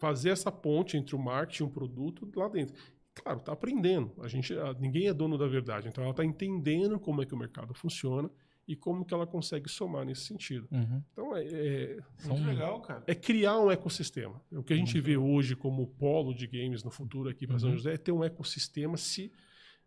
[0.01, 2.75] fazer essa ponte entre o marketing e o produto lá dentro?
[3.15, 4.13] Claro, está aprendendo.
[4.21, 5.89] A gente, a- ninguém é dono da verdade.
[5.89, 8.31] Então, ela está entendendo como é que o mercado funciona
[8.71, 10.69] e como que ela consegue somar nesse sentido.
[10.71, 11.03] Uhum.
[11.13, 13.03] Então, é, é, São- Muito legal, cara.
[13.07, 14.41] é criar um ecossistema.
[14.53, 17.71] O que a gente vê hoje como polo de games no futuro aqui para São
[17.71, 17.77] Uhum.
[17.77, 19.33] José é ter um ecossistema se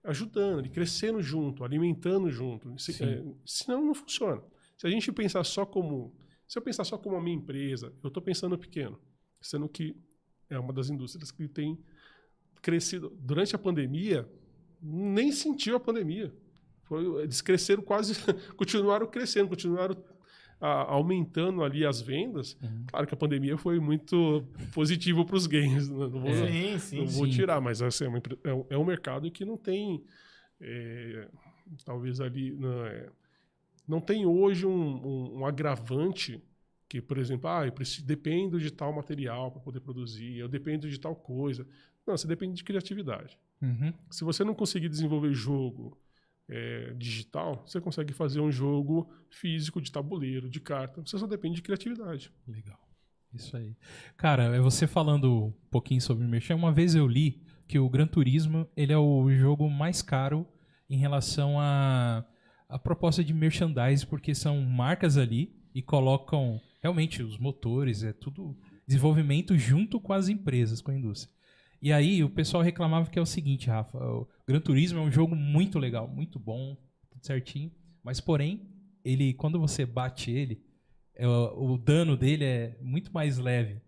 [0.04, 2.78] ajudando, crescendo junto, alimentando junto.
[2.78, 4.42] Se, é, senão não funciona.
[4.78, 6.14] Se a gente pensar só como.
[6.46, 9.00] Se eu pensar só como a minha empresa, eu estou pensando pequeno,
[9.40, 9.96] sendo que
[10.50, 11.80] é uma das indústrias que tem
[12.62, 13.16] crescido.
[13.22, 14.28] Durante a pandemia,
[14.82, 16.34] nem sentiu a pandemia.
[16.94, 18.14] Foi, eles cresceram quase,
[18.56, 19.96] continuaram crescendo, continuaram
[20.62, 22.56] a- aumentando ali as vendas.
[22.62, 22.84] Uhum.
[22.88, 25.98] Claro que a pandemia foi muito positivo para os games, né?
[25.98, 27.32] não vou, Sim, sim, não vou sim.
[27.32, 30.04] tirar, mas assim, é, uma é um- é um mercado que não tem,
[30.62, 31.28] é,
[31.84, 33.10] talvez ali, não, é,
[33.88, 34.72] não tem hoje um,
[35.08, 36.42] um- um agravante
[36.88, 40.88] que, por exemplo, ah, eu preciso, dependo de tal material para poder produzir, eu dependo
[40.88, 41.66] de tal coisa.
[42.06, 43.38] Não, você depende de criatividade.
[43.62, 43.92] Uhum.
[44.12, 45.98] Se você não conseguir desenvolver jogo
[46.50, 51.02] é, digital, você consegue fazer um jogo físico de tabuleiro, de carta.
[51.02, 52.32] Você só depende de criatividade.
[52.48, 52.80] Legal.
[53.34, 53.76] Isso aí.
[54.16, 58.06] Cara, é você falando um pouquinho sobre Merchan, uma vez eu li que o Gran
[58.06, 60.48] Turismo ele é o jogo mais caro
[60.90, 62.24] em relação à
[62.70, 68.56] a, proposta de merchandise, porque são marcas ali e colocam realmente os motores, é tudo
[68.86, 71.34] desenvolvimento junto com as empresas, com a indústria.
[71.84, 75.12] E aí o pessoal reclamava que é o seguinte, Rafa, o Gran Turismo é um
[75.12, 76.78] jogo muito legal, muito bom,
[77.12, 77.70] tudo certinho,
[78.02, 78.70] mas porém,
[79.04, 80.64] ele quando você bate ele,
[81.14, 83.82] é, o o dano dele é muito mais leve.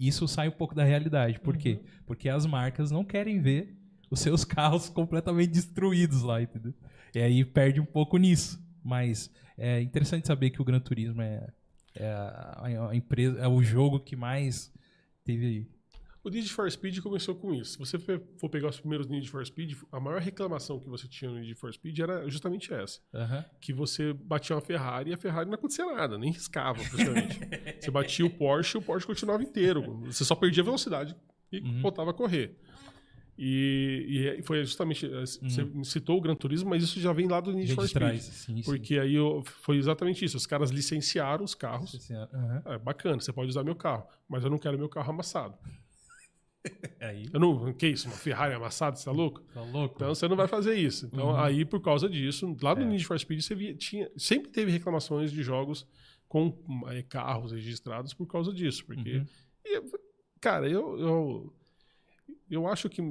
[0.00, 1.38] Isso sai um pouco da realidade.
[1.38, 1.80] Por quê?
[2.06, 3.76] Porque as marcas não querem ver
[4.10, 6.72] os seus carros completamente destruídos lá, entendeu?
[7.14, 8.58] E aí perde um pouco nisso.
[8.82, 11.46] Mas é interessante saber que o Gran Turismo é,
[11.94, 14.72] é a, a empresa, é o jogo que mais
[15.24, 15.73] teve.
[16.24, 17.72] O Need for Speed começou com isso.
[17.72, 17.98] Se você
[18.38, 21.54] for pegar os primeiros Need for Speed, a maior reclamação que você tinha no Need
[21.54, 22.98] for Speed era justamente essa.
[23.12, 23.44] Aham.
[23.60, 27.38] Que você batia uma Ferrari e a Ferrari não acontecia nada, nem riscava, praticamente.
[27.78, 29.82] você batia o Porsche e o Porsche continuava inteiro.
[30.06, 31.14] Você só perdia velocidade
[31.52, 31.82] e Uhum.
[31.82, 32.56] voltava a correr.
[33.36, 35.04] E, e foi justamente.
[35.06, 37.86] eh, Você citou o Gran Turismo, mas isso já vem lá do Need Vem for
[37.88, 37.98] Speed.
[38.00, 38.22] trás.
[38.22, 38.62] Sim, sim.
[38.62, 40.36] Porque aí eu- foi exatamente isso.
[40.36, 41.94] Os caras licenciaram os carros.
[41.94, 42.62] Assim, aham.
[42.64, 45.58] É bacana, você pode usar meu carro, mas eu não quero meu carro amassado.
[47.00, 49.40] Aí, Eu não, que isso, uma Ferrari amassada, você tá louco?
[49.52, 49.94] tá louco?
[49.96, 51.06] Então você não vai fazer isso.
[51.06, 51.36] Então Uhum.
[51.36, 52.84] aí por causa disso, lá no É.
[52.86, 55.86] Need for Speed você via, tinha, sempre teve reclamações de jogos
[56.28, 56.56] com
[56.88, 59.26] eh, carros registrados por causa disso, porque Uhum.
[59.66, 59.82] e,
[60.40, 61.54] cara, eu, eu
[62.50, 63.02] eu acho que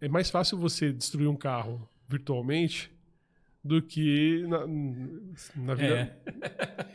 [0.00, 2.90] é mais fácil você destruir um carro virtualmente
[3.62, 4.66] do que na,
[5.56, 6.16] na vida É.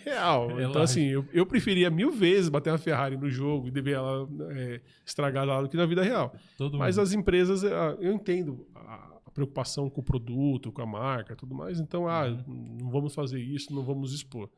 [0.10, 0.60] real.
[0.60, 3.92] É então, assim, eu, eu preferia mil vezes bater uma Ferrari no jogo e ver
[3.94, 6.36] ela é, estragada lá do que na vida real.
[6.58, 7.04] Todo Mas mundo.
[7.04, 11.80] as empresas, ah, eu entendo a preocupação com o produto, com a marca tudo mais.
[11.80, 12.78] Então, ah, Uhum.
[12.82, 14.50] não vamos fazer isso, não vamos expor.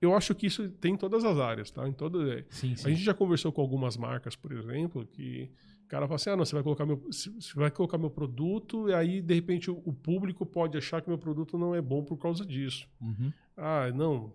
[0.00, 1.88] Eu acho que isso tem em todas as áreas, tá?
[1.88, 2.86] Em toda, é, Sim, sim.
[2.88, 5.48] a gente já conversou com algumas marcas, por exemplo, que
[5.92, 8.94] cara fala assim: ah, não, você vai colocar meu, você vai colocar meu produto, e
[8.94, 12.16] aí, de repente, o, o público pode achar que meu produto não é bom por
[12.16, 12.88] causa disso.
[13.00, 13.32] Uhum.
[13.56, 14.32] Ah, não,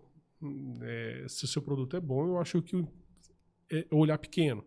[0.82, 2.88] é, se o seu produto é bom, eu acho que o-
[3.72, 4.64] é olhar pequeno.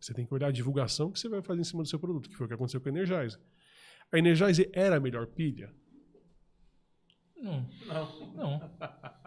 [0.00, 2.28] Você tem que olhar a divulgação que você vai fazer em cima do seu produto,
[2.28, 3.40] que foi o que aconteceu com a Energizer.
[4.12, 5.72] A Energizer era a melhor pilha?
[7.36, 8.34] Não, Não.
[8.34, 8.70] não,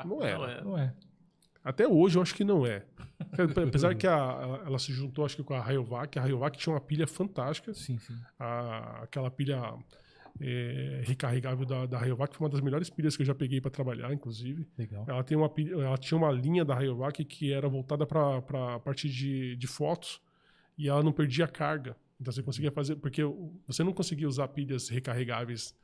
[0.06, 0.64] Não era.
[0.64, 0.94] Não é.
[1.66, 1.70] É.
[1.70, 2.84] Até hoje eu acho que não é.
[3.68, 4.12] Apesar que a-
[4.42, 6.18] ela, ela se juntou, acho que com a Rayovac.
[6.18, 7.74] A Rayovac tinha uma pilha fantástica.
[7.74, 8.14] Sim, sim.
[8.40, 9.74] A- aquela pilha
[10.42, 13.70] é, recarregável da, da Rayovac foi uma das melhores pilhas que eu já peguei para
[13.72, 14.66] trabalhar, inclusive.
[14.78, 15.06] Legal.
[15.08, 18.38] Ela, tem uma, pilha- ela tinha uma linha da Rayovac que era voltada para
[18.76, 20.22] a parte de, de fotos
[20.78, 21.96] e ela não perdia carga.
[22.22, 22.96] Então você conseguia fazer.
[22.98, 23.22] Porque
[23.68, 25.76] você não conseguia usar pilhas recarregáveis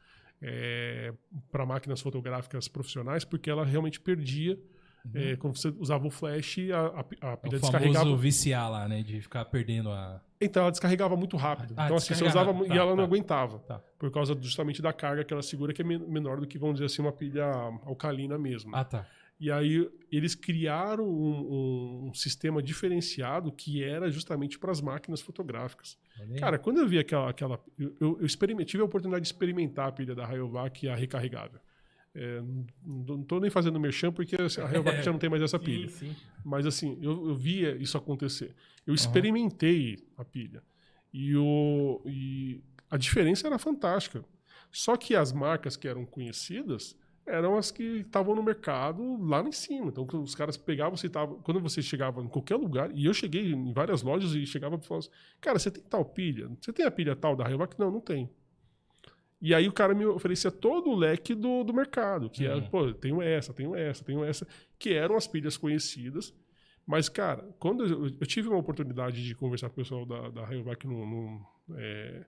[1.52, 4.57] para máquinas fotográficas profissionais porque ela realmente perdia.
[5.14, 7.99] É, quando você usava o flash, a, a, a É pilha o descarregava.
[8.06, 9.03] famoso viciar lá, né?
[9.03, 10.22] De ficar perdendo a.
[10.41, 11.73] Então ela descarregava muito rápido.
[11.77, 13.03] Ah, então assim, você usava Tá, e ela não tá.
[13.03, 13.60] aguentava.
[13.60, 13.82] Tá.
[13.98, 16.76] Por causa justamente da carga que ela segura, que é men- menor do que, vamos
[16.76, 17.45] dizer assim, uma pilha
[17.86, 18.76] alcalina mesmo.
[18.76, 19.07] Ah, tá.
[19.38, 21.10] E aí eles criaram um,
[22.06, 25.98] um- um sistema diferenciado que era justamente para as máquinas fotográficas.
[26.19, 26.40] Aí.
[26.40, 27.30] Cara, quando eu vi aquela.
[27.30, 30.95] aquela eu, eu, eu experimentei- tive a oportunidade de experimentar a pilha da Rayovac, a
[30.95, 31.60] recarregável.
[32.15, 32.41] É,
[32.85, 35.89] não estou nem fazendo merchan porque a Rayovac já não tem mais essa pilha.
[35.89, 36.17] Sim, sim.
[36.43, 38.55] Mas assim, eu, eu via isso acontecer.
[38.87, 40.63] Eu experimentei a pilha.
[41.13, 44.23] E, o, e A diferença era fantástica.
[44.71, 49.51] Só que as marcas que eram conhecidas eram as que estavam no mercado lá em
[49.51, 49.87] cima.
[49.89, 53.51] Então, os caras pegavam, você tava, quando você chegava em qualquer lugar, e eu cheguei
[53.51, 56.49] em várias lojas e chegava e falava assim, cara, você tem tal pilha?
[56.61, 57.77] Você tem a pilha tal da Rayovac?
[57.79, 58.29] Não, não tem.
[59.47, 62.67] E aí o cara me oferecia todo o leque do, do mercado, que era, Hum.
[62.67, 64.47] pô, tenho essa, tenho essa, tenho essa,
[64.80, 66.34] que eram as pilhas conhecidas.
[66.84, 70.45] Mas, cara, quando eu, eu tive uma oportunidade de conversar com o pessoal da, da
[70.45, 71.45] Rayovac no, no,
[71.77, 72.26] é,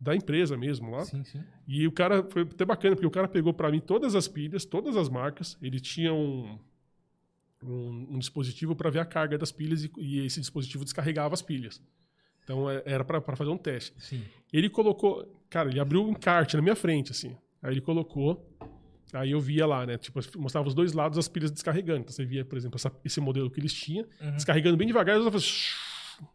[0.00, 1.40] da empresa mesmo lá, Sim, sim.
[1.68, 4.64] e o cara foi até bacana, porque o cara pegou para mim todas as pilhas,
[4.64, 5.56] todas as marcas.
[5.62, 6.58] Ele tinha um,
[7.62, 11.42] um, um dispositivo para ver a carga das pilhas e, e esse dispositivo descarregava as
[11.42, 11.80] pilhas.
[12.46, 13.92] Então é- era para fazer um teste.
[13.98, 14.22] Sim.
[14.52, 17.36] Ele colocou, cara, ele abriu um encarte na minha frente, assim.
[17.60, 18.48] Aí ele colocou,
[19.12, 19.98] aí eu via lá, né?
[19.98, 22.00] Tipo, mostrava os dois lados das pilhas descarregando.
[22.02, 24.30] Então você via, por exemplo, essa- esse modelo que eles tinham, Uhum.
[24.32, 25.50] descarregando bem devagar, e fazia,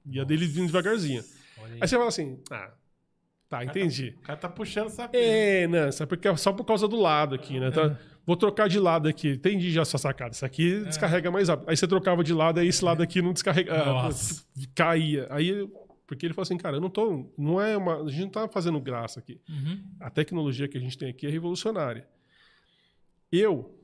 [0.06, 1.24] e a dele vindo devagarzinho.
[1.58, 1.80] Olha aí.
[1.82, 2.72] Aí você fala assim, ah,
[3.48, 4.14] tá, entendi.
[4.18, 5.22] O cara tá puxando essa pilha.
[5.22, 7.72] É, não, é porque é só por causa do lado aqui, né?
[7.72, 9.30] Tá- Vou trocar de lado aqui.
[9.32, 10.32] Entendi já a sua sacada.
[10.36, 11.68] Isso aqui descarrega mais rápido.
[11.68, 13.74] Aí você trocava de lado, aí esse lado aqui não descarrega.
[13.82, 14.44] ah, Nossa.
[14.76, 15.26] caía.
[15.32, 15.68] Aí,
[16.12, 17.32] porque ele falou assim, cara, eu não tô.
[17.38, 18.04] Não é uma.
[18.04, 19.40] A gente não tá fazendo graça aqui.
[19.48, 19.96] Uhum.
[19.98, 22.06] A tecnologia que a gente tem aqui é revolucionária.
[23.32, 23.80] Eu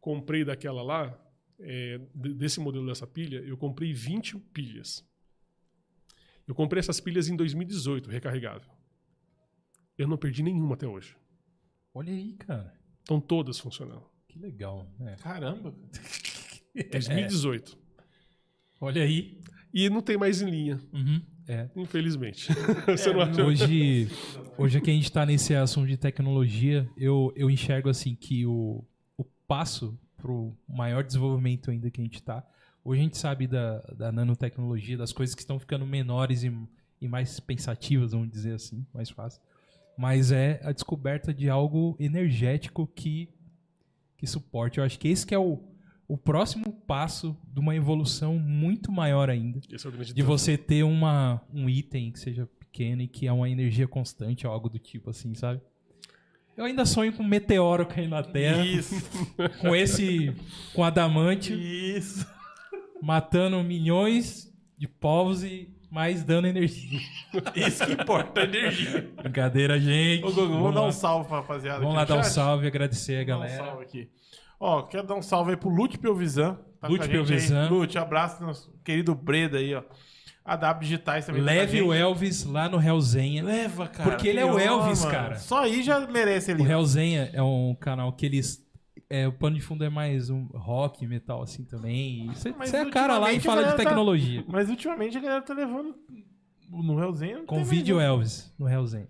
[0.00, 1.20] comprei daquela lá,
[1.58, 5.04] é, de- desse modelo dessa pilha, eu comprei 20 pilhas.
[6.46, 8.70] Eu comprei essas pilhas em 2018, recarregável.
[9.98, 11.16] Eu não perdi nenhuma até hoje.
[11.92, 12.72] Olha aí, cara.
[13.00, 14.04] Estão todas funcionando.
[14.28, 14.88] Que legal.
[15.00, 15.16] né?
[15.20, 15.72] Caramba.
[16.72, 16.88] cara.
[16.92, 17.76] 2018.
[18.80, 19.40] Olha aí.
[19.74, 21.20] E não tem mais em linha, Uhum.
[21.48, 21.68] É.
[21.76, 22.48] infelizmente.
[22.86, 23.44] Você não acha?
[23.44, 24.08] Hoje,
[24.56, 28.84] hoje que a gente está nesse assunto de tecnologia, eu, eu enxergo assim que o,
[29.16, 32.46] o passo para o maior desenvolvimento ainda que a gente está.
[32.84, 36.52] Hoje a gente sabe da, da nanotecnologia, das coisas que estão ficando menores e,
[37.00, 39.40] e mais pensativas, vamos dizer assim, mais fácil.
[39.96, 43.28] Mas é a descoberta de algo energético que,
[44.16, 44.78] que suporte.
[44.78, 45.62] Eu acho que esse que é o,
[46.12, 50.58] o próximo passo de uma evolução muito maior ainda Esse é o grande de você
[50.58, 54.68] ter uma, um item que seja pequeno e que é uma energia constante ou algo
[54.68, 55.62] do tipo assim, sabe?
[56.54, 58.94] Eu ainda sonho com um meteoro caindo na Terra, Isso.
[59.62, 60.36] com esse,
[60.74, 62.26] com adamante, Isso.
[63.00, 67.00] matando milhões de povos e mais dando energia.
[67.56, 69.10] Isso que importa, energia.
[69.16, 70.24] Brincadeira, gente.
[70.24, 71.80] Ô, Gugu, vamos, vamos dar um salve pra rapaziada.
[71.80, 73.64] vamos lá dar um salve e agradecer a Dar um galera.
[73.64, 74.10] salve aqui.
[74.64, 76.56] Ó, quero dar um salve aí pro Lute Pelvisan.
[76.80, 77.08] Tá Lute.
[77.08, 77.68] Pelvisan.
[77.68, 79.82] Lute, abraço nosso querido Breda aí, ó.
[80.44, 81.42] A W Digitais também.
[81.42, 81.88] tá Leve gente.
[81.88, 83.42] o Elvis lá no Hellzenha.
[83.42, 84.10] Leva, cara.
[84.10, 85.34] Porque ele é o Elvis, cara.
[85.34, 86.62] Só aí já merece ele.
[86.62, 88.64] O Hellzenha é um canal que eles.
[89.10, 92.30] É, o pano de fundo é mais um rock, metal assim também.
[92.32, 94.44] Você é a cara lá e fala de tá- tecnologia.
[94.46, 95.96] Mas ultimamente a galera tá levando
[96.70, 98.00] no mais Convide o.
[98.00, 99.08] Elvis no Hellzenha.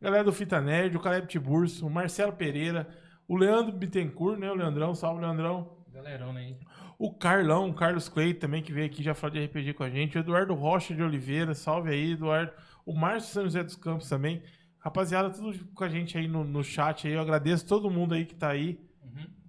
[0.00, 2.88] Galera do Fita Nerd, o Caleb Tiburcio, o Marcelo Pereira,
[3.32, 4.50] o Leandro Bittencourt, né?
[4.50, 5.66] O Leandrão, salve Leandrão.
[5.90, 6.54] Galerão, né?
[6.98, 9.88] O Carlão, o Carlos Clay também, que veio aqui já falar de RPG com a
[9.88, 10.18] gente.
[10.18, 12.52] O Eduardo Rocha de Oliveira, salve aí, Eduardo.
[12.84, 14.42] O Márcio São José dos Campos também.
[14.78, 17.14] Rapaziada, tudo com a gente aí no, no chat aí.
[17.14, 18.78] Eu agradeço todo mundo aí que tá aí.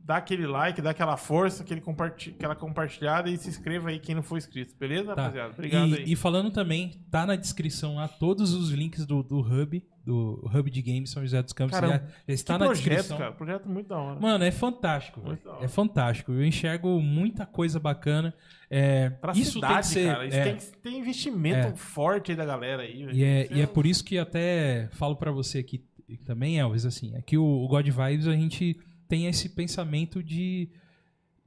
[0.06, 4.14] Dá aquele like, dá aquela força, aquele comparti aquela compartilhada e se inscreva aí quem
[4.14, 5.22] não for inscrito, beleza, Tá.
[5.22, 5.54] rapaziada?
[5.54, 6.04] Obrigado e, aí.
[6.12, 10.70] e falando também, tá na descrição lá todos os links do, do Hub, do Hub
[10.70, 11.80] de Games São José dos Campos.
[11.80, 13.18] Caramba, já, está que na projeto, descrição.
[13.18, 13.32] cara.
[13.32, 14.20] Projeto muito da hora.
[14.20, 15.22] Mano, é fantástico.
[15.62, 16.34] É fantástico.
[16.34, 18.34] Eu enxergo muita coisa bacana.
[18.70, 20.06] É, Pra isso cidade, tem que ser.
[20.14, 20.26] cara.
[20.28, 21.76] Isso é, tem, que- investimento É.
[21.76, 23.08] forte aí da galera aí.
[23.14, 25.82] E é, e é por isso que até falo pra você aqui
[26.26, 28.78] também, Elvis, assim, é que o, o God Vibes a gente
[29.14, 30.72] tem esse pensamento de,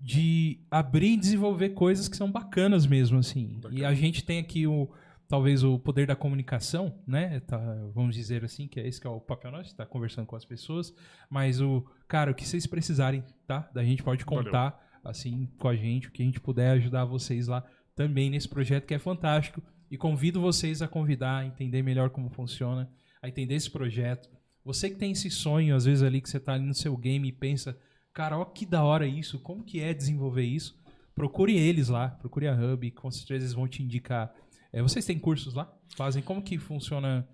[0.00, 3.60] de abrir e desenvolver coisas que são bacanas mesmo, assim.
[3.72, 4.88] E a gente tem aqui o
[5.26, 7.40] talvez o poder da comunicação, né?
[7.40, 7.58] Tá,
[7.92, 10.44] vamos dizer assim, que é esse que é o papel nosso, tá conversando com as
[10.44, 10.94] pessoas,
[11.28, 13.68] mas o cara, o que vocês precisarem, tá?
[13.74, 14.44] Da gente pode Valeu.
[14.44, 17.64] contar assim com a gente, o que a gente puder ajudar vocês lá
[17.96, 19.60] também nesse projeto que é fantástico.
[19.90, 22.88] E convido vocês a convidar, a entender melhor como funciona,
[23.20, 24.35] a entender esse projeto.
[24.66, 27.28] Você que tem esse sonho, às vezes ali que você tá ali no seu game
[27.28, 27.78] e pensa,
[28.12, 30.76] cara, ó que da hora isso, como que é desenvolver isso?
[31.14, 34.34] Procure eles lá, procure a Hub, com certeza eles vão te indicar.
[34.72, 35.72] É, vocês têm cursos lá?
[35.94, 36.20] Fazem?
[36.20, 37.28] Como que funciona?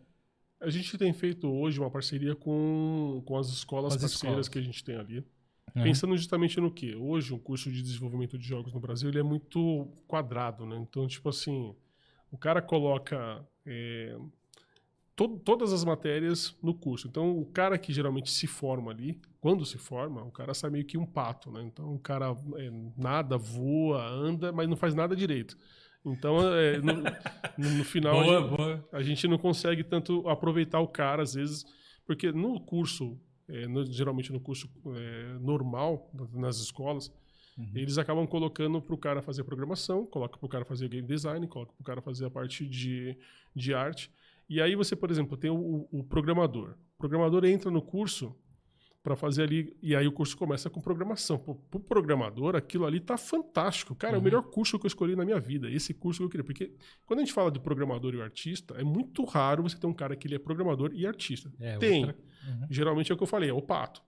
[0.61, 4.49] A gente tem feito hoje uma parceria com, com as escolas as parceiras escolas.
[4.51, 5.25] que a gente tem ali.
[5.73, 6.95] Pensando justamente no quê?
[6.95, 10.77] Hoje, um curso de desenvolvimento de jogos no Brasil ele é muito quadrado, né?
[10.77, 11.75] Então, tipo assim,
[12.31, 14.15] o cara coloca é,
[15.17, 17.07] to- todas as matérias no curso.
[17.09, 20.85] Então, o cara que geralmente se forma ali, quando se forma, o cara sai meio
[20.85, 21.63] que um pato, né?
[21.63, 25.57] Então, o cara é, nada, voa, anda, mas não faz nada direito.
[26.05, 28.89] Então, é, no, no- no final, a Boa, gente- boa.
[28.93, 31.65] a gente não consegue tanto aproveitar o cara, às vezes,
[32.07, 33.19] porque no curso,
[33.49, 37.13] é, no- geralmente no curso é, normal, nas escolas,
[37.75, 41.47] eles acabam colocando para o cara fazer programação, coloca para o cara fazer game design,
[41.47, 43.15] coloca para o cara fazer a parte de,
[43.55, 44.11] de arte.
[44.53, 46.77] E aí você, por exemplo, tem o, o programador.
[46.95, 48.37] O programador entra no curso
[49.03, 51.39] para fazer ali, e aí o curso começa com programação.
[51.39, 53.95] Para o programador, aquilo ali tá fantástico.
[53.95, 55.71] Cara, é o melhor curso que eu escolhi na minha vida.
[55.71, 56.45] Esse curso que eu queria.
[56.45, 56.77] Porque
[57.07, 59.95] quando a gente fala de programador e o artista, é muito raro você ter um
[59.95, 61.51] cara que ele é programador e artista.
[61.59, 62.05] É, tem.
[62.05, 62.13] Uhum.
[62.69, 64.03] Geralmente é o que eu falei, é o pato.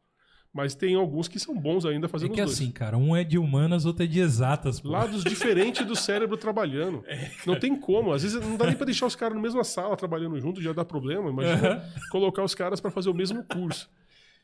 [0.54, 2.60] Mas tem alguns que são bons ainda É fazendo que os dois.
[2.60, 4.78] assim, cara, um é de humanas, outro é de exatas.
[4.80, 4.88] Pô.
[4.88, 7.04] Lados diferentes do cérebro trabalhando.
[7.44, 8.12] Não tem como.
[8.12, 10.72] Às vezes não dá nem pra deixar os caras na mesma sala trabalhando junto, já
[10.72, 11.28] dá problema.
[11.28, 13.90] Imagina colocar os caras pra fazer o mesmo curso.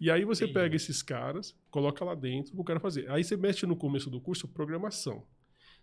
[0.00, 3.08] E aí você pega esses caras, coloca lá dentro pro cara fazer.
[3.08, 5.22] Aí você mete no começo do curso programação.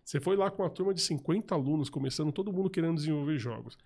[0.03, 3.77] Você foi lá com uma turma de 50 alunos, começando todo mundo querendo desenvolver jogos.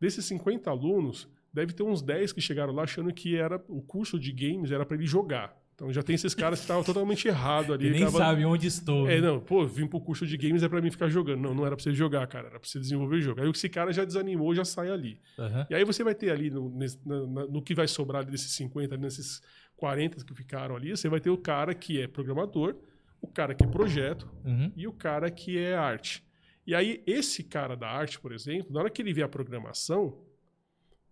[0.00, 4.16] Desses 50 alunos, deve ter uns 10 que chegaram lá achando que era o curso
[4.16, 5.56] de games era pra ele jogar.
[5.78, 7.84] Então já tem esses caras que estavam totalmente errado ali.
[7.84, 9.08] Que nem tava- sabe onde estou.
[9.08, 11.40] é, não, pô, vim pro curso de games é pra mim ficar jogando.
[11.40, 13.40] Não, não era pra você jogar, cara, era pra você desenvolver jogo.
[13.40, 15.20] Aí esse cara já desanimou, já sai ali.
[15.38, 15.66] Aham.
[15.70, 16.68] E aí você vai ter ali, no,
[17.06, 19.40] na- no que vai sobrar desses 50, nesses
[19.76, 22.74] 40 que ficaram ali, você vai ter o cara que é programador,
[23.20, 24.72] o cara que é projeto Uhum.
[24.76, 26.24] e o cara que é arte.
[26.66, 30.18] E aí, esse cara da arte, por exemplo, na hora que ele vê a programação,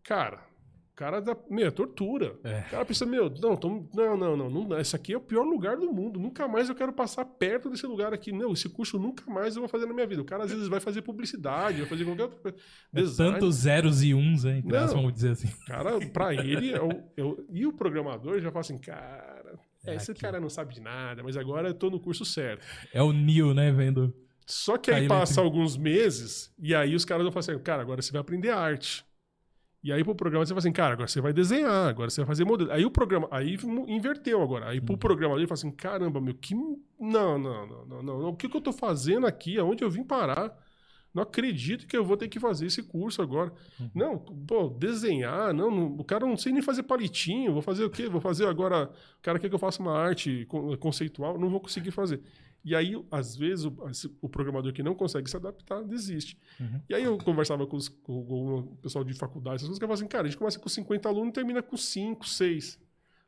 [0.02, 0.55] cara, o
[0.96, 2.36] cara dá, meu, é tortura.
[2.42, 2.60] É.
[2.66, 5.42] O cara pensa, meu, não, tamo- não, não, não, não, esse aqui é o pior
[5.44, 6.18] lugar do mundo.
[6.18, 8.32] Nunca mais eu quero passar perto desse lugar aqui.
[8.32, 10.22] Não, esse curso nunca mais eu vou fazer na minha vida.
[10.22, 12.56] O cara às vezes vai fazer publicidade, vai fazer qualquer outra coisa.
[12.94, 14.62] É tantos zeros e uns, hein?
[14.64, 14.86] Não.
[14.88, 15.48] Vamos dizer assim.
[15.66, 16.80] Cara, pra ele, é
[17.22, 20.20] o- e o programador já fala assim, cara, É esse aqui.
[20.22, 22.64] cara não sabe de nada, mas agora eu tô no curso certo.
[22.92, 24.12] É o Neo, né, vendo?
[24.46, 27.82] Só que aí passa entre- alguns meses e aí os caras vão falar assim, cara,
[27.82, 29.04] agora você vai aprender arte.
[29.86, 32.26] E aí pro programa você fala assim, cara, agora você vai desenhar, agora você vai
[32.26, 32.72] fazer modelo.
[32.72, 33.56] Aí o programa, aí
[33.86, 34.68] inverteu agora.
[34.68, 34.84] Aí Uhum.
[34.84, 38.28] pro programador ele fala assim, caramba, meu, que não, não, não, não, não, não.
[38.30, 39.56] O que, que eu tô fazendo aqui?
[39.60, 40.52] Aonde eu vim parar?
[41.16, 43.50] Não acredito que eu vou ter que fazer esse curso agora.
[43.80, 43.90] Uhum.
[43.94, 47.90] Não, pô, desenhar, não, não, o cara não sei nem fazer palitinho, vou fazer o
[47.90, 48.06] quê?
[48.06, 51.58] Vou fazer agora, o cara quer que eu faça uma arte con- conceitual, não vou
[51.60, 52.20] conseguir fazer.
[52.62, 53.72] E aí, às vezes, o,
[54.20, 56.36] o programador que não consegue se adaptar, desiste.
[56.60, 56.80] Uhum.
[56.88, 59.88] E aí eu conversava com, os- com- o pessoal de faculdade, essas coisas, que eu
[59.88, 62.78] falava assim, cara, a gente começa com 50 alunos e termina com 5, 6.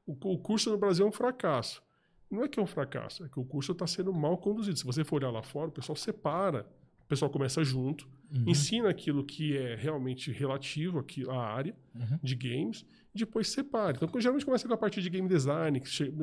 [0.06, 1.82] O, o curso no Brasil é um fracasso.
[2.30, 4.76] Não é que é um fracasso, é que o curso está sendo mal conduzido.
[4.78, 6.66] Se você for olhar lá fora, o pessoal separa,
[7.08, 8.44] o pessoal começa junto, Uhum.
[8.46, 12.18] ensina aquilo que é realmente relativo aqui à área Uhum.
[12.22, 13.96] de games, e depois separa.
[13.96, 15.80] Então, geralmente começa com a parte de game design,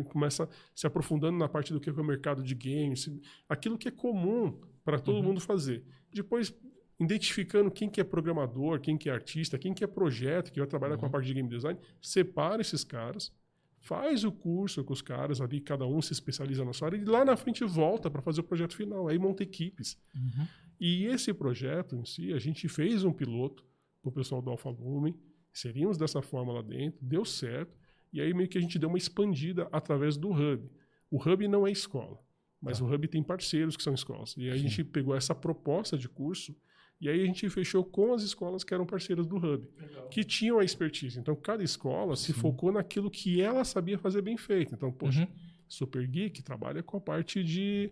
[0.09, 3.09] começa se aprofundando na parte do que é o mercado de games,
[3.49, 5.23] aquilo que é comum para todo Uhum.
[5.23, 5.83] mundo fazer.
[6.13, 6.53] Depois,
[6.99, 10.67] identificando quem que é programador, quem que é artista, quem que é projeto, que vai
[10.67, 10.99] trabalhar Uhum.
[10.99, 13.33] com a parte de game design, separa esses caras,
[13.81, 17.03] faz o curso com os caras ali, cada um se especializa na sua área, e
[17.05, 19.07] lá na frente volta para fazer o projeto final.
[19.07, 19.97] Aí monta equipes.
[20.15, 20.47] Uhum.
[20.80, 23.64] E esse projeto em si, a gente fez um piloto
[24.02, 25.15] para o pessoal do Alpha Lumen,
[25.52, 27.76] seríamos dessa forma lá dentro, deu certo,
[28.11, 30.69] e aí meio que a gente deu uma expandida através do Hub.
[31.10, 32.19] O Hub não é escola,
[32.61, 34.35] mas o Hub tem parceiros que são escolas.
[34.38, 36.56] E aí a gente pegou essa proposta de curso,
[36.99, 39.68] e aí a gente fechou com as escolas que eram parceiras do Hub,
[40.10, 41.19] que tinham a expertise.
[41.19, 44.73] Então cada escola se focou naquilo que ela sabia fazer bem feito.
[44.73, 45.27] Então, poxa, Uhum.
[45.68, 47.91] Super Geek trabalha com a parte de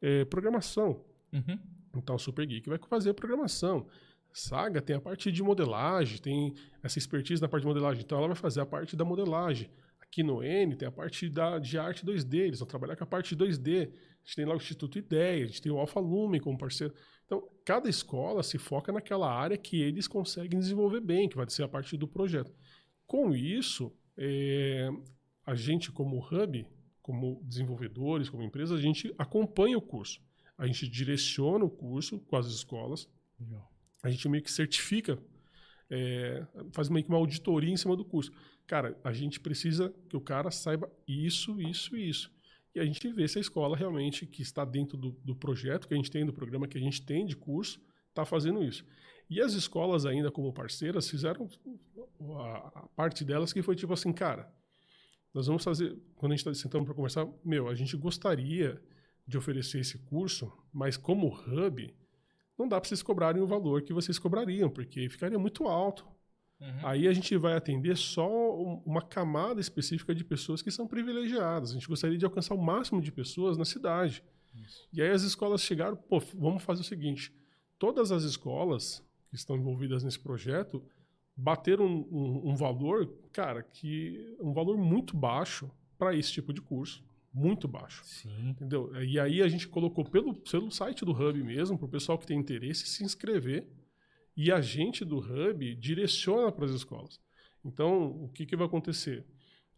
[0.00, 1.04] eh, programação.
[1.32, 1.58] Uhum.
[1.94, 3.86] Então, o Super Geek vai fazer a programação.
[4.32, 8.02] Saga tem a parte de modelagem, tem essa expertise na parte de modelagem.
[8.02, 9.70] Então, ela vai fazer a parte da modelagem.
[10.00, 13.06] Aqui no N tem a parte da, de arte 2D, eles vão trabalhar com a
[13.06, 13.88] parte de 2D.
[13.88, 16.94] A gente tem lá o Instituto Ideia, a gente tem o Alpha Lumen como parceiro.
[17.24, 21.62] Então, cada escola se foca naquela área que eles conseguem desenvolver bem, que vai ser
[21.62, 22.52] a parte do projeto.
[23.06, 24.88] Com isso, é,
[25.46, 26.66] a gente, como hub,
[27.00, 30.20] como desenvolvedores, como empresa, a gente acompanha o curso.
[30.62, 33.68] A gente direciona o curso com as escolas, Legal.
[34.00, 35.18] a gente meio que certifica,
[35.90, 38.30] é, faz meio que uma auditoria em cima do curso.
[38.64, 42.32] Cara, a gente precisa que o cara saiba isso, isso e isso.
[42.76, 45.94] E a gente vê se a escola realmente que está dentro do, do projeto que
[45.94, 47.80] a gente tem, do programa que a gente tem de curso,
[48.10, 48.86] está fazendo isso.
[49.28, 51.48] E as escolas ainda como parceiras fizeram
[52.38, 54.48] a, a parte delas que foi tipo assim, cara,
[55.34, 58.80] nós vamos fazer, quando a gente está sentando para conversar, meu, a gente gostaria
[59.26, 61.94] de oferecer esse curso, mas como hub,
[62.58, 66.06] não dá para vocês cobrarem o valor que vocês cobrariam, porque ficaria muito alto.
[66.60, 66.86] Uhum.
[66.86, 71.70] Aí a gente vai atender só um- uma camada específica de pessoas que são privilegiadas.
[71.70, 74.22] A gente gostaria de alcançar o máximo de pessoas na cidade.
[74.92, 77.32] E aí as escolas chegaram, pô, vamos fazer o seguinte:
[77.78, 80.84] todas as escolas que estão envolvidas nesse projeto
[81.34, 86.60] bateram um, um, um valor, cara, que um valor muito baixo para esse tipo de
[86.60, 87.02] curso.
[87.32, 88.02] Muito baixo.
[88.04, 88.50] Sim.
[88.50, 88.94] Entendeu?
[89.02, 92.26] E aí a gente colocou pelo, pelo site do Hub mesmo, para o pessoal que
[92.26, 93.66] tem interesse se inscrever.
[94.36, 97.20] E a gente do Hub direciona para as escolas.
[97.64, 99.26] Então, o que, que vai acontecer?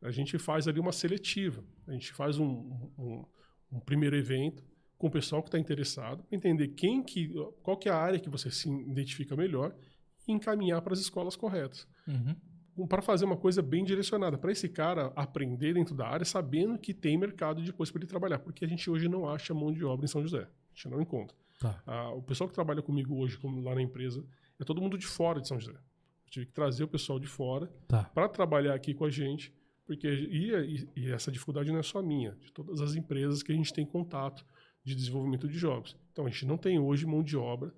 [0.00, 1.64] A gente faz ali uma seletiva.
[1.86, 3.24] A gente faz um, um,
[3.72, 4.64] um primeiro evento
[4.96, 7.32] com o pessoal que está interessado, para entender quem que,
[7.62, 9.74] qual que é a área que você se identifica melhor
[10.26, 12.36] e encaminhar para as escolas corretas Uhum.
[12.88, 16.92] Para fazer uma coisa bem direcionada, para esse cara aprender dentro da área, sabendo que
[16.92, 20.04] tem mercado depois para ele trabalhar, porque a gente hoje não acha mão de obra
[20.04, 21.36] em São José, a gente não encontra.
[21.60, 21.82] Tá.
[21.86, 24.24] Ah, o pessoal que trabalha comigo hoje, como lá na empresa,
[24.60, 25.72] é todo mundo de fora de São José.
[25.76, 28.04] Eu tive que trazer o pessoal de fora Tá.
[28.12, 29.54] para trabalhar aqui com a gente,
[29.86, 33.54] porque e, e- essa dificuldade não é só minha, de todas as empresas que a
[33.54, 34.44] gente tem contato
[34.82, 35.96] de desenvolvimento de jogos.
[36.12, 37.72] Então a gente não tem hoje mão de obra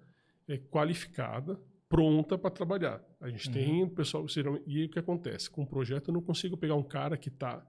[0.48, 3.00] é, qualificada, pronta para trabalhar.
[3.20, 6.22] A gente tem o pessoal serão- e o que acontece com o projeto eu não
[6.22, 7.64] consigo pegar um cara que está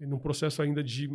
[0.00, 1.08] num processo ainda de,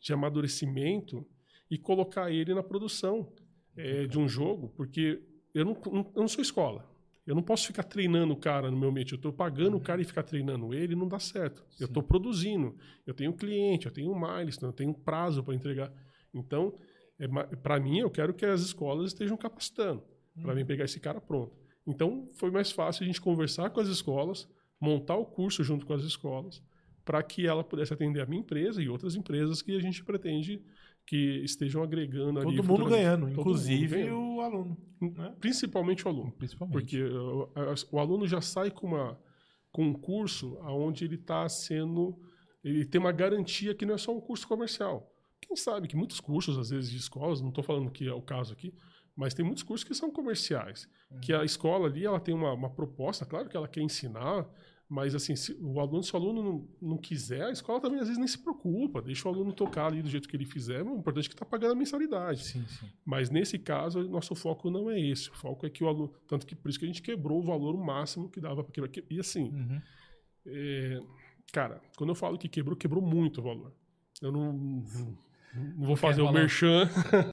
[0.00, 1.24] de amadurecimento
[1.70, 3.32] e colocar ele na produção
[3.76, 5.22] é, de um jogo, porque
[5.54, 6.90] eu não, não- eu não sou escola.
[7.26, 9.12] Eu não posso ficar treinando o cara no meu ambiente.
[9.12, 11.64] Eu estou pagando o cara e ficar treinando ele não dá certo.
[11.78, 12.76] Eu estou produzindo.
[13.04, 15.92] Eu tenho cliente, eu tenho um milestone, eu tenho prazo para entregar.
[16.32, 16.78] Então,
[17.62, 20.02] para mim, eu quero que as escolas estejam capacitando
[20.42, 21.56] para mim pegar esse cara pronto.
[21.86, 24.48] Então, foi mais fácil a gente conversar com as escolas,
[24.80, 26.62] montar o curso junto com as escolas,
[27.04, 30.60] para que ela pudesse atender a minha empresa e outras empresas que a gente pretende
[31.06, 32.90] que estejam agregando ali Todo mundo futuramente.
[32.96, 34.18] ganhando, Todo mundo inclusive ganhando.
[34.34, 34.76] o aluno.
[35.00, 35.34] né?
[35.40, 36.32] Principalmente o aluno.
[36.32, 36.72] Principalmente.
[36.72, 39.16] Porque uh, a- o aluno já sai com, uma,
[39.70, 42.18] com um curso onde ele está sendo.
[42.64, 45.08] Ele tem uma garantia que não é só um curso comercial.
[45.40, 48.20] Quem sabe que muitos cursos, às vezes, de escolas, não estou falando que é o
[48.20, 48.74] caso aqui,
[49.16, 50.88] mas tem muitos cursos que são comerciais.
[51.22, 54.46] Que a escola ali ela tem uma, uma proposta, claro que ela quer ensinar,
[54.88, 58.06] mas assim, se o aluno, se o aluno não, não quiser, a escola também às
[58.06, 60.96] vezes nem se preocupa, deixa o aluno tocar ali do jeito que ele fizer, o
[60.98, 62.44] importante é que está pagando a mensalidade.
[62.44, 62.86] Sim, sim.
[63.04, 65.28] Mas nesse caso, o nosso foco não é esse.
[65.30, 66.12] O foco é que o aluno.
[66.28, 68.88] Tanto que por isso que a gente quebrou o valor máximo que dava para quebrar.
[68.90, 69.80] Que- E assim, Uhum.
[70.46, 71.00] é,
[71.52, 73.72] cara, quando eu falo que quebrou, quebrou muito o valor.
[74.22, 74.84] Eu não, não,
[75.54, 76.88] não vou fazer o merchan,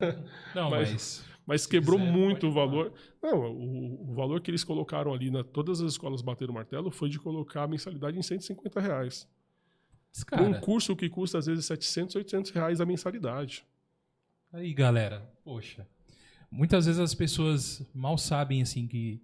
[0.56, 1.33] Não, Mas- mas.
[1.46, 2.94] Mas quebrou quiser, muito pode o valor.
[3.22, 6.90] Não, o, o valor que eles colocaram ali, na, todas as escolas bateram o martelo,
[6.90, 9.28] foi de colocar a mensalidade em 150 reais.
[10.28, 13.66] Cara, um curso que custa às vezes 700, 800 reais a mensalidade.
[14.52, 15.88] Aí, galera, poxa.
[16.52, 19.22] Muitas vezes as pessoas mal sabem, assim, que.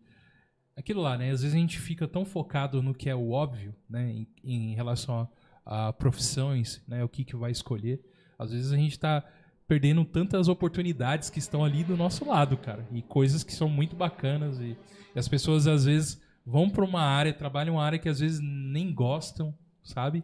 [0.76, 1.30] Aquilo lá, né?
[1.30, 4.12] Às vezes a gente fica tão focado no que é o óbvio, né?
[4.12, 5.30] Em, em relação
[5.64, 7.04] a, a profissões, né?
[7.04, 8.02] O que, que vai escolher.
[8.40, 9.24] Às vezes a gente tá
[9.70, 12.88] perdendo tantas oportunidades que estão ali do nosso lado, cara.
[12.92, 14.60] E coisas que são muito bacanas.
[14.60, 14.76] E,
[15.16, 18.40] e as pessoas, às vezes, vão para uma área, trabalham uma área que às vezes
[18.42, 20.24] nem gostam, sabe?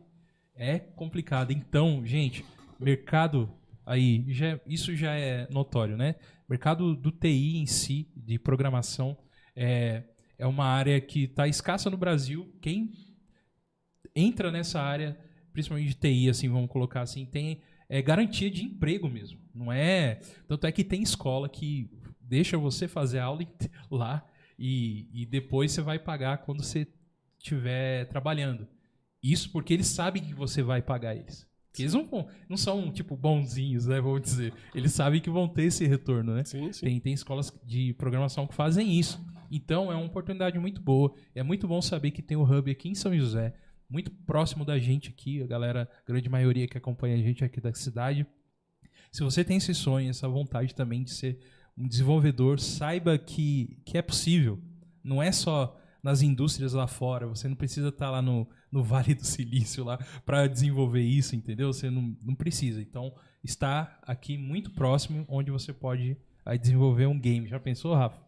[0.56, 1.52] É complicado.
[1.52, 2.44] Então, gente,
[2.80, 3.48] mercado
[3.86, 6.16] aí, já, isso já é notório, né?
[6.50, 9.16] Mercado do TI em si, de programação,
[9.56, 10.06] é,
[10.40, 12.52] é uma área que está escassa no Brasil.
[12.60, 12.92] Quem
[14.16, 15.16] entra nessa área,
[15.54, 19.40] principalmente de TI, assim, vamos colocar assim, tem é, garantia de emprego mesmo.
[19.53, 20.20] Não é.
[20.48, 21.90] Tanto é que tem escola que
[22.20, 23.45] deixa você fazer aula
[23.90, 24.26] lá
[24.57, 26.88] e, e depois você vai pagar quando você
[27.38, 28.68] estiver trabalhando.
[29.22, 31.48] Isso porque eles sabem que você vai pagar eles.
[31.72, 33.99] Porque eles não, não são, tipo, bonzinhos, né?
[33.99, 34.53] Vamos dizer.
[34.74, 36.44] Eles sabem que vão ter esse retorno, né?
[36.45, 36.86] Sim, sim.
[36.86, 39.22] Tem, tem escolas de programação que fazem isso.
[39.52, 41.14] Então é uma oportunidade muito boa.
[41.34, 43.53] É muito bom saber que tem o Hub aqui em São José,
[43.90, 47.62] muito próximo da gente aqui, a galera, a grande maioria que acompanha a gente aqui
[47.62, 48.26] da cidade.
[49.12, 51.40] Se você tem esse sonho, essa vontade também de ser
[51.77, 54.60] um desenvolvedor, saiba que, que é possível.
[55.03, 59.16] Não é só nas indústrias lá fora, você não precisa estar lá no, no Vale
[59.16, 61.74] do Silício lá para desenvolver isso, entendeu?
[61.74, 62.82] Você não, não precisa.
[62.82, 67.48] Então, está aqui muito próximo, onde você pode aí, desenvolver um game.
[67.48, 68.25] Já pensou, Rafa?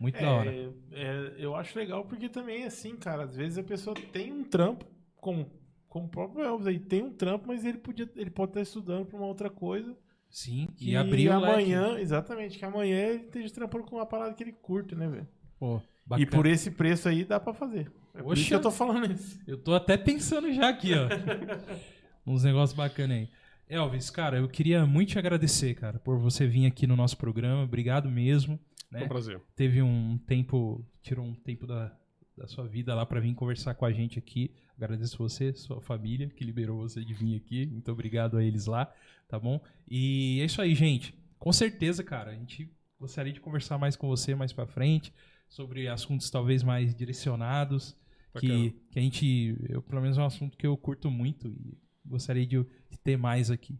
[0.00, 0.50] Muito da hora.
[0.50, 4.42] É, é, eu acho legal porque também, assim, cara, às vezes a pessoa tem um
[4.42, 5.46] trampo, como,
[5.88, 9.04] como o próprio Elvis aí, tem um trampo, mas ele, podia, ele pode estar estudando
[9.04, 9.94] para uma outra coisa.
[10.30, 12.02] Sim, Que e abrir o amanhã, leque.
[12.02, 15.28] exatamente, que amanhã ele esteja trampando com uma parada que ele curte, né, velho?
[15.58, 16.30] Pô, E bacana.
[16.30, 17.92] por esse preço aí dá pra fazer.
[18.14, 18.48] É Oxa.
[18.48, 19.38] que eu tô falando isso.
[19.46, 21.06] Eu tô até pensando já aqui, ó.
[22.26, 23.28] Uns negócios bacanas aí.
[23.68, 27.62] Elvis, cara, eu queria muito te agradecer, cara, por você vir aqui no nosso programa.
[27.64, 28.58] Obrigado mesmo.
[28.90, 29.04] Foi Né?
[29.04, 29.40] um prazer.
[29.54, 31.96] Teve um tempo, tirou um tempo da,
[32.36, 34.52] da sua vida lá pra vir conversar com a gente aqui.
[34.76, 37.66] Agradeço você, sua família, que liberou você de vir aqui.
[37.66, 38.92] Muito obrigado a eles lá,
[39.28, 39.60] tá bom?
[39.88, 41.14] E é isso aí, gente.
[41.38, 45.12] Com certeza, cara, a gente gostaria de conversar mais com você mais pra frente
[45.48, 47.96] sobre assuntos talvez mais direcionados
[48.38, 51.76] que, que a gente, eu, pelo menos é um assunto que eu curto muito e
[52.04, 53.78] gostaria de, de ter mais aqui.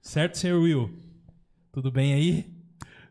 [0.00, 0.90] Certo, senhor Will?
[1.72, 2.46] Tudo bem aí?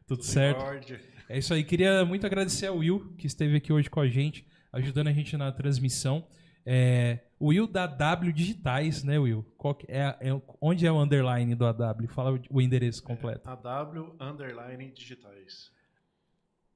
[0.07, 0.59] Tudo certo?
[0.59, 0.99] Lorde.
[1.29, 1.63] É isso aí.
[1.63, 5.35] Queria muito agradecer ao Will, que esteve aqui hoje com a gente, ajudando a gente
[5.37, 6.27] na transmissão.
[6.65, 9.45] É, o Will da W Digitais, né, Will?
[9.87, 12.07] É, é- onde é o underline do AW?
[12.07, 13.49] Fala o endereço completo.
[13.49, 15.71] AW underline digitais.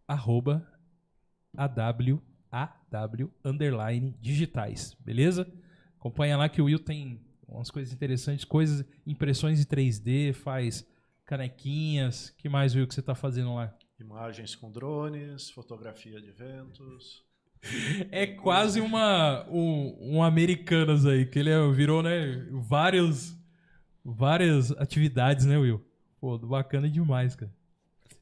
[0.08, 0.66] Arroba
[1.56, 5.52] AW, AW underline digitais, beleza?
[6.00, 10.86] Acompanha lá que o Will tem umas coisas interessantes, coisas, impressões em 3D, faz
[11.26, 12.30] canequinhas.
[12.38, 13.74] que mais, Will, que você tá fazendo lá?
[14.00, 17.26] Imagens com drones, fotografia de eventos.
[18.12, 23.36] É quase uma um, um Americanas aí, que ele é- virou, né, vários
[24.06, 25.84] várias atividades, né, Will?
[26.22, 27.52] Pô, bacana demais, cara.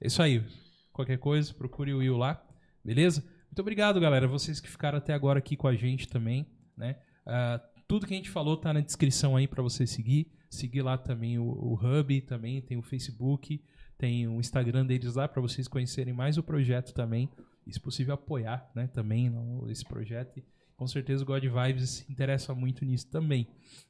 [0.01, 0.43] É isso aí.
[0.91, 2.41] Qualquer coisa, procure o Will lá,
[2.83, 3.21] beleza?
[3.49, 6.97] Muito obrigado, galera, vocês que ficaram até agora aqui com a gente também, né?
[7.25, 10.31] Ah, tudo que a gente falou tá na descrição aí pra você seguir.
[10.49, 13.61] Seguir lá também o, o Hub, também tem o Facebook,
[13.97, 17.29] tem o Instagram deles lá pra vocês conhecerem mais o projeto também
[17.65, 20.37] e, se possível, apoiar né, também no- esse projeto.
[20.39, 20.43] E,
[20.75, 23.47] com certeza o God Vibes se interessa muito nisso também,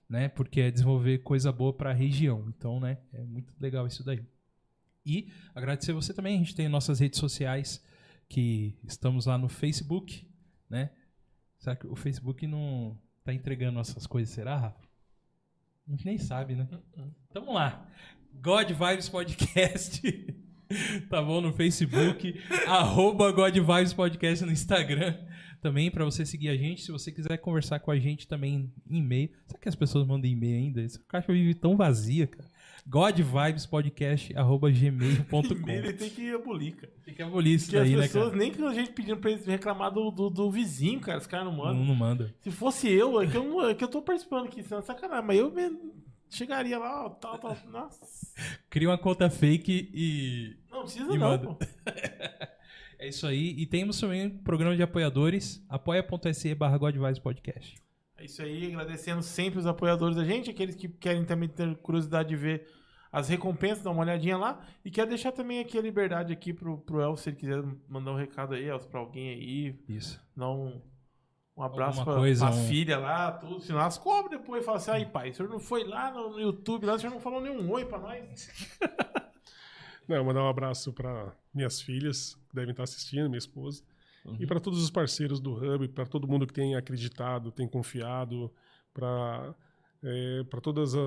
[0.07, 0.29] né?
[0.29, 2.45] Porque é desenvolver coisa boa para a região.
[2.49, 2.99] Então, né?
[3.11, 4.23] É muito legal isso daí.
[5.03, 6.35] E agradecer você também.
[6.35, 7.83] A gente tem nossas redes sociais,
[8.29, 10.27] que estamos lá no Facebook,
[10.69, 10.91] né?
[11.59, 14.85] Será que o Facebook não tá entregando essas coisas, será, Rafa?
[15.87, 16.67] A gente nem sabe, né?
[17.29, 17.87] Então vamos lá.
[18.41, 20.01] God Vibes Podcast.
[21.09, 21.41] tá bom?
[21.41, 22.39] No Facebook.
[22.67, 25.15] arroba God Vibes Podcast no Instagram.
[25.61, 26.83] Também para você seguir a gente.
[26.83, 29.29] Se você quiser conversar com a gente também em e-mail.
[29.47, 30.81] Será que as pessoas mandam e-mail ainda?
[30.83, 32.47] Essa caixa vive tão vazia, cara.
[32.85, 36.93] godvibespodcast.gmail.com Ele tem que abolir, cara.
[37.03, 38.37] Tem que abolir isso Porque as daí, né, pessoas, cara?
[38.37, 41.47] nem que a gente pedindo pra eles reclamar do, do, do vizinho, cara, os caras
[41.47, 41.73] não mandam.
[41.75, 42.35] Não, não manda.
[42.41, 44.83] Se fosse eu, é que eu, não- é que eu tô participando aqui, senão é
[44.83, 45.94] sacanagem, mas eu mesmo
[46.29, 48.05] chegaria lá, ó, tal, tal, nossa.
[48.69, 51.57] Cria uma conta fake e Não precisa E não.
[52.97, 53.53] É isso aí.
[53.57, 57.75] E temos também um programa de apoiadores, apoia.se barra Godvibes Podcast.
[58.17, 62.29] É isso aí, agradecendo sempre os apoiadores da gente, aqueles que querem também ter curiosidade
[62.29, 62.67] de ver
[63.11, 64.65] as recompensas, dá uma olhadinha lá.
[64.83, 68.11] E quero deixar também aqui a liberdade aqui pro, pro Elcio, se ele quiser mandar
[68.13, 70.21] um recado aí, Elcio, pra alguém aí, Isso.
[70.35, 70.49] dar
[71.57, 73.61] um, abraço Alguma pra, coisa, pra um- filha lá, tudo.
[73.61, 76.39] Senão elas cobram depois e falam assim, aí pai, o senhor não foi lá no,
[76.39, 78.49] YouTube, lá o senhor não falou nenhum oi pra nós.
[80.07, 83.81] Não, mandar um abraço para minhas filhas, que devem estar assistindo, minha esposa.
[84.39, 88.51] E para todos os parceiros do Hub, para todo mundo que tem acreditado, tem confiado,
[88.93, 89.55] para
[90.51, 90.99] para todas a-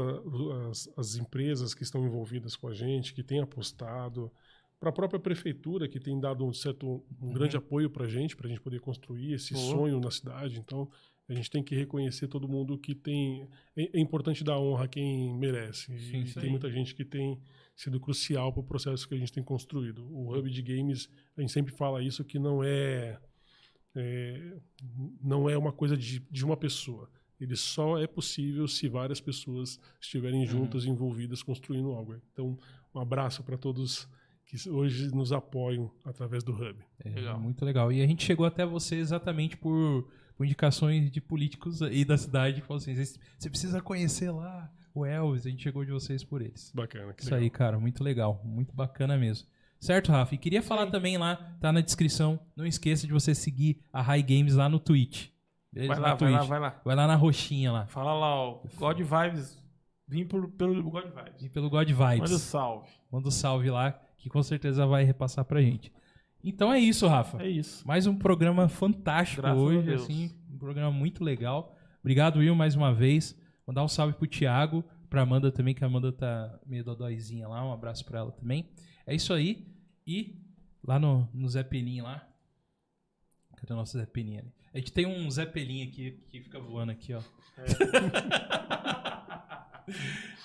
[0.68, 4.28] as, as empresas que estão envolvidas com a gente, que têm apostado,
[4.81, 8.37] para a própria prefeitura, que tem dado um certo um grande apoio para a gente,
[8.37, 9.71] para a gente poder construir esse Boa.
[9.71, 10.59] sonho na cidade.
[10.59, 10.89] Então,
[11.29, 13.49] a gente tem que reconhecer todo mundo que tem.
[13.77, 15.93] É, é importante dar honra a quem merece.
[15.93, 16.41] E Sim, sim.
[16.41, 17.39] tem muita gente que tem
[17.77, 20.05] sido crucial para o processo que a gente tem construído.
[20.11, 23.19] O Hub de Games, a gente sempre fala isso, que não é,
[23.95, 24.57] é,
[25.23, 27.11] não é uma coisa de, de uma pessoa.
[27.41, 32.17] Ele só é possível se várias pessoas estiverem juntas, envolvidas, construindo algo.
[32.33, 32.59] Então,
[32.93, 34.09] um abraço para todos
[34.49, 36.75] que hoje nos apoiam através do Hub.
[37.05, 37.39] É, Legal.
[37.39, 37.93] Muito legal.
[37.93, 42.60] E a gente chegou até você exatamente por, por indicações de políticos aí da cidade.
[42.62, 42.94] que falaram assim,
[43.39, 45.47] "Você- precisa conhecer lá o Elvis.
[45.47, 46.73] A gente chegou de vocês por eles.
[46.75, 47.12] Bacana.
[47.12, 47.44] que Isso legal.
[47.44, 47.78] aí, cara.
[47.78, 48.41] Muito legal.
[48.44, 49.47] Muito bacana mesmo.
[49.78, 50.35] Certo, Rafa?
[50.35, 52.41] E queria falar também lá, tá na descrição.
[52.57, 55.28] Não esqueça de você seguir a High Games lá no Twitch.
[55.73, 55.93] Beleza?
[55.93, 56.81] Vai lá, vai lá, vai lá.
[56.85, 57.86] Vai lá na roxinha lá.
[57.86, 59.57] Fala lá, ó, God Vibes,
[60.09, 61.43] vim por, pelo God Vibes.
[61.44, 62.18] E pelo God Vibes.
[62.18, 62.89] Manda o salve.
[63.12, 65.93] Manda um salve lá, que com certeza vai repassar pra gente.
[66.43, 67.43] Então é isso, Rafa.
[67.43, 67.87] É isso.
[67.87, 71.75] Mais um programa fantástico Graças hoje, assim, um programa muito legal.
[72.01, 73.37] Obrigado, Will, mais uma vez.
[73.67, 77.65] Mandar um salve pro Thiago, pra Amanda também, que a Amanda tá meio dodóizinha lá.
[77.65, 78.69] Um abraço pra ela também.
[79.07, 79.67] É isso aí.
[80.07, 80.39] E
[80.83, 82.27] lá no, no Zé Pelim lá.
[83.57, 84.53] Cadê o nosso Zé Pelim ali?
[84.73, 87.21] A gente tem um Zé Pelim aqui que fica voando aqui, ó.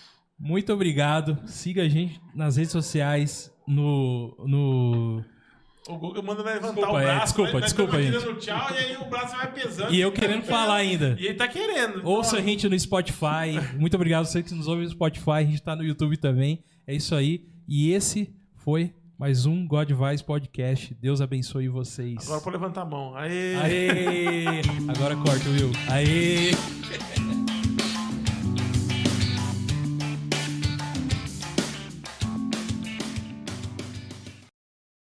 [0.45, 1.37] Muito obrigado.
[1.45, 5.23] Siga a gente nas redes sociais, no, no
[5.87, 7.23] O Guga manda levantar Desculpa, o é, braço.
[7.25, 8.11] desculpa, nós- nós desculpa, gente.
[8.25, 9.93] dando tchau e aí o braço vai pesando.
[9.93, 11.15] E eu querendo falar ainda.
[11.17, 12.05] E ele tá querendo.
[12.05, 13.57] Ouça a gente no Spotify.
[13.79, 15.31] Muito obrigado a você que nos ouve no Spotify.
[15.31, 16.61] A gente tá no YouTube também.
[16.85, 17.45] É isso aí.
[17.65, 20.93] E esse foi mais um God Vice Podcast.
[21.01, 22.17] Deus abençoe vocês.
[22.25, 23.15] Agora pode levantar a mão.
[23.15, 23.55] Aê!
[23.55, 24.61] Aê!
[24.93, 25.71] Agora corta, Will.
[25.89, 26.51] Aê!